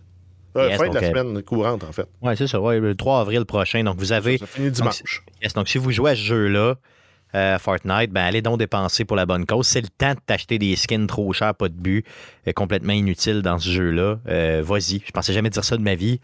Euh, 0.56 0.76
fin 0.76 0.90
de 0.90 0.96
la 0.96 1.04
euh, 1.04 1.10
semaine 1.10 1.44
courante, 1.44 1.84
en 1.84 1.92
fait. 1.92 2.08
Oui, 2.22 2.34
c'est 2.36 2.48
ça. 2.48 2.58
le 2.58 2.96
3 2.96 3.22
avril 3.22 3.46
prochain. 3.46 3.84
Donc, 3.84 3.98
vous 3.98 4.12
avez. 4.12 4.38
Ça, 4.38 4.48
finit 4.48 4.72
dimanche. 4.72 5.24
Donc, 5.56 5.70
si 5.70 5.78
vous 5.78 5.92
jouez 5.92 6.12
à 6.12 6.16
ce 6.16 6.22
jeu-là, 6.22 6.76
Fortnite, 7.60 8.12
ben, 8.12 8.24
allez 8.24 8.42
donc 8.42 8.58
dépenser 8.58 9.06
pour 9.06 9.16
la 9.16 9.26
bonne 9.26 9.46
cause. 9.46 9.68
C'est 9.68 9.82
le 9.82 9.90
temps 9.90 10.14
de 10.14 10.20
t'acheter 10.26 10.58
des 10.58 10.76
skins 10.76 11.06
trop 11.06 11.32
chers, 11.34 11.54
pas 11.54 11.70
de 11.70 11.76
but, 11.76 12.06
complètement 12.56 12.94
inutiles 12.94 13.42
dans 13.42 13.60
ce 13.60 13.70
jeu-là. 13.70 14.20
Vas-y. 14.62 15.02
Je 15.06 15.12
pensais 15.12 15.34
jamais 15.34 15.52
dire 15.52 15.64
ça 15.64 15.78
de 15.78 15.84
ma 15.84 15.96
vie. 15.96 16.20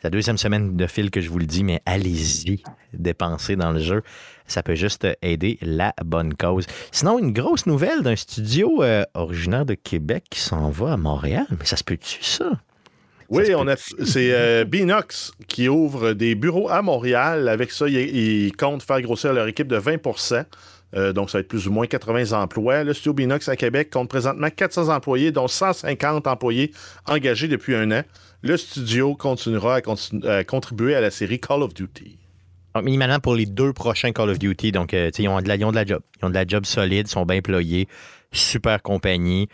C'est 0.00 0.04
la 0.04 0.10
deuxième 0.10 0.38
semaine 0.38 0.78
de 0.78 0.86
fil 0.86 1.10
que 1.10 1.20
je 1.20 1.28
vous 1.28 1.38
le 1.38 1.44
dis, 1.44 1.62
mais 1.62 1.82
allez-y, 1.84 2.62
dépenser 2.94 3.54
dans 3.54 3.70
le 3.70 3.80
jeu. 3.80 4.00
Ça 4.46 4.62
peut 4.62 4.74
juste 4.74 5.06
aider 5.20 5.58
la 5.60 5.92
bonne 6.02 6.32
cause. 6.32 6.64
Sinon, 6.90 7.18
une 7.18 7.34
grosse 7.34 7.66
nouvelle 7.66 8.00
d'un 8.00 8.16
studio 8.16 8.82
euh, 8.82 9.04
originaire 9.12 9.66
de 9.66 9.74
Québec 9.74 10.24
qui 10.30 10.40
s'en 10.40 10.70
va 10.70 10.94
à 10.94 10.96
Montréal. 10.96 11.44
Mais 11.50 11.66
ça 11.66 11.76
se 11.76 11.84
peut-tu, 11.84 12.22
ça? 12.22 12.50
Oui, 13.28 13.54
on 13.54 13.68
a, 13.68 13.76
c'est 13.76 14.32
euh, 14.32 14.64
Binox 14.64 15.32
qui 15.48 15.68
ouvre 15.68 16.14
des 16.14 16.34
bureaux 16.34 16.70
à 16.70 16.80
Montréal. 16.80 17.46
Avec 17.50 17.70
ça, 17.70 17.86
ils, 17.86 18.52
comptent 18.56 18.82
faire 18.82 19.02
grossir 19.02 19.34
leur 19.34 19.48
équipe 19.48 19.68
de 19.68 19.78
20% 19.78 20.46
euh, 20.96 21.12
donc, 21.12 21.30
ça 21.30 21.38
va 21.38 21.42
être 21.42 21.48
plus 21.48 21.68
ou 21.68 21.70
moins 21.70 21.86
80 21.86 22.32
emplois. 22.32 22.82
Le 22.82 22.92
studio 22.94 23.12
Binox 23.12 23.48
à 23.48 23.54
Québec 23.54 23.90
compte 23.90 24.08
présentement 24.08 24.48
400 24.50 24.88
employés, 24.88 25.30
dont 25.30 25.46
150 25.46 26.26
employés 26.26 26.72
engagés 27.06 27.46
depuis 27.46 27.76
un 27.76 27.92
an 27.92 28.02
le 28.42 28.56
studio 28.56 29.14
continuera 29.14 29.76
à, 29.76 30.44
contribuer 30.44 30.94
à 30.94 31.00
la 31.00 31.10
série 31.10 31.40
Call 31.40 31.62
of 31.62 31.74
Duty. 31.74 32.18
Donc, 32.74 32.84
minimalement 32.84 33.18
pour 33.18 33.34
les 33.34 33.46
deux 33.46 33.72
prochains 33.72 34.12
Call 34.12 34.30
of 34.30 34.38
Duty. 34.38 34.72
Donc, 34.72 34.94
euh, 34.94 35.10
ils, 35.18 35.28
ont 35.28 35.40
de 35.40 35.48
la, 35.48 35.58
de 35.58 35.74
la 35.74 35.84
job. 35.84 36.02
Ils 36.20 36.26
ont 36.26 36.30
de 36.30 36.34
la 36.34 36.46
job 36.46 36.64
solide, 36.64 37.08
sont 37.08 37.26
bien 37.26 37.38
employés. 37.38 37.88
Super 38.32 38.82
compagnie. 38.82 39.48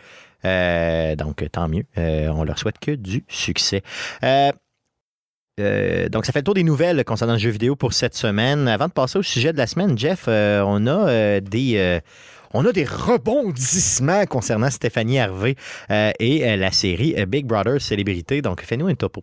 Euh, 0.45 1.15
donc, 1.15 1.43
tant 1.51 1.67
mieux. 1.67 1.83
Euh, 1.97 2.29
on 2.29 2.43
leur 2.43 2.59
souhaite 2.59 2.79
que 2.79 2.91
du 2.91 3.25
succès. 3.27 3.81
donc, 4.21 6.25
ça 6.25 6.31
fait 6.31 6.39
le 6.39 6.43
tour 6.43 6.53
des 6.53 6.63
nouvelles 6.63 7.03
concernant 7.03 7.33
le 7.33 7.39
jeu 7.39 7.49
vidéo 7.49 7.75
pour 7.75 7.93
cette 7.93 8.15
semaine. 8.15 8.67
Avant 8.67 8.87
de 8.87 8.93
passer 8.93 9.17
au 9.17 9.23
sujet 9.23 9.51
de 9.51 9.57
la 9.57 9.67
semaine, 9.67 9.97
Jeff, 9.97 10.25
on 10.27 10.87
a 10.87 11.41
des 11.41 12.01
on 12.53 12.65
a 12.65 12.71
des 12.71 12.85
rebondissements 12.85 14.25
concernant 14.25 14.69
Stéphanie 14.69 15.17
Hervé 15.17 15.55
euh, 15.91 16.11
et 16.19 16.47
euh, 16.47 16.55
la 16.55 16.71
série 16.71 17.15
euh, 17.17 17.25
Big 17.25 17.45
Brother 17.45 17.81
Célébrité. 17.81 18.41
Donc, 18.41 18.61
fais-nous 18.61 18.87
un 18.87 18.95
topo. 18.95 19.21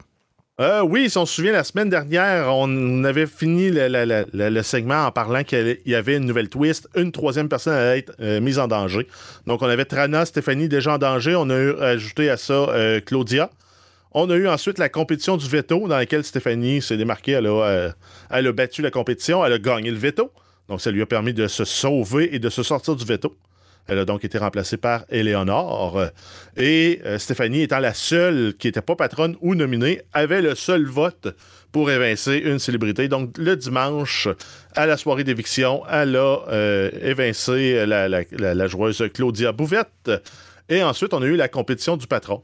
oui, 0.84 1.10
si 1.10 1.18
on 1.18 1.26
se 1.26 1.34
souvient, 1.34 1.52
la 1.52 1.64
semaine 1.64 1.88
dernière, 1.88 2.54
on 2.54 3.04
avait 3.04 3.26
fini 3.26 3.70
le, 3.72 4.62
segment 4.62 5.06
en 5.06 5.10
parlant 5.10 5.42
qu'il 5.42 5.78
y 5.86 5.94
avait 5.94 6.16
une 6.16 6.26
nouvelle 6.26 6.48
twist. 6.48 6.88
Une 6.94 7.12
troisième 7.12 7.48
personne 7.48 7.74
allait 7.74 7.98
être 8.00 8.40
mise 8.40 8.58
en 8.58 8.68
danger. 8.68 9.08
Donc, 9.46 9.62
on 9.62 9.66
avait 9.66 9.84
Trana, 9.84 10.24
Stéphanie 10.24 10.68
déjà 10.68 10.94
en 10.94 10.98
danger. 10.98 11.34
On 11.34 11.50
a 11.50 11.84
ajouté 11.84 12.30
à 12.30 12.36
ça 12.36 12.68
Claudia. 13.04 13.50
On 14.12 14.30
a 14.30 14.36
eu 14.36 14.46
ensuite 14.46 14.78
la 14.78 14.88
compétition 14.88 15.36
du 15.36 15.48
veto 15.48 15.88
dans 15.88 15.96
laquelle 15.96 16.22
Stéphanie 16.22 16.80
s'est 16.80 16.96
démarquée. 16.96 17.32
Elle 17.32 18.46
a 18.46 18.52
battu 18.52 18.80
la 18.80 18.92
compétition. 18.92 19.44
Elle 19.44 19.54
a 19.54 19.58
gagné 19.58 19.90
le 19.90 19.98
veto. 19.98 20.30
Donc, 20.68 20.80
ça 20.80 20.90
lui 20.90 21.02
a 21.02 21.06
permis 21.06 21.34
de 21.34 21.46
se 21.46 21.64
sauver 21.64 22.34
et 22.34 22.38
de 22.38 22.48
se 22.48 22.62
sortir 22.62 22.96
du 22.96 23.04
veto. 23.04 23.36
Elle 23.86 23.98
a 23.98 24.04
donc 24.04 24.24
été 24.24 24.38
remplacée 24.38 24.78
par 24.78 25.04
Éléonore. 25.10 26.06
Et 26.56 27.00
euh, 27.04 27.18
Stéphanie, 27.18 27.62
étant 27.62 27.80
la 27.80 27.92
seule 27.92 28.54
qui 28.58 28.68
n'était 28.68 28.80
pas 28.80 28.96
patronne 28.96 29.36
ou 29.42 29.54
nominée, 29.54 30.00
avait 30.14 30.40
le 30.40 30.54
seul 30.54 30.86
vote 30.86 31.28
pour 31.70 31.90
évincer 31.90 32.36
une 32.38 32.58
célébrité. 32.58 33.08
Donc, 33.08 33.36
le 33.36 33.56
dimanche, 33.56 34.28
à 34.74 34.86
la 34.86 34.96
soirée 34.96 35.24
d'éviction, 35.24 35.82
elle 35.90 36.16
a 36.16 36.38
euh, 36.48 36.90
évincé 37.02 37.84
la, 37.84 38.66
joueuse 38.66 39.04
Claudia 39.12 39.52
Bouvette. 39.52 40.10
Et 40.70 40.82
ensuite, 40.82 41.12
on 41.12 41.20
a 41.20 41.26
eu 41.26 41.36
la 41.36 41.48
compétition 41.48 41.98
du 41.98 42.06
patron. 42.06 42.42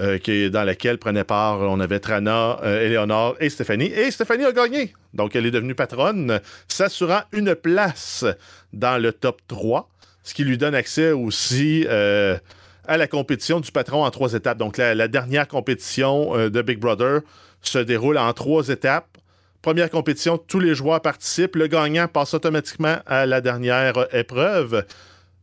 Euh, 0.00 0.48
dans 0.48 0.64
laquelle 0.64 0.98
prenait 0.98 1.24
part, 1.24 1.60
on 1.60 1.78
avait 1.78 2.00
Trana, 2.00 2.58
Éléonore 2.64 3.36
et 3.40 3.50
Stéphanie. 3.50 3.92
Et 3.92 4.10
Stéphanie 4.10 4.44
a 4.44 4.52
gagné. 4.52 4.94
Donc, 5.14 5.36
elle 5.36 5.46
est 5.46 5.50
devenue 5.50 5.74
patronne, 5.74 6.40
s'assurant 6.68 7.22
une 7.32 7.54
place 7.54 8.24
dans 8.72 9.00
le 9.00 9.12
top 9.12 9.42
3, 9.48 9.88
ce 10.22 10.34
qui 10.34 10.44
lui 10.44 10.56
donne 10.56 10.74
accès 10.74 11.12
aussi 11.12 11.84
euh, 11.88 12.38
à 12.86 12.96
la 12.96 13.06
compétition 13.06 13.60
du 13.60 13.70
patron 13.70 14.04
en 14.04 14.10
trois 14.10 14.32
étapes. 14.34 14.58
Donc, 14.58 14.78
la, 14.78 15.08
dernière 15.08 15.48
compétition 15.48 16.36
euh, 16.36 16.48
de 16.48 16.62
Big 16.62 16.78
Brother 16.78 17.20
se 17.60 17.78
déroule 17.78 18.18
en 18.18 18.32
trois 18.32 18.68
étapes. 18.68 19.18
Première 19.60 19.90
compétition, 19.90 20.38
tous 20.38 20.58
les 20.58 20.74
joueurs 20.74 21.00
participent. 21.00 21.56
Le 21.56 21.68
gagnant 21.68 22.08
passe 22.08 22.34
automatiquement 22.34 22.96
à 23.06 23.26
la 23.26 23.40
dernière 23.40 24.08
épreuve. 24.12 24.84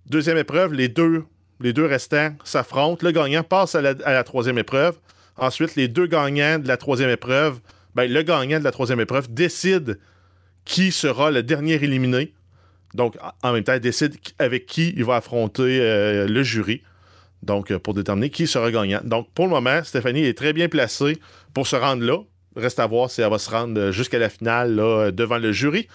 Deuxième 0.07 0.37
épreuve, 0.37 0.73
les 0.73 0.89
deux, 0.89 1.23
les 1.59 1.73
deux 1.73 1.85
restants 1.85 2.31
s'affrontent. 2.43 3.05
Le 3.05 3.11
gagnant 3.11 3.43
passe 3.43 3.75
à 3.75 3.81
la 3.81 4.23
troisième 4.23 4.57
épreuve. 4.57 4.97
Ensuite, 5.37 5.75
les 5.75 5.87
deux 5.87 6.07
gagnants 6.07 6.59
de 6.59 6.67
la 6.67 6.77
troisième 6.77 7.09
épreuve 7.09 7.59
ben, 7.95 8.11
le 8.11 8.21
gagnant 8.21 8.59
de 8.59 8.63
la 8.63 8.71
troisième 8.71 8.99
épreuve 8.99 9.33
décide 9.33 9.99
qui 10.65 10.91
sera 10.91 11.31
le 11.31 11.43
dernier 11.43 11.73
éliminé. 11.73 12.33
Donc, 12.93 13.17
en 13.43 13.53
même 13.53 13.63
temps, 13.63 13.73
il 13.73 13.79
décide 13.79 14.15
avec 14.37 14.65
qui 14.65 14.93
il 14.95 15.03
va 15.03 15.17
affronter 15.17 15.79
euh, 15.81 16.27
le 16.27 16.43
jury. 16.43 16.81
Donc, 17.43 17.71
euh, 17.71 17.79
pour 17.79 17.93
déterminer 17.93 18.29
qui 18.29 18.47
sera 18.47 18.71
gagnant. 18.71 19.01
Donc, 19.03 19.29
pour 19.33 19.45
le 19.45 19.51
moment, 19.51 19.83
Stéphanie 19.83 20.23
est 20.25 20.37
très 20.37 20.53
bien 20.53 20.69
placée 20.69 21.17
pour 21.53 21.67
se 21.67 21.75
rendre 21.75 22.03
là. 22.03 22.19
Reste 22.55 22.79
à 22.79 22.87
voir 22.87 23.09
si 23.09 23.21
elle 23.21 23.29
va 23.29 23.37
se 23.37 23.49
rendre 23.49 23.91
jusqu'à 23.91 24.19
la 24.19 24.29
finale 24.29 24.75
devant 25.13 25.37
le 25.37 25.51
jury. 25.51 25.87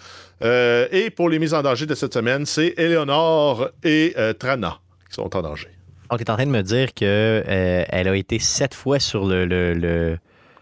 Euh, 0.43 0.87
et 0.93 1.11
pour 1.11 1.29
les 1.29 1.39
mises 1.39 1.53
en 1.53 1.63
danger 1.63 1.85
de 1.87 1.95
cette 1.95 2.15
semaine, 2.15 2.47
c'est 2.47 2.75
Eleonore 2.77 3.71
et 3.83 4.15
Trana 4.39 4.79
sont 5.15 5.37
en 5.37 5.43
danger. 5.43 5.69
On 6.11 6.17
est 6.17 6.31
en 6.31 6.35
train 6.35 6.47
de 6.47 6.51
me 6.51 6.63
dire 6.63 6.93
qu'elle 6.93 7.09
euh, 7.49 7.85
elle 7.89 8.09
a 8.09 8.17
été 8.17 8.39
sept 8.39 8.75
fois 8.75 8.99
sur 8.99 9.27
le, 9.27 9.47
le 9.47 10.19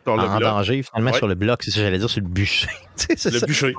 en, 0.07 0.41
danger, 0.41 0.83
finalement, 0.83 1.13
sur 1.13 1.29
le 1.29 1.35
bloc, 1.35 1.63
c'est 1.63 1.71
ça 1.71 1.81
j'allais 1.81 1.99
dire, 1.99 2.11
sur 2.11 2.21
le 2.21 2.29
bûcher. 2.29 2.69
le 3.09 3.47
bûcher. 3.47 3.75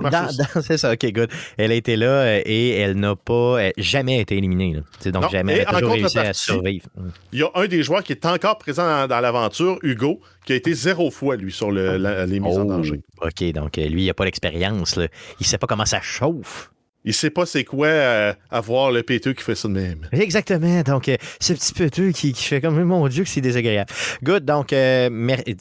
C'est 0.62 0.78
ça, 0.78 0.94
ok, 0.94 1.12
good. 1.12 1.30
Elle 1.58 1.72
a 1.72 1.76
été 1.76 1.96
là 1.96 2.08
euh, 2.08 2.42
et 2.46 2.78
elle 2.78 2.96
n'a 2.96 3.16
pas 3.16 3.72
jamais 3.78 4.22
été 4.22 4.38
éliminée. 4.38 4.82
Donc, 5.06 5.30
jamais. 5.32 5.60
Elle 5.60 5.68
a 5.68 5.80
toujours 5.80 5.94
réussi 5.94 6.20
à 6.20 6.34
survivre. 6.34 6.86
Il 7.32 7.40
y 7.40 7.44
a 7.44 7.50
un 7.56 7.68
des 7.68 7.84
joueurs 7.84 8.04
qui 8.04 8.14
est 8.14 8.26
encore 8.26 8.58
présent 8.58 9.08
dans, 9.08 9.20
l'aventure, 9.20 9.78
Hugo, 9.84 10.22
qui 10.46 10.54
a 10.54 10.56
été 10.56 10.74
zéro 10.74 11.12
fois, 11.12 11.36
lui, 11.36 11.52
sur 11.52 11.72
le, 11.72 11.98
les 12.26 12.40
mises 12.40 12.58
en 12.58 12.64
oh, 12.64 12.70
danger. 12.70 13.02
OK, 13.22 13.44
donc 13.52 13.78
euh, 13.78 13.88
lui, 13.88 14.04
il 14.04 14.08
n'a 14.08 14.14
pas 14.14 14.26
l'expérience. 14.26 14.96
Il 14.98 15.10
ne 15.42 15.46
sait 15.46 15.58
pas 15.58 15.68
comment 15.68 15.86
ça 15.86 16.02
chauffe. 16.02 16.73
Il 17.06 17.14
sait 17.14 17.30
pas 17.30 17.46
c'est 17.46 17.66
quoi 17.66 17.88
euh, 17.88 18.34
avoir 18.50 18.92
le 18.92 19.04
péteux 19.04 19.34
qui 19.34 19.44
fait 19.44 19.56
ça 19.56 19.68
de 19.68 19.74
même. 19.74 20.08
Exactement. 20.14 20.82
Donc, 20.84 21.10
euh, 21.10 21.18
ce 21.40 21.54
petit 21.54 21.74
péteux 21.74 22.12
qui, 22.12 22.34
fait 22.34 22.62
comme 22.62 22.82
mon 22.84 23.08
Dieu 23.08 23.24
que 23.24 23.30
c'est 23.30 23.42
désagréable. 23.42 23.92
Good. 24.24 24.46
Donc, 24.46 24.72
euh, 24.72 25.10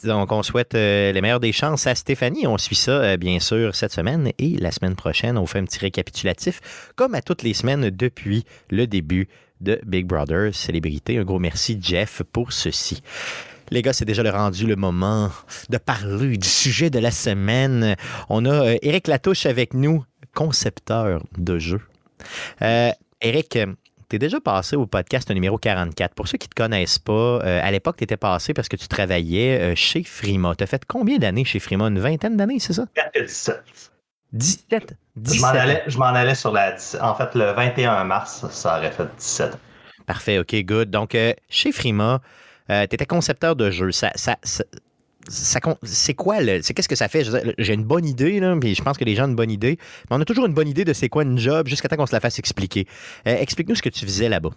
donc 0.03 0.31
on 0.31 0.43
souhaite 0.43 0.73
les 0.73 1.19
meilleures 1.21 1.39
des 1.39 1.51
chances 1.51 1.85
à 1.87 1.95
Stéphanie. 1.95 2.47
On 2.47 2.57
suit 2.57 2.75
ça, 2.75 3.17
bien 3.17 3.39
sûr, 3.39 3.75
cette 3.75 3.91
semaine 3.91 4.31
et 4.39 4.57
la 4.57 4.71
semaine 4.71 4.95
prochaine. 4.95 5.37
On 5.37 5.45
fait 5.45 5.59
un 5.59 5.65
petit 5.65 5.79
récapitulatif, 5.79 6.91
comme 6.95 7.13
à 7.13 7.21
toutes 7.21 7.43
les 7.43 7.53
semaines 7.53 7.89
depuis 7.89 8.45
le 8.69 8.87
début 8.87 9.27
de 9.59 9.79
Big 9.85 10.05
Brother 10.05 10.53
Célébrité. 10.53 11.17
Un 11.17 11.23
gros 11.23 11.39
merci, 11.39 11.77
Jeff, 11.81 12.21
pour 12.31 12.53
ceci. 12.53 13.01
Les 13.69 13.81
gars, 13.81 13.93
c'est 13.93 14.05
déjà 14.05 14.23
le 14.23 14.29
rendu 14.29 14.67
le 14.67 14.75
moment 14.75 15.31
de 15.69 15.77
parler 15.77 16.37
du 16.37 16.47
sujet 16.47 16.89
de 16.89 16.99
la 16.99 17.11
semaine. 17.11 17.95
On 18.29 18.45
a 18.45 18.75
Eric 18.81 19.07
Latouche 19.07 19.45
avec 19.45 19.73
nous 19.73 20.03
concepteur 20.33 21.21
de 21.37 21.59
jeux. 21.59 21.81
Euh, 22.61 22.91
Eric, 23.21 23.57
tu 24.09 24.15
es 24.15 24.19
déjà 24.19 24.39
passé 24.39 24.75
au 24.75 24.85
podcast 24.85 25.29
numéro 25.31 25.57
44. 25.57 26.13
Pour 26.13 26.27
ceux 26.27 26.37
qui 26.37 26.47
ne 26.47 26.49
te 26.49 26.55
connaissent 26.55 26.99
pas, 26.99 27.11
euh, 27.13 27.59
à 27.63 27.71
l'époque, 27.71 27.97
tu 27.97 28.03
étais 28.03 28.17
passé 28.17 28.53
parce 28.53 28.67
que 28.67 28.75
tu 28.75 28.87
travaillais 28.87 29.59
euh, 29.59 29.75
chez 29.75 30.03
Frima. 30.03 30.55
Tu 30.55 30.63
as 30.63 30.67
fait 30.67 30.83
combien 30.85 31.17
d'années 31.17 31.45
chez 31.45 31.59
Frima? 31.59 31.87
Une 31.87 31.99
vingtaine 31.99 32.37
d'années, 32.37 32.59
c'est 32.59 32.73
ça? 32.73 32.85
17. 33.15 33.63
17? 34.33 34.95
Je 35.87 35.97
m'en 35.97 36.05
allais, 36.07 36.35
sur 36.35 36.51
la... 36.51 36.75
En 37.01 37.15
fait, 37.15 37.35
le 37.35 37.51
21 37.51 38.03
mars, 38.03 38.45
ça 38.49 38.77
aurait 38.77 38.91
fait 38.91 39.07
17 39.17 39.57
Parfait, 40.05 40.39
OK, 40.39 40.55
good. 40.65 40.89
Donc, 40.89 41.15
chez 41.49 41.71
Frima, 41.71 42.19
tu 42.67 42.73
étais 42.73 43.05
concepteur 43.05 43.55
de 43.55 43.69
jeux. 43.71 43.91
ça, 43.91 44.11
c'est 45.29 46.13
quoi 46.13 46.41
le. 46.41 46.61
C'est 46.61 46.73
qu'est-ce 46.73 46.89
que 46.89 46.95
ça 46.95 47.07
fait? 47.07 47.25
J'ai 47.57 47.73
une 47.73 47.83
bonne 47.83 48.05
idée, 48.05 48.39
là, 48.39 48.55
puis 48.59 48.75
je 48.75 48.83
pense 48.83 48.97
que 48.97 49.05
les 49.05 49.15
gens 49.15 49.25
ont 49.25 49.29
une 49.29 49.35
bonne 49.35 49.51
idée. 49.51 49.77
Mais 50.09 50.17
on 50.17 50.21
a 50.21 50.25
toujours 50.25 50.45
une 50.45 50.53
bonne 50.53 50.67
idée 50.67 50.85
de 50.85 50.93
c'est 50.93 51.09
quoi 51.09 51.23
une 51.23 51.37
job 51.37 51.67
jusqu'à 51.67 51.87
temps 51.87 51.95
qu'on 51.95 52.05
se 52.05 52.13
la 52.13 52.19
fasse 52.19 52.39
expliquer. 52.39 52.87
Euh, 53.27 53.35
explique-nous 53.37 53.75
ce 53.75 53.81
que 53.81 53.89
tu 53.89 54.05
faisais 54.05 54.29
là-bas. 54.29 54.51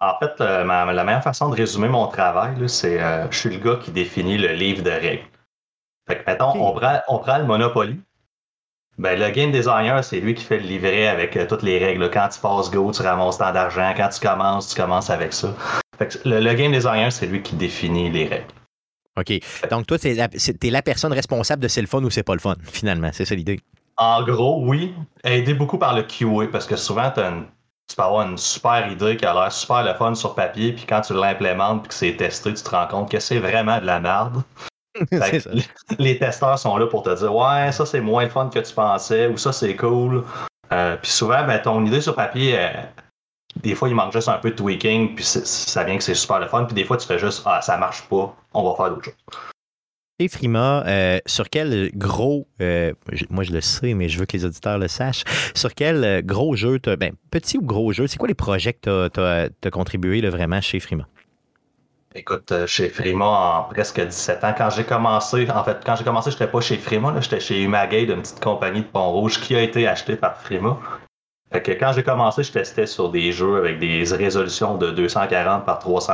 En 0.00 0.18
fait, 0.18 0.40
euh, 0.40 0.64
la 0.64 1.04
meilleure 1.04 1.22
façon 1.22 1.48
de 1.50 1.56
résumer 1.56 1.88
mon 1.88 2.06
travail, 2.06 2.54
c'est 2.68 3.02
euh, 3.02 3.30
je 3.30 3.38
suis 3.38 3.50
le 3.50 3.58
gars 3.58 3.80
qui 3.82 3.90
définit 3.90 4.38
le 4.38 4.52
livre 4.52 4.82
de 4.82 4.90
règles. 4.90 5.26
Fait 6.08 6.18
que, 6.18 6.30
mettons, 6.30 6.52
on, 6.54 6.72
prend, 6.72 7.00
on 7.08 7.18
prend 7.18 7.38
le 7.38 7.44
Monopoly. 7.44 8.00
Ben, 8.96 9.18
le 9.18 9.30
game 9.30 9.52
designer, 9.52 10.02
c'est 10.02 10.20
lui 10.20 10.34
qui 10.34 10.44
fait 10.44 10.58
le 10.58 10.66
livret 10.66 11.08
avec 11.08 11.38
toutes 11.48 11.62
les 11.62 11.78
règles. 11.78 12.10
Quand 12.10 12.28
tu 12.28 12.40
passes 12.40 12.70
go, 12.70 12.90
tu 12.92 13.02
ramasses 13.02 13.38
tant 13.38 13.52
d'argent. 13.52 13.92
Quand 13.96 14.08
tu 14.08 14.20
commences, 14.20 14.68
tu 14.68 14.80
commences 14.80 15.10
avec 15.10 15.32
ça. 15.32 15.54
Fait 15.98 16.08
que 16.08 16.28
le 16.28 16.54
game 16.54 16.72
designer, 16.72 17.12
c'est 17.12 17.26
lui 17.26 17.42
qui 17.42 17.56
définit 17.56 18.10
les 18.10 18.26
règles. 18.26 18.57
OK. 19.18 19.40
Donc, 19.70 19.86
toi, 19.86 19.98
tu 19.98 20.08
es, 20.08 20.70
la 20.70 20.82
personne 20.82 21.12
responsable 21.12 21.62
de 21.62 21.68
c'est 21.68 21.80
le 21.80 21.86
fun 21.86 22.02
ou 22.02 22.10
c'est 22.10 22.22
pas 22.22 22.34
le 22.34 22.40
fun, 22.40 22.56
finalement? 22.62 23.10
C'est 23.12 23.24
ça 23.24 23.34
l'idée. 23.34 23.60
En 23.96 24.22
gros, 24.22 24.62
oui. 24.64 24.94
Aidé 25.24 25.54
beaucoup 25.54 25.78
par 25.78 25.94
le 25.94 26.02
QA, 26.02 26.50
parce 26.50 26.66
que 26.66 26.76
souvent, 26.76 27.10
tu 27.10 27.96
peux 27.96 28.02
avoir 28.02 28.28
une 28.28 28.38
super 28.38 28.90
idée 28.90 29.16
qui 29.16 29.26
a 29.26 29.34
l'air 29.34 29.52
super 29.52 29.82
le 29.82 29.94
fun 29.94 30.14
sur 30.14 30.34
papier, 30.34 30.72
puis 30.72 30.84
quand 30.88 31.00
tu 31.00 31.14
l'implémentes 31.14 31.86
et 31.86 31.88
que 31.88 31.94
c'est 31.94 32.16
testé, 32.16 32.54
tu 32.54 32.62
te 32.62 32.70
rends 32.70 32.86
compte 32.86 33.10
que 33.10 33.18
c'est 33.18 33.38
vraiment 33.38 33.80
de 33.80 33.86
la 33.86 34.00
merde. 34.00 34.42
les 35.98 36.18
testeurs 36.18 36.58
sont 36.58 36.76
là 36.76 36.86
pour 36.86 37.02
te 37.02 37.14
dire 37.14 37.32
Ouais, 37.32 37.70
ça 37.70 37.86
c'est 37.86 38.00
moins 38.00 38.24
le 38.24 38.30
fun 38.30 38.50
que 38.52 38.58
tu 38.58 38.74
pensais, 38.74 39.28
ou 39.28 39.36
ça 39.36 39.52
c'est 39.52 39.76
cool. 39.76 40.24
Euh, 40.72 40.96
puis 40.96 41.10
souvent, 41.10 41.44
ben, 41.46 41.58
ton 41.60 41.84
idée 41.84 42.00
sur 42.00 42.14
papier, 42.14 42.58
des 43.56 43.74
fois, 43.74 43.88
il 43.88 43.94
manque 43.94 44.12
juste 44.12 44.28
un 44.28 44.38
peu 44.38 44.50
de 44.50 44.56
tweaking, 44.56 45.14
puis 45.14 45.24
ça 45.24 45.84
vient 45.84 45.96
que 45.96 46.04
c'est 46.04 46.14
super 46.14 46.38
le 46.38 46.46
fun. 46.46 46.64
Puis 46.64 46.74
des 46.74 46.84
fois, 46.84 46.96
tu 46.96 47.06
fais 47.06 47.18
juste 47.18 47.42
Ah, 47.44 47.60
ça 47.62 47.76
marche 47.76 48.02
pas, 48.08 48.34
on 48.54 48.68
va 48.68 48.76
faire 48.76 48.90
d'autres 48.90 49.04
choses. 49.04 49.14
Et 50.20 50.26
Frima, 50.26 50.84
euh, 50.86 51.20
sur 51.26 51.48
quel 51.48 51.92
gros, 51.94 52.48
euh, 52.60 52.92
moi 53.30 53.44
je 53.44 53.52
le 53.52 53.60
sais, 53.60 53.94
mais 53.94 54.08
je 54.08 54.18
veux 54.18 54.26
que 54.26 54.36
les 54.36 54.44
auditeurs 54.44 54.76
le 54.76 54.88
sachent, 54.88 55.22
sur 55.54 55.72
quel 55.76 56.02
euh, 56.02 56.22
gros 56.22 56.56
jeu, 56.56 56.80
ben, 56.98 57.12
petit 57.30 57.56
ou 57.56 57.62
gros 57.62 57.92
jeu, 57.92 58.08
c'est 58.08 58.16
quoi 58.16 58.26
les 58.26 58.34
projets 58.34 58.72
que 58.72 59.08
tu 59.08 59.20
as, 59.20 59.70
contribué 59.70 60.20
vraiment 60.28 60.60
chez 60.60 60.80
Frima? 60.80 61.06
Écoute, 62.16 62.52
chez 62.66 62.88
Frima, 62.88 63.26
en 63.26 63.62
presque 63.72 64.00
17 64.00 64.42
ans, 64.42 64.54
quand 64.58 64.70
j'ai 64.70 64.82
commencé, 64.82 65.48
en 65.48 65.62
fait, 65.62 65.78
quand 65.86 65.94
j'ai 65.94 66.02
commencé, 66.02 66.32
je 66.32 66.36
n'étais 66.36 66.50
pas 66.50 66.60
chez 66.60 66.78
Frima, 66.78 67.14
j'étais 67.20 67.38
chez 67.38 67.62
Umagate, 67.62 68.08
une 68.08 68.22
petite 68.22 68.40
compagnie 68.40 68.80
de 68.80 68.86
Pont-Rouge 68.86 69.40
qui 69.40 69.54
a 69.54 69.62
été 69.62 69.86
achetée 69.86 70.16
par 70.16 70.36
Frima. 70.36 70.80
Fait 71.50 71.62
que 71.62 71.72
quand 71.72 71.92
j'ai 71.94 72.02
commencé, 72.02 72.42
je 72.42 72.52
testais 72.52 72.86
sur 72.86 73.10
des 73.10 73.32
jeux 73.32 73.56
avec 73.56 73.78
des 73.78 74.04
résolutions 74.12 74.76
de 74.76 74.90
240 74.90 75.64
par 75.64 75.78
300 75.78 76.12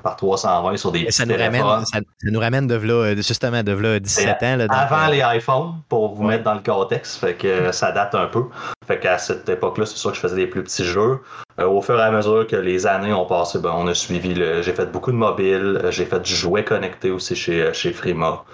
par 0.00 0.14
320 0.14 0.76
sur 0.76 0.92
des 0.92 1.10
ça 1.10 1.26
nous, 1.26 1.36
ramène, 1.36 1.84
ça, 1.84 1.98
nous 2.22 2.38
ramène 2.38 2.68
de 2.68 2.76
là, 2.76 3.14
justement 3.16 3.64
de 3.64 3.72
là 3.72 3.98
17 3.98 4.42
ans. 4.42 4.56
Là, 4.56 4.66
avant 4.70 5.08
les 5.08 5.22
iPhones, 5.38 5.74
pour 5.88 6.14
vous 6.14 6.22
mettre 6.22 6.44
dans 6.44 6.54
le 6.54 6.60
contexte, 6.60 7.18
fait 7.18 7.34
que 7.34 7.72
ça 7.72 7.90
date 7.90 8.14
un 8.14 8.26
peu. 8.26 8.44
Fait 8.86 9.00
qu'à 9.00 9.18
cette 9.18 9.48
époque-là, 9.48 9.86
c'est 9.86 9.96
sûr 9.96 10.10
que 10.10 10.16
je 10.16 10.20
faisais 10.20 10.36
des 10.36 10.46
plus 10.46 10.62
petits 10.62 10.84
jeux. 10.84 11.18
Euh, 11.58 11.66
au 11.66 11.82
fur 11.82 11.98
et 11.98 12.02
à 12.02 12.12
mesure 12.12 12.46
que 12.46 12.54
les 12.54 12.86
années 12.86 13.12
ont 13.12 13.26
passé, 13.26 13.58
ben, 13.58 13.72
on 13.74 13.88
a 13.88 13.94
suivi 13.94 14.34
le. 14.34 14.62
J'ai 14.62 14.72
fait 14.72 14.86
beaucoup 14.86 15.10
de 15.10 15.16
mobiles, 15.16 15.80
j'ai 15.90 16.04
fait 16.04 16.20
du 16.20 16.34
jouet 16.34 16.62
connecté 16.62 17.10
aussi 17.10 17.34
chez, 17.34 17.72
chez 17.74 17.92
Frima. 17.92 18.44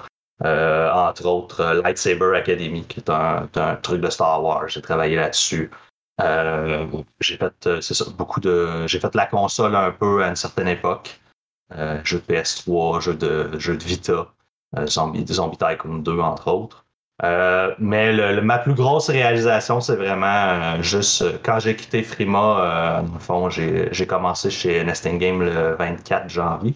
Euh, 0.44 0.90
entre 0.92 1.26
autres, 1.26 1.62
Lightsaber 1.84 2.34
Academy, 2.36 2.84
qui 2.84 3.00
est 3.00 3.10
un, 3.10 3.48
un 3.54 3.76
truc 3.76 4.00
de 4.00 4.08
Star 4.08 4.42
Wars. 4.42 4.68
J'ai 4.68 4.80
travaillé 4.80 5.16
là-dessus. 5.16 5.70
Euh, 6.22 6.86
j'ai 7.20 7.36
fait, 7.36 7.66
euh, 7.66 7.80
beaucoup 8.16 8.40
de. 8.40 8.86
J'ai 8.86 9.00
fait 9.00 9.14
la 9.14 9.26
console 9.26 9.74
un 9.74 9.90
peu 9.90 10.22
à 10.22 10.28
une 10.28 10.36
certaine 10.36 10.68
époque. 10.68 11.20
Euh, 11.76 12.00
jeux 12.04 12.22
de 12.26 12.34
PS3, 12.34 13.00
jeux 13.00 13.14
de, 13.14 13.58
jeux 13.58 13.76
de 13.76 13.84
Vita, 13.84 14.28
Zombie, 14.86 15.24
Zombie 15.26 15.56
Tycoon 15.56 15.98
2, 15.98 16.20
entre 16.20 16.48
autres. 16.48 16.84
mais 17.78 18.40
ma 18.42 18.58
plus 18.58 18.74
grosse 18.74 19.08
réalisation, 19.08 19.80
c'est 19.80 19.96
vraiment 19.96 20.82
juste 20.82 21.24
quand 21.42 21.60
j'ai 21.60 21.74
quitté 21.74 22.02
Frima, 22.02 23.02
le 23.10 23.18
fond, 23.18 23.48
j'ai 23.48 24.06
commencé 24.06 24.50
chez 24.50 24.84
Nesting 24.84 25.18
Game 25.18 25.42
le 25.42 25.74
24 25.76 26.28
janvier. 26.28 26.74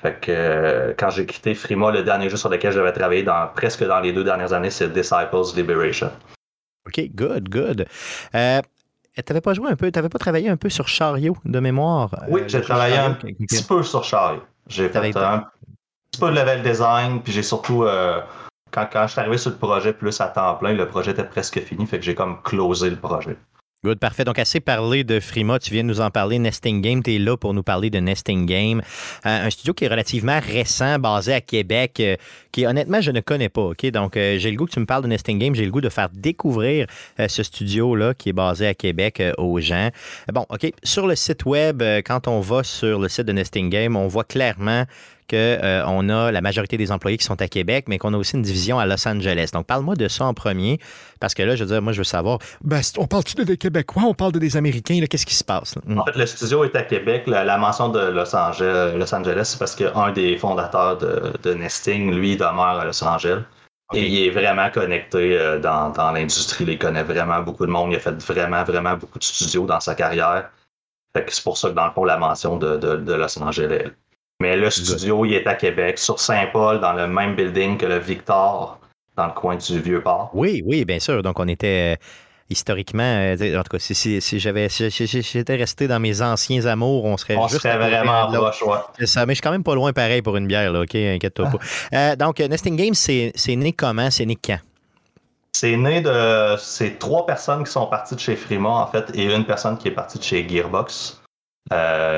Fait 0.00 0.20
que 0.20 0.94
quand 0.98 1.10
j'ai 1.10 1.26
quitté 1.26 1.54
Frima, 1.54 1.92
le 1.92 2.02
dernier 2.02 2.28
jeu 2.28 2.36
sur 2.36 2.48
lequel 2.48 2.72
j'avais 2.72 2.92
travaillé 2.92 3.22
dans, 3.22 3.48
presque 3.54 3.84
dans 3.84 4.00
les 4.00 4.12
deux 4.12 4.24
dernières 4.24 4.52
années, 4.52 4.70
c'est 4.70 4.92
Disciples 4.92 5.54
Liberation. 5.54 6.10
OK, 6.86 7.10
good, 7.14 7.48
good. 7.48 7.86
Euh, 8.34 8.60
T'avais 9.22 9.40
pas 9.40 9.54
joué 9.54 9.70
un 9.70 9.76
peu, 9.76 9.92
t'avais 9.92 10.08
pas 10.08 10.18
travaillé 10.18 10.48
un 10.48 10.56
peu 10.56 10.68
sur 10.68 10.88
Chariot 10.88 11.36
de 11.44 11.60
mémoire? 11.60 12.10
Euh, 12.14 12.26
oui, 12.28 12.42
j'ai 12.48 12.60
travaillé 12.60 12.96
un 12.96 13.12
petit 13.12 13.62
peu 13.62 13.82
sur 13.82 14.02
Chariot. 14.02 14.42
J'ai 14.66 14.88
fait 14.88 15.16
un 15.16 15.44
petit 16.10 16.20
peu 16.20 16.30
de 16.30 16.34
level 16.34 16.62
design, 16.62 17.22
puis 17.22 17.32
j'ai 17.32 17.42
surtout, 17.42 17.84
euh, 17.84 18.20
quand, 18.72 18.88
quand 18.92 19.06
je 19.06 19.12
suis 19.12 19.20
arrivé 19.20 19.38
sur 19.38 19.50
le 19.50 19.56
projet 19.56 19.92
plus 19.92 20.20
à 20.20 20.26
temps 20.28 20.56
plein, 20.56 20.72
le 20.72 20.88
projet 20.88 21.12
était 21.12 21.24
presque 21.24 21.60
fini, 21.60 21.86
fait 21.86 21.98
que 21.98 22.04
j'ai 22.04 22.14
comme 22.14 22.42
closé 22.42 22.90
le 22.90 22.96
projet. 22.96 23.36
Good, 23.84 23.98
parfait. 23.98 24.24
Donc, 24.24 24.38
assez 24.38 24.60
parlé 24.60 25.04
de 25.04 25.20
Frima. 25.20 25.58
Tu 25.58 25.70
viens 25.70 25.82
de 25.82 25.88
nous 25.88 26.00
en 26.00 26.10
parler. 26.10 26.38
Nesting 26.38 26.80
Game, 26.80 27.02
tu 27.02 27.16
es 27.16 27.18
là 27.18 27.36
pour 27.36 27.52
nous 27.52 27.62
parler 27.62 27.90
de 27.90 27.98
Nesting 27.98 28.46
Game. 28.46 28.80
Euh, 29.26 29.46
un 29.46 29.50
studio 29.50 29.74
qui 29.74 29.84
est 29.84 29.88
relativement 29.88 30.40
récent, 30.40 30.98
basé 30.98 31.34
à 31.34 31.42
Québec, 31.42 32.00
euh, 32.00 32.16
qui 32.50 32.64
honnêtement, 32.64 33.02
je 33.02 33.10
ne 33.10 33.20
connais 33.20 33.50
pas. 33.50 33.72
Donc, 33.92 34.16
euh, 34.16 34.38
j'ai 34.38 34.50
le 34.50 34.56
goût 34.56 34.64
que 34.64 34.70
tu 34.72 34.80
me 34.80 34.86
parles 34.86 35.02
de 35.02 35.08
Nesting 35.08 35.38
Game. 35.38 35.54
J'ai 35.54 35.66
le 35.66 35.70
goût 35.70 35.82
de 35.82 35.90
faire 35.90 36.08
découvrir 36.14 36.86
ce 37.18 37.42
studio-là 37.42 38.14
qui 38.14 38.30
est 38.30 38.32
basé 38.32 38.68
à 38.68 38.72
Québec 38.72 39.22
aux 39.36 39.60
gens. 39.60 39.90
Bon, 40.32 40.46
OK. 40.48 40.72
Sur 40.82 41.06
le 41.06 41.14
site 41.14 41.44
web, 41.44 41.82
quand 42.06 42.26
on 42.26 42.40
va 42.40 42.62
sur 42.62 42.98
le 42.98 43.10
site 43.10 43.26
de 43.26 43.32
Nesting 43.32 43.68
Game, 43.68 43.96
on 43.96 44.08
voit 44.08 44.24
clairement 44.24 44.86
qu'on 45.28 45.36
euh, 45.36 46.26
a 46.26 46.32
la 46.32 46.40
majorité 46.40 46.76
des 46.76 46.92
employés 46.92 47.16
qui 47.16 47.24
sont 47.24 47.40
à 47.40 47.48
Québec, 47.48 47.86
mais 47.88 47.98
qu'on 47.98 48.12
a 48.12 48.16
aussi 48.16 48.36
une 48.36 48.42
division 48.42 48.78
à 48.78 48.86
Los 48.86 49.06
Angeles. 49.08 49.50
Donc, 49.52 49.66
parle-moi 49.66 49.94
de 49.94 50.08
ça 50.08 50.24
en 50.24 50.34
premier, 50.34 50.78
parce 51.20 51.34
que 51.34 51.42
là, 51.42 51.56
je 51.56 51.64
veux 51.64 51.70
dire, 51.70 51.82
moi, 51.82 51.92
je 51.92 51.98
veux 51.98 52.04
savoir, 52.04 52.38
ben, 52.62 52.80
on 52.98 53.06
parle-tu 53.06 53.34
de 53.36 53.44
des 53.44 53.56
Québécois, 53.56 54.02
on 54.06 54.14
parle 54.14 54.32
de 54.32 54.38
des 54.38 54.56
Américains, 54.56 55.00
qu'est-ce 55.08 55.26
qui 55.26 55.34
se 55.34 55.44
passe? 55.44 55.76
En 55.88 56.04
fait, 56.04 56.16
le 56.16 56.26
studio 56.26 56.64
est 56.64 56.76
à 56.76 56.82
Québec. 56.82 57.24
La, 57.26 57.56
mention 57.58 57.88
de 57.88 58.00
Los 58.00 58.34
Angeles, 58.34 58.92
Los 58.96 59.14
Angeles 59.14 59.42
c'est 59.44 59.58
parce 59.58 59.74
qu'un 59.74 60.12
des 60.12 60.36
fondateurs 60.36 60.98
de, 60.98 61.54
Nesting, 61.54 62.12
lui, 62.14 62.36
demeure 62.36 62.80
à 62.80 62.84
Los 62.84 63.02
Angeles. 63.02 63.42
Et 63.92 64.06
il 64.06 64.26
est 64.26 64.30
vraiment 64.30 64.70
connecté 64.70 65.38
euh, 65.38 65.58
dans, 65.58 66.12
l'industrie. 66.12 66.64
Il 66.66 66.78
connaît 66.78 67.02
vraiment 67.02 67.40
beaucoup 67.42 67.66
de 67.66 67.70
monde. 67.70 67.92
Il 67.92 67.96
a 67.96 68.00
fait 68.00 68.22
vraiment, 68.24 68.64
vraiment 68.64 68.96
beaucoup 68.96 69.18
de 69.18 69.24
studios 69.24 69.66
dans 69.66 69.78
sa 69.78 69.94
carrière. 69.94 70.50
c'est 71.14 71.44
pour 71.44 71.56
ça 71.58 71.68
que, 71.68 71.74
dans 71.74 71.86
le 71.86 71.92
fond, 71.92 72.04
la 72.04 72.16
mention 72.16 72.56
de, 72.56 72.76
de 72.76 73.14
Los 73.14 73.38
Angeles 73.38 73.92
mais 74.40 74.56
le 74.56 74.70
studio, 74.70 75.24
il 75.24 75.34
est 75.34 75.46
à 75.46 75.54
Québec, 75.54 75.98
sur 75.98 76.18
Saint-Paul, 76.18 76.80
dans 76.80 76.92
le 76.92 77.06
même 77.06 77.34
building 77.36 77.78
que 77.78 77.86
le 77.86 77.98
Victor, 77.98 78.78
dans 79.16 79.26
le 79.26 79.32
coin 79.32 79.56
du 79.56 79.80
Vieux-Port. 79.80 80.30
Oui, 80.34 80.62
oui, 80.66 80.84
bien 80.84 80.98
sûr. 80.98 81.22
Donc, 81.22 81.38
on 81.38 81.48
était 81.48 81.98
historiquement, 82.50 83.02
euh, 83.02 83.58
en 83.58 83.62
tout 83.62 83.76
cas, 83.76 83.78
si, 83.78 84.20
j'avais 84.38 84.68
j'étais 84.68 85.56
resté 85.56 85.88
dans 85.88 85.98
mes 85.98 86.20
anciens 86.20 86.66
amours, 86.66 87.04
on 87.04 87.16
serait 87.16 87.36
on 87.36 87.48
juste 87.48 87.62
serait 87.62 87.78
vraiment 87.78 88.30
proche, 88.30 88.62
ouais. 88.62 88.78
C'est 88.98 89.06
ça, 89.06 89.24
mais 89.24 89.32
je 89.32 89.36
suis 89.36 89.42
quand 89.42 89.50
même 89.50 89.64
pas 89.64 89.74
loin 89.74 89.92
pareil 89.92 90.20
pour 90.20 90.36
une 90.36 90.46
bière, 90.46 90.72
là, 90.72 90.82
OK? 90.82 90.94
Inquiète-toi 90.94 91.50
pas. 91.50 91.58
Euh, 91.94 92.16
donc, 92.16 92.40
Nesting 92.40 92.76
Games, 92.76 92.94
c'est 92.94 93.32
né 93.56 93.72
comment? 93.72 94.10
C'est 94.10 94.26
né 94.26 94.36
quand? 94.36 94.58
C'est 95.52 95.76
né 95.76 96.00
de. 96.00 96.56
C'est 96.58 96.98
trois 96.98 97.24
personnes 97.26 97.64
qui 97.64 97.70
sont 97.70 97.86
parties 97.86 98.16
de 98.16 98.20
chez 98.20 98.36
Frima, 98.36 98.68
en 98.68 98.86
fait, 98.88 99.10
et 99.14 99.32
une 99.32 99.44
personne 99.44 99.78
qui 99.78 99.88
est 99.88 99.92
partie 99.92 100.18
de 100.18 100.24
chez 100.24 100.46
Gearbox. 100.46 101.22
Euh, 101.72 102.16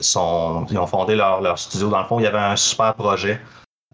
sont, 0.00 0.66
ils 0.70 0.78
ont 0.78 0.86
fondé 0.86 1.14
leur, 1.14 1.40
leur, 1.40 1.58
studio. 1.58 1.88
Dans 1.88 2.00
le 2.00 2.06
fond, 2.06 2.18
il 2.20 2.24
y 2.24 2.26
avait 2.26 2.38
un 2.38 2.56
super 2.56 2.94
projet. 2.94 3.40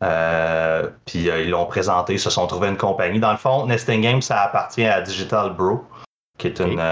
Euh, 0.02 0.88
puis 1.06 1.28
euh, 1.28 1.42
ils 1.42 1.50
l'ont 1.50 1.66
présenté, 1.66 2.14
ils 2.14 2.20
se 2.20 2.30
sont 2.30 2.46
trouvés 2.46 2.68
une 2.68 2.76
compagnie. 2.76 3.18
Dans 3.18 3.32
le 3.32 3.38
fond, 3.38 3.66
Nesting 3.66 4.00
Games, 4.00 4.22
ça 4.22 4.42
appartient 4.42 4.86
à 4.86 5.00
Digital 5.00 5.54
Bro, 5.54 5.84
qui 6.38 6.48
est 6.48 6.60
une, 6.60 6.82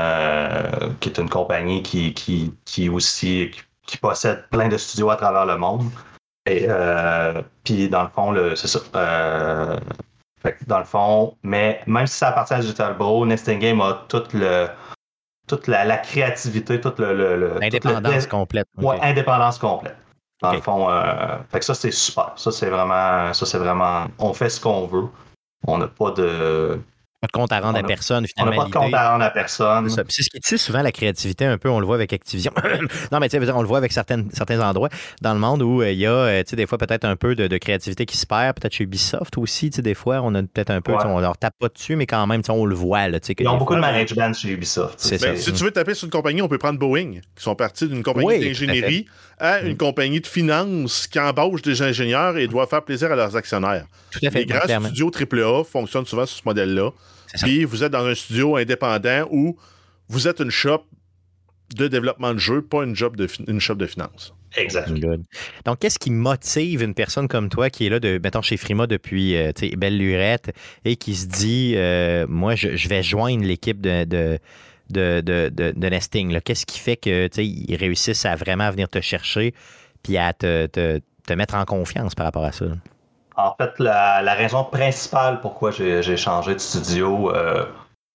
qui 1.00 1.08
est 1.08 1.18
une 1.18 1.30
compagnie 1.30 1.82
qui, 1.82 2.14
qui, 2.14 2.52
qui 2.64 2.88
aussi 2.88 3.52
qui, 3.86 3.96
possède 3.98 4.48
plein 4.50 4.68
de 4.68 4.76
studios 4.76 5.10
à 5.10 5.16
travers 5.16 5.46
le 5.46 5.56
monde. 5.56 5.84
Et 6.46 6.66
puis 7.62 7.88
dans 7.88 8.02
le 8.02 8.08
fond, 8.08 8.34
c'est 8.56 8.66
ça 8.66 8.80
dans 10.66 10.78
le 10.78 10.84
fond, 10.84 11.36
mais 11.42 11.80
même 11.86 12.06
si 12.06 12.16
ça 12.18 12.28
appartient 12.28 12.54
à 12.54 12.60
Digital 12.60 12.96
Bro, 12.96 13.26
Nesting 13.26 13.58
Game 13.58 13.80
a 13.80 14.04
toute 14.08 14.32
le 14.32 14.68
toute 15.46 15.66
la, 15.68 15.96
créativité, 15.98 16.80
toute 16.80 16.98
le. 16.98 17.58
L'indépendance 17.60 18.26
complète. 18.26 18.66
Ouais, 18.78 18.98
indépendance 19.00 19.58
complète. 19.58 19.96
Dans 20.42 20.52
le 20.52 20.60
fond, 20.60 20.90
euh, 20.90 21.38
fait 21.50 21.60
que 21.60 21.64
ça 21.64 21.74
c'est 21.74 21.90
super. 21.90 22.32
Ça 22.36 22.52
c'est 22.52 22.68
vraiment, 22.68 23.32
ça 23.32 23.46
c'est 23.46 23.58
vraiment, 23.58 24.06
on 24.18 24.34
fait 24.34 24.50
ce 24.50 24.60
qu'on 24.60 24.86
veut. 24.86 25.08
On 25.66 25.78
n'a 25.78 25.88
pas 25.88 26.10
de, 26.10 26.78
pas 27.20 27.26
de 27.28 27.32
compte 27.32 27.52
à 27.52 27.60
rendre 27.60 27.78
à 27.78 27.82
personne, 27.82 28.26
finalement. 28.26 28.52
On 28.52 28.56
n'a 28.56 28.62
pas 28.64 28.68
de 28.68 28.84
compte 28.84 28.94
à 28.94 29.10
rendre 29.10 29.24
à 29.24 29.30
personne. 29.30 29.88
C'est 29.88 30.22
ce 30.22 30.30
qui 30.30 30.40
tue 30.40 30.58
souvent 30.58 30.82
la 30.82 30.92
créativité, 30.92 31.46
un 31.46 31.56
peu, 31.58 31.70
on 31.70 31.80
le 31.80 31.86
voit 31.86 31.94
avec 31.94 32.12
Activision. 32.12 32.52
non, 33.12 33.20
mais 33.20 33.28
tu 33.28 33.38
sais, 33.38 33.50
on 33.50 33.62
le 33.62 33.68
voit 33.68 33.78
avec 33.78 33.92
certaines, 33.92 34.30
certains 34.32 34.60
endroits 34.60 34.90
dans 35.22 35.32
le 35.32 35.40
monde 35.40 35.62
où 35.62 35.80
euh, 35.80 35.90
il 35.90 35.98
y 35.98 36.06
a, 36.06 36.10
euh, 36.10 36.42
tu 36.42 36.50
sais, 36.50 36.56
des 36.56 36.66
fois, 36.66 36.78
peut-être 36.78 37.04
un 37.04 37.16
peu 37.16 37.34
de, 37.34 37.56
créativité 37.56 38.04
qui 38.04 38.16
se 38.16 38.26
perd. 38.26 38.56
Peut-être 38.60 38.74
chez 38.74 38.84
Ubisoft 38.84 39.38
aussi, 39.38 39.70
tu 39.70 39.76
sais, 39.76 39.82
des 39.82 39.94
fois, 39.94 40.20
on 40.22 40.34
a 40.34 40.42
peut-être 40.42 40.70
un 40.70 40.80
peu, 40.80 40.92
on 40.92 41.20
leur 41.20 41.38
tape 41.38 41.54
pas 41.58 41.68
dessus, 41.68 41.96
mais 41.96 42.06
quand 42.06 42.26
même, 42.26 42.42
on 42.48 42.66
le 42.66 42.74
voit. 42.74 43.08
Là, 43.08 43.18
Ils 43.38 43.48
ont 43.48 43.56
beaucoup 43.56 43.74
de 43.74 43.80
management 43.80 44.34
chez 44.34 44.50
Ubisoft. 44.50 45.18
Ben, 45.20 45.36
si 45.36 45.52
tu 45.52 45.64
veux 45.64 45.70
taper 45.70 45.94
sur 45.94 46.04
une 46.04 46.10
compagnie, 46.10 46.42
on 46.42 46.48
peut 46.48 46.58
prendre 46.58 46.78
Boeing, 46.78 47.20
qui 47.34 47.42
sont 47.42 47.54
partis 47.54 47.88
d'une 47.88 48.02
compagnie 48.02 48.40
d'ingénierie 48.40 49.06
à, 49.38 49.60
une 49.60 49.74
mm. 49.74 49.76
compagnie 49.76 50.20
de 50.20 50.26
finance 50.26 51.06
qui 51.06 51.18
embauche 51.18 51.62
des 51.62 51.82
ingénieurs 51.82 52.36
et 52.36 52.46
doit 52.46 52.66
faire 52.66 52.82
plaisir 52.82 53.12
à 53.12 53.16
leurs 53.16 53.36
actionnaires. 53.36 53.86
Tout 54.10 54.20
à 54.24 54.30
fait. 54.30 54.40
Les 54.40 54.46
grands 54.46 54.84
studios 54.84 55.10
AAA 55.10 55.64
fonctionnent 55.64 56.06
souvent 56.06 56.26
sur 56.26 56.38
ce 56.38 56.42
modèle-là. 56.44 56.90
Puis 57.42 57.64
vous 57.64 57.84
êtes 57.84 57.92
dans 57.92 58.06
un 58.06 58.14
studio 58.14 58.56
indépendant 58.56 59.26
où 59.30 59.56
vous 60.08 60.28
êtes 60.28 60.40
une 60.40 60.50
shop 60.50 60.84
de 61.74 61.88
développement 61.88 62.32
de 62.32 62.38
jeu, 62.38 62.62
pas 62.62 62.84
une, 62.84 62.94
job 62.94 63.16
de, 63.16 63.26
une 63.48 63.60
shop 63.60 63.74
de 63.74 63.86
finance. 63.86 64.32
Exact. 64.56 64.90
Donc, 65.64 65.78
qu'est-ce 65.80 65.98
qui 65.98 66.10
motive 66.10 66.82
une 66.82 66.94
personne 66.94 67.28
comme 67.28 67.48
toi 67.48 67.68
qui 67.68 67.86
est 67.86 67.88
là, 67.90 68.00
de, 68.00 68.20
mettons, 68.22 68.42
chez 68.42 68.56
Frima 68.56 68.86
depuis 68.86 69.36
euh, 69.36 69.52
belle 69.76 69.98
lurette 69.98 70.54
et 70.84 70.96
qui 70.96 71.14
se 71.14 71.26
dit, 71.26 71.74
euh, 71.76 72.26
moi, 72.28 72.54
je, 72.54 72.88
vais 72.88 73.02
joindre 73.02 73.44
l'équipe 73.44 73.80
de, 73.80 74.04
de, 74.04 74.38
de, 74.90 75.88
Nesting? 75.88 76.40
Qu'est-ce 76.40 76.66
qui 76.66 76.78
fait 76.78 76.96
qu'ils 76.96 77.76
réussissent 77.76 78.24
à 78.24 78.36
vraiment 78.36 78.70
venir 78.70 78.88
te 78.88 79.00
chercher 79.00 79.54
puis 80.02 80.16
à 80.18 80.32
te, 80.32 80.66
te 80.66 81.32
mettre 81.32 81.54
en 81.54 81.64
confiance 81.64 82.14
par 82.14 82.26
rapport 82.26 82.44
à 82.44 82.52
ça? 82.52 82.66
En 83.36 83.54
fait, 83.54 83.78
la, 83.78 84.34
raison 84.34 84.64
principale 84.64 85.40
pourquoi 85.40 85.70
j'ai 85.70 86.16
changé 86.16 86.54
de 86.54 86.58
studio, 86.58 87.34
euh, 87.34 87.66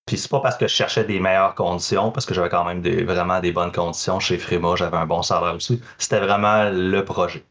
puis 0.07 0.17
c'est 0.17 0.31
pas 0.31 0.39
parce 0.39 0.57
que 0.57 0.67
je 0.67 0.73
cherchais 0.73 1.03
des 1.03 1.19
meilleures 1.19 1.53
conditions, 1.53 2.11
parce 2.11 2.25
que 2.25 2.33
j'avais 2.33 2.49
quand 2.49 2.65
même 2.65 2.81
des, 2.81 3.03
vraiment 3.03 3.39
des 3.39 3.51
bonnes 3.51 3.71
conditions 3.71 4.19
chez 4.19 4.39
Frima, 4.39 4.75
j'avais 4.75 4.97
un 4.97 5.05
bon 5.05 5.21
salaire 5.21 5.55
aussi. 5.55 5.79
C'était 5.99 6.19
vraiment 6.19 6.69
le 6.71 7.05
projet. 7.05 7.43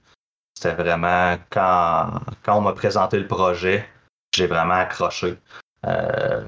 C'était 0.55 0.75
vraiment 0.75 1.39
quand, 1.51 2.11
quand 2.43 2.59
on 2.59 2.61
m'a 2.61 2.73
présenté 2.73 3.19
le 3.19 3.29
projet, 3.29 3.89
j'ai 4.35 4.49
vraiment 4.49 4.75
accroché. 4.75 5.39
Euh, 5.87 6.45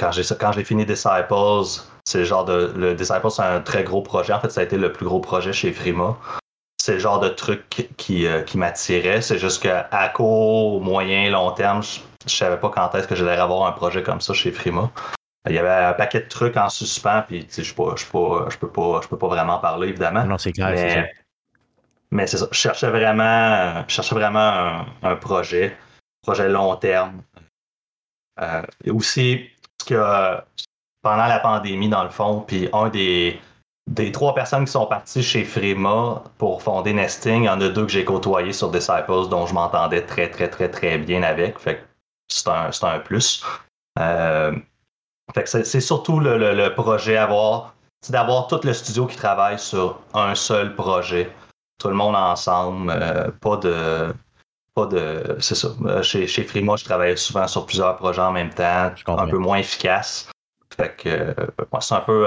quand 0.00 0.10
j'ai 0.12 0.22
quand 0.34 0.52
j'ai 0.52 0.64
fini 0.64 0.84
Disciples, 0.86 1.82
c'est 2.04 2.18
le 2.18 2.24
genre 2.24 2.44
de 2.44 2.72
le 2.74 2.94
Disciples 2.94 3.30
c'est 3.30 3.42
un 3.42 3.60
très 3.60 3.84
gros 3.84 4.02
projet. 4.02 4.32
En 4.32 4.40
fait, 4.40 4.50
ça 4.50 4.62
a 4.62 4.64
été 4.64 4.76
le 4.76 4.92
plus 4.92 5.06
gros 5.06 5.20
projet 5.20 5.52
chez 5.52 5.72
Frima 5.72 6.16
c'est 6.80 6.94
le 6.94 6.98
genre 6.98 7.20
de 7.20 7.28
truc 7.28 7.88
qui, 7.98 8.26
euh, 8.26 8.42
qui 8.42 8.56
m'attirait. 8.56 9.20
C'est 9.20 9.38
juste 9.38 9.62
qu'à 9.62 10.08
court, 10.08 10.80
moyen, 10.80 11.30
long 11.30 11.52
terme, 11.52 11.82
je, 11.82 12.00
ne 12.24 12.30
savais 12.30 12.56
pas 12.56 12.70
quand 12.70 12.94
est-ce 12.94 13.06
que 13.06 13.14
j'allais 13.14 13.38
avoir 13.38 13.68
un 13.68 13.72
projet 13.72 14.02
comme 14.02 14.20
ça 14.20 14.32
chez 14.32 14.50
Frima. 14.50 14.90
Il 15.46 15.54
y 15.54 15.58
avait 15.58 15.68
un 15.68 15.92
paquet 15.92 16.20
de 16.20 16.28
trucs 16.28 16.56
en 16.56 16.70
suspens, 16.70 17.22
puis 17.28 17.46
je 17.50 17.60
ne 17.60 17.74
peux, 17.74 18.68
pas, 18.70 19.00
je 19.02 19.08
peux 19.08 19.18
pas 19.18 19.28
vraiment 19.28 19.58
parler, 19.58 19.88
évidemment. 19.88 20.24
Non, 20.24 20.38
c'est 20.38 20.52
clair, 20.52 20.70
mais. 20.70 21.12
Mais 22.12 22.26
c'est 22.26 22.38
ça. 22.38 22.48
Je 22.50 22.56
cherchais 22.56 22.90
vraiment, 22.90 23.84
je 23.86 23.94
cherchais 23.94 24.16
vraiment 24.16 24.84
un, 25.02 25.16
projet, 25.16 25.66
un 25.66 26.22
projet 26.26 26.48
long 26.48 26.74
terme. 26.74 27.22
Euh, 28.40 28.62
aussi, 28.88 29.48
que 29.84 30.40
pendant 31.02 31.26
la 31.26 31.38
pandémie, 31.38 31.88
dans 31.88 32.04
le 32.04 32.10
fond, 32.10 32.44
puis 32.46 32.68
un 32.72 32.88
des, 32.88 33.40
des 33.86 34.12
trois 34.12 34.34
personnes 34.34 34.64
qui 34.64 34.72
sont 34.72 34.86
parties 34.86 35.22
chez 35.22 35.44
Frema 35.44 36.22
pour 36.38 36.62
fonder 36.62 36.92
Nesting, 36.92 37.42
il 37.42 37.46
y 37.46 37.48
en 37.48 37.60
a 37.60 37.68
deux 37.68 37.86
que 37.86 37.92
j'ai 37.92 38.04
côtoyés 38.04 38.52
sur 38.52 38.70
Disciples 38.70 39.28
dont 39.28 39.46
je 39.46 39.54
m'entendais 39.54 40.04
très, 40.06 40.30
très, 40.30 40.48
très, 40.48 40.70
très 40.70 40.98
bien 40.98 41.22
avec. 41.22 41.56
C'est 42.28 42.48
un, 42.48 42.98
plus. 43.00 43.44
Euh, 43.98 44.52
fait 45.34 45.46
c'est 45.46 45.80
surtout 45.80 46.20
le, 46.20 46.68
projet 46.74 47.16
avoir, 47.16 47.74
c'est 48.00 48.12
d'avoir 48.12 48.46
tout 48.46 48.60
le 48.62 48.72
studio 48.72 49.06
qui 49.06 49.16
travaille 49.16 49.58
sur 49.58 50.00
un 50.14 50.34
seul 50.34 50.74
projet. 50.74 51.30
Tout 51.78 51.88
le 51.88 51.94
monde 51.94 52.14
ensemble, 52.14 52.90
euh, 52.94 53.30
pas 53.40 53.56
de. 53.56 54.14
Pas 54.74 54.86
de. 54.86 55.36
C'est 55.40 55.54
ça. 55.54 55.68
Euh, 55.84 56.02
chez, 56.02 56.26
chez 56.26 56.44
Frima, 56.44 56.76
je 56.76 56.84
travaillais 56.84 57.16
souvent 57.16 57.46
sur 57.48 57.66
plusieurs 57.66 57.96
projets 57.96 58.20
en 58.20 58.32
même 58.32 58.50
temps, 58.50 58.92
un 59.06 59.26
peu 59.26 59.38
moins 59.38 59.58
efficace. 59.58 60.30
Fait 60.76 60.94
que 60.96 61.34
c'est 61.80 61.94
un 61.94 62.00
peu 62.00 62.26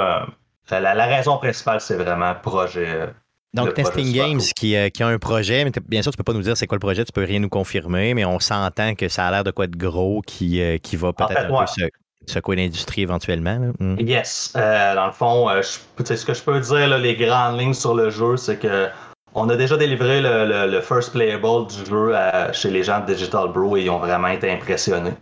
la, 0.69 1.05
raison 1.05 1.37
principale, 1.37 1.81
c'est 1.81 1.95
vraiment 1.95 2.33
projet. 2.35 2.87
Euh, 2.87 3.07
donc, 3.53 3.73
Testing 3.75 4.11
Games 4.13 4.41
qui, 4.55 4.75
euh, 4.75 4.89
qui, 4.89 5.03
a 5.03 5.07
un 5.07 5.19
projet, 5.19 5.63
mais 5.63 5.71
bien 5.87 6.01
sûr, 6.01 6.11
tu 6.11 6.17
peux 6.17 6.23
pas 6.23 6.33
nous 6.33 6.41
dire 6.41 6.57
c'est 6.57 6.65
quoi 6.65 6.75
le 6.75 6.79
projet, 6.79 7.05
tu 7.05 7.11
peux 7.11 7.23
rien 7.23 7.39
nous 7.39 7.49
confirmer, 7.49 8.13
mais 8.13 8.25
on 8.25 8.39
s'entend 8.39 8.95
que 8.95 9.07
ça 9.09 9.27
a 9.27 9.31
l'air 9.31 9.43
de 9.43 9.51
quoi 9.51 9.65
être 9.65 9.77
gros 9.77 10.21
qui, 10.25 10.61
euh, 10.61 10.77
qui 10.77 10.95
va 10.95 11.13
peut-être 11.13 11.51
un 11.51 11.65
peu 11.65 11.89
secouer 12.25 12.55
l'industrie 12.55 13.01
éventuellement. 13.01 13.73
Hmm. 13.79 13.99
Yes. 13.99 14.53
dans 14.55 15.05
le 15.05 15.11
fond, 15.11 15.49
ce 15.61 16.25
que 16.25 16.33
je 16.33 16.41
peux 16.41 16.59
dire, 16.59 16.97
les 16.97 17.15
grandes 17.15 17.59
lignes 17.59 17.73
sur 17.73 17.93
le 17.93 18.09
jeu, 18.09 18.37
c'est 18.37 18.57
que 18.57 18.87
on 19.35 19.49
a 19.49 19.55
déjà 19.55 19.77
délivré 19.77 20.21
le, 20.21 20.81
first 20.81 21.11
playable 21.11 21.67
du 21.67 21.85
jeu 21.85 22.15
chez 22.53 22.69
les 22.69 22.83
gens 22.83 22.99
de 22.99 23.13
Digital 23.13 23.49
Bro 23.49 23.77
et 23.77 23.83
ils 23.83 23.89
ont 23.89 23.99
vraiment 23.99 24.29
été 24.29 24.51
impressionnés. 24.51 25.13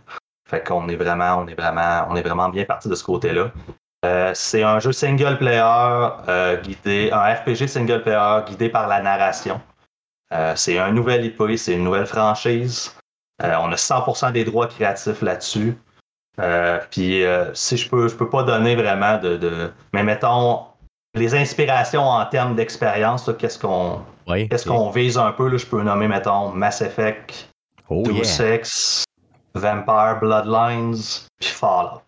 Fait 0.48 0.62
qu'on 0.62 0.88
est 0.88 0.96
vraiment, 0.96 1.38
on 1.38 1.46
est 1.46 1.54
vraiment, 1.54 2.06
on 2.10 2.16
est 2.16 2.22
vraiment 2.22 2.48
bien 2.50 2.64
parti 2.64 2.88
de 2.88 2.94
ce 2.94 3.04
côté-là. 3.04 3.50
Euh, 4.04 4.32
c'est 4.34 4.62
un 4.62 4.80
jeu 4.80 4.92
single 4.92 5.38
player 5.38 5.62
euh, 6.28 6.60
guidé, 6.60 7.10
un 7.12 7.34
RPG 7.34 7.68
single 7.68 8.02
player 8.02 8.40
guidé 8.46 8.68
par 8.68 8.88
la 8.88 9.00
narration. 9.00 9.60
Euh, 10.34 10.54
c'est 10.56 10.78
un 10.78 10.90
nouvel 10.90 11.24
IP, 11.24 11.40
c'est 11.56 11.74
une 11.74 11.84
nouvelle 11.84 12.06
franchise. 12.06 12.94
on 13.40 13.72
a 13.72 13.76
100% 13.76 14.32
des 14.32 14.44
droits 14.44 14.66
créatifs 14.66 15.22
là-dessus. 15.22 15.76
puis 16.90 17.22
si 17.54 17.76
je 17.76 17.88
peux, 17.88 18.08
je 18.08 18.16
peux 18.16 18.28
pas 18.28 18.42
donner 18.42 18.74
vraiment 18.74 19.18
de, 19.18 19.72
mais 19.92 20.02
mettons 20.02 20.66
les 21.14 21.34
inspirations 21.34 22.02
en 22.02 22.24
termes 22.26 22.56
d'expérience, 22.56 23.30
qu'est-ce 23.38 23.58
qu'on 23.58 24.00
qu'est-ce 24.26 24.66
qu'on 24.66 24.90
vise 24.90 25.18
un 25.18 25.32
peu 25.32 25.48
là, 25.48 25.58
je 25.58 25.66
peux 25.66 25.82
nommer 25.82 26.08
mettons 26.08 26.50
Mass 26.50 26.80
Effect, 26.80 27.48
oh, 27.88 28.02
Deus 28.02 28.40
Ex, 28.40 29.04
Vampire 29.54 30.18
Bloodlines, 30.20 30.96
puis 31.38 31.50
Fallout. 31.50 32.02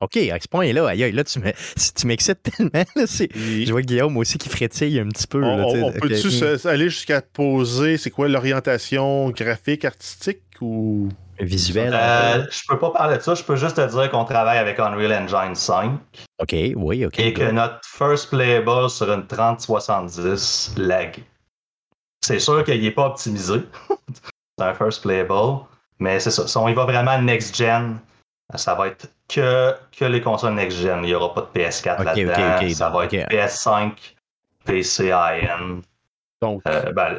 OK, 0.00 0.16
à 0.16 0.38
ce 0.40 0.46
point-là, 0.48 0.94
là, 0.94 1.24
tu 1.24 2.06
m'excites 2.06 2.42
tellement. 2.42 2.84
Je 2.96 3.70
vois 3.70 3.82
Guillaume 3.82 4.16
aussi 4.16 4.38
qui 4.38 4.48
frétille 4.48 5.00
un 5.00 5.08
petit 5.08 5.26
peu. 5.26 5.42
on, 5.42 5.92
peut-tu 5.92 6.68
aller 6.68 6.88
jusqu'à 6.88 7.20
poser, 7.20 7.96
c'est 7.96 8.10
quoi 8.10 8.28
l'orientation 8.28 9.30
graphique, 9.30 9.84
artistique 9.84 10.42
ou? 10.60 11.08
Visuelle? 11.40 11.94
Euh, 11.94 12.46
je 12.50 12.60
peux 12.68 12.78
pas 12.78 12.90
parler 12.90 13.16
de 13.16 13.22
ça, 13.22 13.34
je 13.34 13.42
peux 13.42 13.56
juste 13.56 13.76
te 13.76 13.86
dire 13.88 14.10
qu'on 14.10 14.24
travaille 14.24 14.58
avec 14.58 14.78
Unreal 14.78 15.12
Engine 15.12 15.54
5. 15.54 15.92
OK, 16.40 16.54
oui, 16.76 17.06
OK. 17.06 17.18
Et 17.18 17.32
que 17.32 17.50
notre 17.50 17.80
first 17.84 18.30
playable 18.30 18.88
sur 18.90 19.12
une 19.12 19.26
3070 19.26 20.74
lag. 20.76 21.22
C'est 22.24 22.40
sûr 22.40 22.64
qu'il 22.64 22.82
n'est 22.82 22.90
pas 22.90 23.06
optimisé. 23.06 23.62
c'est 24.58 24.64
un 24.64 24.74
first 24.74 25.02
playable. 25.02 25.64
Mais 25.98 26.20
c'est 26.20 26.30
ça. 26.30 26.46
Si 26.46 26.56
on 26.56 26.68
y 26.68 26.74
va 26.74 26.84
vraiment 26.84 27.20
next-gen, 27.20 27.98
ça 28.54 28.74
va 28.74 28.88
être 28.88 29.08
que, 29.28 29.74
que 29.96 30.04
les 30.04 30.20
consoles 30.20 30.54
next-gen. 30.54 31.00
Il 31.02 31.06
n'y 31.06 31.14
aura 31.14 31.34
pas 31.34 31.42
de 31.42 31.60
PS4 31.60 32.04
là-dedans. 32.04 32.74
ça 32.74 32.88
va 32.90 33.04
être 33.04 33.12
PS5, 33.12 33.92
PCIN. 34.64 35.80
Donc, 36.40 36.62
euh, 36.68 36.92
ben, 36.92 37.18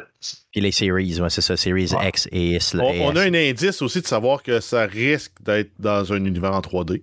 puis 0.50 0.60
les 0.60 0.72
Series, 0.72 1.20
c'est 1.28 1.42
ça, 1.42 1.56
Series 1.56 1.92
X 2.02 2.28
et 2.32 2.54
S. 2.54 2.74
On, 2.74 3.14
a 3.16 3.20
un 3.20 3.34
indice 3.34 3.82
aussi 3.82 4.00
de 4.00 4.06
savoir 4.06 4.42
que 4.42 4.60
ça 4.60 4.86
risque 4.86 5.32
d'être 5.42 5.72
dans 5.78 6.12
un 6.12 6.24
univers 6.24 6.54
en 6.54 6.60
3D. 6.60 7.02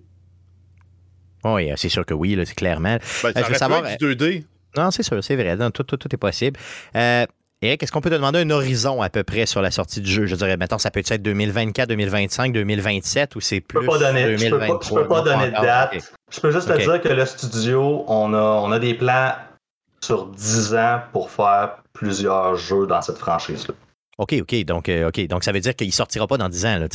Oui, 1.44 1.70
c'est 1.76 1.88
sûr 1.88 2.04
que 2.04 2.14
oui, 2.14 2.36
c'est 2.44 2.54
clairement. 2.54 2.98
Ben, 3.22 3.32
je 3.36 3.44
veux 3.44 3.54
savoir. 3.54 3.82
Du 3.96 4.14
2D. 4.16 4.44
Non, 4.76 4.90
c'est 4.90 5.02
sûr, 5.02 5.22
c'est 5.22 5.36
vrai. 5.36 5.56
tout, 5.72 5.84
tout, 5.84 5.96
tout, 5.96 6.08
est 6.12 6.18
possible. 6.18 6.58
Euh, 6.96 7.24
Eric, 7.62 7.82
est-ce 7.82 7.90
qu'on 7.90 8.00
peut 8.00 8.10
te 8.10 8.14
demander 8.14 8.40
un 8.40 8.50
horizon 8.50 9.02
à 9.02 9.10
peu 9.10 9.24
près 9.24 9.46
sur 9.46 9.62
la 9.62 9.70
sortie 9.70 10.00
du 10.00 10.10
jeu? 10.10 10.26
Je 10.26 10.36
dirais, 10.36 10.56
maintenant, 10.56 10.78
ça 10.78 10.90
peut 10.90 11.00
être 11.00 11.22
2024, 11.22 11.88
2025, 11.88 12.52
2027 12.52 13.34
ou 13.34 13.40
c'est 13.40 13.60
plus. 13.60 13.80
Je 13.80 13.86
peux 13.86 13.92
pas 13.92 13.98
donner, 13.98 14.36
2023, 14.36 14.80
je 14.80 14.94
peux 14.94 15.08
pas, 15.08 15.22
donner 15.22 15.46
de 15.46 15.52
date. 15.52 16.12
Je 16.30 16.40
peux 16.40 16.52
juste 16.52 16.68
te 16.68 16.78
dire 16.78 17.00
que 17.00 17.08
le 17.08 17.26
studio, 17.26 18.04
on 18.06 18.34
a, 18.34 18.40
on 18.40 18.70
a 18.70 18.78
des 18.78 18.94
plans 18.94 19.32
sur 20.00 20.26
10 20.26 20.74
ans 20.74 21.00
pour 21.12 21.30
faire 21.30 21.78
plusieurs 21.92 22.56
jeux 22.56 22.86
dans 22.86 23.02
cette 23.02 23.18
franchise-là. 23.18 23.74
OK, 24.18 24.34
OK. 24.40 24.64
Donc, 24.64 24.88
euh, 24.88 25.08
OK. 25.08 25.26
Donc, 25.28 25.44
ça 25.44 25.52
veut 25.52 25.60
dire 25.60 25.74
qu'il 25.74 25.86
ne 25.86 25.92
sortira 25.92 26.26
pas 26.26 26.36
dans 26.36 26.48
10 26.48 26.66
ans. 26.66 26.78
Là, 26.78 26.88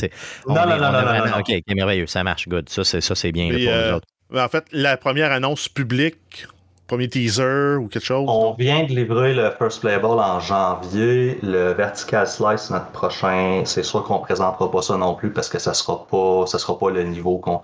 non, 0.46 0.54
non, 0.54 0.76
non, 0.76 0.92
non, 0.92 1.26
non, 1.26 1.38
OK, 1.40 1.52
merveilleux. 1.74 2.06
Ça 2.06 2.22
marche. 2.22 2.48
Good. 2.48 2.68
Ça, 2.68 2.84
c'est 2.84 3.32
bien. 3.32 3.48
pour 3.48 3.58
euh, 3.58 4.44
En 4.44 4.48
fait, 4.48 4.64
la 4.72 4.96
première 4.96 5.32
annonce 5.32 5.68
publique, 5.68 6.46
premier 6.86 7.08
teaser 7.08 7.76
ou 7.76 7.88
quelque 7.88 8.04
chose? 8.04 8.26
On 8.28 8.52
vient 8.52 8.84
de 8.84 8.92
livrer 8.92 9.34
le 9.34 9.50
First 9.58 9.80
Playable 9.80 10.06
en 10.06 10.38
janvier. 10.40 11.38
Le 11.42 11.72
Vertical 11.72 12.26
Slice, 12.26 12.70
notre 12.70 12.90
prochain, 12.90 13.62
c'est 13.64 13.82
sûr 13.82 14.04
qu'on 14.04 14.18
ne 14.18 14.24
présentera 14.24 14.70
pas 14.70 14.82
ça 14.82 14.96
non 14.98 15.14
plus 15.14 15.30
parce 15.30 15.48
que 15.48 15.58
ça 15.58 15.70
ne 15.70 15.76
sera, 15.76 16.06
pas, 16.06 16.46
ça 16.46 16.58
sera 16.58 16.78
pas 16.78 16.90
le 16.90 17.04
niveau 17.04 17.38
qu'on 17.38 17.62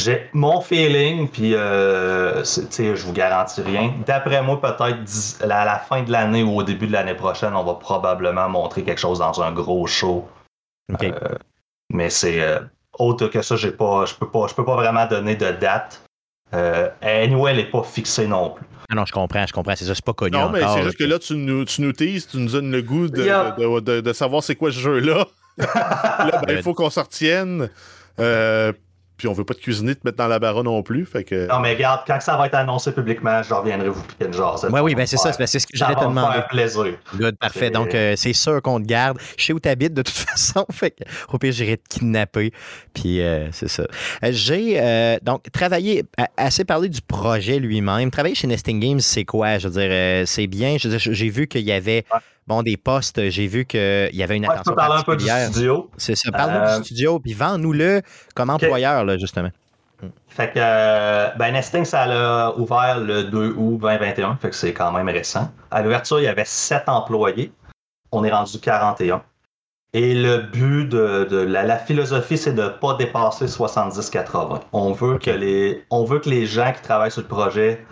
j'ai 0.00 0.30
mon 0.32 0.60
feeling, 0.60 1.28
puis 1.28 1.54
euh, 1.54 2.42
je 2.44 3.02
vous 3.04 3.12
garantis 3.12 3.62
rien. 3.62 3.94
D'après 4.06 4.42
moi, 4.42 4.60
peut-être 4.60 5.42
à 5.42 5.64
la 5.64 5.78
fin 5.78 6.02
de 6.02 6.10
l'année 6.10 6.42
ou 6.42 6.56
au 6.56 6.62
début 6.62 6.86
de 6.86 6.92
l'année 6.92 7.14
prochaine, 7.14 7.54
on 7.54 7.64
va 7.64 7.74
probablement 7.74 8.48
montrer 8.48 8.82
quelque 8.82 8.98
chose 9.00 9.18
dans 9.18 9.40
un 9.42 9.52
gros 9.52 9.86
show. 9.86 10.28
Euh, 11.02 11.12
mais 11.92 12.10
c'est 12.10 12.40
euh, 12.40 12.60
autre 12.98 13.26
que 13.28 13.42
ça, 13.42 13.56
j'ai 13.56 13.72
pas, 13.72 14.04
je 14.06 14.14
peux 14.14 14.28
pas, 14.28 14.46
je 14.48 14.54
peux 14.54 14.64
pas 14.64 14.76
vraiment 14.76 15.06
donner 15.06 15.36
de 15.36 15.50
date. 15.52 16.02
Euh, 16.52 16.88
anyway, 17.02 17.52
elle 17.52 17.56
n'est 17.58 17.70
pas 17.70 17.82
fixée 17.82 18.26
non 18.26 18.50
plus. 18.50 18.66
Ah 18.88 18.94
non, 18.96 19.04
je 19.04 19.12
comprends, 19.12 19.46
je 19.46 19.52
comprends. 19.52 19.76
C'est 19.76 19.84
ça, 19.84 19.94
c'est 19.94 20.04
pas 20.04 20.14
connu. 20.14 20.36
Non, 20.36 20.50
mais 20.50 20.62
c'est 20.74 20.82
juste 20.82 20.98
que 20.98 21.04
là, 21.04 21.18
tu 21.18 21.36
nous, 21.36 21.64
tu 21.64 21.82
nous 21.82 21.92
teases, 21.92 22.26
tu 22.26 22.38
nous 22.38 22.50
donnes 22.50 22.72
le 22.72 22.82
goût 22.82 23.08
de, 23.08 23.80
de, 23.80 24.00
de, 24.00 24.12
savoir 24.12 24.42
c'est 24.42 24.56
quoi 24.56 24.72
ce 24.72 24.80
jeu-là. 24.80 25.26
là, 25.58 26.42
ben, 26.46 26.56
il 26.56 26.62
faut 26.62 26.74
qu'on 26.74 26.90
s'en 26.90 27.02
retienne. 27.02 27.70
Euh, 28.18 28.72
puis 29.20 29.28
on 29.28 29.34
veut 29.34 29.44
pas 29.44 29.52
te 29.52 29.60
cuisiner, 29.60 29.94
te 29.94 30.00
mettre 30.02 30.16
dans 30.16 30.28
la 30.28 30.38
barre 30.38 30.64
non 30.64 30.82
plus. 30.82 31.04
Fait 31.04 31.24
que... 31.24 31.46
Non, 31.46 31.60
mais 31.60 31.74
regarde, 31.74 32.04
quand 32.06 32.18
ça 32.22 32.38
va 32.38 32.46
être 32.46 32.54
annoncé 32.54 32.90
publiquement, 32.90 33.42
je 33.42 33.52
reviendrai 33.52 33.90
vous 33.90 34.02
piquer 34.02 34.24
une 34.24 34.32
genre. 34.32 34.58
Oui, 34.72 34.80
oui, 34.80 34.94
ben 34.94 35.06
c'est 35.06 35.18
ça, 35.18 35.30
c'est 35.30 35.58
ce 35.58 35.66
que 35.66 35.76
j'allais 35.76 35.94
te 35.94 36.00
demander. 36.00 36.38
Ça 36.38 36.42
plaisir. 36.44 36.94
Good, 37.14 37.36
parfait. 37.36 37.68
Donc, 37.68 37.94
euh, 37.94 38.14
c'est 38.16 38.32
sûr 38.32 38.62
qu'on 38.62 38.80
te 38.80 38.86
garde. 38.86 39.18
Je 39.36 39.44
sais 39.44 39.52
où 39.52 39.60
tu 39.60 39.68
habites 39.68 39.92
de 39.92 40.00
toute 40.00 40.14
façon. 40.16 40.64
Fait 40.70 40.92
que, 40.92 41.04
au 41.30 41.36
pire, 41.36 41.52
j'irai 41.52 41.76
te 41.76 41.86
kidnapper. 41.86 42.50
Puis, 42.94 43.20
euh, 43.20 43.52
c'est 43.52 43.68
ça. 43.68 43.82
Euh, 44.24 44.30
j'ai 44.32 45.18
donc 45.22 45.50
travaillé, 45.52 46.04
assez 46.38 46.64
parlé 46.64 46.88
du 46.88 47.02
projet 47.02 47.58
lui-même. 47.58 48.10
Travailler 48.10 48.34
chez 48.34 48.46
Nesting 48.46 48.80
Games, 48.80 49.00
c'est 49.00 49.26
quoi? 49.26 49.58
Je 49.58 49.68
veux 49.68 49.80
dire, 49.80 50.26
c'est 50.26 50.46
bien. 50.46 50.76
J'ai 50.78 51.28
vu 51.28 51.46
qu'il 51.46 51.66
y 51.66 51.72
avait 51.72 52.06
bon, 52.46 52.62
des 52.62 52.76
postes, 52.76 53.28
j'ai 53.30 53.46
vu 53.46 53.64
qu'il 53.64 54.10
y 54.12 54.22
avait 54.22 54.36
une 54.36 54.44
attention 54.44 54.74
parler 54.74 55.00
un 55.00 55.02
peu 55.02 55.16
du 55.16 55.26
studio. 55.26 55.90
C'est 55.96 56.16
ça. 56.16 56.30
Parle-nous 56.30 56.60
du 56.60 56.66
euh, 56.66 56.82
studio, 56.82 57.18
puis 57.20 57.32
vends-nous-le 57.32 58.02
comme 58.34 58.50
employeur, 58.50 59.04
là, 59.04 59.18
justement. 59.18 59.50
Fait 60.28 60.52
que, 60.52 60.58
euh, 60.58 61.28
ben, 61.38 61.52
Nesting, 61.52 61.84
ça 61.84 62.02
a 62.02 62.52
ouvert 62.56 62.98
le 63.00 63.24
2 63.24 63.54
août 63.56 63.78
2021, 63.80 64.36
fait 64.36 64.50
que 64.50 64.56
c'est 64.56 64.72
quand 64.72 64.92
même 64.92 65.08
récent. 65.08 65.50
À 65.70 65.82
l'ouverture, 65.82 66.20
il 66.20 66.24
y 66.24 66.28
avait 66.28 66.44
7 66.44 66.84
employés. 66.88 67.52
On 68.12 68.24
est 68.24 68.30
rendu 68.30 68.58
41. 68.58 69.22
Et 69.92 70.14
le 70.14 70.38
but 70.38 70.86
de, 70.86 71.36
la, 71.36 71.76
philosophie, 71.76 72.38
c'est 72.38 72.52
de 72.52 72.62
ne 72.62 72.68
pas 72.68 72.94
dépasser 72.94 73.46
70-80. 73.46 74.60
On, 74.72 74.92
veut 74.92 75.18
que 75.18 75.30
les, 75.30 75.84
on 75.90 76.04
veut 76.04 76.20
que 76.20 76.30
les 76.30 76.46
gens 76.46 76.72
qui 76.72 76.80
travaillent 76.80 77.10
sur 77.10 77.22
le 77.22 77.28
projet 77.28 77.84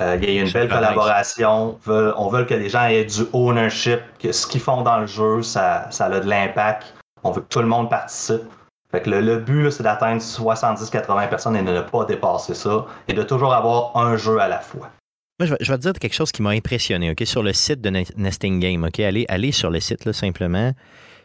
euh, 0.00 0.18
il 0.20 0.30
y 0.30 0.38
a 0.38 0.42
une 0.42 0.50
belle 0.50 0.68
collaboration. 0.68 1.78
on 1.86 2.28
veut 2.28 2.44
que 2.44 2.54
les 2.54 2.68
gens 2.68 2.86
aient 2.86 3.04
du 3.04 3.22
ownership, 3.32 4.00
que 4.18 4.32
ce 4.32 4.46
qu'ils 4.46 4.60
font 4.60 4.82
dans 4.82 4.98
le 4.98 5.06
jeu, 5.06 5.42
ça, 5.42 5.86
ça 5.90 6.06
a 6.06 6.20
de 6.20 6.28
l'impact. 6.28 6.94
On 7.22 7.30
veut 7.32 7.42
que 7.42 7.48
tout 7.48 7.60
le 7.60 7.66
monde 7.66 7.90
participe. 7.90 8.42
Fait 8.90 9.02
que 9.02 9.10
le, 9.10 9.38
but, 9.38 9.70
c'est 9.70 9.84
d'atteindre 9.84 10.20
70-80 10.20 11.28
personnes 11.28 11.56
et 11.56 11.62
de 11.62 11.70
ne 11.70 11.80
pas 11.80 12.04
dépasser 12.04 12.54
ça 12.54 12.86
et 13.06 13.12
de 13.12 13.22
toujours 13.22 13.54
avoir 13.54 13.96
un 13.96 14.16
jeu 14.16 14.40
à 14.40 14.48
la 14.48 14.58
fois. 14.58 14.90
Moi, 15.38 15.46
je 15.60 15.72
vais, 15.72 15.78
te 15.78 15.82
dire 15.82 15.92
quelque 15.92 16.14
chose 16.14 16.32
qui 16.32 16.42
m'a 16.42 16.50
impressionné. 16.50 17.10
Ok, 17.10 17.22
Sur 17.24 17.42
le 17.42 17.52
site 17.52 17.80
de 17.80 17.90
Nesting 18.16 18.58
Game, 18.58 18.84
ok, 18.84 19.00
allez, 19.00 19.26
allez 19.28 19.52
sur 19.52 19.70
le 19.70 19.80
site 19.80 20.04
là, 20.04 20.12
simplement. 20.12 20.72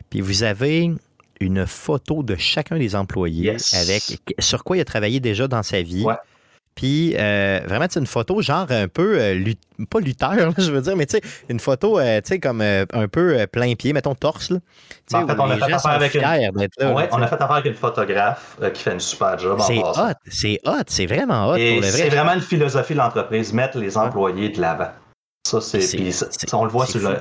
Puis 0.09 0.21
vous 0.21 0.43
avez 0.43 0.91
une 1.41 1.65
photo 1.65 2.23
de 2.23 2.35
chacun 2.35 2.77
des 2.77 2.95
employés 2.95 3.57
avec 3.73 4.35
sur 4.39 4.63
quoi 4.63 4.77
il 4.77 4.81
a 4.81 4.85
travaillé 4.85 5.19
déjà 5.19 5.47
dans 5.47 5.63
sa 5.63 5.81
vie. 5.81 6.05
Puis 6.75 7.15
euh, 7.17 7.61
vraiment, 7.65 7.85
c'est 7.89 8.01
une 8.01 8.05
photo 8.05 8.41
genre 8.41 8.67
un 8.69 8.89
peu, 8.89 9.17
euh, 9.19 9.53
pas 9.89 10.01
lutteur, 10.01 10.33
je 10.57 10.71
veux 10.71 10.81
dire, 10.81 10.97
mais 10.97 11.05
tu 11.05 11.17
sais, 11.17 11.21
une 11.47 11.61
photo, 11.61 11.97
euh, 11.99 12.19
tu 12.19 12.27
sais, 12.27 12.39
comme 12.39 12.61
un 12.61 13.07
peu 13.07 13.47
plein 13.51 13.73
pied, 13.75 13.93
mettons 13.93 14.13
torse. 14.13 14.49
Là. 14.49 14.57
Ben, 15.11 15.23
en 15.23 15.27
fait, 15.27 15.39
on 15.39 15.49
a 15.49 15.57
fait 15.57 15.73
affaire 15.73 15.91
avec 15.91 16.15
une... 16.15 16.21
là, 16.21 16.93
ouais, 16.93 17.09
on 17.13 17.21
a 17.21 17.27
fait 17.27 17.35
affaire 17.35 17.51
avec 17.51 17.65
une 17.65 17.79
photographe 17.79 18.57
qui 18.73 18.83
fait 18.83 18.91
une 18.91 18.99
super 18.99 19.39
job. 19.39 19.59
C'est 19.65 19.77
hot, 19.77 20.13
c'est 20.29 20.59
hot, 20.65 20.83
c'est 20.87 21.05
vraiment 21.05 21.49
hot. 21.49 21.55
Et 21.55 21.81
c'est 21.81 22.09
vraiment 22.09 22.33
une 22.33 22.41
philosophie 22.41 22.93
de 22.93 22.99
l'entreprise, 22.99 23.53
mettre 23.53 23.77
les 23.77 23.97
employés 23.97 24.49
de 24.49 24.59
l'avant. 24.59 24.91
Ça, 25.47 25.61
c'est. 25.61 25.79
on 26.53 26.65
le 26.65 26.71
voit 26.71 26.87
sur 26.87 27.07
le, 27.09 27.17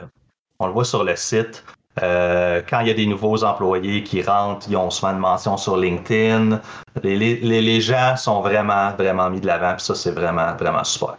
on 0.59 0.67
le 0.67 0.73
voit 0.73 0.85
sur 0.85 1.05
le 1.05 1.15
site. 1.15 1.65
Euh, 2.03 2.61
quand 2.69 2.81
il 2.81 2.89
y 2.89 2.91
a 2.91 2.95
des 2.95 3.07
nouveaux 3.07 3.45
employés 3.45 4.03
qui 4.03 4.21
rentrent, 4.23 4.67
ils 4.69 4.77
ont 4.77 4.91
souvent 4.91 5.13
une 5.13 5.19
mention 5.19 5.57
sur 5.57 5.77
LinkedIn. 5.77 6.61
Les, 7.03 7.81
gens 7.81 8.17
sont 8.17 8.41
vraiment, 8.41 8.93
vraiment 8.97 9.31
mis 9.31 9.41
de 9.41 9.47
l'avant, 9.47 9.75
puis 9.75 9.85
ça, 9.85 9.95
c'est 9.95 10.11
vraiment, 10.11 10.57
vraiment 10.57 10.83
super. 10.83 11.17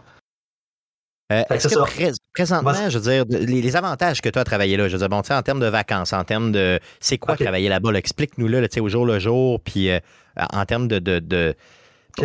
Euh, 1.32 1.42
est-ce 1.50 1.68
que 1.68 2.12
présentement, 2.34 2.88
je 2.88 2.98
veux 2.98 3.10
dire, 3.10 3.24
les, 3.28 3.74
avantages 3.74 4.20
que 4.20 4.28
tu 4.28 4.38
as 4.38 4.44
travaillé 4.44 4.76
là, 4.76 4.86
je 4.86 4.92
veux 4.92 4.98
dire, 4.98 5.08
bon, 5.08 5.22
tu 5.22 5.28
sais, 5.28 5.34
en 5.34 5.42
termes 5.42 5.60
de 5.60 5.66
vacances, 5.66 6.12
en 6.12 6.22
termes 6.24 6.52
de. 6.52 6.78
C'est 7.00 7.18
quoi 7.18 7.36
travailler 7.36 7.68
là-bas? 7.68 7.92
Explique-nous 7.94 8.46
là, 8.46 8.60
au 8.80 8.88
jour 8.88 9.06
le 9.06 9.18
jour, 9.18 9.60
puis 9.60 9.90
euh, 9.90 9.98
en 10.52 10.64
termes 10.66 10.86
de. 10.86 10.98
de, 11.00 11.56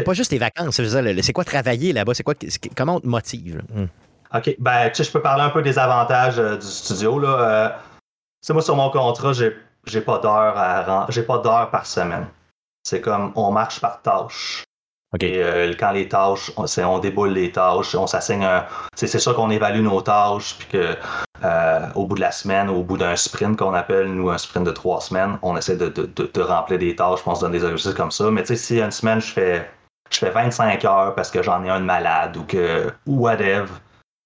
Pas 0.05 0.13
juste 0.13 0.31
les 0.31 0.37
vacances, 0.37 0.79
c'est 1.21 1.33
quoi 1.33 1.45
travailler 1.45 1.93
là-bas? 1.93 2.13
C'est 2.13 2.23
quoi, 2.23 2.35
comment 2.77 2.97
on 2.97 2.99
te 2.99 3.07
motive? 3.07 3.63
Hmm. 3.73 3.85
OK. 4.37 4.55
Ben, 4.59 4.89
tu 4.89 4.97
sais, 4.97 5.03
je 5.05 5.11
peux 5.11 5.21
parler 5.21 5.43
un 5.43 5.49
peu 5.49 5.63
des 5.63 5.79
avantages 5.79 6.37
du 6.37 6.67
studio. 6.67 7.17
Là 7.17 7.81
sais, 8.41 8.53
moi, 8.53 8.61
sur 8.61 8.75
mon 8.75 8.89
contrat, 8.89 9.33
j'ai, 9.33 9.55
j'ai 9.85 10.01
pas 10.01 10.17
d'heures 10.19 10.57
à 10.57 11.05
j'ai 11.09 11.23
pas 11.23 11.39
par 11.71 11.85
semaine. 11.85 12.27
C'est 12.83 13.01
comme 13.01 13.31
on 13.35 13.51
marche 13.51 13.79
par 13.79 14.01
tâche. 14.01 14.63
Et 15.19 15.43
euh, 15.43 15.73
quand 15.77 15.91
les 15.91 16.07
tâches, 16.07 16.51
on, 16.55 16.65
on, 16.85 16.99
déboule 16.99 17.31
les 17.31 17.51
tâches, 17.51 17.95
on 17.95 18.07
s'assigne 18.07 18.45
un. 18.45 18.65
C'est, 18.95 19.07
ça 19.07 19.33
qu'on 19.33 19.49
évalue 19.49 19.81
nos 19.81 20.01
tâches, 20.01 20.55
puis 20.57 20.67
que 20.69 20.95
euh, 21.43 21.87
au 21.95 22.05
bout 22.05 22.15
de 22.15 22.21
la 22.21 22.31
semaine, 22.31 22.69
au 22.69 22.81
bout 22.81 22.97
d'un 22.97 23.17
sprint 23.17 23.57
qu'on 23.57 23.73
appelle, 23.73 24.07
nous, 24.07 24.29
un 24.29 24.37
sprint 24.37 24.65
de 24.65 24.71
trois 24.71 25.01
semaines, 25.01 25.37
on 25.41 25.57
essaie 25.57 25.75
de, 25.75 25.89
de, 25.89 26.05
de, 26.05 26.41
remplir 26.41 26.79
des 26.79 26.95
tâches, 26.95 27.19
on 27.25 27.35
se 27.35 27.41
donne 27.41 27.51
des 27.51 27.63
exercices 27.63 27.93
comme 27.93 28.11
ça. 28.11 28.31
Mais 28.31 28.43
tu 28.43 28.47
sais, 28.47 28.55
si 28.55 28.79
une 28.79 28.91
semaine, 28.91 29.19
je 29.19 29.33
fais, 29.33 29.69
je 30.09 30.17
fais 30.17 30.29
25 30.29 30.85
heures 30.85 31.13
parce 31.13 31.29
que 31.29 31.43
j'en 31.43 31.61
ai 31.65 31.69
un 31.69 31.81
de 31.81 31.85
malade 31.85 32.37
ou 32.37 32.43
que. 32.45 32.89
ou 33.05 33.19
whatever 33.19 33.67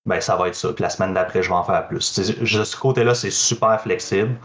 ben 0.05 0.21
ça 0.21 0.35
va 0.35 0.47
être 0.47 0.55
ça. 0.55 0.71
Puis 0.73 0.83
la 0.83 0.89
semaine 0.89 1.13
d'après, 1.13 1.41
je 1.41 1.49
vais 1.49 1.55
en 1.55 1.63
faire 1.63 1.87
plus. 1.87 2.19
De 2.19 2.63
ce 2.63 2.77
côté-là, 2.77 3.15
c'est 3.15 3.31
super 3.31 3.79
flexible. 3.81 4.35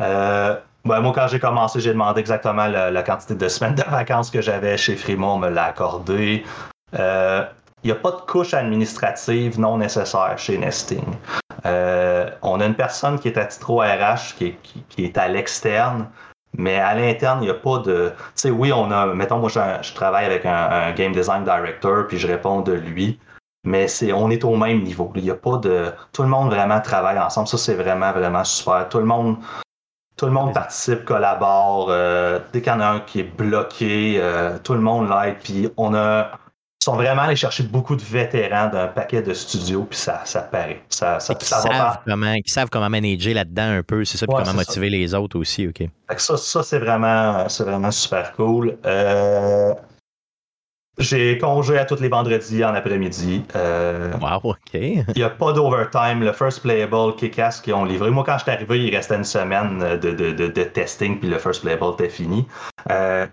Euh, 0.00 0.56
ben, 0.84 1.00
moi, 1.00 1.12
quand 1.14 1.26
j'ai 1.28 1.40
commencé, 1.40 1.80
j'ai 1.80 1.92
demandé 1.92 2.20
exactement 2.20 2.66
la, 2.66 3.02
quantité 3.02 3.34
de 3.34 3.48
semaines 3.48 3.74
de 3.74 3.82
vacances 3.82 4.30
que 4.30 4.40
j'avais 4.40 4.76
chez 4.76 4.96
Fremont, 4.96 5.34
on 5.34 5.38
me 5.38 5.48
l'a 5.48 5.64
accordé. 5.64 6.44
Il 6.92 6.98
euh, 7.00 7.44
n'y 7.84 7.90
a 7.90 7.96
pas 7.96 8.12
de 8.12 8.20
couche 8.20 8.54
administrative 8.54 9.58
non 9.58 9.78
nécessaire 9.78 10.38
chez 10.38 10.58
Nesting. 10.58 11.04
Euh, 11.64 12.30
on 12.42 12.60
a 12.60 12.66
une 12.66 12.74
personne 12.74 13.18
qui 13.18 13.28
est 13.28 13.38
à 13.38 13.46
titre 13.46 13.74
RH, 13.74 14.36
qui 14.36 14.46
est, 14.46 14.58
qui, 14.88 15.04
est 15.04 15.18
à 15.18 15.26
l'externe, 15.26 16.08
mais 16.56 16.78
à 16.78 16.94
l'interne, 16.94 17.40
il 17.42 17.46
n'y 17.46 17.50
a 17.50 17.54
pas 17.54 17.78
de. 17.78 18.12
Tu 18.16 18.24
sais, 18.36 18.50
oui, 18.50 18.72
on 18.72 18.90
a. 18.92 19.06
Mettons, 19.06 19.38
moi, 19.38 19.48
je, 19.48 19.94
travaille 19.94 20.26
avec 20.26 20.46
un, 20.46 20.92
game 20.92 21.12
design 21.12 21.44
director, 21.44 22.06
puis 22.06 22.18
je 22.18 22.28
réponds 22.28 22.60
de 22.60 22.72
lui 22.72 23.18
mais 23.66 23.88
c'est 23.88 24.12
on 24.12 24.30
est 24.30 24.44
au 24.44 24.56
même 24.56 24.82
niveau. 24.82 25.12
Il 25.16 25.24
n'y 25.24 25.30
a 25.30 25.34
pas 25.34 25.58
de. 25.58 25.92
Tout 26.12 26.22
le 26.22 26.28
monde 26.28 26.48
vraiment 26.48 26.80
travaille 26.80 27.18
ensemble. 27.18 27.48
Ça, 27.48 27.58
c'est 27.58 27.74
vraiment, 27.74 28.12
vraiment 28.12 28.44
super. 28.44 28.88
Tout 28.88 28.98
le 28.98 29.04
monde. 29.04 29.36
Tout 30.16 30.24
le 30.24 30.32
monde 30.32 30.54
participe, 30.54 31.04
collabore. 31.04 31.88
Euh, 31.90 32.38
dès 32.50 32.62
qu'il 32.62 32.72
y 32.72 32.74
en 32.74 32.80
a 32.80 32.86
un 32.86 33.00
qui 33.00 33.20
est 33.20 33.36
bloqué, 33.36 34.16
euh, 34.18 34.56
tout 34.64 34.72
le 34.72 34.80
monde 34.80 35.10
l'aide. 35.10 35.36
Puis 35.42 35.68
on 35.76 35.92
a 35.94 36.30
sont 36.86 36.94
vraiment 36.94 37.22
allés 37.22 37.34
chercher 37.34 37.64
beaucoup 37.64 37.96
de 37.96 38.02
vétérans 38.02 38.68
d'un 38.68 38.86
paquet 38.86 39.20
de 39.20 39.34
studios, 39.34 39.86
puis 39.90 39.98
ça, 39.98 40.20
ça 40.24 40.42
paraît. 40.42 40.82
Ça, 40.88 41.18
ça, 41.18 41.34
qui, 41.34 41.44
savent 41.44 41.98
comment, 42.06 42.34
qui 42.36 42.52
savent 42.52 42.68
comment 42.70 42.88
manager 42.88 43.34
là-dedans 43.34 43.78
un 43.78 43.82
peu, 43.82 44.04
c'est 44.04 44.18
ça, 44.18 44.26
puis 44.26 44.36
comment 44.36 44.54
motiver 44.54 44.88
les 44.88 45.12
autres 45.12 45.36
aussi, 45.36 45.66
OK. 45.66 45.82
Ça, 46.16 46.36
ça 46.36 46.62
c'est 46.62 46.78
vraiment, 46.78 47.44
vraiment 47.58 47.90
super 47.90 48.32
cool. 48.34 48.78
Euh, 48.86 49.74
j'ai 50.98 51.38
congé 51.38 51.78
à 51.78 51.84
tous 51.84 52.00
les 52.00 52.08
vendredis 52.08 52.64
en 52.64 52.74
après-midi. 52.74 53.44
Euh, 53.54 54.12
wow, 54.20 54.40
OK. 54.42 54.72
Il 54.72 55.04
n'y 55.14 55.22
a 55.22 55.30
pas 55.30 55.52
d'overtime. 55.52 56.20
Le 56.22 56.32
first 56.32 56.62
playable 56.62 57.14
kick-ass 57.16 57.60
qu'ils 57.60 57.74
ont 57.74 57.84
livré. 57.84 58.10
Moi, 58.10 58.24
quand 58.24 58.38
je 58.38 58.44
suis 58.44 58.50
arrivé, 58.50 58.86
il 58.86 58.94
restait 58.94 59.16
une 59.16 59.24
semaine 59.24 59.78
de, 59.78 60.12
de, 60.12 60.32
de, 60.32 60.64
testing, 60.64 61.18
puis 61.18 61.28
le 61.28 61.38
first 61.38 61.62
playable 61.62 61.92
était 61.94 62.08
fini. 62.08 62.46
Euh, 62.90 63.26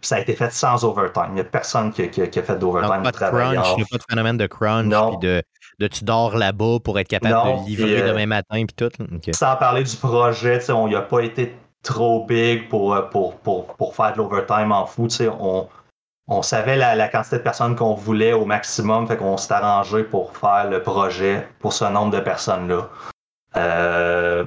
ça 0.00 0.16
a 0.16 0.20
été 0.20 0.34
fait 0.34 0.52
sans 0.52 0.84
overtime. 0.84 1.28
Il 1.30 1.34
n'y 1.34 1.40
a 1.40 1.44
personne 1.44 1.92
qui, 1.92 2.02
a 2.02 2.08
fait 2.08 2.58
d'overtime. 2.58 3.02
Pas 3.02 3.10
de 3.10 3.16
crunch, 3.16 3.68
il 3.72 3.76
n'y 3.76 3.82
a 3.82 3.86
pas 3.90 3.98
de 3.98 4.04
phénomène 4.08 4.36
de 4.36 4.46
crunch, 4.46 4.92
puis 4.92 5.28
de, 5.28 5.42
de, 5.78 5.86
tu 5.88 6.04
dors 6.04 6.36
là-bas 6.36 6.78
pour 6.82 6.98
être 6.98 7.08
capable 7.08 7.62
de 7.62 7.66
livrer 7.66 8.02
euh, 8.02 8.08
demain 8.08 8.26
matin, 8.26 8.64
puis 8.66 8.74
tout. 8.76 8.90
Sans 9.32 9.56
parler 9.56 9.84
du 9.84 9.96
projet, 9.96 10.58
on 10.70 10.88
n'a 10.88 11.02
pas 11.02 11.20
été 11.20 11.54
trop 11.82 12.26
big 12.26 12.68
pour, 12.68 12.96
pour, 13.10 13.36
pour, 13.36 13.66
pour 13.76 13.94
faire 13.94 14.12
de 14.12 14.18
l'overtime 14.18 14.72
en 14.72 14.86
fou. 14.86 15.08
On, 15.40 15.68
on 16.28 16.42
savait 16.42 16.76
la, 16.76 17.08
quantité 17.08 17.36
de 17.36 17.42
personnes 17.42 17.74
qu'on 17.74 17.94
voulait 17.94 18.34
au 18.34 18.44
maximum, 18.44 19.06
fait 19.06 19.16
qu'on 19.16 19.38
s'est 19.38 19.54
arrangé 19.54 20.04
pour 20.04 20.36
faire 20.36 20.68
le 20.70 20.82
projet 20.82 21.48
pour 21.58 21.72
ce 21.72 21.86
nombre 21.86 22.12
de 22.12 22.20
personnes-là. 22.20 22.88
Euh, 23.56 24.44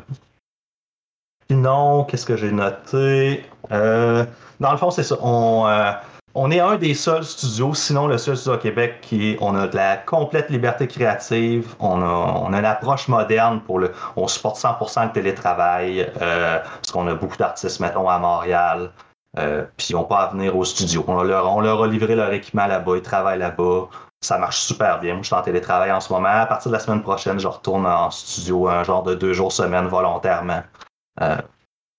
sinon, 1.50 2.04
qu'est-ce 2.04 2.26
que 2.26 2.38
j'ai 2.38 2.52
noté? 2.52 3.44
Euh, 3.72 4.24
dans 4.60 4.72
le 4.72 4.78
fond, 4.78 4.92
c'est 4.92 5.04
ça. 5.04 5.18
On, 5.22 5.66
euh, 5.68 5.92
on, 6.36 6.52
est 6.52 6.60
un 6.60 6.76
des 6.76 6.94
seuls 6.94 7.24
studios, 7.24 7.74
sinon 7.74 8.06
le 8.06 8.20
seul 8.20 8.38
studio 8.38 8.60
au 8.60 8.62
Québec, 8.62 9.00
qui 9.02 9.36
on 9.42 9.56
a 9.56 9.68
de 9.68 9.76
la 9.76 9.98
complète 9.98 10.52
liberté 10.52 10.88
créative. 10.88 11.74
On 11.80 12.00
a, 12.00 12.06
on 12.06 12.54
a 12.54 12.60
une 12.60 12.66
approche 12.66 13.08
moderne 13.08 13.60
pour 13.60 13.80
le. 13.80 13.92
On 14.16 14.28
supporte 14.28 14.58
100% 14.58 15.08
le 15.08 15.12
télétravail, 15.14 16.08
euh, 16.22 16.60
parce 16.60 16.92
qu'on 16.92 17.08
a 17.08 17.16
beaucoup 17.16 17.38
d'artistes, 17.38 17.80
mettons, 17.80 18.08
à 18.08 18.20
Montréal. 18.20 18.92
Puis 19.36 19.88
ils 19.90 19.94
n'ont 19.94 20.04
pas 20.04 20.24
à 20.24 20.28
venir 20.28 20.56
au 20.56 20.66
studio. 20.66 21.04
On 21.08 21.24
leur, 21.24 21.52
on 21.52 21.62
leur 21.62 21.84
a 21.84 21.88
livré 21.88 22.16
leur 22.16 22.32
équipement 22.34 22.68
là-bas, 22.68 22.98
ils 22.98 23.02
travaillent 23.02 23.40
là-bas. 23.40 23.88
Ça 24.24 24.38
marche 24.38 24.60
super 24.60 25.00
bien. 25.00 25.14
Moi, 25.14 25.24
je 25.24 25.28
suis 25.28 25.36
en 25.36 25.42
télétravail 25.42 25.92
en 25.92 26.00
ce 26.00 26.14
moment. 26.14 26.30
À 26.30 26.46
partir 26.46 26.70
de 26.70 26.76
la 26.76 26.80
semaine 26.80 27.02
prochaine, 27.02 27.40
je 27.40 27.48
retourne 27.48 27.88
en 27.88 28.12
studio 28.12 28.68
un 28.68 28.84
genre 28.84 29.04
de 29.04 29.16
deux 29.16 29.34
jours 29.34 29.52
semaine 29.52 29.88
volontairement. 29.88 30.62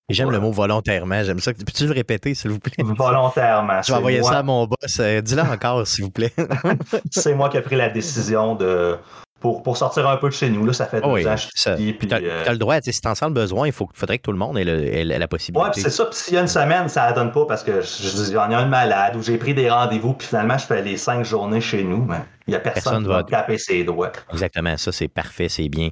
J'aime 0.09 0.31
le 0.31 0.39
mot 0.39 0.51
volontairement. 0.51 1.23
J'aime 1.23 1.39
ça. 1.39 1.53
Peux-tu 1.53 1.87
le 1.87 1.93
répéter, 1.93 2.33
s'il 2.35 2.51
vous 2.51 2.59
plaît? 2.59 2.75
Volontairement. 2.77 3.81
Je 3.81 3.91
vais 3.91 3.97
envoyer 3.97 4.21
ça 4.21 4.39
à 4.39 4.43
mon 4.43 4.65
boss. 4.65 4.99
Euh, 4.99 5.21
dis-le 5.21 5.41
encore, 5.41 5.87
s'il 5.87 6.03
vous 6.03 6.11
plaît. 6.11 6.33
c'est 7.11 7.33
moi 7.33 7.49
qui 7.49 7.57
ai 7.57 7.61
pris 7.61 7.75
la 7.75 7.89
décision 7.89 8.55
de. 8.55 8.97
Pour, 9.43 9.61
pour, 9.61 9.75
sortir 9.75 10.07
un 10.07 10.15
peu 10.15 10.29
de 10.29 10.33
chez 10.33 10.49
nous. 10.49 10.65
Là, 10.65 10.71
ça 10.71 10.85
fait 10.85 11.01
deux 11.01 11.07
oh 11.07 11.15
oui, 11.15 11.27
ans 11.27 11.35
Tu 11.35 11.69
as, 11.69 11.73
euh, 11.73 12.49
le 12.49 12.57
droit, 12.57 12.79
si 12.81 13.01
tu 13.01 13.07
en 13.09 13.13
sens 13.13 13.27
le 13.27 13.33
besoin, 13.33 13.67
il 13.67 13.73
faut, 13.73 13.89
faudrait 13.93 14.17
que 14.17 14.23
tout 14.23 14.31
le 14.31 14.37
monde 14.37 14.57
ait, 14.57 15.03
la 15.03 15.27
possibilité. 15.27 15.69
Oui, 15.75 15.81
c'est 15.83 15.89
ça. 15.89 16.05
Puis 16.05 16.15
s'il 16.15 16.35
y 16.35 16.37
a 16.37 16.41
une 16.41 16.47
semaine, 16.47 16.87
ça 16.87 17.09
ne 17.09 17.15
donne 17.15 17.33
pas 17.33 17.45
parce 17.45 17.61
que 17.61 17.81
je, 17.81 18.31
y 18.31 18.37
en 18.37 18.51
a 18.51 18.57
un 18.57 18.65
malade 18.67 19.17
ou 19.17 19.21
j'ai 19.21 19.37
pris 19.37 19.53
des 19.53 19.69
rendez-vous, 19.69 20.13
puis 20.13 20.29
finalement, 20.29 20.57
je 20.57 20.65
fais 20.65 20.81
les 20.81 20.95
cinq 20.95 21.25
journées 21.25 21.59
chez 21.59 21.83
nous. 21.83 22.05
Mais 22.05 22.21
il 22.47 22.51
n'y 22.51 22.55
a 22.55 22.59
personne, 22.59 23.03
qui 23.03 23.09
va 23.09 23.23
taper 23.23 23.57
ses 23.57 23.83
doigts. 23.83 24.13
Exactement. 24.31 24.77
Ça, 24.77 24.93
c'est 24.93 25.09
parfait, 25.09 25.49
c'est 25.49 25.67
bien. 25.67 25.89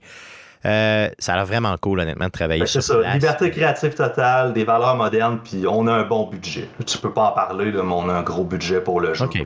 Euh, 0.66 1.10
ça 1.18 1.34
a 1.34 1.36
l'air 1.38 1.46
vraiment 1.46 1.76
cool, 1.78 2.00
honnêtement, 2.00 2.28
de 2.28 2.32
travailler 2.32 2.62
ben, 2.62 2.68
sur 2.68 2.84
ça. 2.84 3.14
Liberté 3.14 3.50
créative 3.50 3.94
totale, 3.96 4.54
des 4.54 4.64
valeurs 4.64 4.96
modernes, 4.96 5.40
puis 5.44 5.66
on 5.68 5.88
a 5.88 5.94
un 5.94 6.04
bon 6.04 6.28
budget. 6.28 6.70
Tu 6.86 6.98
peux 7.00 7.12
pas 7.12 7.30
en 7.30 7.32
parler, 7.32 7.72
mais 7.72 7.80
on 7.80 8.08
a 8.10 8.14
un 8.14 8.22
gros 8.22 8.44
budget 8.44 8.80
pour 8.80 9.02
le 9.02 9.14
jeu. 9.14 9.26
OK. 9.26 9.44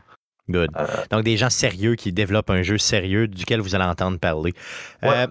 Good. 0.49 0.69
Euh, 0.77 0.85
Donc, 1.11 1.23
des 1.23 1.37
gens 1.37 1.49
sérieux 1.49 1.95
qui 1.95 2.11
développent 2.11 2.49
un 2.49 2.61
jeu 2.61 2.77
sérieux 2.77 3.27
duquel 3.27 3.61
vous 3.61 3.75
allez 3.75 3.85
entendre 3.85 4.19
parler. 4.19 4.53
Euh, 5.03 5.27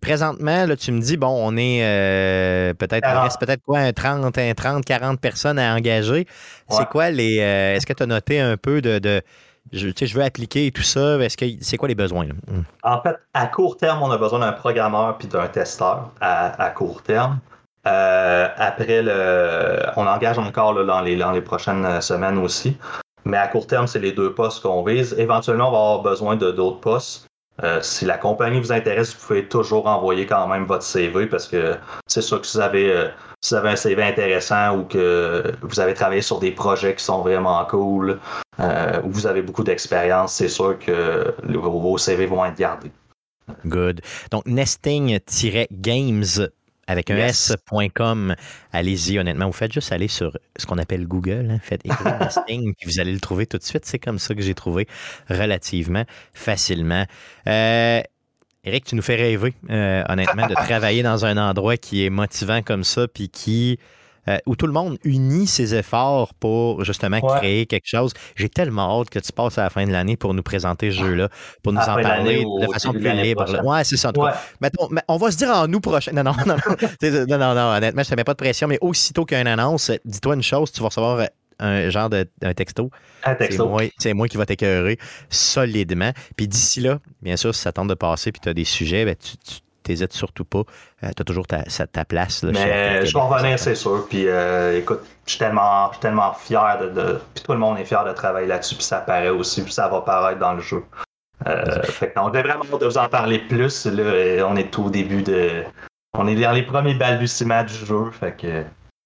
présentement, 0.00 0.66
là, 0.66 0.76
tu 0.76 0.92
me 0.92 1.00
dis, 1.00 1.16
bon, 1.16 1.28
on 1.28 1.56
est 1.56 2.74
peut-être, 2.78 3.22
reste 3.22 3.40
peut-être 3.40 3.62
quoi, 3.62 3.78
un 3.78 3.92
30, 3.92 4.34
30, 4.56 4.84
40 4.84 5.20
personnes 5.20 5.58
à 5.58 5.74
engager. 5.74 6.26
C'est 6.68 6.88
quoi 6.88 7.10
les. 7.10 7.36
Est-ce 7.36 7.86
que 7.86 7.92
tu 7.92 8.02
as 8.02 8.06
noté 8.06 8.40
un 8.40 8.56
peu 8.56 8.80
de 8.80 9.22
je, 9.72 9.88
je 10.00 10.14
veux 10.14 10.22
appliquer 10.22 10.70
tout 10.70 10.82
ça. 10.82 11.18
Est-ce 11.18 11.36
que 11.36 11.46
c'est 11.60 11.76
quoi 11.76 11.88
les 11.88 11.94
besoins? 11.94 12.26
Hmm. 12.26 12.62
En 12.82 13.00
fait, 13.02 13.16
à 13.34 13.46
court 13.46 13.76
terme, 13.76 14.02
on 14.02 14.10
a 14.10 14.18
besoin 14.18 14.38
d'un 14.40 14.52
programmeur 14.52 15.16
puis 15.18 15.28
d'un 15.28 15.46
testeur 15.48 16.10
à, 16.20 16.70
court 16.70 17.02
terme. 17.02 17.38
Euh, 17.86 18.48
après, 18.56 19.02
le, 19.02 19.80
on 19.96 20.06
engage 20.06 20.38
encore 20.38 20.74
dans, 20.84 21.00
les, 21.00 21.16
dans 21.16 21.32
les 21.32 21.40
prochaines 21.40 22.00
semaines 22.00 22.38
aussi. 22.38 22.76
Mais 23.26 23.36
à 23.36 23.48
court 23.48 23.66
terme, 23.66 23.88
c'est 23.88 23.98
les 23.98 24.12
deux 24.12 24.32
postes 24.32 24.62
qu'on 24.62 24.84
vise. 24.84 25.14
Éventuellement, 25.18 25.68
on 25.68 25.72
va 25.72 25.78
avoir 25.78 26.02
besoin 26.02 26.36
de 26.36 26.52
d'autres 26.52 26.78
postes. 26.78 27.26
Euh, 27.64 27.80
si 27.82 28.04
la 28.04 28.18
compagnie 28.18 28.60
vous 28.60 28.70
intéresse, 28.70 29.14
vous 29.14 29.26
pouvez 29.26 29.48
toujours 29.48 29.88
envoyer 29.88 30.26
quand 30.26 30.46
même 30.46 30.64
votre 30.64 30.84
CV 30.84 31.26
parce 31.26 31.48
que 31.48 31.74
c'est 32.06 32.20
sûr 32.20 32.40
que 32.40 32.46
si 32.46 32.58
vous 32.58 32.62
avez, 32.62 32.92
euh, 32.92 33.08
vous 33.42 33.54
avez 33.54 33.70
un 33.70 33.76
CV 33.76 34.00
intéressant 34.02 34.78
ou 34.78 34.84
que 34.84 35.42
vous 35.62 35.80
avez 35.80 35.94
travaillé 35.94 36.22
sur 36.22 36.38
des 36.38 36.52
projets 36.52 36.94
qui 36.94 37.02
sont 37.02 37.22
vraiment 37.22 37.64
cool, 37.64 38.20
euh, 38.60 39.00
où 39.02 39.10
vous 39.10 39.26
avez 39.26 39.42
beaucoup 39.42 39.64
d'expérience, 39.64 40.34
c'est 40.34 40.48
sûr 40.48 40.78
que 40.78 41.34
vos 41.42 41.98
CV 41.98 42.26
vont 42.26 42.44
être 42.44 42.58
gardés. 42.58 42.92
Good. 43.64 44.02
Donc, 44.30 44.46
nesting-games 44.46 46.48
avec 46.86 47.10
un 47.10 47.16
s.com. 47.16 48.34
Allez-y, 48.72 49.18
honnêtement. 49.18 49.46
Vous 49.46 49.52
faites 49.52 49.72
juste 49.72 49.92
aller 49.92 50.08
sur 50.08 50.36
ce 50.56 50.66
qu'on 50.66 50.78
appelle 50.78 51.06
Google. 51.06 51.48
Hein. 51.50 51.58
Faites 51.62 51.84
écrire 51.84 52.18
puis 52.46 52.74
vous 52.84 53.00
allez 53.00 53.12
le 53.12 53.20
trouver 53.20 53.46
tout 53.46 53.58
de 53.58 53.62
suite. 53.62 53.84
C'est 53.84 53.98
comme 53.98 54.18
ça 54.18 54.34
que 54.34 54.42
j'ai 54.42 54.54
trouvé 54.54 54.86
relativement 55.28 56.04
facilement. 56.34 57.04
Euh, 57.46 58.00
Eric, 58.64 58.84
tu 58.84 58.96
nous 58.96 59.02
fais 59.02 59.14
rêver, 59.14 59.54
euh, 59.70 60.02
honnêtement, 60.08 60.46
de 60.46 60.54
travailler 60.66 61.02
dans 61.02 61.24
un 61.24 61.36
endroit 61.36 61.76
qui 61.76 62.04
est 62.04 62.10
motivant 62.10 62.62
comme 62.62 62.82
ça, 62.82 63.06
puis 63.06 63.28
qui 63.28 63.78
euh, 64.28 64.38
où 64.46 64.56
tout 64.56 64.66
le 64.66 64.72
monde 64.72 64.98
unit 65.04 65.46
ses 65.46 65.74
efforts 65.74 66.34
pour 66.34 66.84
justement 66.84 67.20
créer 67.20 67.66
quelque 67.66 67.86
chose. 67.86 68.12
J'ai 68.34 68.48
tellement 68.48 69.00
hâte 69.00 69.10
que 69.10 69.18
tu 69.18 69.32
passes 69.32 69.58
à 69.58 69.64
la 69.64 69.70
fin 69.70 69.86
de 69.86 69.92
l'année 69.92 70.16
pour 70.16 70.34
nous 70.34 70.42
présenter 70.42 70.90
ce 70.90 70.98
jeu-là, 70.98 71.28
pour 71.62 71.72
nous 71.72 71.80
en 71.80 72.00
parler 72.00 72.44
de 72.44 72.72
façon 72.72 72.92
plus 72.92 73.12
libre. 73.12 73.44
Ouais, 73.64 73.84
c'est 73.84 73.96
ça. 73.96 74.12
Mettons, 74.60 74.88
on 75.08 75.16
va 75.16 75.30
se 75.30 75.36
dire 75.36 75.50
en 75.50 75.68
nous 75.68 75.80
prochain. 75.80 76.12
Non, 76.12 76.22
non, 76.24 76.34
non. 76.46 76.56
non, 76.56 77.26
non, 77.38 77.54
non, 77.54 77.76
honnêtement, 77.76 78.02
je 78.02 78.08
ne 78.08 78.10
te 78.10 78.16
mets 78.16 78.24
pas 78.24 78.34
de 78.34 78.38
pression, 78.38 78.68
mais 78.68 78.78
aussitôt 78.80 79.24
qu'il 79.24 79.36
y 79.36 79.38
a 79.38 79.42
une 79.42 79.48
annonce, 79.48 79.90
dis-toi 80.04 80.34
une 80.34 80.42
chose, 80.42 80.72
tu 80.72 80.80
vas 80.80 80.88
recevoir 80.88 81.26
un 81.58 81.88
genre 81.90 82.10
de 82.10 82.26
un 82.42 82.54
texto. 82.54 82.90
Un 83.24 83.34
texto. 83.34 83.78
C'est 83.98 84.14
moi, 84.14 84.28
qui 84.28 84.36
va 84.36 84.46
t'écœurer 84.46 84.98
solidement. 85.30 86.12
Puis 86.36 86.48
d'ici 86.48 86.80
là, 86.80 86.98
bien 87.22 87.36
sûr, 87.36 87.54
si 87.54 87.62
ça 87.62 87.72
tente 87.72 87.88
de 87.88 87.94
passer 87.94 88.32
puis 88.32 88.40
tu 88.40 88.48
as 88.48 88.54
des 88.54 88.64
sujets, 88.64 89.04
ben, 89.04 89.16
tu 89.16 89.60
t'hésites 89.86 90.12
surtout 90.12 90.44
pas. 90.44 90.64
Euh, 91.04 91.10
tu 91.16 91.22
as 91.22 91.24
toujours 91.24 91.46
ta, 91.46 91.62
ta 91.62 92.04
place. 92.04 92.42
Là, 92.42 92.50
Mais 92.52 93.06
je 93.06 93.14
vais 93.14 93.20
revenir, 93.20 93.58
c'est 93.58 93.74
sûr. 93.74 94.06
Puis 94.08 94.26
euh, 94.26 94.78
écoute, 94.78 95.00
je 95.24 95.32
suis 95.32 95.38
tellement, 95.38 95.90
tellement 96.00 96.34
fier 96.34 96.78
de, 96.80 97.20
Puis 97.34 97.44
tout 97.44 97.52
le 97.52 97.58
monde 97.58 97.78
est 97.78 97.84
fier 97.84 98.04
de 98.04 98.12
travailler 98.12 98.46
là-dessus. 98.46 98.74
Puis 98.74 98.84
ça 98.84 98.98
paraît 98.98 99.28
aussi. 99.28 99.62
Puis 99.62 99.72
ça 99.72 99.88
va 99.88 100.00
paraître 100.00 100.40
dans 100.40 100.54
le 100.54 100.60
jeu. 100.60 100.84
Euh, 101.46 101.82
fait 101.82 102.10
que 102.10 102.18
on 102.18 102.28
devrait 102.28 102.54
vraiment 102.54 102.78
de 102.78 102.84
vous 102.84 102.98
en 102.98 103.08
parler 103.08 103.38
plus. 103.38 103.86
Là, 103.86 104.46
on 104.48 104.56
est 104.56 104.70
tout 104.70 104.84
au 104.84 104.90
début 104.90 105.22
de. 105.22 105.64
On 106.18 106.26
est 106.26 106.34
dans 106.34 106.52
les 106.52 106.62
premiers 106.62 106.94
balbutiements 106.94 107.64
du 107.64 107.74
jeu. 107.74 108.10
Fait 108.10 108.32
que. 108.32 108.64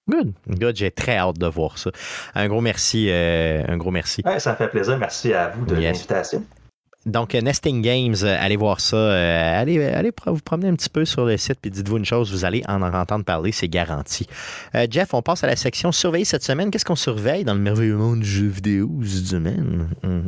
Good. 0.09 0.33
Good. 0.49 0.77
J'ai 0.77 0.91
très 0.91 1.19
hâte 1.19 1.39
de 1.39 1.47
voir 1.47 1.79
ça. 1.79 1.91
Un 2.35 2.49
gros 2.49 2.61
merci. 2.61 3.11
un 3.11 3.77
gros 3.77 3.91
merci. 3.91 4.23
ça 4.39 4.53
me 4.53 4.57
fait 4.57 4.69
plaisir. 4.69 4.97
Merci 4.99 5.35
à 5.35 5.49
vous 5.49 5.67
de 5.67 5.75
l'invitation. 5.75 6.45
Donc, 7.07 7.33
Nesting 7.33 7.81
Games, 7.81 8.15
euh, 8.23 8.37
allez 8.39 8.57
voir 8.57 8.81
ça. 8.81 8.97
Euh, 8.97 9.61
allez, 9.61 9.83
allez 9.83 10.13
vous 10.27 10.41
promener 10.41 10.69
un 10.69 10.75
petit 10.75 10.91
peu 10.91 11.07
sur 11.07 11.25
le 11.25 11.39
site, 11.39 11.57
puis 11.61 11.71
dites-vous 11.71 11.97
une 11.97 12.05
chose, 12.05 12.31
vous 12.31 12.45
allez 12.45 12.63
en 12.69 12.83
entendre 12.83 13.25
parler, 13.25 13.53
c'est 13.53 13.69
garanti. 13.69 14.27
Euh, 14.75 14.87
Jeff, 14.91 15.15
on 15.15 15.23
passe 15.23 15.43
à 15.43 15.47
la 15.47 15.57
section 15.57 15.93
surveille 15.93 16.27
cette 16.27 16.43
semaine. 16.43 16.71
Qu'est-ce 16.71 16.85
qu'on 16.85 16.97
surveille 16.97 17.45
dans 17.45 17.55
le 17.55 17.61
merveilleux 17.61 17.97
monde 17.97 18.21
du 18.21 18.29
jeu 18.29 18.47
vidéo 18.49 18.91
du 18.99 19.31
domaine? 19.31 19.89
Hmm. 20.03 20.27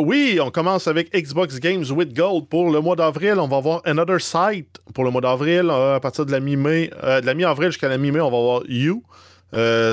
oui, 0.00 0.38
on 0.42 0.50
commence 0.50 0.88
avec 0.88 1.10
Xbox 1.16 1.58
Games 1.58 1.86
with 1.90 2.12
Gold 2.12 2.48
pour 2.48 2.70
le 2.70 2.80
mois 2.80 2.96
d'avril. 2.96 3.36
On 3.38 3.48
va 3.48 3.56
avoir 3.56 3.80
Another 3.86 4.20
Site 4.20 4.78
pour 4.92 5.04
le 5.04 5.10
mois 5.10 5.22
d'avril. 5.22 5.70
à 5.70 6.00
partir 6.00 6.26
de 6.26 6.32
la 6.32 6.40
mi-mai, 6.40 6.90
de 7.02 7.24
la 7.24 7.32
mi-avril 7.32 7.70
jusqu'à 7.70 7.88
la 7.88 7.96
mi-mai, 7.96 8.20
on 8.20 8.30
va 8.30 8.36
avoir 8.36 8.62
You. 8.68 9.02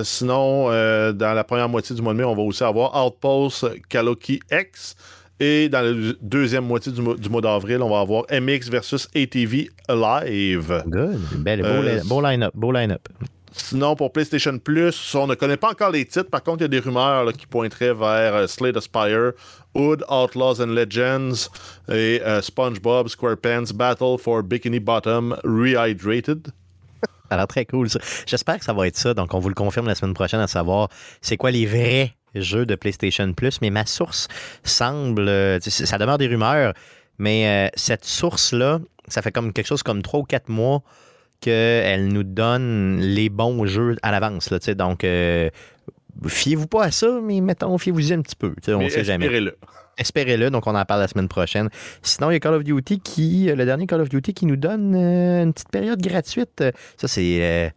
sinon, 0.04 0.66
dans 1.14 1.34
la 1.34 1.44
première 1.46 1.70
moitié 1.70 1.96
du 1.96 2.02
mois 2.02 2.12
de 2.12 2.18
mai, 2.18 2.26
on 2.26 2.36
va 2.36 2.42
aussi 2.42 2.66
avoir 2.66 3.06
Outpost 3.06 3.88
Kaloki 3.88 4.42
X. 4.52 4.98
Et 5.40 5.70
dans 5.70 5.82
la 5.82 6.14
deuxième 6.22 6.66
moitié 6.66 6.92
du, 6.92 7.30
mois 7.30 7.42
d'avril, 7.42 7.82
on 7.82 7.90
va 7.90 8.02
avoir 8.02 8.24
MX 8.30 8.70
versus 8.70 9.08
ATV 9.16 9.70
Live. 9.88 10.84
Good. 10.86 11.20
Belle, 11.38 11.62
beau, 11.62 11.68
euh, 11.68 12.30
line-up. 12.30 12.52
Beau 12.54 12.72
line-up. 12.72 13.08
Sinon, 13.52 13.96
pour 13.96 14.12
PlayStation 14.12 14.58
Plus, 14.60 15.16
on 15.16 15.28
ne 15.28 15.36
connaît 15.36 15.58
pas 15.58 15.72
encore 15.72 15.92
les 15.92 16.06
titres. 16.06 16.30
Par 16.30 16.44
contre, 16.44 16.60
il 16.60 16.64
y 16.64 16.66
a 16.66 16.68
des 16.68 16.80
rumeurs 16.80 17.32
qui 17.34 17.48
pointeraient 17.48 17.94
vers 17.94 18.36
euh, 18.36 18.48
Slade 18.48 18.76
Aspire, 18.78 19.32
Hood, 19.74 20.04
Outlaws 20.10 20.62
and 20.62 20.68
Legends 20.68 21.50
et 21.90 22.22
euh, 22.22 22.42
SpongeBob 22.42 23.08
SquarePants 23.08 23.74
Battle 23.74 24.18
for 24.20 24.44
Bikini 24.44 24.80
Bottom 24.80 25.38
Rehydrated. 25.44 26.48
Ça 27.30 27.36
a 27.36 27.38
l'air 27.38 27.48
très 27.48 27.66
cool. 27.66 27.88
J'espère 28.26 28.60
que 28.60 28.66
ça 28.66 28.74
va 28.74 28.88
être 28.88 28.98
ça. 28.98 29.14
Donc, 29.14 29.34
on 29.34 29.40
vous 29.40 29.50
le 29.50 29.56
confirme 29.56 29.88
la 29.88 29.96
semaine 29.96 30.14
prochaine 30.14 30.42
à 30.42 30.48
savoir 30.48 30.90
c'est 31.22 31.38
quoi 31.38 31.52
les 31.52 31.66
vrais 31.66 32.14
jeu 32.36 32.66
de 32.66 32.76
PlayStation 32.76 33.32
Plus, 33.34 33.62
mais 33.62 33.70
ma 33.70 33.86
source 33.86 34.28
semble, 34.64 35.28
euh, 35.28 35.60
ça 35.62 35.98
demeure 35.98 36.18
des 36.18 36.28
rumeurs, 36.28 36.74
mais 37.18 37.48
euh, 37.48 37.70
cette 37.76 38.06
source-là, 38.06 38.80
ça 39.08 39.22
fait 39.22 39.32
comme 39.32 39.54
quelque 39.54 39.68
chose 39.68 39.84
comme 39.84 40.02
trois 40.02 40.20
ou 40.20 40.24
quatre 40.24 40.50
mois 40.50 40.82
qu'elle 41.42 42.08
nous 42.10 42.24
donne 42.24 43.00
les 43.00 43.30
bons 43.30 43.66
jeux 43.66 43.96
à 44.04 44.12
l'avance. 44.12 44.50
Donc, 44.50 45.04
euh, 45.04 45.50
fiez-vous 46.28 46.68
pas 46.68 46.86
à 46.86 46.92
ça, 46.92 47.20
mais 47.24 47.40
mettons, 47.40 47.78
fiez-vous-y 47.78 48.14
un 48.14 48.22
petit 48.22 48.36
peu. 48.36 48.54
On 48.68 48.84
ne 48.84 48.90
sait 48.90 49.06
jamais. 49.06 49.26
Espérez-le. 49.26 49.58
Espérez-le, 49.98 50.50
donc 50.50 50.66
on 50.68 50.76
en 50.76 50.86
parle 50.86 51.02
la 51.02 51.08
semaine 51.10 51.28
prochaine. 51.28 51.70
Sinon, 52.04 52.32
il 52.32 52.34
y 52.34 52.38
a 52.38 52.40
Call 52.40 52.54
of 52.54 52.64
Duty 52.64 53.00
qui, 53.00 53.52
le 53.54 53.66
dernier 53.66 53.86
Call 53.86 54.00
of 54.00 54.08
Duty 54.08 54.34
qui 54.34 54.46
nous 54.46 54.56
donne 54.56 54.96
une 54.96 55.52
petite 55.52 55.70
période 55.70 56.02
gratuite. 56.02 56.64
Ça, 56.96 57.08
c'est 57.10 57.74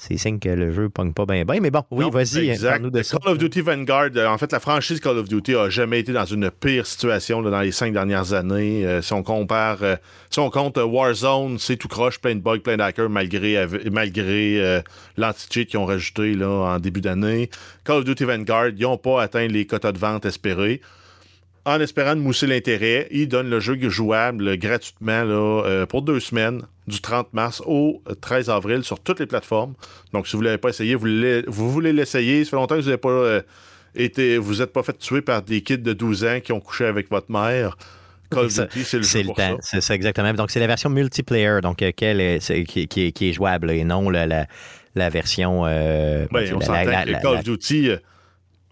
c'est 0.00 0.16
signe 0.16 0.38
que 0.38 0.48
le 0.48 0.72
jeu 0.72 0.88
pogne 0.88 1.12
pas 1.12 1.26
bien 1.26 1.44
bien. 1.44 1.60
Mais 1.60 1.70
bon, 1.70 1.82
oui, 1.90 2.06
vas-y. 2.10 2.56
De 2.56 3.02
Call 3.02 3.32
of 3.32 3.36
Duty 3.36 3.60
Vanguard, 3.60 4.08
euh, 4.16 4.26
en 4.26 4.38
fait, 4.38 4.50
la 4.50 4.58
franchise 4.58 4.98
Call 4.98 5.18
of 5.18 5.28
Duty 5.28 5.54
a 5.54 5.68
jamais 5.68 6.00
été 6.00 6.12
dans 6.12 6.24
une 6.24 6.50
pire 6.50 6.86
situation 6.86 7.42
dans 7.42 7.60
les 7.60 7.70
cinq 7.70 7.92
dernières 7.92 8.32
années. 8.32 8.86
Euh, 8.86 9.02
si 9.02 9.12
on 9.12 9.22
compare, 9.22 9.82
euh, 9.82 9.96
si 10.30 10.38
on 10.38 10.48
compte 10.48 10.78
Warzone, 10.78 11.58
c'est 11.58 11.76
tout 11.76 11.88
croche, 11.88 12.18
plein 12.18 12.34
de 12.34 12.40
bugs, 12.40 12.60
plein 12.60 12.78
d'hackers, 12.78 13.10
malgré, 13.10 13.66
malgré 13.92 14.80
l'anti-cheat 15.18 15.68
qu'ils 15.68 15.78
ont 15.78 15.84
rajouté 15.84 16.34
là, 16.34 16.48
en 16.48 16.78
début 16.78 17.02
d'année. 17.02 17.50
Call 17.84 17.98
of 17.98 18.04
Duty 18.04 18.24
Vanguard, 18.24 18.68
ils 18.68 18.82
n'ont 18.82 18.96
pas 18.96 19.22
atteint 19.22 19.46
les 19.48 19.66
quotas 19.66 19.92
de 19.92 19.98
vente 19.98 20.24
espérés 20.24 20.80
en 21.66 21.78
espérant 21.78 22.16
de 22.16 22.20
mousser 22.20 22.46
l'intérêt, 22.46 23.06
ils 23.10 23.28
donnent 23.28 23.50
le 23.50 23.60
jeu 23.60 23.78
jouable 23.90 24.56
gratuitement 24.56 25.24
là, 25.24 25.84
pour 25.86 26.00
deux 26.00 26.18
semaines 26.18 26.62
du 26.90 27.00
30 27.00 27.32
mars 27.32 27.62
au 27.64 28.02
13 28.20 28.50
avril 28.50 28.84
sur 28.84 29.00
toutes 29.00 29.20
les 29.20 29.26
plateformes. 29.26 29.74
Donc, 30.12 30.26
si 30.26 30.36
vous 30.36 30.42
ne 30.42 30.46
l'avez 30.46 30.58
pas 30.58 30.68
essayé, 30.68 30.94
vous, 30.94 31.08
vous 31.46 31.70
voulez 31.70 31.92
l'essayer. 31.92 32.44
Ça 32.44 32.50
fait 32.50 32.56
longtemps 32.56 32.76
que 32.76 32.80
vous 32.80 32.86
n'avez 32.86 32.98
pas 32.98 33.08
euh, 33.08 33.42
été, 33.94 34.36
vous 34.36 34.56
n'êtes 34.56 34.72
pas 34.72 34.82
fait 34.82 34.98
tuer 34.98 35.22
par 35.22 35.42
des 35.42 35.62
kids 35.62 35.78
de 35.78 35.92
12 35.92 36.24
ans 36.24 36.40
qui 36.40 36.52
ont 36.52 36.60
couché 36.60 36.84
avec 36.84 37.10
votre 37.10 37.30
mère. 37.30 37.76
Call 38.30 38.44
of 38.44 38.54
Duty, 38.54 38.84
c'est 38.84 38.96
le 38.98 39.02
jeu 39.02 39.24
pour 39.24 39.36
ça. 39.36 39.56
C'est 39.60 39.80
ça, 39.80 39.94
exactement. 39.94 40.32
Donc, 40.34 40.50
c'est 40.50 40.60
la 40.60 40.66
version 40.66 40.90
multiplayer 40.90 41.60
donc, 41.62 41.82
euh, 41.82 41.90
qui, 41.92 42.04
est, 42.04 43.32
jouable 43.32 43.70
et 43.70 43.84
non 43.84 44.08
la, 44.10 44.26
la, 44.26 45.08
version. 45.08 45.64
Euh, 45.66 46.26
ben, 46.30 46.54
on 46.54 46.60
s'entend 46.60 46.84
que 46.84 47.22
Call 47.22 47.38
of 47.38 47.44
Duty 47.44 47.90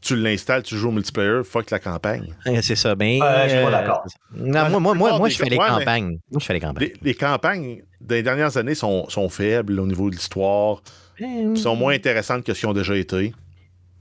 tu 0.01 0.17
l'installes, 0.17 0.63
tu 0.63 0.77
joues 0.77 0.89
au 0.89 0.93
multiplayer, 0.93 1.43
fuck 1.45 1.71
la 1.71 1.79
campagne. 1.79 2.35
C'est 2.63 2.77
ça. 2.77 2.95
Ben, 2.95 3.21
je 3.45 3.55
suis 3.55 3.65
pas 3.65 3.71
d'accord. 3.71 4.05
Non, 4.35 4.81
moi, 4.81 4.95
moi, 4.95 5.19
moi, 5.19 5.29
je 5.29 5.37
fais 5.37 5.49
les 5.49 5.57
campagnes. 5.57 6.19
Moi, 6.31 6.41
je 6.41 6.45
fais 6.45 6.55
les 6.55 6.61
campagnes. 6.61 6.91
Les, 7.03 7.15
campagnes 7.15 7.83
des 8.01 8.23
dernières 8.23 8.57
années 8.57 8.75
sont, 8.75 9.09
sont, 9.09 9.29
faibles 9.29 9.79
au 9.81 9.87
niveau 9.87 10.11
de 10.11 10.15
l'histoire. 10.15 10.83
Ils 11.19 11.59
sont 11.59 11.75
moins 11.75 11.95
intéressantes 11.95 12.45
que 12.45 12.55
ce 12.55 12.61
qu'ils 12.61 12.69
ont 12.69 12.75
déjà 12.75 12.97
été. 12.97 13.33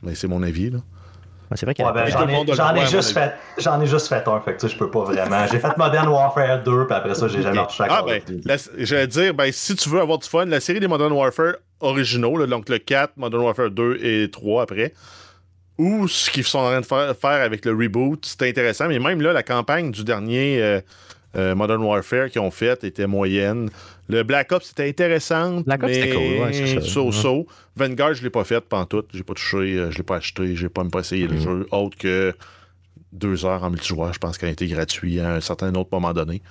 Mais 0.04 0.14
c'est 0.14 0.28
mon 0.28 0.44
avis, 0.44 0.70
là. 0.70 0.80
c'est 1.56 1.66
vrai 1.66 1.74
qu'il 1.74 1.84
ben, 1.84 2.06
j'en, 2.08 2.76
ai, 2.76 2.86
juste 2.86 3.14
fait, 3.14 3.34
j'en 3.58 3.82
ai 3.82 3.88
juste 3.88 4.08
fait 4.08 4.28
un, 4.28 4.40
fait 4.42 4.56
que 4.56 4.68
je 4.68 4.78
peux 4.78 4.92
pas 4.92 5.06
vraiment. 5.06 5.48
J'ai 5.52 5.60
fait 5.60 5.76
Modern 5.76 6.08
Warfare 6.08 6.62
2, 6.62 6.86
puis 6.86 6.96
après 6.96 7.16
ça, 7.16 7.28
j'ai 7.28 7.42
jamais 7.42 7.58
okay. 7.58 7.84
à 7.84 7.88
Ah, 7.90 8.04
ben, 8.06 8.22
j'allais 8.78 9.08
dire, 9.08 9.34
ben, 9.34 9.52
si 9.52 9.76
tu 9.76 9.90
veux 9.90 10.00
avoir 10.00 10.20
du 10.20 10.30
fun, 10.30 10.46
la 10.46 10.60
série 10.60 10.80
des 10.80 10.88
Modern 10.88 11.12
Warfare 11.12 11.56
originaux, 11.80 12.46
donc 12.46 12.70
le 12.70 12.78
4, 12.78 13.14
Modern 13.18 13.44
Warfare 13.44 13.72
2 13.72 13.98
et 14.04 14.30
3 14.30 14.62
après, 14.62 14.94
ou 15.78 16.08
ce 16.08 16.30
qu'ils 16.30 16.44
sont 16.44 16.60
en 16.60 16.82
train 16.82 17.08
de 17.08 17.14
faire, 17.14 17.42
avec 17.44 17.66
le 17.66 17.72
reboot, 17.72 18.26
c'était 18.26 18.50
intéressant. 18.50 18.88
Mais 18.88 19.00
même 19.00 19.22
là, 19.22 19.34
la 19.34 19.44
campagne 19.44 19.92
du 19.92 20.04
dernier 20.04 20.62
euh, 20.62 20.82
euh, 21.36 21.56
Modern 21.56 21.82
Warfare 21.84 22.30
qu'ils 22.30 22.42
ont 22.42 22.52
fait 22.52 22.84
était 22.84 23.06
moyenne. 23.06 23.70
Le 24.10 24.24
Black 24.24 24.52
Ops, 24.52 24.68
c'était 24.68 24.88
intéressant. 24.88 25.62
Black 25.62 25.84
Ops, 25.84 25.94
c'était 25.94 26.14
cool. 26.14 26.84
So-so. 26.84 27.46
Vanguard, 27.76 28.14
je 28.16 28.22
ne 28.22 28.24
l'ai 28.26 28.30
pas 28.30 28.44
fait 28.44 28.64
tout. 28.90 29.04
J'ai 29.14 29.24
pas 29.24 29.34
touché, 29.34 29.58
euh, 29.58 29.92
je 29.92 29.98
l'ai 29.98 30.04
pas 30.04 30.16
acheté, 30.16 30.56
j'ai 30.56 30.70
pas 30.70 30.82
même 30.82 30.92
pas 30.92 31.02
essayé 31.02 31.28
le 31.28 31.36
mm. 31.36 31.42
jeu. 31.42 31.68
Autre 31.72 31.98
que 31.98 32.34
deux 33.12 33.46
heures 33.46 33.64
en 33.64 33.70
multijoueur, 33.70 34.14
je 34.14 34.20
pense 34.20 34.38
qu'il 34.38 34.48
a 34.48 34.52
été 34.52 34.68
gratuit 34.68 35.20
à 35.20 35.36
un 35.36 35.42
certain 35.42 35.74
autre 35.76 35.90
moment 35.92 36.14
donné. 36.14 36.42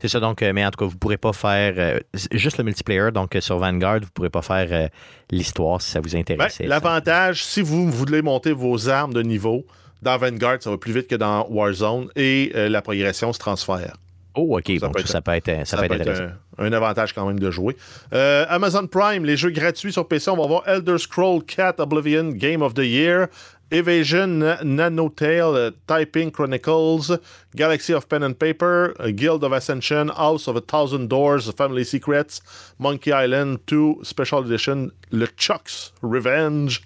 C'est 0.00 0.08
ça, 0.08 0.20
donc, 0.20 0.42
euh, 0.42 0.52
mais 0.54 0.64
en 0.64 0.70
tout 0.70 0.78
cas, 0.78 0.84
vous 0.86 0.94
ne 0.94 0.98
pourrez 0.98 1.16
pas 1.16 1.32
faire 1.32 1.74
euh, 1.76 1.98
juste 2.32 2.58
le 2.58 2.64
multiplayer. 2.64 3.10
Donc, 3.12 3.34
euh, 3.36 3.40
sur 3.40 3.58
Vanguard, 3.58 4.00
vous 4.00 4.06
ne 4.06 4.10
pourrez 4.10 4.30
pas 4.30 4.42
faire 4.42 4.88
l'histoire 5.30 5.80
si 5.80 5.90
ça 5.90 6.00
vous 6.00 6.16
intéresse. 6.16 6.58
Ben, 6.58 6.68
l'avantage, 6.68 7.44
si 7.44 7.62
vous 7.62 7.90
voulez 7.90 8.22
monter 8.22 8.52
vos 8.52 8.88
armes 8.88 9.14
de 9.14 9.22
niveau, 9.22 9.64
dans 10.02 10.18
Vanguard, 10.18 10.58
ça 10.60 10.70
va 10.70 10.78
plus 10.78 10.92
vite 10.92 11.08
que 11.08 11.14
dans 11.16 11.46
Warzone 11.48 12.08
et 12.16 12.52
la 12.54 12.82
progression 12.82 13.32
se 13.32 13.38
transfère. 13.38 13.96
Oh, 14.36 14.58
OK. 14.58 14.72
Ça, 14.80 14.88
peut, 14.88 14.98
être, 14.98 15.08
ça 15.08 15.22
peut 15.22 15.32
être, 15.32 15.64
ça, 15.64 15.76
peut 15.76 15.84
être, 15.84 16.32
un, 16.58 16.72
avantage 16.72 17.12
quand 17.12 17.24
même 17.26 17.38
de 17.38 17.50
jouer. 17.50 17.76
Amazon 18.12 18.86
Prime, 18.86 19.24
les 19.24 19.36
jeux 19.36 19.50
gratuits 19.50 19.92
sur 19.92 20.06
PC, 20.06 20.30
on 20.30 20.36
va 20.36 20.46
voir 20.46 20.62
Elder 20.66 20.98
Scroll 20.98 21.42
4 21.44 21.80
Oblivion 21.80 22.30
Game 22.30 22.60
of 22.60 22.74
the 22.74 22.84
Year, 22.84 23.28
Evasion, 23.74 24.40
Nanotale, 24.62 25.68
uh, 25.68 25.70
Typing 25.86 26.30
Chronicles, 26.30 27.10
Galaxy 27.56 27.92
of 27.92 28.08
Pen 28.08 28.22
and 28.22 28.38
Paper, 28.38 28.94
Guild 29.16 29.42
of 29.44 29.52
Ascension, 29.52 30.08
House 30.08 30.48
of 30.48 30.56
a 30.56 30.60
Thousand 30.60 31.08
Doors, 31.08 31.50
Family 31.52 31.84
Secrets, 31.84 32.40
Monkey 32.78 33.12
Island 33.12 33.66
2 33.66 34.00
Special 34.04 34.44
Edition, 34.44 34.90
Le 35.10 35.26
Chuck's 35.36 35.92
Revenge, 36.02 36.82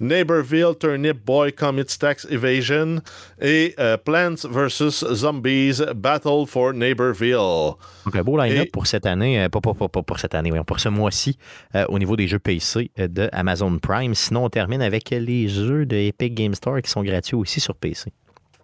Neighborville, 0.00 0.74
Turnip 0.78 1.24
Boy 1.24 1.52
Commits 1.52 1.98
Tax 1.98 2.24
Evasion 2.30 3.02
et 3.40 3.74
uh, 3.78 3.96
Plants 3.98 4.44
vs. 4.44 5.04
Zombies 5.14 5.80
Battle 5.94 6.46
for 6.46 6.72
Neighborville. 6.72 7.76
Donc, 8.04 8.16
un 8.16 8.22
beau 8.22 8.36
line-up 8.36 8.70
pour 8.72 8.86
cette 8.86 9.06
année, 9.06 9.42
euh, 9.42 9.48
pas, 9.48 9.60
pas, 9.60 9.74
pas, 9.74 9.88
pour 9.88 10.18
cette 10.18 10.34
année, 10.34 10.50
pour 10.66 10.80
ce 10.80 10.88
mois-ci, 10.88 11.38
euh, 11.74 11.84
au 11.88 11.98
niveau 11.98 12.16
des 12.16 12.26
jeux 12.26 12.38
PC 12.38 12.90
euh, 12.98 13.08
de 13.08 13.28
Amazon 13.32 13.78
Prime. 13.78 14.14
Sinon, 14.14 14.44
on 14.44 14.50
termine 14.50 14.82
avec 14.82 15.10
les 15.10 15.48
jeux 15.48 15.86
de 15.86 15.96
Epic 15.96 16.31
Game 16.34 16.54
Store 16.54 16.80
qui 16.82 16.90
sont 16.90 17.02
gratuits 17.02 17.36
aussi 17.36 17.60
sur 17.60 17.74
PC. 17.74 18.12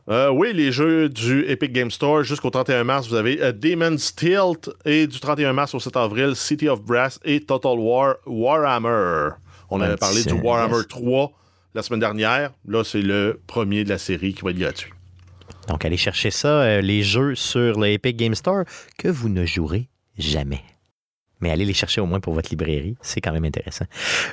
oui, 0.08 0.52
les 0.54 0.72
jeux 0.72 1.08
du 1.08 1.44
Epic 1.48 1.72
Game 1.72 1.90
Store 1.90 2.22
jusqu'au 2.22 2.50
31 2.50 2.84
mars, 2.84 3.08
vous 3.08 3.14
avez 3.14 3.52
Demon's 3.52 4.14
Tilt 4.14 4.70
et 4.84 5.06
du 5.06 5.20
31 5.20 5.52
mars 5.52 5.74
au 5.74 5.80
7 5.80 5.96
avril, 5.96 6.34
City 6.34 6.68
of 6.68 6.82
Brass 6.82 7.20
et 7.24 7.40
Total 7.40 7.78
War 7.78 8.16
Warhammer. 8.26 9.30
On 9.70 9.80
avait 9.80 9.96
parlé 9.96 10.24
du 10.24 10.32
Warhammer 10.32 10.84
3 10.88 11.32
la 11.74 11.82
semaine 11.82 12.00
dernière. 12.00 12.52
Là, 12.66 12.84
c'est 12.84 13.02
le 13.02 13.40
premier 13.46 13.84
de 13.84 13.88
la 13.88 13.98
série 13.98 14.34
qui 14.34 14.42
va 14.42 14.50
être 14.50 14.58
gratuit. 14.58 14.92
Donc, 15.68 15.84
allez 15.84 15.96
chercher 15.96 16.30
ça, 16.30 16.62
euh, 16.62 16.80
les 16.80 17.02
jeux 17.02 17.34
sur 17.34 17.78
l'Epic 17.78 18.16
Game 18.16 18.34
Store 18.34 18.64
que 18.96 19.08
vous 19.08 19.28
ne 19.28 19.44
jouerez 19.44 19.88
jamais. 20.16 20.62
Mais 21.40 21.50
allez 21.50 21.64
les 21.64 21.74
chercher 21.74 22.00
au 22.00 22.06
moins 22.06 22.20
pour 22.20 22.34
votre 22.34 22.50
librairie, 22.50 22.96
c'est 23.00 23.20
quand 23.20 23.32
même 23.32 23.44
intéressant. 23.44 23.84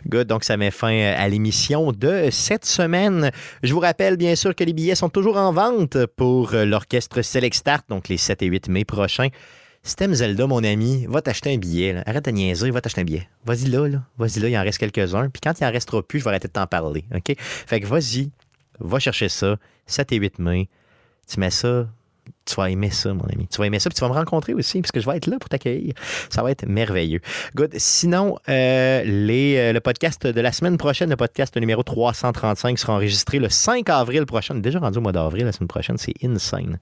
Good, 0.07 0.27
donc 0.27 0.43
ça 0.43 0.57
met 0.57 0.71
fin 0.71 0.93
euh, 0.93 1.15
à 1.17 1.27
l'émission 1.27 1.91
de 1.91 2.29
cette 2.31 2.65
semaine. 2.65 3.31
Je 3.63 3.73
vous 3.73 3.79
rappelle 3.79 4.17
bien 4.17 4.35
sûr 4.35 4.55
que 4.55 4.63
les 4.63 4.73
billets 4.73 4.95
sont 4.95 5.09
toujours 5.09 5.37
en 5.37 5.51
vente 5.51 6.05
pour 6.15 6.53
euh, 6.53 6.65
l'orchestre 6.65 7.21
Select 7.21 7.55
Start, 7.55 7.85
donc 7.89 8.07
les 8.07 8.17
7 8.17 8.41
et 8.41 8.47
8 8.47 8.69
mai 8.69 8.85
prochains. 8.85 9.29
T'aimes 9.97 10.15
Zelda, 10.15 10.47
mon 10.47 10.63
ami, 10.63 11.05
va 11.07 11.21
t'acheter 11.21 11.53
un 11.53 11.57
billet. 11.57 12.01
Arrête 12.07 12.25
de 12.25 12.31
niaiser, 12.31 12.71
va 12.71 12.81
t'acheter 12.81 13.01
un 13.01 13.03
billet. 13.03 13.29
Vas-y 13.45 13.65
là, 13.65 13.87
là. 13.87 14.01
Vas-y 14.17 14.39
là, 14.39 14.49
il 14.49 14.57
en 14.57 14.63
reste 14.63 14.79
quelques-uns. 14.79 15.29
Puis 15.29 15.41
quand 15.41 15.59
il 15.59 15.63
en 15.63 15.71
restera 15.71 16.01
plus, 16.01 16.19
je 16.19 16.23
vais 16.23 16.31
arrêter 16.31 16.47
de 16.47 16.53
t'en 16.53 16.65
parler. 16.65 17.05
OK? 17.13 17.35
Fait 17.37 17.79
que 17.79 17.85
vas-y, 17.85 18.31
va 18.79 18.97
chercher 18.97 19.29
ça. 19.29 19.57
7 19.85 20.11
et 20.13 20.15
8 20.15 20.39
mai 20.39 20.69
tu 21.27 21.39
mets 21.39 21.51
ça, 21.51 21.87
tu 22.45 22.55
vas 22.55 22.69
aimer 22.69 22.91
ça, 22.91 23.13
mon 23.13 23.25
ami. 23.25 23.47
Tu 23.47 23.57
vas 23.57 23.65
aimer 23.65 23.79
ça, 23.79 23.89
puis 23.89 23.95
tu 23.95 24.01
vas 24.01 24.09
me 24.09 24.13
rencontrer 24.13 24.53
aussi, 24.53 24.81
parce 24.81 24.91
que 24.91 24.99
je 24.99 25.09
vais 25.09 25.17
être 25.17 25.27
là 25.27 25.37
pour 25.39 25.49
t'accueillir. 25.49 25.93
Ça 26.29 26.43
va 26.43 26.51
être 26.51 26.65
merveilleux. 26.67 27.19
Good. 27.55 27.71
Sinon, 27.77 28.37
euh, 28.49 29.03
les, 29.03 29.57
euh, 29.57 29.73
le 29.73 29.79
podcast 29.79 30.27
de 30.27 30.41
la 30.41 30.51
semaine 30.51 30.77
prochaine, 30.77 31.09
le 31.09 31.15
podcast 31.15 31.55
numéro 31.57 31.83
335, 31.83 32.77
sera 32.77 32.93
enregistré 32.93 33.39
le 33.39 33.49
5 33.49 33.89
avril 33.89 34.25
prochain. 34.25 34.55
Déjà 34.55 34.79
rendu 34.79 34.99
au 34.99 35.01
mois 35.01 35.11
d'avril, 35.11 35.45
la 35.45 35.51
semaine 35.51 35.67
prochaine, 35.67 35.97
c'est 35.97 36.13
insane. 36.23 36.79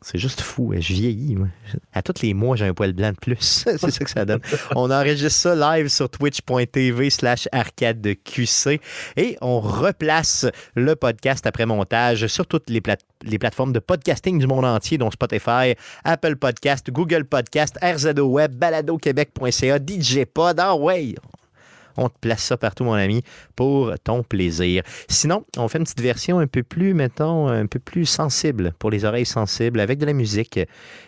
C'est 0.00 0.18
juste 0.18 0.40
fou. 0.40 0.72
Je 0.78 0.92
vieillis. 0.92 1.36
À 1.92 2.02
tous 2.02 2.22
les 2.22 2.32
mois, 2.32 2.56
j'ai 2.56 2.66
un 2.66 2.74
poil 2.74 2.92
blanc 2.92 3.10
de 3.10 3.16
plus. 3.16 3.36
c'est 3.64 3.78
ça 3.78 4.04
que 4.04 4.10
ça 4.10 4.24
donne. 4.24 4.40
On 4.76 4.90
enregistre 4.90 5.40
ça 5.40 5.76
live 5.76 5.88
sur 5.88 6.08
twitch.tv 6.08 7.10
slash 7.10 7.48
arcade 7.50 8.06
QC 8.24 8.80
et 9.16 9.36
on 9.40 9.60
replace 9.60 10.46
le 10.76 10.94
podcast 10.94 11.46
après 11.46 11.66
montage 11.66 12.26
sur 12.28 12.46
toutes 12.46 12.70
les, 12.70 12.80
les 13.22 13.38
plateformes 13.38 13.72
de 13.72 13.80
podcasting 13.80 14.38
du 14.38 14.46
monde 14.46 14.64
entier, 14.64 14.98
dont 14.98 15.10
Spotify, 15.10 15.74
Apple 16.04 16.36
Podcast, 16.36 16.90
Google 16.90 17.24
Podcast, 17.24 17.76
RZO 17.82 18.26
Web, 18.26 18.54
baladoquebec.ca, 18.54 19.78
DJ 19.78 20.24
Pod. 20.32 20.60
Ah 20.60 20.76
ouais, 20.76 21.14
on 21.98 22.08
te 22.08 22.18
place 22.20 22.42
ça 22.42 22.56
partout, 22.56 22.84
mon 22.84 22.92
ami, 22.92 23.22
pour 23.56 23.92
ton 24.04 24.22
plaisir. 24.22 24.82
Sinon, 25.08 25.44
on 25.56 25.68
fait 25.68 25.78
une 25.78 25.84
petite 25.84 26.00
version 26.00 26.38
un 26.38 26.46
peu 26.46 26.62
plus, 26.62 26.94
mettons, 26.94 27.48
un 27.48 27.66
peu 27.66 27.78
plus 27.78 28.06
sensible 28.06 28.72
pour 28.78 28.90
les 28.90 29.04
oreilles 29.04 29.26
sensibles, 29.26 29.80
avec 29.80 29.98
de 29.98 30.06
la 30.06 30.12
musique 30.12 30.58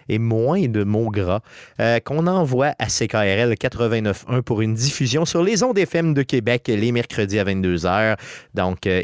et 0.08 0.18
moins 0.18 0.66
de 0.66 0.84
mots 0.84 1.10
gras, 1.10 1.40
euh, 1.80 2.00
qu'on 2.00 2.26
envoie 2.26 2.74
à 2.78 2.86
CKRL 2.86 3.54
89.1 3.54 4.42
pour 4.42 4.60
une 4.60 4.74
diffusion 4.74 5.24
sur 5.24 5.42
les 5.42 5.62
ondes 5.62 5.78
FM 5.78 6.14
de 6.14 6.22
Québec 6.22 6.64
les 6.68 6.92
mercredis 6.92 7.38
à 7.38 7.44
22h. 7.44 8.16
Donc, 8.54 8.86
euh, 8.86 9.02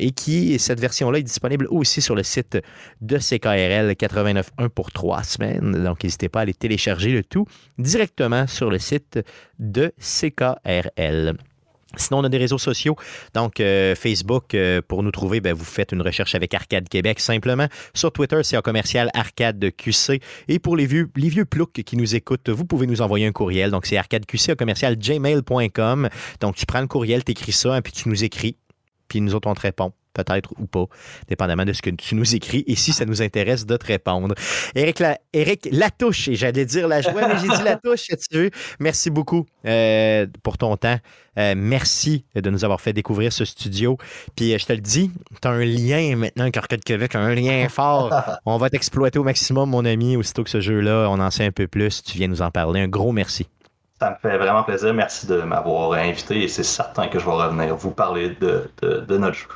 cette 0.58 0.80
version-là 0.80 1.18
est 1.18 1.22
disponible 1.22 1.66
aussi 1.70 2.00
sur 2.00 2.14
le 2.14 2.22
site 2.22 2.58
de 3.00 3.18
CKRL 3.18 3.92
89.1 3.92 4.68
pour 4.68 4.90
trois 4.90 5.22
semaines. 5.22 5.84
Donc, 5.84 6.02
n'hésitez 6.02 6.28
pas 6.28 6.40
à 6.40 6.42
aller 6.42 6.54
télécharger 6.54 7.10
le 7.10 7.22
tout 7.22 7.46
directement 7.78 8.46
sur 8.46 8.70
le 8.70 8.78
site 8.78 9.20
de 9.58 9.92
CKRL. 9.98 11.36
Sinon, 11.94 12.18
on 12.18 12.24
a 12.24 12.28
des 12.28 12.38
réseaux 12.38 12.58
sociaux. 12.58 12.96
Donc, 13.32 13.60
euh, 13.60 13.94
Facebook, 13.94 14.54
euh, 14.54 14.82
pour 14.86 15.02
nous 15.02 15.12
trouver, 15.12 15.40
ben, 15.40 15.54
vous 15.54 15.64
faites 15.64 15.92
une 15.92 16.02
recherche 16.02 16.34
avec 16.34 16.52
Arcade 16.52 16.88
Québec 16.88 17.20
simplement. 17.20 17.68
Sur 17.94 18.12
Twitter, 18.12 18.40
c'est 18.42 18.56
un 18.56 18.62
commercial 18.62 19.08
Arcade 19.14 19.70
QC. 19.76 20.20
Et 20.48 20.58
pour 20.58 20.76
les 20.76 20.86
vieux, 20.86 21.08
les 21.16 21.28
vieux 21.28 21.44
ploucs 21.44 21.72
qui 21.72 21.96
nous 21.96 22.16
écoutent, 22.16 22.48
vous 22.48 22.64
pouvez 22.64 22.86
nous 22.86 23.02
envoyer 23.02 23.26
un 23.26 23.32
courriel. 23.32 23.70
Donc, 23.70 23.86
c'est 23.86 23.96
arcadeqc, 23.96 24.56
commercial 24.56 24.96
gmail.com. 24.96 26.08
Donc, 26.40 26.56
tu 26.56 26.66
prends 26.66 26.80
le 26.80 26.88
courriel, 26.88 27.24
tu 27.24 27.32
écris 27.32 27.52
ça, 27.52 27.78
et 27.78 27.82
puis 27.82 27.92
tu 27.92 28.08
nous 28.08 28.24
écris. 28.24 28.56
Puis 29.08 29.20
nous 29.20 29.34
autres, 29.34 29.48
on 29.48 29.54
te 29.54 29.60
répond 29.60 29.92
peut-être 30.16 30.52
ou 30.59 30.66
pas, 30.66 30.86
dépendamment 31.28 31.64
de 31.64 31.72
ce 31.72 31.82
que 31.82 31.90
tu 31.90 32.14
nous 32.14 32.34
écris 32.34 32.64
et 32.66 32.74
si 32.74 32.93
ça 32.93 33.05
nous 33.05 33.22
intéresse 33.22 33.66
de 33.66 33.76
te 33.76 33.86
répondre. 33.86 34.34
Éric, 34.74 34.98
La... 35.01 35.18
Latouche, 35.70 36.28
et 36.28 36.34
j'allais 36.34 36.64
dire 36.64 36.88
la 36.88 37.01
joie, 37.02 37.28
mais 37.28 37.38
j'ai 37.40 37.48
dit 37.48 37.62
Latouche, 37.62 38.06
tu 38.30 38.38
veux. 38.38 38.51
Merci 38.80 39.10
beaucoup 39.10 39.47
euh, 39.66 40.26
pour 40.43 40.59
ton 40.59 40.76
temps. 40.76 40.98
Euh, 41.38 41.55
merci 41.56 42.24
de 42.34 42.48
nous 42.48 42.64
avoir 42.64 42.80
fait 42.80 42.93
découvrir 42.93 43.32
ce 43.32 43.44
studio. 43.44 43.98
Puis 44.36 44.55
euh, 44.55 44.59
je 44.59 44.64
te 44.64 44.72
le 44.72 44.80
dis, 44.80 45.10
tu 45.40 45.48
as 45.48 45.51
un 45.51 45.64
lien 45.64 46.16
maintenant 46.16 46.44
avec 46.44 46.56
Arcade 46.56 46.82
Québec, 46.82 47.14
un 47.14 47.34
lien 47.34 47.68
fort. 47.68 48.12
on 48.47 48.56
va 48.56 48.70
t'exploiter 48.70 49.18
au 49.18 49.24
maximum, 49.24 49.70
mon 49.70 49.84
ami, 49.84 50.16
aussitôt 50.16 50.44
que 50.44 50.51
ce 50.51 50.60
jeu-là, 50.60 51.09
on 51.10 51.20
en 51.20 51.30
sait 51.30 51.44
un 51.44 51.52
peu 51.52 51.66
plus. 51.66 52.02
Tu 52.02 52.16
viens 52.16 52.28
nous 52.28 52.43
en 52.43 52.51
parler. 52.51 52.80
Un 52.80 52.88
gros 52.88 53.12
merci. 53.12 53.47
Ça 54.01 54.10
me 54.10 54.16
fait 54.16 54.36
vraiment 54.36 54.62
plaisir. 54.62 54.93
Merci 54.93 55.26
de 55.26 55.40
m'avoir 55.43 55.93
invité 55.93 56.43
et 56.43 56.48
c'est 56.48 56.62
certain 56.62 57.09
que 57.09 57.18
je 57.18 57.24
vais 57.24 57.32
revenir 57.32 57.74
vous 57.76 57.93
parler 57.93 58.36
de, 58.40 58.70
de, 58.82 59.16
notre 59.16 59.36
jeu. 59.36 59.47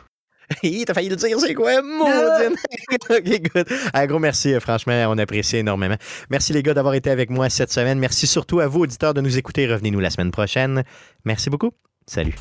T'as 0.86 0.94
failli 0.94 1.08
le 1.08 1.16
dire, 1.16 1.38
c'est 1.38 1.54
quoi, 1.54 1.80
maudine? 1.82 2.56
ok, 3.10 3.52
good. 3.54 3.66
Un 3.94 4.06
gros 4.06 4.18
merci, 4.18 4.54
euh, 4.54 4.60
franchement, 4.60 5.06
on 5.08 5.18
apprécie 5.18 5.58
énormément. 5.58 5.96
Merci 6.30 6.52
les 6.52 6.62
gars 6.62 6.74
d'avoir 6.74 6.94
été 6.94 7.10
avec 7.10 7.30
moi 7.30 7.48
cette 7.48 7.72
semaine. 7.72 7.98
Merci 7.98 8.26
surtout 8.26 8.60
à 8.60 8.66
vous, 8.66 8.80
auditeurs, 8.80 9.14
de 9.14 9.20
nous 9.20 9.38
écouter. 9.38 9.66
Revenez-nous 9.66 10.00
la 10.00 10.10
semaine 10.10 10.30
prochaine. 10.30 10.84
Merci 11.24 11.50
beaucoup. 11.50 11.70
Salut. 12.06 12.34